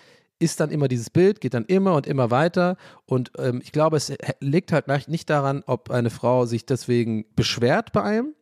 ist 0.44 0.60
dann 0.60 0.70
immer 0.70 0.88
dieses 0.88 1.10
Bild, 1.10 1.42
geht 1.42 1.54
dann 1.54 1.66
immer 1.66 1.96
und 1.96 2.06
immer 2.06 2.30
weiter. 2.32 2.78
Und 3.06 3.32
ähm, 3.38 3.62
ich 3.64 3.72
glaube, 3.72 3.98
es 3.98 4.14
liegt 4.40 4.72
halt 4.72 4.88
nicht 5.08 5.30
daran, 5.30 5.64
ob 5.66 5.90
eine 5.90 6.10
Frau 6.10 6.46
sich 6.46 6.66
deswegen 6.66 7.26
beschwert 7.36 7.94
bei 7.94 8.04
einem, 8.04 8.34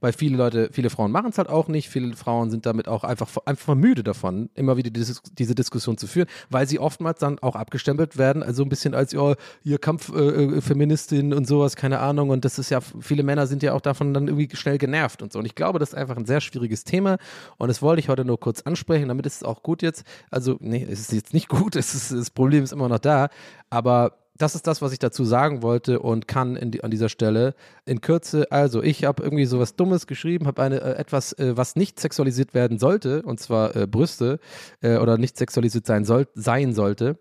weil 0.00 0.12
viele 0.12 0.36
Leute, 0.36 0.70
viele 0.72 0.90
Frauen 0.90 1.10
machen 1.10 1.30
es 1.30 1.38
halt 1.38 1.48
auch 1.48 1.68
nicht. 1.68 1.88
Viele 1.88 2.14
Frauen 2.16 2.50
sind 2.50 2.66
damit 2.66 2.88
auch 2.88 3.04
einfach, 3.04 3.28
einfach 3.44 3.74
müde 3.74 4.02
davon, 4.02 4.50
immer 4.54 4.76
wieder 4.76 4.90
diese, 4.90 5.20
diese 5.32 5.54
Diskussion 5.54 5.98
zu 5.98 6.06
führen, 6.06 6.28
weil 6.50 6.66
sie 6.68 6.78
oftmals 6.78 7.18
dann 7.18 7.38
auch 7.40 7.56
abgestempelt 7.56 8.18
werden, 8.18 8.42
also 8.42 8.62
ein 8.62 8.68
bisschen 8.68 8.94
als, 8.94 9.12
ja, 9.12 9.34
ihr 9.64 9.78
Kampffeministin 9.78 11.32
äh, 11.32 11.34
und 11.34 11.46
sowas, 11.46 11.76
keine 11.76 12.00
Ahnung. 12.00 12.30
Und 12.30 12.44
das 12.44 12.58
ist 12.58 12.70
ja, 12.70 12.80
viele 12.80 13.22
Männer 13.22 13.46
sind 13.46 13.62
ja 13.62 13.74
auch 13.74 13.80
davon 13.80 14.14
dann 14.14 14.28
irgendwie 14.28 14.54
schnell 14.56 14.78
genervt 14.78 15.22
und 15.22 15.32
so. 15.32 15.38
Und 15.38 15.46
ich 15.46 15.54
glaube, 15.54 15.78
das 15.78 15.90
ist 15.90 15.94
einfach 15.94 16.16
ein 16.16 16.26
sehr 16.26 16.40
schwieriges 16.40 16.84
Thema. 16.84 17.18
Und 17.56 17.68
das 17.68 17.82
wollte 17.82 18.00
ich 18.00 18.08
heute 18.08 18.24
nur 18.24 18.38
kurz 18.40 18.62
ansprechen, 18.62 19.08
damit 19.08 19.26
ist 19.26 19.36
es 19.36 19.42
auch 19.42 19.62
gut 19.62 19.82
jetzt. 19.82 20.04
Also, 20.30 20.56
nee, 20.60 20.86
es 20.88 21.00
ist 21.00 21.12
jetzt 21.12 21.34
nicht 21.34 21.48
gut, 21.48 21.76
es 21.76 21.94
ist, 21.94 22.12
das 22.12 22.30
Problem 22.30 22.64
ist 22.64 22.72
immer 22.72 22.88
noch 22.88 22.98
da. 22.98 23.28
Aber 23.70 24.18
das 24.38 24.54
ist 24.54 24.66
das, 24.66 24.80
was 24.80 24.92
ich 24.92 25.00
dazu 25.00 25.24
sagen 25.24 25.62
wollte 25.62 25.98
und 25.98 26.28
kann 26.28 26.58
die, 26.70 26.82
an 26.82 26.90
dieser 26.90 27.08
Stelle. 27.08 27.54
In 27.84 28.00
Kürze, 28.00 28.50
also 28.50 28.82
ich 28.82 29.04
habe 29.04 29.22
irgendwie 29.22 29.44
sowas 29.44 29.74
Dummes 29.74 30.06
geschrieben, 30.06 30.46
habe 30.46 30.62
äh, 30.62 30.94
etwas, 30.94 31.32
äh, 31.34 31.56
was 31.56 31.76
nicht 31.76 32.00
sexualisiert 32.00 32.54
werden 32.54 32.78
sollte, 32.78 33.22
und 33.22 33.40
zwar 33.40 33.74
äh, 33.74 33.86
Brüste 33.86 34.38
äh, 34.80 34.96
oder 34.96 35.18
nicht 35.18 35.36
sexualisiert 35.36 35.86
sein, 35.86 36.04
soll, 36.04 36.28
sein 36.34 36.72
sollte. 36.72 37.18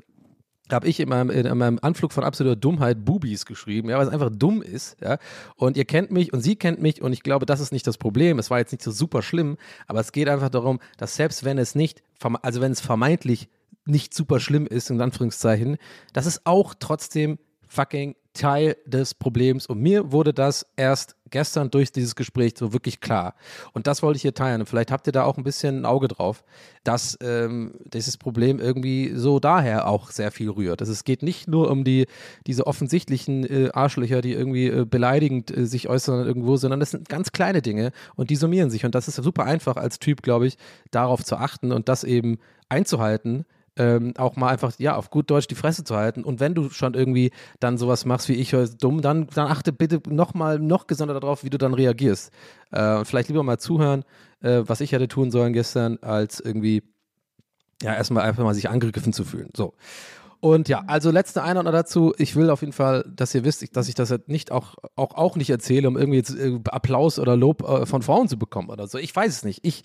Habe 0.71 0.87
ich 0.87 0.99
in 0.99 1.07
meinem, 1.07 1.29
in 1.29 1.57
meinem 1.57 1.79
Anflug 1.81 2.11
von 2.11 2.25
absoluter 2.25 2.57
Dummheit 2.57 3.05
Bubis 3.05 3.45
geschrieben, 3.45 3.89
ja, 3.89 3.97
weil 3.97 4.05
es 4.05 4.13
einfach 4.13 4.29
dumm 4.31 4.61
ist, 4.61 4.97
ja. 5.01 5.17
Und 5.55 5.77
ihr 5.77 5.85
kennt 5.85 6.11
mich 6.11 6.33
und 6.33 6.41
sie 6.41 6.57
kennt 6.57 6.81
mich 6.81 7.01
und 7.01 7.13
ich 7.13 7.23
glaube, 7.23 7.45
das 7.45 7.61
ist 7.61 7.71
nicht 7.71 7.87
das 7.87 7.97
Problem. 7.97 8.37
Es 8.37 8.49
war 8.49 8.59
jetzt 8.59 8.73
nicht 8.73 8.83
so 8.83 8.91
super 8.91 9.21
schlimm, 9.21 9.57
aber 9.87 10.01
es 10.01 10.11
geht 10.11 10.27
einfach 10.27 10.49
darum, 10.49 10.79
dass 10.97 11.15
selbst 11.15 11.45
wenn 11.45 11.57
es 11.57 11.73
nicht, 11.73 12.03
also 12.41 12.59
wenn 12.59 12.73
es 12.73 12.81
vermeintlich 12.81 13.47
nicht 13.87 14.13
super 14.13 14.39
schlimm 14.39 14.67
ist, 14.67 14.89
in 14.89 15.01
Anführungszeichen, 15.01 15.77
das 16.13 16.25
ist 16.25 16.41
auch 16.45 16.73
trotzdem 16.77 17.39
fucking 17.67 18.15
Teil 18.37 18.77
des 18.85 19.13
Problems. 19.13 19.65
Und 19.65 19.81
mir 19.81 20.11
wurde 20.11 20.33
das 20.33 20.65
erst 20.75 21.15
gestern 21.29 21.69
durch 21.71 21.91
dieses 21.91 22.15
Gespräch 22.15 22.53
so 22.55 22.71
wirklich 22.71 23.01
klar. 23.01 23.33
Und 23.73 23.87
das 23.87 24.01
wollte 24.03 24.17
ich 24.17 24.21
hier 24.21 24.33
teilen. 24.33 24.61
Und 24.61 24.67
vielleicht 24.67 24.91
habt 24.91 25.07
ihr 25.07 25.11
da 25.11 25.23
auch 25.23 25.37
ein 25.37 25.43
bisschen 25.43 25.81
ein 25.81 25.85
Auge 25.85 26.07
drauf, 26.07 26.43
dass 26.83 27.17
ähm, 27.21 27.73
dieses 27.85 28.17
Problem 28.17 28.59
irgendwie 28.59 29.11
so 29.15 29.39
daher 29.39 29.87
auch 29.87 30.11
sehr 30.11 30.31
viel 30.31 30.49
rührt. 30.49 30.81
Dass 30.81 30.87
es 30.87 31.03
geht 31.03 31.23
nicht 31.23 31.47
nur 31.47 31.69
um 31.69 31.83
die, 31.83 32.05
diese 32.45 32.67
offensichtlichen 32.67 33.43
äh, 33.43 33.69
Arschlöcher, 33.73 34.21
die 34.21 34.33
irgendwie 34.33 34.67
äh, 34.67 34.85
beleidigend 34.85 35.55
äh, 35.55 35.65
sich 35.65 35.89
äußern 35.89 36.25
irgendwo, 36.25 36.57
sondern 36.57 36.79
das 36.79 36.91
sind 36.91 37.09
ganz 37.09 37.31
kleine 37.31 37.61
Dinge 37.61 37.91
und 38.15 38.29
die 38.29 38.35
summieren 38.35 38.69
sich. 38.69 38.85
Und 38.85 38.95
das 38.95 39.07
ist 39.07 39.15
super 39.15 39.45
einfach 39.45 39.75
als 39.75 39.99
Typ, 39.99 40.21
glaube 40.21 40.47
ich, 40.47 40.57
darauf 40.91 41.25
zu 41.25 41.37
achten 41.37 41.71
und 41.71 41.89
das 41.89 42.03
eben 42.03 42.37
einzuhalten 42.69 43.45
ähm, 43.77 44.13
auch 44.17 44.35
mal 44.35 44.49
einfach, 44.49 44.73
ja, 44.77 44.95
auf 44.95 45.09
gut 45.09 45.29
Deutsch 45.29 45.47
die 45.47 45.55
Fresse 45.55 45.83
zu 45.83 45.95
halten. 45.95 46.23
Und 46.23 46.39
wenn 46.39 46.55
du 46.55 46.69
schon 46.69 46.93
irgendwie 46.93 47.31
dann 47.59 47.77
sowas 47.77 48.05
machst 48.05 48.29
wie 48.29 48.33
ich, 48.33 48.55
dumm, 48.79 49.01
dann, 49.01 49.27
dann 49.33 49.47
achte 49.47 49.71
bitte 49.71 50.01
nochmal 50.09 50.59
noch 50.59 50.87
gesondert 50.87 51.23
darauf, 51.23 51.43
wie 51.43 51.49
du 51.49 51.57
dann 51.57 51.73
reagierst. 51.73 52.31
Äh, 52.71 52.97
und 52.97 53.05
vielleicht 53.05 53.29
lieber 53.29 53.43
mal 53.43 53.59
zuhören, 53.59 54.03
äh, 54.41 54.63
was 54.65 54.81
ich 54.81 54.91
hätte 54.91 55.07
tun 55.07 55.31
sollen 55.31 55.53
gestern, 55.53 55.97
als 56.01 56.39
irgendwie, 56.39 56.83
ja, 57.81 57.93
erstmal 57.93 58.23
einfach 58.23 58.43
mal 58.43 58.53
sich 58.53 58.69
angegriffen 58.69 59.13
zu 59.13 59.23
fühlen. 59.23 59.49
So. 59.55 59.73
Und 60.39 60.69
ja, 60.69 60.83
also 60.87 61.09
letzte 61.09 61.43
Einordner 61.43 61.71
dazu. 61.71 62.13
Ich 62.17 62.35
will 62.35 62.49
auf 62.49 62.61
jeden 62.61 62.73
Fall, 62.73 63.03
dass 63.13 63.33
ihr 63.33 63.43
wisst, 63.43 63.75
dass 63.75 63.89
ich 63.89 63.95
das 63.95 64.13
nicht 64.27 64.51
auch, 64.51 64.75
auch, 64.95 65.15
auch 65.15 65.35
nicht 65.35 65.49
erzähle, 65.49 65.87
um 65.87 65.97
irgendwie 65.97 66.17
jetzt 66.17 66.35
äh, 66.35 66.59
Applaus 66.65 67.17
oder 67.17 67.35
Lob 67.35 67.67
äh, 67.67 67.85
von 67.85 68.03
Frauen 68.03 68.27
zu 68.27 68.37
bekommen 68.37 68.69
oder 68.69 68.87
so. 68.87 68.97
Ich 68.99 69.15
weiß 69.15 69.33
es 69.33 69.43
nicht. 69.43 69.65
Ich 69.65 69.83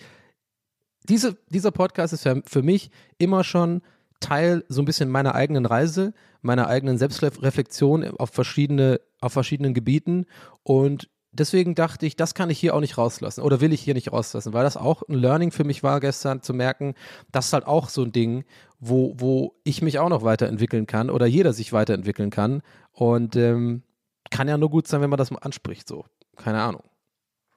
diese, 1.09 1.37
dieser 1.49 1.71
Podcast 1.71 2.13
ist 2.13 2.23
für, 2.23 2.43
für 2.47 2.63
mich 2.63 2.91
immer 3.19 3.45
schon 3.45 3.83
Teil 4.21 4.65
so 4.69 4.81
ein 4.83 4.85
bisschen 4.85 5.11
meiner 5.11 5.35
eigenen 5.35 5.67
Reise, 5.67 6.15
meiner 6.43 6.69
eigenen 6.69 6.99
Selbstreflexion 6.99 8.05
auf 8.19 8.31
verschiedene, 8.31 9.01
auf 9.21 9.33
verschiedenen 9.33 9.75
Gebieten 9.75 10.27
und 10.63 11.09
deswegen 11.33 11.75
dachte 11.75 12.07
ich, 12.07 12.17
das 12.17 12.35
kann 12.35 12.51
ich 12.51 12.59
hier 12.59 12.75
auch 12.75 12.81
nicht 12.81 12.99
rauslassen 12.99 13.43
oder 13.43 13.61
will 13.61 13.73
ich 13.73 13.81
hier 13.81 13.95
nicht 13.95 14.13
rauslassen, 14.13 14.53
weil 14.53 14.65
das 14.65 14.77
auch 14.77 15.03
ein 15.09 15.15
Learning 15.15 15.51
für 15.51 15.65
mich 15.65 15.83
war 15.83 16.01
gestern 16.01 16.43
zu 16.43 16.55
merken, 16.55 16.95
das 17.33 17.47
ist 17.47 17.53
halt 17.53 17.67
auch 17.67 17.89
so 17.89 18.03
ein 18.03 18.13
Ding, 18.13 18.45
wo, 18.79 19.15
wo 19.17 19.55
ich 19.65 19.83
mich 19.83 19.99
auch 19.99 20.09
noch 20.09 20.23
weiterentwickeln 20.23 20.87
kann 20.87 21.11
oder 21.11 21.27
jeder 21.27 21.53
sich 21.53 21.73
weiterentwickeln 21.73 22.31
kann 22.31 22.63
und 22.93 23.37
ähm, 23.37 23.83
kann 24.31 24.49
ja 24.49 24.57
nur 24.57 24.71
gut 24.71 24.87
sein, 24.87 25.01
wenn 25.01 25.11
man 25.11 25.19
das 25.19 25.31
mal 25.31 25.39
anspricht, 25.39 25.89
so. 25.89 26.05
Keine 26.37 26.63
Ahnung. 26.63 26.83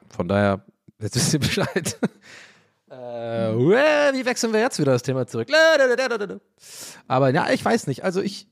Von 0.10 0.28
daher, 0.28 0.66
jetzt 1.00 1.16
wisst 1.16 1.34
ihr 1.34 1.40
Bescheid. 1.40 1.98
Äh, 2.90 2.96
wie 2.96 4.26
wechseln 4.26 4.54
wir 4.54 4.60
jetzt 4.60 4.80
wieder 4.80 4.92
das 4.92 5.02
Thema 5.02 5.26
zurück? 5.26 5.50
Aber 7.08 7.30
ja, 7.32 7.50
ich 7.50 7.64
weiß 7.66 7.88
nicht. 7.88 8.04
Also 8.04 8.22
ich, 8.22 8.48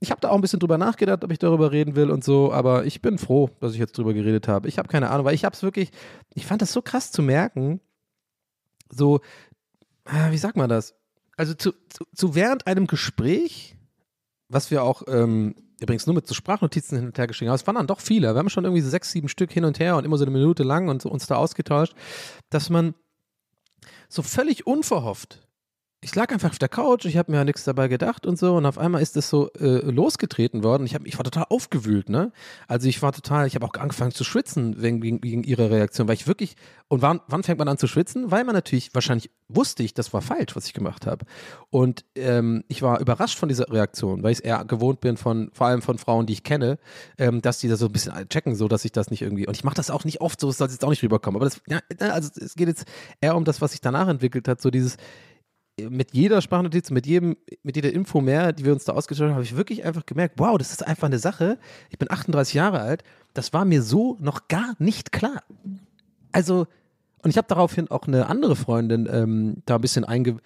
ich 0.00 0.10
habe 0.10 0.20
da 0.20 0.30
auch 0.30 0.34
ein 0.34 0.40
bisschen 0.40 0.58
drüber 0.58 0.78
nachgedacht, 0.78 1.22
ob 1.22 1.30
ich 1.30 1.38
darüber 1.38 1.70
reden 1.70 1.94
will 1.94 2.10
und 2.10 2.24
so, 2.24 2.52
aber 2.52 2.86
ich 2.86 3.02
bin 3.02 3.18
froh, 3.18 3.50
dass 3.60 3.72
ich 3.72 3.78
jetzt 3.78 3.96
drüber 3.96 4.14
geredet 4.14 4.48
habe. 4.48 4.68
Ich 4.68 4.78
habe 4.78 4.88
keine 4.88 5.10
Ahnung, 5.10 5.26
weil 5.26 5.34
ich 5.34 5.44
habe 5.44 5.54
es 5.54 5.62
wirklich, 5.62 5.90
ich 6.34 6.46
fand 6.46 6.60
das 6.60 6.72
so 6.72 6.82
krass 6.82 7.12
zu 7.12 7.22
merken, 7.22 7.80
so, 8.90 9.20
äh, 10.04 10.30
wie 10.30 10.38
sagt 10.38 10.56
man 10.56 10.68
das? 10.68 10.94
Also 11.36 11.54
zu, 11.54 11.72
zu, 11.88 12.04
zu 12.14 12.34
während 12.34 12.66
einem 12.66 12.86
Gespräch, 12.86 13.76
was 14.48 14.70
wir 14.70 14.82
auch 14.82 15.02
ähm, 15.06 15.54
übrigens 15.80 16.06
nur 16.06 16.14
mit 16.14 16.26
so 16.26 16.34
Sprachnotizen 16.34 16.98
hin 16.98 17.06
und 17.06 17.18
her 17.18 17.26
geschrieben 17.26 17.50
haben, 17.50 17.56
es 17.56 17.66
waren 17.66 17.76
dann 17.76 17.86
doch 17.86 18.00
viele, 18.00 18.34
wir 18.34 18.38
haben 18.38 18.48
schon 18.48 18.64
irgendwie 18.64 18.82
so 18.82 18.90
sechs, 18.90 19.12
sieben 19.12 19.28
Stück 19.28 19.52
hin 19.52 19.64
und 19.64 19.78
her 19.78 19.96
und 19.96 20.04
immer 20.04 20.18
so 20.18 20.24
eine 20.24 20.32
Minute 20.32 20.62
lang 20.62 20.88
und 20.88 21.02
so 21.02 21.10
uns 21.10 21.26
da 21.26 21.36
ausgetauscht, 21.36 21.94
dass 22.50 22.70
man 22.70 22.94
so 24.08 24.22
völlig 24.22 24.66
unverhofft 24.66 25.45
ich 26.06 26.14
lag 26.14 26.30
einfach 26.30 26.50
auf 26.50 26.58
der 26.60 26.68
Couch, 26.68 27.04
ich 27.04 27.16
habe 27.16 27.32
mir 27.32 27.38
ja 27.38 27.44
nichts 27.44 27.64
dabei 27.64 27.88
gedacht 27.88 28.26
und 28.26 28.38
so 28.38 28.56
und 28.56 28.64
auf 28.64 28.78
einmal 28.78 29.02
ist 29.02 29.16
das 29.16 29.28
so 29.28 29.50
äh, 29.54 29.90
losgetreten 29.90 30.62
worden. 30.62 30.86
Ich, 30.86 30.94
hab, 30.94 31.04
ich 31.04 31.18
war 31.18 31.24
total 31.24 31.46
aufgewühlt, 31.48 32.08
ne? 32.08 32.30
Also 32.68 32.86
ich 32.86 33.02
war 33.02 33.10
total, 33.10 33.48
ich 33.48 33.56
habe 33.56 33.66
auch 33.66 33.74
angefangen 33.74 34.12
zu 34.12 34.22
schwitzen 34.22 34.80
wegen, 34.80 35.02
wegen, 35.02 35.20
wegen 35.24 35.42
ihrer 35.42 35.68
Reaktion, 35.68 36.06
weil 36.06 36.14
ich 36.14 36.28
wirklich, 36.28 36.54
und 36.86 37.02
wann, 37.02 37.22
wann 37.26 37.42
fängt 37.42 37.58
man 37.58 37.66
an 37.66 37.76
zu 37.76 37.88
schwitzen? 37.88 38.30
Weil 38.30 38.44
man 38.44 38.54
natürlich, 38.54 38.94
wahrscheinlich 38.94 39.32
wusste 39.48 39.82
ich, 39.82 39.94
das 39.94 40.12
war 40.12 40.22
falsch, 40.22 40.54
was 40.54 40.66
ich 40.66 40.74
gemacht 40.74 41.06
habe. 41.06 41.26
Und 41.70 42.04
ähm, 42.14 42.62
ich 42.68 42.82
war 42.82 43.00
überrascht 43.00 43.36
von 43.36 43.48
dieser 43.48 43.68
Reaktion, 43.68 44.22
weil 44.22 44.30
ich 44.30 44.38
es 44.38 44.44
eher 44.44 44.64
gewohnt 44.64 45.00
bin 45.00 45.16
von, 45.16 45.50
vor 45.54 45.66
allem 45.66 45.82
von 45.82 45.98
Frauen, 45.98 46.26
die 46.26 46.34
ich 46.34 46.44
kenne, 46.44 46.78
ähm, 47.18 47.42
dass 47.42 47.58
die 47.58 47.66
da 47.66 47.76
so 47.76 47.86
ein 47.86 47.92
bisschen 47.92 48.14
checken, 48.28 48.54
so 48.54 48.68
dass 48.68 48.84
ich 48.84 48.92
das 48.92 49.10
nicht 49.10 49.22
irgendwie, 49.22 49.48
und 49.48 49.56
ich 49.56 49.64
mache 49.64 49.74
das 49.74 49.90
auch 49.90 50.04
nicht 50.04 50.20
oft, 50.20 50.40
so 50.40 50.52
soll 50.52 50.68
es 50.68 50.74
jetzt 50.74 50.84
auch 50.84 50.90
nicht 50.90 51.02
rüberkommen, 51.02 51.36
aber 51.36 51.46
das, 51.46 51.60
ja, 51.66 51.80
also 52.12 52.30
es 52.40 52.54
geht 52.54 52.68
jetzt 52.68 52.84
eher 53.20 53.34
um 53.34 53.44
das, 53.44 53.60
was 53.60 53.72
sich 53.72 53.80
danach 53.80 54.06
entwickelt 54.06 54.46
hat, 54.46 54.60
so 54.60 54.70
dieses, 54.70 54.98
mit 55.78 56.14
jeder 56.14 56.40
Sprachnotiz, 56.40 56.90
mit 56.90 57.06
jedem, 57.06 57.36
mit 57.62 57.76
jeder 57.76 57.92
Info 57.92 58.20
mehr, 58.20 58.52
die 58.52 58.64
wir 58.64 58.72
uns 58.72 58.84
da 58.84 58.92
ausgetauscht 58.92 59.22
haben, 59.22 59.34
habe 59.34 59.44
ich 59.44 59.56
wirklich 59.56 59.84
einfach 59.84 60.06
gemerkt, 60.06 60.38
wow, 60.38 60.56
das 60.56 60.70
ist 60.70 60.86
einfach 60.86 61.06
eine 61.06 61.18
Sache. 61.18 61.58
Ich 61.90 61.98
bin 61.98 62.10
38 62.10 62.54
Jahre 62.54 62.80
alt, 62.80 63.04
das 63.34 63.52
war 63.52 63.64
mir 63.64 63.82
so 63.82 64.16
noch 64.20 64.48
gar 64.48 64.74
nicht 64.78 65.12
klar. 65.12 65.42
Also, 66.32 66.66
und 67.22 67.30
ich 67.30 67.36
habe 67.36 67.48
daraufhin 67.48 67.90
auch 67.90 68.06
eine 68.06 68.26
andere 68.26 68.56
Freundin 68.56 69.08
ähm, 69.10 69.62
da 69.66 69.74
ein 69.74 69.80
bisschen 69.80 70.04
einge 70.04 70.38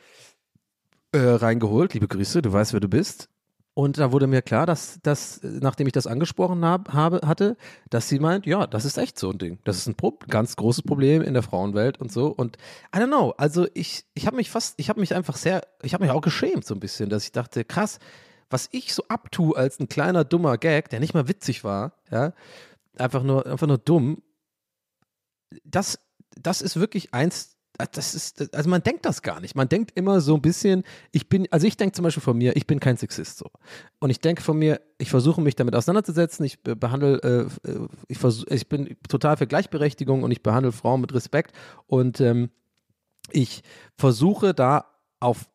äh, 1.12 1.18
reingeholt. 1.18 1.94
Liebe 1.94 2.08
Grüße, 2.08 2.42
du 2.42 2.52
weißt, 2.52 2.72
wer 2.72 2.80
du 2.80 2.88
bist. 2.88 3.28
Und 3.74 3.98
da 3.98 4.10
wurde 4.10 4.26
mir 4.26 4.42
klar, 4.42 4.66
dass, 4.66 4.98
dass 5.02 5.40
nachdem 5.42 5.86
ich 5.86 5.92
das 5.92 6.06
angesprochen 6.06 6.64
hab, 6.64 6.92
habe, 6.92 7.20
hatte, 7.24 7.56
dass 7.88 8.08
sie 8.08 8.18
meint, 8.18 8.44
ja, 8.44 8.66
das 8.66 8.84
ist 8.84 8.98
echt 8.98 9.18
so 9.18 9.30
ein 9.30 9.38
Ding. 9.38 9.58
Das 9.64 9.76
ist 9.78 9.86
ein 9.86 9.94
Pro 9.94 10.18
ganz 10.28 10.56
großes 10.56 10.82
Problem 10.82 11.22
in 11.22 11.34
der 11.34 11.42
Frauenwelt 11.44 11.98
und 12.00 12.10
so. 12.10 12.28
Und 12.28 12.56
I 12.94 12.98
don't 12.98 13.06
know, 13.06 13.30
also 13.36 13.68
ich, 13.74 14.04
ich 14.14 14.26
habe 14.26 14.36
mich 14.36 14.50
fast, 14.50 14.74
ich 14.78 14.88
habe 14.88 15.00
mich 15.00 15.14
einfach 15.14 15.36
sehr, 15.36 15.62
ich 15.82 15.94
habe 15.94 16.04
mich 16.04 16.12
auch 16.12 16.20
geschämt 16.20 16.66
so 16.66 16.74
ein 16.74 16.80
bisschen, 16.80 17.10
dass 17.10 17.24
ich 17.24 17.32
dachte, 17.32 17.64
krass, 17.64 18.00
was 18.50 18.68
ich 18.72 18.92
so 18.92 19.04
abtue 19.08 19.56
als 19.56 19.78
ein 19.78 19.88
kleiner 19.88 20.24
dummer 20.24 20.58
Gag, 20.58 20.90
der 20.90 20.98
nicht 20.98 21.14
mal 21.14 21.28
witzig 21.28 21.62
war, 21.62 21.92
ja, 22.10 22.32
einfach 22.98 23.22
nur, 23.22 23.46
einfach 23.46 23.68
nur 23.68 23.78
dumm, 23.78 24.20
das, 25.64 26.00
das 26.36 26.60
ist 26.60 26.78
wirklich 26.78 27.14
eins 27.14 27.56
das 27.86 28.14
ist, 28.14 28.54
also 28.54 28.70
man 28.70 28.82
denkt 28.82 29.04
das 29.04 29.22
gar 29.22 29.40
nicht. 29.40 29.54
Man 29.54 29.68
denkt 29.68 29.92
immer 29.94 30.20
so 30.20 30.34
ein 30.34 30.42
bisschen, 30.42 30.84
ich 31.12 31.28
bin, 31.28 31.46
also 31.50 31.66
ich 31.66 31.76
denke 31.76 31.94
zum 31.94 32.04
Beispiel 32.04 32.22
von 32.22 32.36
mir, 32.36 32.56
ich 32.56 32.66
bin 32.66 32.80
kein 32.80 32.96
Sexist 32.96 33.38
so. 33.38 33.50
Und 33.98 34.10
ich 34.10 34.20
denke 34.20 34.42
von 34.42 34.58
mir, 34.58 34.80
ich 34.98 35.10
versuche 35.10 35.40
mich 35.40 35.56
damit 35.56 35.74
auseinanderzusetzen, 35.74 36.44
ich 36.44 36.62
behandle, 36.62 37.48
äh, 37.64 37.70
äh, 37.70 37.88
ich, 38.08 38.18
versuch, 38.18 38.46
ich 38.48 38.68
bin 38.68 38.96
total 39.08 39.36
für 39.36 39.46
Gleichberechtigung 39.46 40.22
und 40.22 40.30
ich 40.30 40.42
behandle 40.42 40.72
Frauen 40.72 41.00
mit 41.00 41.14
Respekt 41.14 41.54
und 41.86 42.20
ähm, 42.20 42.50
ich 43.32 43.62
versuche 43.96 44.54
da 44.54 44.86
auf 45.20 45.46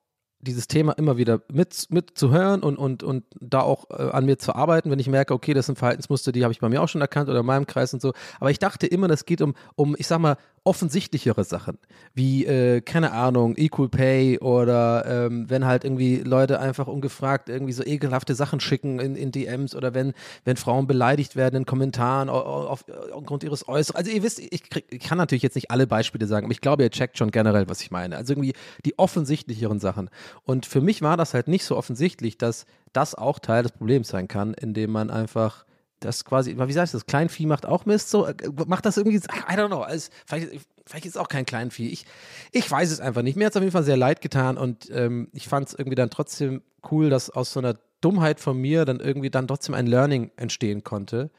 dieses 0.45 0.67
Thema 0.67 0.93
immer 0.93 1.17
wieder 1.17 1.41
mit, 1.51 1.87
mit 1.89 2.17
zu 2.17 2.31
hören 2.31 2.61
und, 2.61 2.77
und, 2.77 3.03
und 3.03 3.23
da 3.39 3.61
auch 3.61 3.89
äh, 3.89 4.11
an 4.11 4.25
mir 4.25 4.37
zu 4.37 4.55
arbeiten, 4.55 4.91
wenn 4.91 4.99
ich 4.99 5.09
merke, 5.09 5.33
okay, 5.33 5.53
das 5.53 5.65
sind 5.65 5.77
Verhaltensmuster, 5.77 6.31
die 6.31 6.43
habe 6.43 6.51
ich 6.51 6.59
bei 6.59 6.69
mir 6.69 6.81
auch 6.81 6.87
schon 6.87 7.01
erkannt 7.01 7.29
oder 7.29 7.39
in 7.39 7.45
meinem 7.45 7.65
Kreis 7.65 7.93
und 7.93 8.01
so. 8.01 8.13
Aber 8.39 8.51
ich 8.51 8.59
dachte 8.59 8.87
immer, 8.87 9.07
das 9.07 9.25
geht 9.25 9.41
um, 9.41 9.55
um 9.75 9.95
ich 9.97 10.07
sag 10.07 10.19
mal, 10.19 10.37
offensichtlichere 10.65 11.43
Sachen, 11.43 11.77
wie, 12.15 12.43
äh, 12.45 12.81
keine 12.81 13.11
Ahnung, 13.11 13.55
Equal 13.55 13.87
Pay 13.87 14.39
oder 14.39 15.05
ähm, 15.05 15.47
wenn 15.47 15.63
halt 15.63 15.83
irgendwie 15.83 16.17
Leute 16.17 16.59
einfach 16.59 16.87
ungefragt 16.87 17.49
irgendwie 17.49 17.71
so 17.71 17.83
ekelhafte 17.85 18.33
Sachen 18.33 18.59
schicken 18.59 18.99
in, 18.99 19.15
in 19.15 19.31
DMs 19.31 19.75
oder 19.75 19.93
wenn, 19.93 20.13
wenn 20.43 20.57
Frauen 20.57 20.87
beleidigt 20.87 21.35
werden 21.35 21.57
in 21.57 21.65
Kommentaren 21.67 22.29
auf, 22.29 22.83
aufgrund 23.13 23.43
ihres 23.43 23.67
Äußeren. 23.67 23.95
Also 23.95 24.09
ihr 24.09 24.23
wisst, 24.23 24.39
ich, 24.39 24.67
krieg, 24.67 24.85
ich 24.89 25.01
kann 25.01 25.19
natürlich 25.19 25.43
jetzt 25.43 25.55
nicht 25.55 25.69
alle 25.69 25.85
Beispiele 25.85 26.25
sagen, 26.25 26.45
aber 26.45 26.51
ich 26.51 26.61
glaube, 26.61 26.81
ihr 26.81 26.89
checkt 26.89 27.19
schon 27.19 27.29
generell, 27.29 27.69
was 27.69 27.81
ich 27.81 27.91
meine. 27.91 28.17
Also 28.17 28.33
irgendwie 28.33 28.53
die 28.85 28.97
offensichtlicheren 28.97 29.79
Sachen. 29.79 30.09
Und 30.45 30.65
für 30.65 30.81
mich 30.81 31.03
war 31.03 31.15
das 31.15 31.35
halt 31.35 31.47
nicht 31.47 31.63
so 31.63 31.77
offensichtlich, 31.77 32.39
dass 32.39 32.65
das 32.91 33.13
auch 33.13 33.37
Teil 33.37 33.61
des 33.61 33.71
Problems 33.71 34.07
sein 34.07 34.27
kann, 34.27 34.55
indem 34.55 34.91
man 34.91 35.11
einfach 35.11 35.64
das 35.99 36.25
quasi, 36.25 36.57
wie 36.57 36.73
sagst 36.73 36.93
du 36.93 36.97
das, 36.97 37.05
Kleinvieh 37.05 37.45
macht 37.45 37.65
auch 37.65 37.85
Mist, 37.85 38.09
so, 38.09 38.25
äh, 38.25 38.35
macht 38.67 38.85
das 38.85 38.97
irgendwie, 38.97 39.17
I 39.17 39.55
don't 39.55 39.67
know, 39.67 39.81
also, 39.81 40.09
vielleicht, 40.25 40.49
vielleicht 40.85 41.05
ist 41.05 41.15
es 41.15 41.17
auch 41.17 41.29
kein 41.29 41.45
Kleinvieh, 41.45 41.89
ich, 41.89 42.05
ich 42.51 42.69
weiß 42.69 42.91
es 42.91 42.99
einfach 42.99 43.21
nicht, 43.21 43.37
mir 43.37 43.45
hat 43.45 43.53
es 43.53 43.57
auf 43.57 43.63
jeden 43.63 43.73
Fall 43.73 43.83
sehr 43.83 43.97
leid 43.97 44.21
getan 44.21 44.57
und 44.57 44.89
ähm, 44.91 45.29
ich 45.33 45.47
fand 45.47 45.69
es 45.69 45.73
irgendwie 45.73 45.95
dann 45.95 46.09
trotzdem 46.09 46.61
cool, 46.91 47.09
dass 47.09 47.29
aus 47.29 47.51
so 47.51 47.59
einer 47.59 47.75
Dummheit 48.01 48.39
von 48.39 48.57
mir 48.57 48.85
dann 48.85 48.99
irgendwie 48.99 49.29
dann 49.29 49.47
trotzdem 49.47 49.73
ein 49.73 49.87
Learning 49.87 50.31
entstehen 50.37 50.83
konnte. 50.83 51.31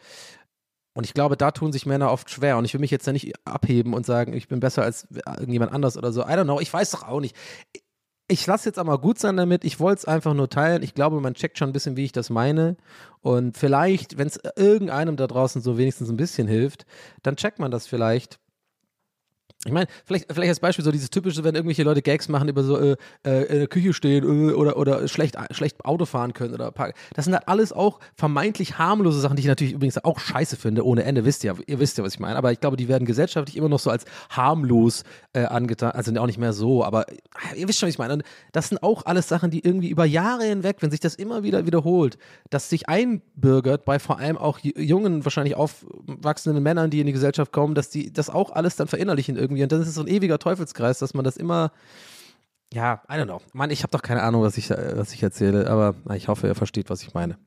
Und 0.95 1.05
ich 1.05 1.13
glaube, 1.13 1.37
da 1.37 1.51
tun 1.51 1.73
sich 1.73 1.85
Männer 1.85 2.11
oft 2.11 2.31
schwer. 2.31 2.57
Und 2.57 2.65
ich 2.65 2.73
will 2.73 2.81
mich 2.81 2.91
jetzt 2.91 3.07
ja 3.07 3.13
nicht 3.13 3.35
abheben 3.45 3.93
und 3.93 4.07
sagen, 4.07 4.33
ich 4.33 4.49
bin 4.49 4.61
besser 4.61 4.83
als 4.83 5.07
irgendjemand 5.27 5.73
anders 5.73 5.97
oder 5.99 6.11
so. 6.11 6.23
I 6.23 6.31
don't 6.31 6.45
know, 6.45 6.59
ich 6.59 6.73
weiß 6.73 6.91
doch 6.93 7.07
auch 7.07 7.21
nicht 7.21 7.37
ich 8.29 8.47
lasse 8.47 8.69
jetzt 8.69 8.79
aber 8.79 8.99
gut 9.01 9.19
sein 9.19 9.37
damit. 9.37 9.65
Ich 9.65 9.79
wollte 9.79 10.01
es 10.01 10.05
einfach 10.05 10.35
nur 10.35 10.49
teilen. 10.49 10.83
Ich 10.83 10.95
glaube, 10.95 11.21
man 11.21 11.35
checkt 11.35 11.59
schon 11.59 11.71
ein 11.71 11.73
bisschen, 11.73 11.97
wie 11.97 12.05
ich 12.05 12.13
das 12.13 12.31
meine. 12.31 12.77
Und 13.23 13.57
vielleicht, 13.57 14.19
wenn 14.19 14.27
es 14.27 14.41
irgendeinem 14.57 15.17
da 15.17 15.27
draußen 15.27 15.63
so 15.63 15.79
wenigstens 15.79 16.11
ein 16.11 16.17
bisschen 16.17 16.49
hilft, 16.49 16.87
dann 17.23 17.37
checkt 17.37 17.59
man 17.59 17.71
das 17.71 17.87
vielleicht. 17.87 18.41
Ich 19.67 19.73
meine, 19.73 19.87
vielleicht, 20.05 20.33
vielleicht 20.33 20.49
als 20.49 20.61
Beispiel 20.61 20.85
so 20.85 20.91
dieses 20.91 21.11
typische, 21.11 21.45
wenn 21.45 21.55
irgendwelche 21.55 21.83
Leute 21.83 22.03
Gags 22.03 22.29
machen 22.29 22.49
über 22.49 22.63
so 22.63 22.79
äh, 22.79 22.97
äh, 23.25 23.43
in 23.45 23.59
der 23.59 23.67
Küche 23.67 23.93
stehen 23.93 24.25
äh, 24.25 24.53
oder, 24.53 24.77
oder 24.77 25.07
schlecht, 25.09 25.37
schlecht 25.51 25.85
Auto 25.85 26.05
fahren 26.05 26.33
können 26.33 26.55
oder 26.55 26.71
Park. 26.71 26.95
Das 27.15 27.25
sind 27.25 27.35
halt 27.35 27.49
alles 27.49 27.73
auch 27.73 28.01
vermeintlich 28.15 28.79
harmlose 28.79 29.21
Sachen, 29.21 29.37
die 29.37 29.41
ich 29.43 29.49
natürlich 29.49 29.75
übrigens 29.75 30.03
auch 30.05 30.19
scheiße 30.19 30.57
finde, 30.57 30.85
ohne 30.85 31.05
Ende, 31.05 31.25
wisst 31.25 31.45
ihr, 31.45 31.57
ihr 31.67 31.81
wisst 31.81 31.99
ja, 31.99 32.05
was 32.05 32.15
ich 32.15 32.21
meine. 32.21 32.37
Aber 32.37 32.53
ich 32.53 32.61
glaube, 32.61 32.77
die 32.77 32.89
werden 32.89 33.07
gesellschaftlich 33.07 33.57
immer 33.57 33.69
noch 33.69 33.79
so 33.79 33.91
als 33.91 34.05
harmlos 34.31 35.05
äh, 35.33 35.45
angetan, 35.45 35.93
also 35.93 36.17
auch 36.21 36.27
nicht 36.27 36.39
mehr 36.39 36.53
so, 36.53 36.85
aber 36.85 37.07
ihr 37.55 37.69
wisst 37.69 37.79
schon, 37.79 37.89
was 37.89 37.95
ich 37.95 37.99
meine. 37.99 38.15
Und 38.15 38.23
das 38.53 38.69
sind 38.69 38.83
auch 38.83 39.05
alles 39.05 39.29
Sachen, 39.29 39.51
die 39.51 39.65
irgendwie 39.65 39.89
über 39.89 40.05
Jahre 40.05 40.45
hinweg, 40.45 40.77
wenn 40.81 40.91
sich 40.91 41.01
das 41.01 41.15
immer 41.15 41.43
wieder 41.43 41.67
wiederholt, 41.67 42.19
dass 42.51 42.71
sich 42.71 42.89
einbürgert 42.89 43.85
bei 43.85 43.99
vor 43.99 44.19
allem 44.19 44.39
auch 44.39 44.59
jungen, 44.63 45.25
wahrscheinlich 45.25 45.57
aufwachsenden 45.57 46.63
Männern, 46.63 46.91
die 46.91 47.01
in 47.01 47.07
die 47.07 47.13
Gesellschaft 47.13 47.53
kommen, 47.53 47.75
dass 47.75 47.91
die 47.91 48.13
das 48.13 48.31
auch 48.31 48.53
alles 48.53 48.77
dann 48.77 48.89
verinnerlichen 48.89 49.37
irgendwie 49.37 49.56
irgendwie. 49.57 49.63
Und 49.65 49.73
dann 49.73 49.83
ist 49.83 49.89
es 49.89 49.95
so 49.95 50.03
ein 50.03 50.09
ewiger 50.09 50.39
Teufelskreis, 50.39 50.99
dass 50.99 51.15
man 51.15 51.25
das 51.25 51.37
immer, 51.37 51.73
ja, 52.73 53.03
I 53.11 53.15
don't 53.15 53.25
know. 53.25 53.41
Mann, 53.53 53.71
ich 53.71 53.83
habe 53.83 53.91
doch 53.91 54.03
keine 54.03 54.23
Ahnung, 54.23 54.43
was 54.43 54.57
ich, 54.59 54.71
was 54.71 55.13
ich 55.13 55.23
erzähle, 55.23 55.69
aber 55.69 55.95
ich 56.15 56.29
hoffe, 56.29 56.47
ihr 56.47 56.55
versteht, 56.55 56.91
was 56.91 57.03
ich 57.03 57.15
meine. 57.15 57.39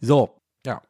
So, 0.00 0.36
ja. 0.66 0.82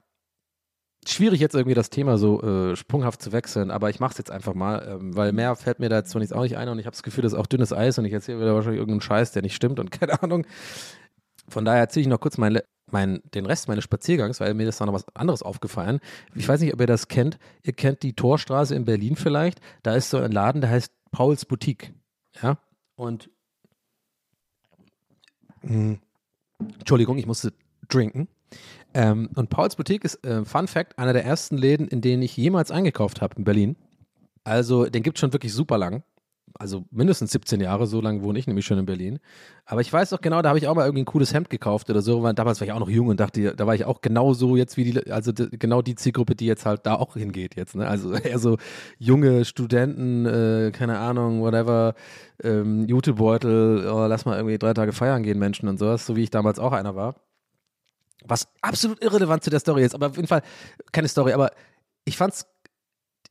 Schwierig 1.06 1.40
jetzt 1.40 1.54
irgendwie 1.54 1.74
das 1.74 1.90
Thema 1.90 2.16
so 2.16 2.42
äh, 2.42 2.76
sprunghaft 2.76 3.20
zu 3.20 3.32
wechseln, 3.32 3.72
aber 3.72 3.90
ich 3.90 3.98
mache 3.98 4.12
es 4.12 4.18
jetzt 4.18 4.30
einfach 4.30 4.54
mal, 4.54 4.86
ähm, 4.88 5.16
weil 5.16 5.32
mehr 5.32 5.56
fällt 5.56 5.80
mir 5.80 5.88
da 5.88 5.96
jetzt 5.96 6.10
zunächst 6.10 6.32
auch 6.32 6.42
nicht 6.42 6.56
ein 6.56 6.68
und 6.68 6.78
ich 6.78 6.86
habe 6.86 6.94
das 6.94 7.02
Gefühl, 7.02 7.22
das 7.22 7.32
ist 7.32 7.38
auch 7.38 7.48
dünnes 7.48 7.72
Eis 7.72 7.98
und 7.98 8.04
ich 8.04 8.12
erzähle 8.12 8.40
wieder 8.40 8.54
wahrscheinlich 8.54 8.78
irgendeinen 8.78 9.00
Scheiß, 9.00 9.32
der 9.32 9.42
nicht 9.42 9.56
stimmt 9.56 9.80
und 9.80 9.90
keine 10.00 10.22
Ahnung. 10.22 10.46
Von 11.52 11.64
daher 11.64 11.80
erzähle 11.80 12.02
ich 12.02 12.08
noch 12.08 12.20
kurz 12.20 12.38
mein, 12.38 12.58
mein, 12.90 13.22
den 13.34 13.46
Rest 13.46 13.68
meines 13.68 13.84
Spaziergangs, 13.84 14.40
weil 14.40 14.54
mir 14.54 14.68
ist 14.68 14.80
da 14.80 14.86
noch 14.86 14.94
was 14.94 15.06
anderes 15.14 15.42
aufgefallen. 15.42 16.00
Ich 16.34 16.48
weiß 16.48 16.60
nicht, 16.60 16.72
ob 16.72 16.80
ihr 16.80 16.86
das 16.86 17.08
kennt. 17.08 17.38
Ihr 17.62 17.74
kennt 17.74 18.02
die 18.02 18.14
Torstraße 18.14 18.74
in 18.74 18.84
Berlin 18.84 19.16
vielleicht. 19.16 19.60
Da 19.82 19.94
ist 19.94 20.10
so 20.10 20.18
ein 20.18 20.32
Laden, 20.32 20.60
der 20.60 20.70
heißt 20.70 20.92
Pauls 21.10 21.44
Boutique. 21.44 21.92
Ja. 22.42 22.58
Und 22.96 23.30
hm, 25.60 26.00
Entschuldigung, 26.58 27.18
ich 27.18 27.26
musste 27.26 27.52
trinken. 27.88 28.28
Ähm, 28.94 29.30
und 29.34 29.50
Pauls 29.50 29.76
Boutique 29.76 30.04
ist, 30.04 30.24
äh, 30.24 30.44
Fun 30.44 30.68
Fact, 30.68 30.98
einer 30.98 31.12
der 31.12 31.24
ersten 31.24 31.56
Läden, 31.56 31.88
in 31.88 32.00
denen 32.00 32.22
ich 32.22 32.36
jemals 32.36 32.70
eingekauft 32.70 33.22
habe 33.22 33.36
in 33.36 33.44
Berlin. 33.44 33.76
Also, 34.44 34.86
den 34.86 35.02
gibt 35.02 35.18
es 35.18 35.20
schon 35.20 35.32
wirklich 35.32 35.52
super 35.52 35.78
lang 35.78 36.02
also 36.58 36.84
mindestens 36.90 37.32
17 37.32 37.60
Jahre, 37.60 37.86
so 37.86 38.00
lange 38.00 38.22
wohne 38.22 38.38
ich 38.38 38.46
nämlich 38.46 38.66
schon 38.66 38.78
in 38.78 38.86
Berlin. 38.86 39.18
Aber 39.64 39.80
ich 39.80 39.92
weiß 39.92 40.10
doch 40.10 40.20
genau, 40.20 40.42
da 40.42 40.50
habe 40.50 40.58
ich 40.58 40.66
auch 40.66 40.74
mal 40.74 40.84
irgendwie 40.84 41.02
ein 41.02 41.06
cooles 41.06 41.32
Hemd 41.32 41.50
gekauft 41.50 41.88
oder 41.90 42.02
so. 42.02 42.30
Damals 42.32 42.60
war 42.60 42.66
ich 42.66 42.72
auch 42.72 42.78
noch 42.78 42.88
jung 42.88 43.08
und 43.08 43.20
dachte, 43.20 43.54
da 43.54 43.66
war 43.66 43.74
ich 43.74 43.84
auch 43.84 44.00
genau 44.00 44.34
so 44.34 44.56
jetzt 44.56 44.76
wie 44.76 44.84
die, 44.84 45.12
also 45.12 45.32
genau 45.34 45.82
die 45.82 45.94
Zielgruppe, 45.94 46.34
die 46.34 46.46
jetzt 46.46 46.66
halt 46.66 46.86
da 46.86 46.94
auch 46.94 47.14
hingeht 47.14 47.56
jetzt. 47.56 47.76
Ne? 47.76 47.86
Also 47.86 48.12
eher 48.14 48.38
so 48.38 48.58
junge 48.98 49.44
Studenten, 49.44 50.26
äh, 50.26 50.70
keine 50.72 50.98
Ahnung, 50.98 51.42
whatever, 51.42 51.94
ähm, 52.42 52.86
Jutebeutel, 52.86 53.88
oh, 53.88 54.06
lass 54.06 54.24
mal 54.24 54.36
irgendwie 54.36 54.58
drei 54.58 54.74
Tage 54.74 54.92
feiern 54.92 55.22
gehen, 55.22 55.38
Menschen 55.38 55.68
und 55.68 55.78
sowas, 55.78 56.06
so 56.06 56.16
wie 56.16 56.24
ich 56.24 56.30
damals 56.30 56.58
auch 56.58 56.72
einer 56.72 56.96
war. 56.96 57.16
Was 58.24 58.48
absolut 58.60 59.02
irrelevant 59.02 59.42
zu 59.42 59.50
der 59.50 59.60
Story 59.60 59.84
ist, 59.84 59.94
aber 59.94 60.08
auf 60.08 60.16
jeden 60.16 60.28
Fall 60.28 60.42
keine 60.92 61.08
Story, 61.08 61.32
aber 61.32 61.50
ich 62.04 62.16
fand's 62.16 62.46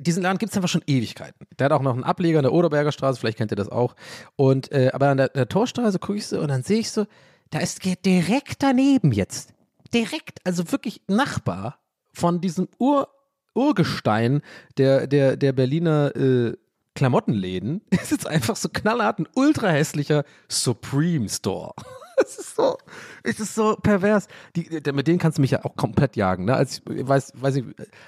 diesen 0.01 0.23
Laden 0.23 0.37
gibt 0.37 0.51
es 0.51 0.57
einfach 0.57 0.69
schon 0.69 0.83
Ewigkeiten. 0.87 1.47
Der 1.57 1.65
hat 1.65 1.71
auch 1.71 1.81
noch 1.81 1.93
einen 1.93 2.03
Ableger 2.03 2.39
in 2.39 2.43
der 2.43 2.53
Oderberger 2.53 2.91
Straße, 2.91 3.19
vielleicht 3.19 3.37
kennt 3.37 3.51
ihr 3.51 3.55
das 3.55 3.69
auch. 3.69 3.95
Und 4.35 4.71
äh, 4.71 4.89
aber 4.93 5.09
an 5.09 5.17
der, 5.17 5.29
der 5.29 5.47
Torstraße 5.47 5.99
gucke 5.99 6.17
ich 6.17 6.27
so 6.27 6.39
und 6.39 6.47
dann 6.47 6.63
sehe 6.63 6.79
ich 6.79 6.91
so, 6.91 7.05
da 7.51 7.59
ist 7.59 7.81
direkt 8.05 8.63
daneben 8.63 9.11
jetzt, 9.11 9.53
direkt, 9.93 10.39
also 10.45 10.71
wirklich 10.71 11.01
Nachbar 11.07 11.79
von 12.13 12.41
diesem 12.41 12.67
Ur, 12.79 13.09
Urgestein 13.53 14.41
der, 14.77 15.07
der, 15.07 15.37
der 15.37 15.51
Berliner 15.51 16.15
äh, 16.15 16.53
Klamottenläden, 16.95 17.81
ist 17.89 18.11
jetzt 18.11 18.27
einfach 18.27 18.55
so 18.55 18.69
knallhart 18.69 19.19
ein 19.19 19.27
ultra 19.35 19.69
hässlicher 19.69 20.23
Supreme 20.47 21.29
Store. 21.29 21.73
Es 22.21 22.37
ist 22.37 22.55
so, 22.55 22.77
es 23.23 23.39
ist 23.39 23.55
so 23.55 23.75
pervers. 23.75 24.27
Die, 24.55 24.67
mit 24.91 25.07
denen 25.07 25.19
kannst 25.19 25.37
du 25.37 25.41
mich 25.41 25.51
ja 25.51 25.65
auch 25.65 25.75
komplett 25.75 26.15
jagen. 26.15 26.45
Ne? 26.45 26.55
Also 26.55 26.81
ich 26.93 27.07
weiß, 27.07 27.33
weiß 27.35 27.55
ich, 27.57 27.65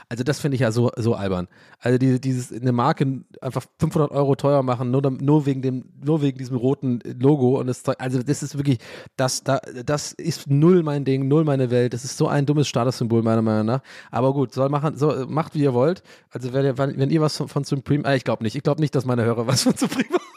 also 0.09 0.23
das 0.23 0.39
finde 0.39 0.55
ich 0.55 0.61
ja 0.61 0.71
so, 0.71 0.91
so 0.97 1.15
albern. 1.15 1.47
Also 1.79 1.97
die, 1.97 2.19
dieses 2.19 2.51
eine 2.51 2.71
Marke 2.71 3.23
einfach 3.41 3.63
500 3.79 4.11
Euro 4.11 4.35
teuer 4.35 4.63
machen, 4.63 4.91
nur, 4.91 5.01
nur 5.01 5.45
wegen 5.45 5.61
dem, 5.61 5.85
nur 6.03 6.21
wegen 6.21 6.37
diesem 6.37 6.57
roten 6.57 6.99
Logo 7.19 7.59
und 7.59 7.67
das. 7.67 7.83
Also 7.97 8.21
das 8.21 8.43
ist 8.43 8.57
wirklich, 8.57 8.79
das, 9.15 9.43
da, 9.43 9.59
das 9.85 10.13
ist 10.13 10.49
null 10.49 10.83
mein 10.83 11.05
Ding, 11.05 11.27
null 11.27 11.43
meine 11.43 11.71
Welt. 11.71 11.93
Das 11.93 12.03
ist 12.03 12.17
so 12.17 12.27
ein 12.27 12.45
dummes 12.45 12.67
Statussymbol 12.67 13.23
meiner 13.23 13.41
Meinung 13.41 13.65
nach. 13.65 13.81
Aber 14.11 14.33
gut, 14.33 14.53
soll 14.53 14.69
machen, 14.69 14.97
so, 14.97 15.25
macht 15.27 15.55
wie 15.55 15.63
ihr 15.63 15.73
wollt. 15.73 16.03
Also 16.29 16.53
wenn 16.53 16.65
ihr, 16.65 16.77
wenn 16.77 17.09
ihr 17.09 17.21
was 17.21 17.37
von, 17.37 17.47
von 17.47 17.63
Supreme, 17.63 18.05
äh, 18.05 18.15
ich 18.15 18.23
glaube 18.23 18.43
nicht, 18.43 18.55
ich 18.55 18.63
glaube 18.63 18.81
nicht, 18.81 18.95
dass 18.95 19.05
meine 19.05 19.23
Hörer 19.23 19.47
was 19.47 19.63
von 19.63 19.75
Supreme 19.75 20.09
haben. 20.13 20.33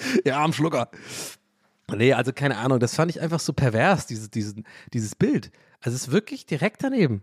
ja, 0.24 0.42
am 0.42 0.52
Schlucker. 0.52 0.88
Nee, 1.96 2.12
also 2.12 2.32
keine 2.32 2.56
Ahnung, 2.58 2.78
das 2.80 2.94
fand 2.94 3.10
ich 3.10 3.20
einfach 3.20 3.40
so 3.40 3.52
pervers, 3.52 4.06
dieses, 4.06 4.30
dieses, 4.30 4.54
dieses 4.92 5.14
Bild. 5.14 5.50
Also 5.80 5.96
es 5.96 6.02
ist 6.02 6.12
wirklich 6.12 6.46
direkt 6.46 6.82
daneben. 6.84 7.22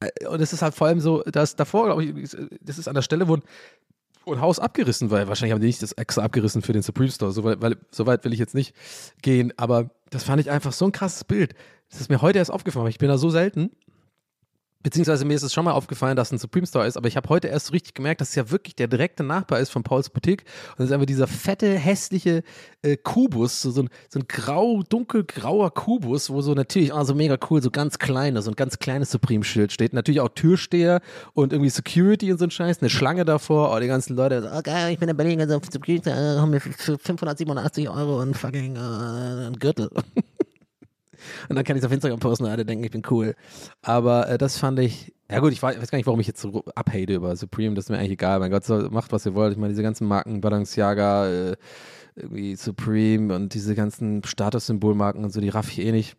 Äh, 0.00 0.26
und 0.26 0.40
es 0.40 0.52
ist 0.52 0.62
halt 0.62 0.74
vor 0.74 0.86
allem 0.86 1.00
so, 1.00 1.22
dass 1.22 1.56
davor, 1.56 1.86
glaube 1.86 2.04
ich, 2.04 2.36
das 2.60 2.78
ist 2.78 2.88
an 2.88 2.94
der 2.94 3.02
Stelle, 3.02 3.28
wo 3.28 3.36
ein, 3.36 3.42
wo 4.24 4.32
ein 4.32 4.40
Haus 4.40 4.58
abgerissen 4.58 5.10
war. 5.10 5.26
Wahrscheinlich 5.28 5.52
haben 5.52 5.60
die 5.60 5.66
nicht 5.66 5.82
das 5.82 5.92
extra 5.92 6.22
abgerissen 6.22 6.62
für 6.62 6.72
den 6.72 6.82
Supreme 6.82 7.10
Store. 7.10 7.32
So 7.32 7.44
weit, 7.44 7.60
weil, 7.60 7.76
so 7.90 8.06
weit 8.06 8.24
will 8.24 8.32
ich 8.32 8.38
jetzt 8.38 8.54
nicht 8.54 8.74
gehen. 9.22 9.52
Aber 9.56 9.90
das 10.10 10.24
fand 10.24 10.40
ich 10.40 10.50
einfach 10.50 10.72
so 10.72 10.84
ein 10.84 10.92
krasses 10.92 11.24
Bild. 11.24 11.54
Das 11.90 12.00
ist 12.00 12.08
mir 12.08 12.22
heute 12.22 12.38
erst 12.38 12.50
aufgefallen. 12.50 12.86
Ich 12.88 12.98
bin 12.98 13.08
da 13.08 13.18
so 13.18 13.30
selten. 13.30 13.70
Beziehungsweise 14.82 15.24
mir 15.24 15.34
ist 15.34 15.42
es 15.42 15.52
schon 15.52 15.64
mal 15.64 15.72
aufgefallen, 15.72 16.16
dass 16.16 16.32
ein 16.32 16.38
Supreme 16.38 16.66
Store 16.66 16.86
ist, 16.86 16.96
aber 16.96 17.08
ich 17.08 17.16
habe 17.16 17.28
heute 17.28 17.48
erst 17.48 17.66
so 17.66 17.72
richtig 17.72 17.94
gemerkt, 17.94 18.20
dass 18.20 18.30
es 18.30 18.34
ja 18.34 18.50
wirklich 18.50 18.74
der 18.74 18.88
direkte 18.88 19.22
Nachbar 19.22 19.60
ist 19.60 19.70
von 19.70 19.82
Pauls 19.82 20.10
Boutique. 20.10 20.44
Und 20.70 20.80
das 20.80 20.86
ist 20.86 20.92
einfach 20.92 21.06
dieser 21.06 21.26
fette, 21.26 21.78
hässliche 21.78 22.42
äh, 22.82 22.96
Kubus, 22.96 23.62
so, 23.62 23.70
so, 23.70 23.82
ein, 23.82 23.88
so 24.08 24.18
ein 24.18 24.26
grau, 24.28 24.82
dunkelgrauer 24.82 25.72
Kubus, 25.72 26.30
wo 26.30 26.40
so 26.42 26.54
natürlich, 26.54 26.92
oh, 26.92 27.04
so 27.04 27.14
mega 27.14 27.38
cool, 27.50 27.62
so 27.62 27.70
ganz 27.70 27.98
kleines, 27.98 28.44
so 28.44 28.50
ein 28.50 28.56
ganz 28.56 28.78
kleines 28.78 29.10
Supreme-Schild 29.10 29.72
steht. 29.72 29.92
Natürlich 29.92 30.20
auch 30.20 30.30
Türsteher 30.30 31.00
und 31.34 31.52
irgendwie 31.52 31.70
Security 31.70 32.32
und 32.32 32.38
so 32.38 32.44
ein 32.44 32.50
Scheiß, 32.50 32.80
eine 32.80 32.90
Schlange 32.90 33.24
davor, 33.24 33.72
oh, 33.74 33.78
die 33.78 33.86
ganzen 33.86 34.16
Leute, 34.16 34.50
oh 34.54 34.62
geil, 34.62 34.92
ich 34.92 34.98
bin 34.98 35.08
in 35.08 35.16
Berlin, 35.16 35.40
also 35.40 35.60
Security, 35.70 36.10
äh, 36.10 36.38
haben 36.38 36.50
mir 36.50 36.60
für 36.60 36.98
587 36.98 37.88
Euro 37.88 38.20
einen 38.20 38.34
fucking 38.34 38.76
äh, 38.76 38.78
einen 38.78 39.58
Gürtel. 39.58 39.90
Und 41.48 41.56
dann 41.56 41.64
kann 41.64 41.76
ich 41.76 41.82
es 41.82 41.86
auf 41.86 41.92
Instagram 41.92 42.20
posten 42.20 42.44
und 42.44 42.50
alle 42.50 42.64
denken, 42.64 42.84
ich 42.84 42.90
bin 42.90 43.02
cool. 43.10 43.34
Aber 43.82 44.28
äh, 44.28 44.38
das 44.38 44.58
fand 44.58 44.78
ich, 44.78 45.12
ja 45.30 45.40
gut, 45.40 45.52
ich 45.52 45.62
weiß 45.62 45.90
gar 45.90 45.96
nicht, 45.96 46.06
warum 46.06 46.20
ich 46.20 46.26
jetzt 46.26 46.40
so 46.40 46.64
abhate 46.74 47.14
über 47.14 47.34
Supreme, 47.36 47.74
das 47.74 47.86
ist 47.86 47.90
mir 47.90 47.98
eigentlich 47.98 48.12
egal. 48.12 48.38
Mein 48.40 48.50
Gott, 48.50 48.64
so, 48.64 48.88
macht, 48.90 49.12
was 49.12 49.26
ihr 49.26 49.34
wollt. 49.34 49.52
Ich 49.52 49.58
meine, 49.58 49.72
diese 49.72 49.82
ganzen 49.82 50.06
Marken, 50.06 50.40
Balenciaga, 50.40 51.28
äh, 51.28 51.56
irgendwie 52.14 52.56
Supreme 52.56 53.34
und 53.34 53.54
diese 53.54 53.74
ganzen 53.74 54.22
Statussymbolmarken 54.24 55.24
und 55.24 55.30
so, 55.30 55.40
die 55.40 55.48
raff 55.48 55.70
ich 55.70 55.80
eh 55.80 55.92
nicht. 55.92 56.16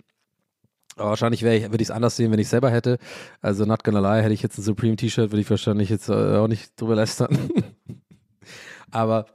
Aber 0.96 1.10
wahrscheinlich 1.10 1.44
ich, 1.44 1.64
würde 1.64 1.82
ich 1.82 1.90
es 1.90 1.92
anders 1.92 2.16
sehen, 2.16 2.32
wenn 2.32 2.40
ich 2.40 2.46
es 2.46 2.52
selber 2.52 2.70
hätte. 2.70 2.98
Also, 3.42 3.66
not 3.66 3.84
gonna 3.84 4.00
lie, 4.00 4.22
hätte 4.22 4.34
ich 4.34 4.44
jetzt 4.44 4.58
ein 4.58 4.64
Supreme-T-Shirt, 4.64 5.32
würde 5.32 5.42
ich 5.42 5.50
wahrscheinlich 5.50 5.90
jetzt 5.90 6.10
äh, 6.10 6.38
auch 6.38 6.48
nicht 6.48 6.80
drüber 6.80 6.96
lästern. 6.96 7.50
Aber 8.92 9.26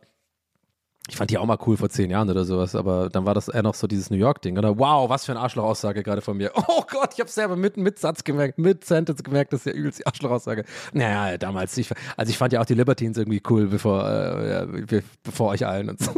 ich 1.09 1.17
fand 1.17 1.31
die 1.31 1.39
auch 1.39 1.47
mal 1.47 1.59
cool 1.67 1.77
vor 1.77 1.89
zehn 1.89 2.11
Jahren 2.11 2.29
oder 2.29 2.45
sowas, 2.45 2.75
aber 2.75 3.09
dann 3.09 3.25
war 3.25 3.35
das 3.35 3.49
eher 3.49 3.63
noch 3.63 3.75
so 3.75 3.87
dieses 3.87 4.11
New 4.11 4.17
York-Ding, 4.17 4.59
oder? 4.59 4.79
Wow, 4.79 5.09
was 5.09 5.25
für 5.25 5.33
eine 5.33 5.41
Arschloch-Aussage 5.41 6.03
gerade 6.03 6.21
von 6.21 6.37
mir. 6.37 6.53
Oh 6.71 6.85
Gott, 6.89 7.11
ich 7.15 7.21
habe 7.21 7.31
selber 7.31 7.57
mit, 7.57 7.77
mit 7.77 7.99
Satz 7.99 8.25
gemerkt, 8.25 8.59
mit 8.59 8.85
Sentence 8.85 9.23
gemerkt, 9.23 9.53
das 9.53 9.61
ist 9.61 9.67
ja 9.67 9.73
übelst 9.73 9.99
die 10.01 10.07
Arschloch-Aussage. 10.07 10.65
Naja, 10.93 11.39
damals, 11.39 11.77
ich, 11.77 11.91
also 12.17 12.31
ich 12.31 12.39
fand 12.39 12.53
ja 12.53 12.61
auch 12.61 12.67
die 12.67 12.75
Libertines 12.75 13.17
irgendwie 13.17 13.43
cool, 13.49 13.67
bevor, 13.67 14.09
äh, 14.09 15.03
bevor 15.23 15.49
euch 15.49 15.67
allen 15.67 15.91
und 15.91 16.01
so. 16.01 16.13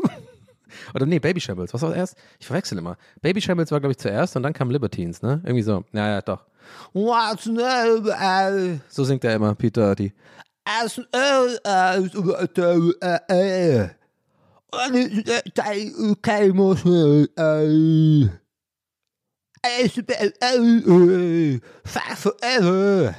Oder 0.94 1.06
nee, 1.06 1.18
Baby 1.18 1.40
Shambles, 1.40 1.72
was 1.72 1.82
war 1.82 1.94
erst? 1.94 2.16
Ich 2.38 2.46
verwechsel 2.46 2.78
immer. 2.78 2.96
Baby 3.22 3.40
Shambles 3.40 3.70
war, 3.70 3.80
glaube 3.80 3.92
ich, 3.92 3.98
zuerst 3.98 4.36
und 4.36 4.42
dann 4.42 4.52
kam 4.52 4.70
Libertines, 4.70 5.22
ne? 5.22 5.40
Irgendwie 5.44 5.62
so. 5.62 5.84
Naja, 5.92 6.20
doch. 6.20 6.44
So 8.88 9.04
singt 9.04 9.24
er 9.24 9.34
immer, 9.34 9.54
Peter 9.54 9.94
die. 9.94 10.12
Forever. 22.16 23.14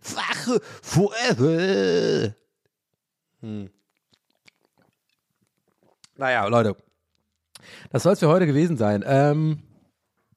Forever. 0.82 2.34
Hm. 3.40 3.70
Naja, 6.16 6.46
Leute. 6.46 6.76
Das 7.90 8.02
soll 8.02 8.12
es 8.12 8.18
für 8.18 8.28
heute 8.28 8.46
gewesen 8.46 8.76
sein. 8.76 9.02
Ähm, 9.06 9.62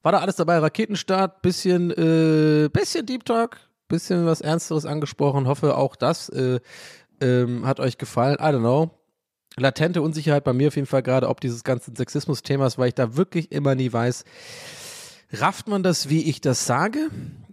war 0.02 0.12
da 0.12 0.20
alles 0.20 0.36
dabei? 0.36 0.58
Raketenstart, 0.58 1.42
bisschen, 1.42 1.90
äh, 1.90 2.68
bisschen 2.68 3.04
Deep 3.04 3.24
Talk, 3.24 3.58
bisschen 3.88 4.24
was 4.26 4.40
Ernsteres 4.40 4.86
angesprochen. 4.86 5.46
Hoffe 5.46 5.76
auch 5.76 5.96
das 5.96 6.28
äh, 6.30 6.60
ähm, 7.20 7.66
hat 7.66 7.80
euch 7.80 7.98
gefallen. 7.98 8.36
I 8.36 8.44
don't 8.44 8.60
know 8.60 9.03
latente 9.56 10.02
Unsicherheit 10.02 10.44
bei 10.44 10.52
mir 10.52 10.68
auf 10.68 10.76
jeden 10.76 10.86
Fall 10.86 11.02
gerade, 11.02 11.28
ob 11.28 11.40
dieses 11.40 11.64
ganze 11.64 11.92
Sexismus-Themas, 11.96 12.78
weil 12.78 12.88
ich 12.88 12.94
da 12.94 13.16
wirklich 13.16 13.52
immer 13.52 13.74
nie 13.74 13.92
weiß, 13.92 14.24
rafft 15.32 15.68
man 15.68 15.82
das, 15.82 16.08
wie 16.08 16.22
ich 16.22 16.40
das 16.40 16.66
sage? 16.66 17.10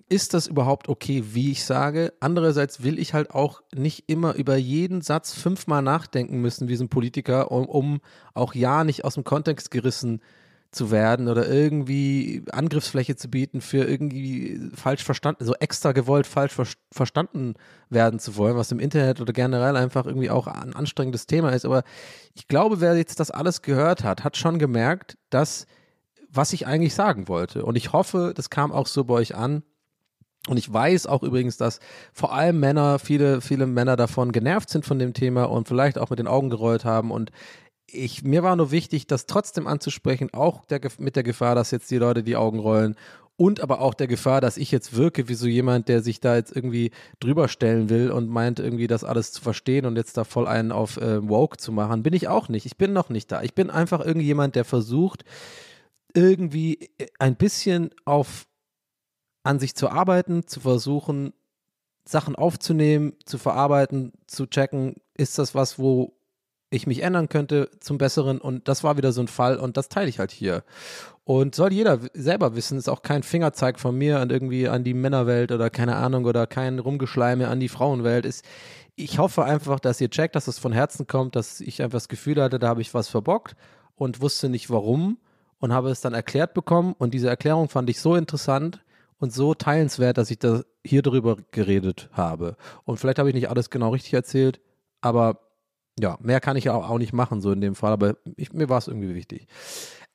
Ist 0.09 0.33
das 0.33 0.47
überhaupt 0.47 0.89
okay, 0.89 1.23
wie 1.31 1.51
ich 1.51 1.63
sage? 1.63 2.13
Andererseits 2.19 2.83
will 2.83 2.99
ich 2.99 3.13
halt 3.13 3.31
auch 3.31 3.61
nicht 3.73 4.05
immer 4.07 4.35
über 4.35 4.57
jeden 4.57 5.01
Satz 5.01 5.33
fünfmal 5.33 5.81
nachdenken 5.81 6.41
müssen, 6.41 6.67
wie 6.67 6.75
so 6.75 6.83
ein 6.83 6.89
Politiker, 6.89 7.49
um, 7.51 7.65
um 7.65 8.01
auch 8.33 8.53
ja 8.53 8.83
nicht 8.83 9.05
aus 9.05 9.13
dem 9.13 9.23
Kontext 9.23 9.71
gerissen 9.71 10.19
zu 10.19 10.40
zu 10.71 10.89
werden 10.89 11.27
oder 11.27 11.49
irgendwie 11.49 12.43
Angriffsfläche 12.51 13.17
zu 13.17 13.29
bieten 13.29 13.59
für 13.59 13.83
irgendwie 13.83 14.69
falsch 14.73 15.03
verstanden, 15.03 15.43
so 15.43 15.53
extra 15.55 15.91
gewollt 15.91 16.25
falsch 16.25 16.53
ver 16.53 16.65
verstanden 16.91 17.55
werden 17.89 18.19
zu 18.19 18.37
wollen, 18.37 18.55
was 18.55 18.71
im 18.71 18.79
Internet 18.79 19.19
oder 19.19 19.33
generell 19.33 19.75
einfach 19.75 20.05
irgendwie 20.05 20.29
auch 20.29 20.47
ein 20.47 20.73
anstrengendes 20.73 21.27
Thema 21.27 21.49
ist. 21.49 21.65
Aber 21.65 21.83
ich 22.33 22.47
glaube, 22.47 22.79
wer 22.79 22.95
jetzt 22.95 23.19
das 23.19 23.31
alles 23.31 23.61
gehört 23.61 24.03
hat, 24.03 24.23
hat 24.23 24.37
schon 24.37 24.59
gemerkt, 24.59 25.17
dass 25.29 25.65
was 26.33 26.53
ich 26.53 26.65
eigentlich 26.65 26.95
sagen 26.95 27.27
wollte. 27.27 27.65
Und 27.65 27.75
ich 27.75 27.91
hoffe, 27.91 28.33
das 28.33 28.49
kam 28.49 28.71
auch 28.71 28.87
so 28.87 29.03
bei 29.03 29.15
euch 29.15 29.35
an. 29.35 29.63
Und 30.47 30.57
ich 30.57 30.71
weiß 30.71 31.05
auch 31.05 31.21
übrigens, 31.21 31.57
dass 31.57 31.79
vor 32.13 32.33
allem 32.33 32.59
Männer, 32.59 32.97
viele, 32.97 33.41
viele 33.41 33.67
Männer 33.67 33.95
davon 33.95 34.31
genervt 34.31 34.69
sind 34.69 34.85
von 34.85 34.97
dem 34.97 35.13
Thema 35.13 35.43
und 35.43 35.67
vielleicht 35.67 35.97
auch 35.97 36.09
mit 36.09 36.19
den 36.19 36.27
Augen 36.27 36.49
gerollt 36.49 36.85
haben. 36.85 37.11
Und 37.11 37.31
ich, 37.87 38.23
mir 38.23 38.43
war 38.43 38.55
nur 38.55 38.71
wichtig, 38.71 39.07
das 39.07 39.25
trotzdem 39.25 39.67
anzusprechen, 39.67 40.33
auch 40.33 40.65
der, 40.65 40.81
mit 40.97 41.15
der 41.15 41.23
Gefahr, 41.23 41.55
dass 41.55 41.71
jetzt 41.71 41.91
die 41.91 41.97
Leute 41.97 42.23
die 42.23 42.37
Augen 42.37 42.59
rollen 42.59 42.95
und 43.41 43.59
aber 43.59 43.81
auch 43.81 43.95
der 43.95 44.07
Gefahr, 44.07 44.39
dass 44.39 44.57
ich 44.57 44.71
jetzt 44.71 44.95
wirke 44.95 45.27
wie 45.27 45.33
so 45.33 45.47
jemand, 45.47 45.87
der 45.89 46.03
sich 46.03 46.19
da 46.19 46.35
jetzt 46.35 46.55
irgendwie 46.55 46.91
drüber 47.19 47.47
stellen 47.47 47.89
will 47.89 48.11
und 48.11 48.29
meint 48.29 48.59
irgendwie 48.59 48.87
das 48.87 49.03
alles 49.03 49.31
zu 49.31 49.41
verstehen 49.41 49.85
und 49.85 49.95
jetzt 49.95 50.15
da 50.15 50.23
voll 50.23 50.47
einen 50.47 50.71
auf 50.71 50.97
äh, 50.97 51.27
woke 51.27 51.57
zu 51.57 51.71
machen, 51.71 52.03
bin 52.03 52.13
ich 52.13 52.27
auch 52.27 52.49
nicht. 52.49 52.65
Ich 52.67 52.77
bin 52.77 52.93
noch 52.93 53.09
nicht 53.09 53.31
da. 53.31 53.41
Ich 53.41 53.55
bin 53.55 53.71
einfach 53.71 53.99
irgendjemand, 54.05 54.55
der 54.55 54.63
versucht 54.63 55.23
irgendwie 56.13 56.91
äh, 56.99 57.07
ein 57.17 57.35
bisschen 57.35 57.89
auf 58.05 58.45
an 59.43 59.57
sich 59.57 59.73
zu 59.73 59.89
arbeiten, 59.89 60.45
zu 60.45 60.59
versuchen 60.59 61.33
Sachen 62.05 62.35
aufzunehmen, 62.35 63.13
zu 63.25 63.39
verarbeiten, 63.39 64.11
zu 64.27 64.45
checken, 64.45 64.95
ist 65.15 65.39
das 65.39 65.55
was, 65.55 65.79
wo 65.79 66.13
ich 66.71 66.87
mich 66.87 67.03
ändern 67.03 67.29
könnte 67.29 67.69
zum 67.81 67.97
Besseren 67.97 68.39
und 68.39 68.67
das 68.67 68.83
war 68.83 68.97
wieder 68.97 69.11
so 69.11 69.21
ein 69.21 69.27
Fall 69.27 69.57
und 69.57 69.75
das 69.75 69.89
teile 69.89 70.07
ich 70.07 70.19
halt 70.19 70.31
hier. 70.31 70.63
Und 71.25 71.53
soll 71.53 71.73
jeder 71.73 71.99
selber 72.13 72.55
wissen, 72.55 72.77
ist 72.77 72.89
auch 72.89 73.03
kein 73.03 73.23
Fingerzeig 73.23 73.79
von 73.79 73.95
mir 73.95 74.19
an 74.19 74.29
irgendwie 74.29 74.67
an 74.67 74.83
die 74.83 74.93
Männerwelt 74.93 75.51
oder 75.51 75.69
keine 75.69 75.97
Ahnung 75.97 76.25
oder 76.25 76.47
kein 76.47 76.79
Rumgeschleime 76.79 77.49
an 77.49 77.59
die 77.59 77.67
Frauenwelt. 77.67 78.25
Ist, 78.25 78.45
ich 78.95 79.19
hoffe 79.19 79.43
einfach, 79.43 79.79
dass 79.81 79.99
ihr 80.01 80.09
checkt, 80.09 80.35
dass 80.35 80.47
es 80.47 80.59
von 80.59 80.71
Herzen 80.71 81.07
kommt, 81.07 81.35
dass 81.35 81.59
ich 81.59 81.83
einfach 81.83 81.97
das 81.97 82.07
Gefühl 82.07 82.41
hatte, 82.41 82.57
da 82.57 82.69
habe 82.69 82.81
ich 82.81 82.93
was 82.93 83.09
verbockt 83.09 83.55
und 83.95 84.21
wusste 84.21 84.47
nicht 84.47 84.69
warum 84.69 85.17
und 85.59 85.73
habe 85.73 85.91
es 85.91 86.01
dann 86.01 86.13
erklärt 86.13 86.53
bekommen 86.53 86.95
und 86.97 87.13
diese 87.13 87.29
Erklärung 87.29 87.67
fand 87.67 87.89
ich 87.89 87.99
so 87.99 88.15
interessant 88.15 88.81
und 89.19 89.33
so 89.33 89.53
teilenswert, 89.53 90.17
dass 90.17 90.31
ich 90.31 90.39
da 90.39 90.61
hier 90.85 91.01
drüber 91.01 91.37
geredet 91.51 92.09
habe. 92.13 92.55
Und 92.85 92.97
vielleicht 92.97 93.19
habe 93.19 93.29
ich 93.29 93.35
nicht 93.35 93.49
alles 93.49 93.69
genau 93.69 93.89
richtig 93.89 94.13
erzählt, 94.13 94.59
aber 95.01 95.50
ja, 96.01 96.17
mehr 96.21 96.39
kann 96.39 96.57
ich 96.57 96.65
ja 96.65 96.73
auch, 96.73 96.97
nicht 96.97 97.13
machen, 97.13 97.41
so 97.41 97.51
in 97.51 97.61
dem 97.61 97.75
Fall, 97.75 97.93
aber 97.93 98.15
ich, 98.35 98.53
mir 98.53 98.69
war 98.69 98.79
es 98.79 98.87
irgendwie 98.87 99.13
wichtig. 99.15 99.47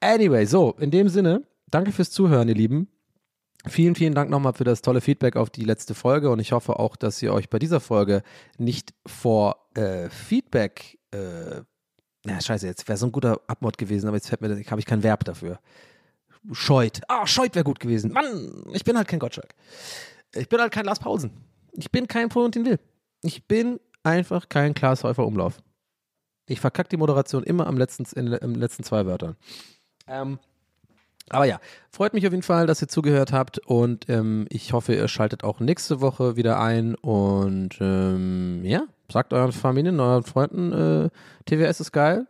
Anyway, 0.00 0.44
so, 0.44 0.74
in 0.78 0.90
dem 0.90 1.08
Sinne, 1.08 1.44
danke 1.70 1.92
fürs 1.92 2.10
Zuhören, 2.10 2.48
ihr 2.48 2.54
Lieben. 2.54 2.88
Vielen, 3.66 3.94
vielen 3.94 4.14
Dank 4.14 4.30
nochmal 4.30 4.52
für 4.52 4.64
das 4.64 4.82
tolle 4.82 5.00
Feedback 5.00 5.36
auf 5.36 5.50
die 5.50 5.64
letzte 5.64 5.94
Folge 5.94 6.30
und 6.30 6.38
ich 6.38 6.52
hoffe 6.52 6.78
auch, 6.78 6.96
dass 6.96 7.20
ihr 7.22 7.32
euch 7.32 7.48
bei 7.48 7.58
dieser 7.58 7.80
Folge 7.80 8.22
nicht 8.58 8.94
vor 9.06 9.68
äh, 9.74 10.08
Feedback, 10.08 10.98
äh, 11.10 11.62
na 12.24 12.40
scheiße, 12.40 12.66
jetzt 12.66 12.88
wäre 12.88 12.96
so 12.96 13.06
ein 13.06 13.12
guter 13.12 13.40
Abmod 13.46 13.78
gewesen, 13.78 14.06
aber 14.08 14.16
jetzt 14.16 14.28
fällt 14.28 14.40
mir, 14.40 14.48
habe 14.48 14.80
ich 14.80 14.86
kein 14.86 15.02
Verb 15.02 15.24
dafür. 15.24 15.58
Scheut. 16.52 17.00
Ah, 17.08 17.26
scheut 17.26 17.54
wäre 17.56 17.64
gut 17.64 17.80
gewesen. 17.80 18.12
Mann, 18.12 18.64
ich 18.72 18.84
bin 18.84 18.96
halt 18.96 19.08
kein 19.08 19.18
Gottschalk. 19.18 19.54
Ich 20.32 20.48
bin 20.48 20.60
halt 20.60 20.72
kein 20.72 20.84
Lars 20.84 21.00
Pausen. 21.00 21.32
Ich 21.72 21.90
bin 21.90 22.06
kein 22.06 22.30
Florentin 22.30 22.64
Will. 22.64 22.78
Ich 23.22 23.48
bin 23.48 23.80
einfach 24.04 24.48
kein 24.48 24.74
Klaas 24.74 25.02
Häufer 25.02 25.26
Umlauf. 25.26 25.60
Ich 26.46 26.60
verkacke 26.60 26.88
die 26.88 26.96
Moderation 26.96 27.42
immer 27.42 27.66
am 27.66 27.76
letzten, 27.76 28.04
in, 28.18 28.32
in 28.32 28.54
letzten 28.54 28.84
zwei 28.84 29.06
Wörtern. 29.06 29.36
Ähm, 30.06 30.38
aber 31.28 31.44
ja, 31.44 31.58
freut 31.90 32.14
mich 32.14 32.26
auf 32.26 32.32
jeden 32.32 32.44
Fall, 32.44 32.66
dass 32.66 32.80
ihr 32.80 32.88
zugehört 32.88 33.32
habt 33.32 33.58
und 33.58 34.08
ähm, 34.08 34.46
ich 34.48 34.72
hoffe, 34.72 34.94
ihr 34.94 35.08
schaltet 35.08 35.42
auch 35.42 35.58
nächste 35.58 36.00
Woche 36.00 36.36
wieder 36.36 36.60
ein 36.60 36.94
und 36.94 37.70
ähm, 37.80 38.64
ja, 38.64 38.84
sagt 39.10 39.32
euren 39.32 39.50
Familien, 39.50 39.98
euren 39.98 40.22
Freunden, 40.22 40.72
äh, 40.72 41.10
TWS 41.46 41.80
ist 41.80 41.92
geil. 41.92 42.26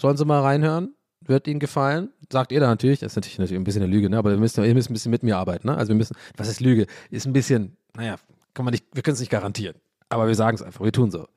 Sollen 0.00 0.16
sie 0.16 0.24
mal 0.24 0.40
reinhören? 0.40 0.94
Wird 1.20 1.46
ihnen 1.46 1.60
gefallen? 1.60 2.10
Sagt 2.32 2.50
ihr 2.50 2.58
da 2.58 2.66
natürlich, 2.66 2.98
das 2.98 3.12
ist 3.12 3.16
natürlich, 3.16 3.38
natürlich 3.38 3.60
ein 3.60 3.64
bisschen 3.64 3.82
eine 3.82 3.92
Lüge, 3.92 4.10
ne? 4.10 4.18
aber 4.18 4.32
ihr 4.32 4.38
müsst, 4.38 4.58
ihr 4.58 4.74
müsst 4.74 4.90
ein 4.90 4.94
bisschen 4.94 5.10
mit 5.12 5.22
mir 5.22 5.36
arbeiten. 5.36 5.68
Ne? 5.68 5.76
Also 5.76 5.90
wir 5.90 5.96
müssen, 5.96 6.16
was 6.36 6.48
ist 6.48 6.60
Lüge? 6.60 6.86
Ist 7.10 7.26
ein 7.26 7.32
bisschen, 7.32 7.76
naja, 7.94 8.16
kann 8.54 8.64
man 8.64 8.72
nicht, 8.72 8.86
wir 8.92 9.02
können 9.02 9.14
es 9.14 9.20
nicht 9.20 9.30
garantieren. 9.30 9.76
Aber 10.08 10.26
wir 10.26 10.34
sagen 10.34 10.56
es 10.56 10.62
einfach, 10.62 10.82
wir 10.84 10.90
tun 10.90 11.12
so. 11.12 11.28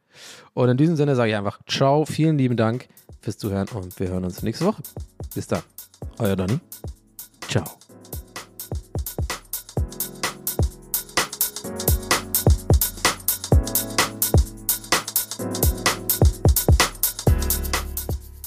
Und 0.54 0.70
in 0.70 0.78
diesem 0.78 0.96
Sinne 0.96 1.16
sage 1.16 1.32
ich 1.32 1.38
einfach 1.38 1.60
Ciao, 1.68 2.06
vielen 2.06 2.38
lieben 2.38 2.58
Dank 2.58 2.88
fürs 3.22 3.38
Zuhören 3.38 3.68
und 3.70 4.00
wir 4.00 4.10
hören 4.10 4.26
uns 4.26 4.44
nächste 4.44 4.66
Woche. 4.66 4.84
Bis 5.34 5.48
dann. 5.48 5.64
Euer 6.20 6.36
Donny. 6.36 6.60
Ciao. 7.48 7.66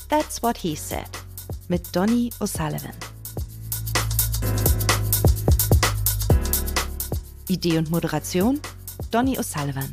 That's 0.08 0.42
What 0.42 0.56
He 0.58 0.76
Said 0.76 1.08
mit 1.68 1.94
Donny 1.94 2.30
O'Sullivan. 2.40 2.94
Idee 7.48 7.78
und 7.78 7.90
Moderation 7.90 8.60
Donny 9.10 9.38
O'Sullivan. 9.38 9.92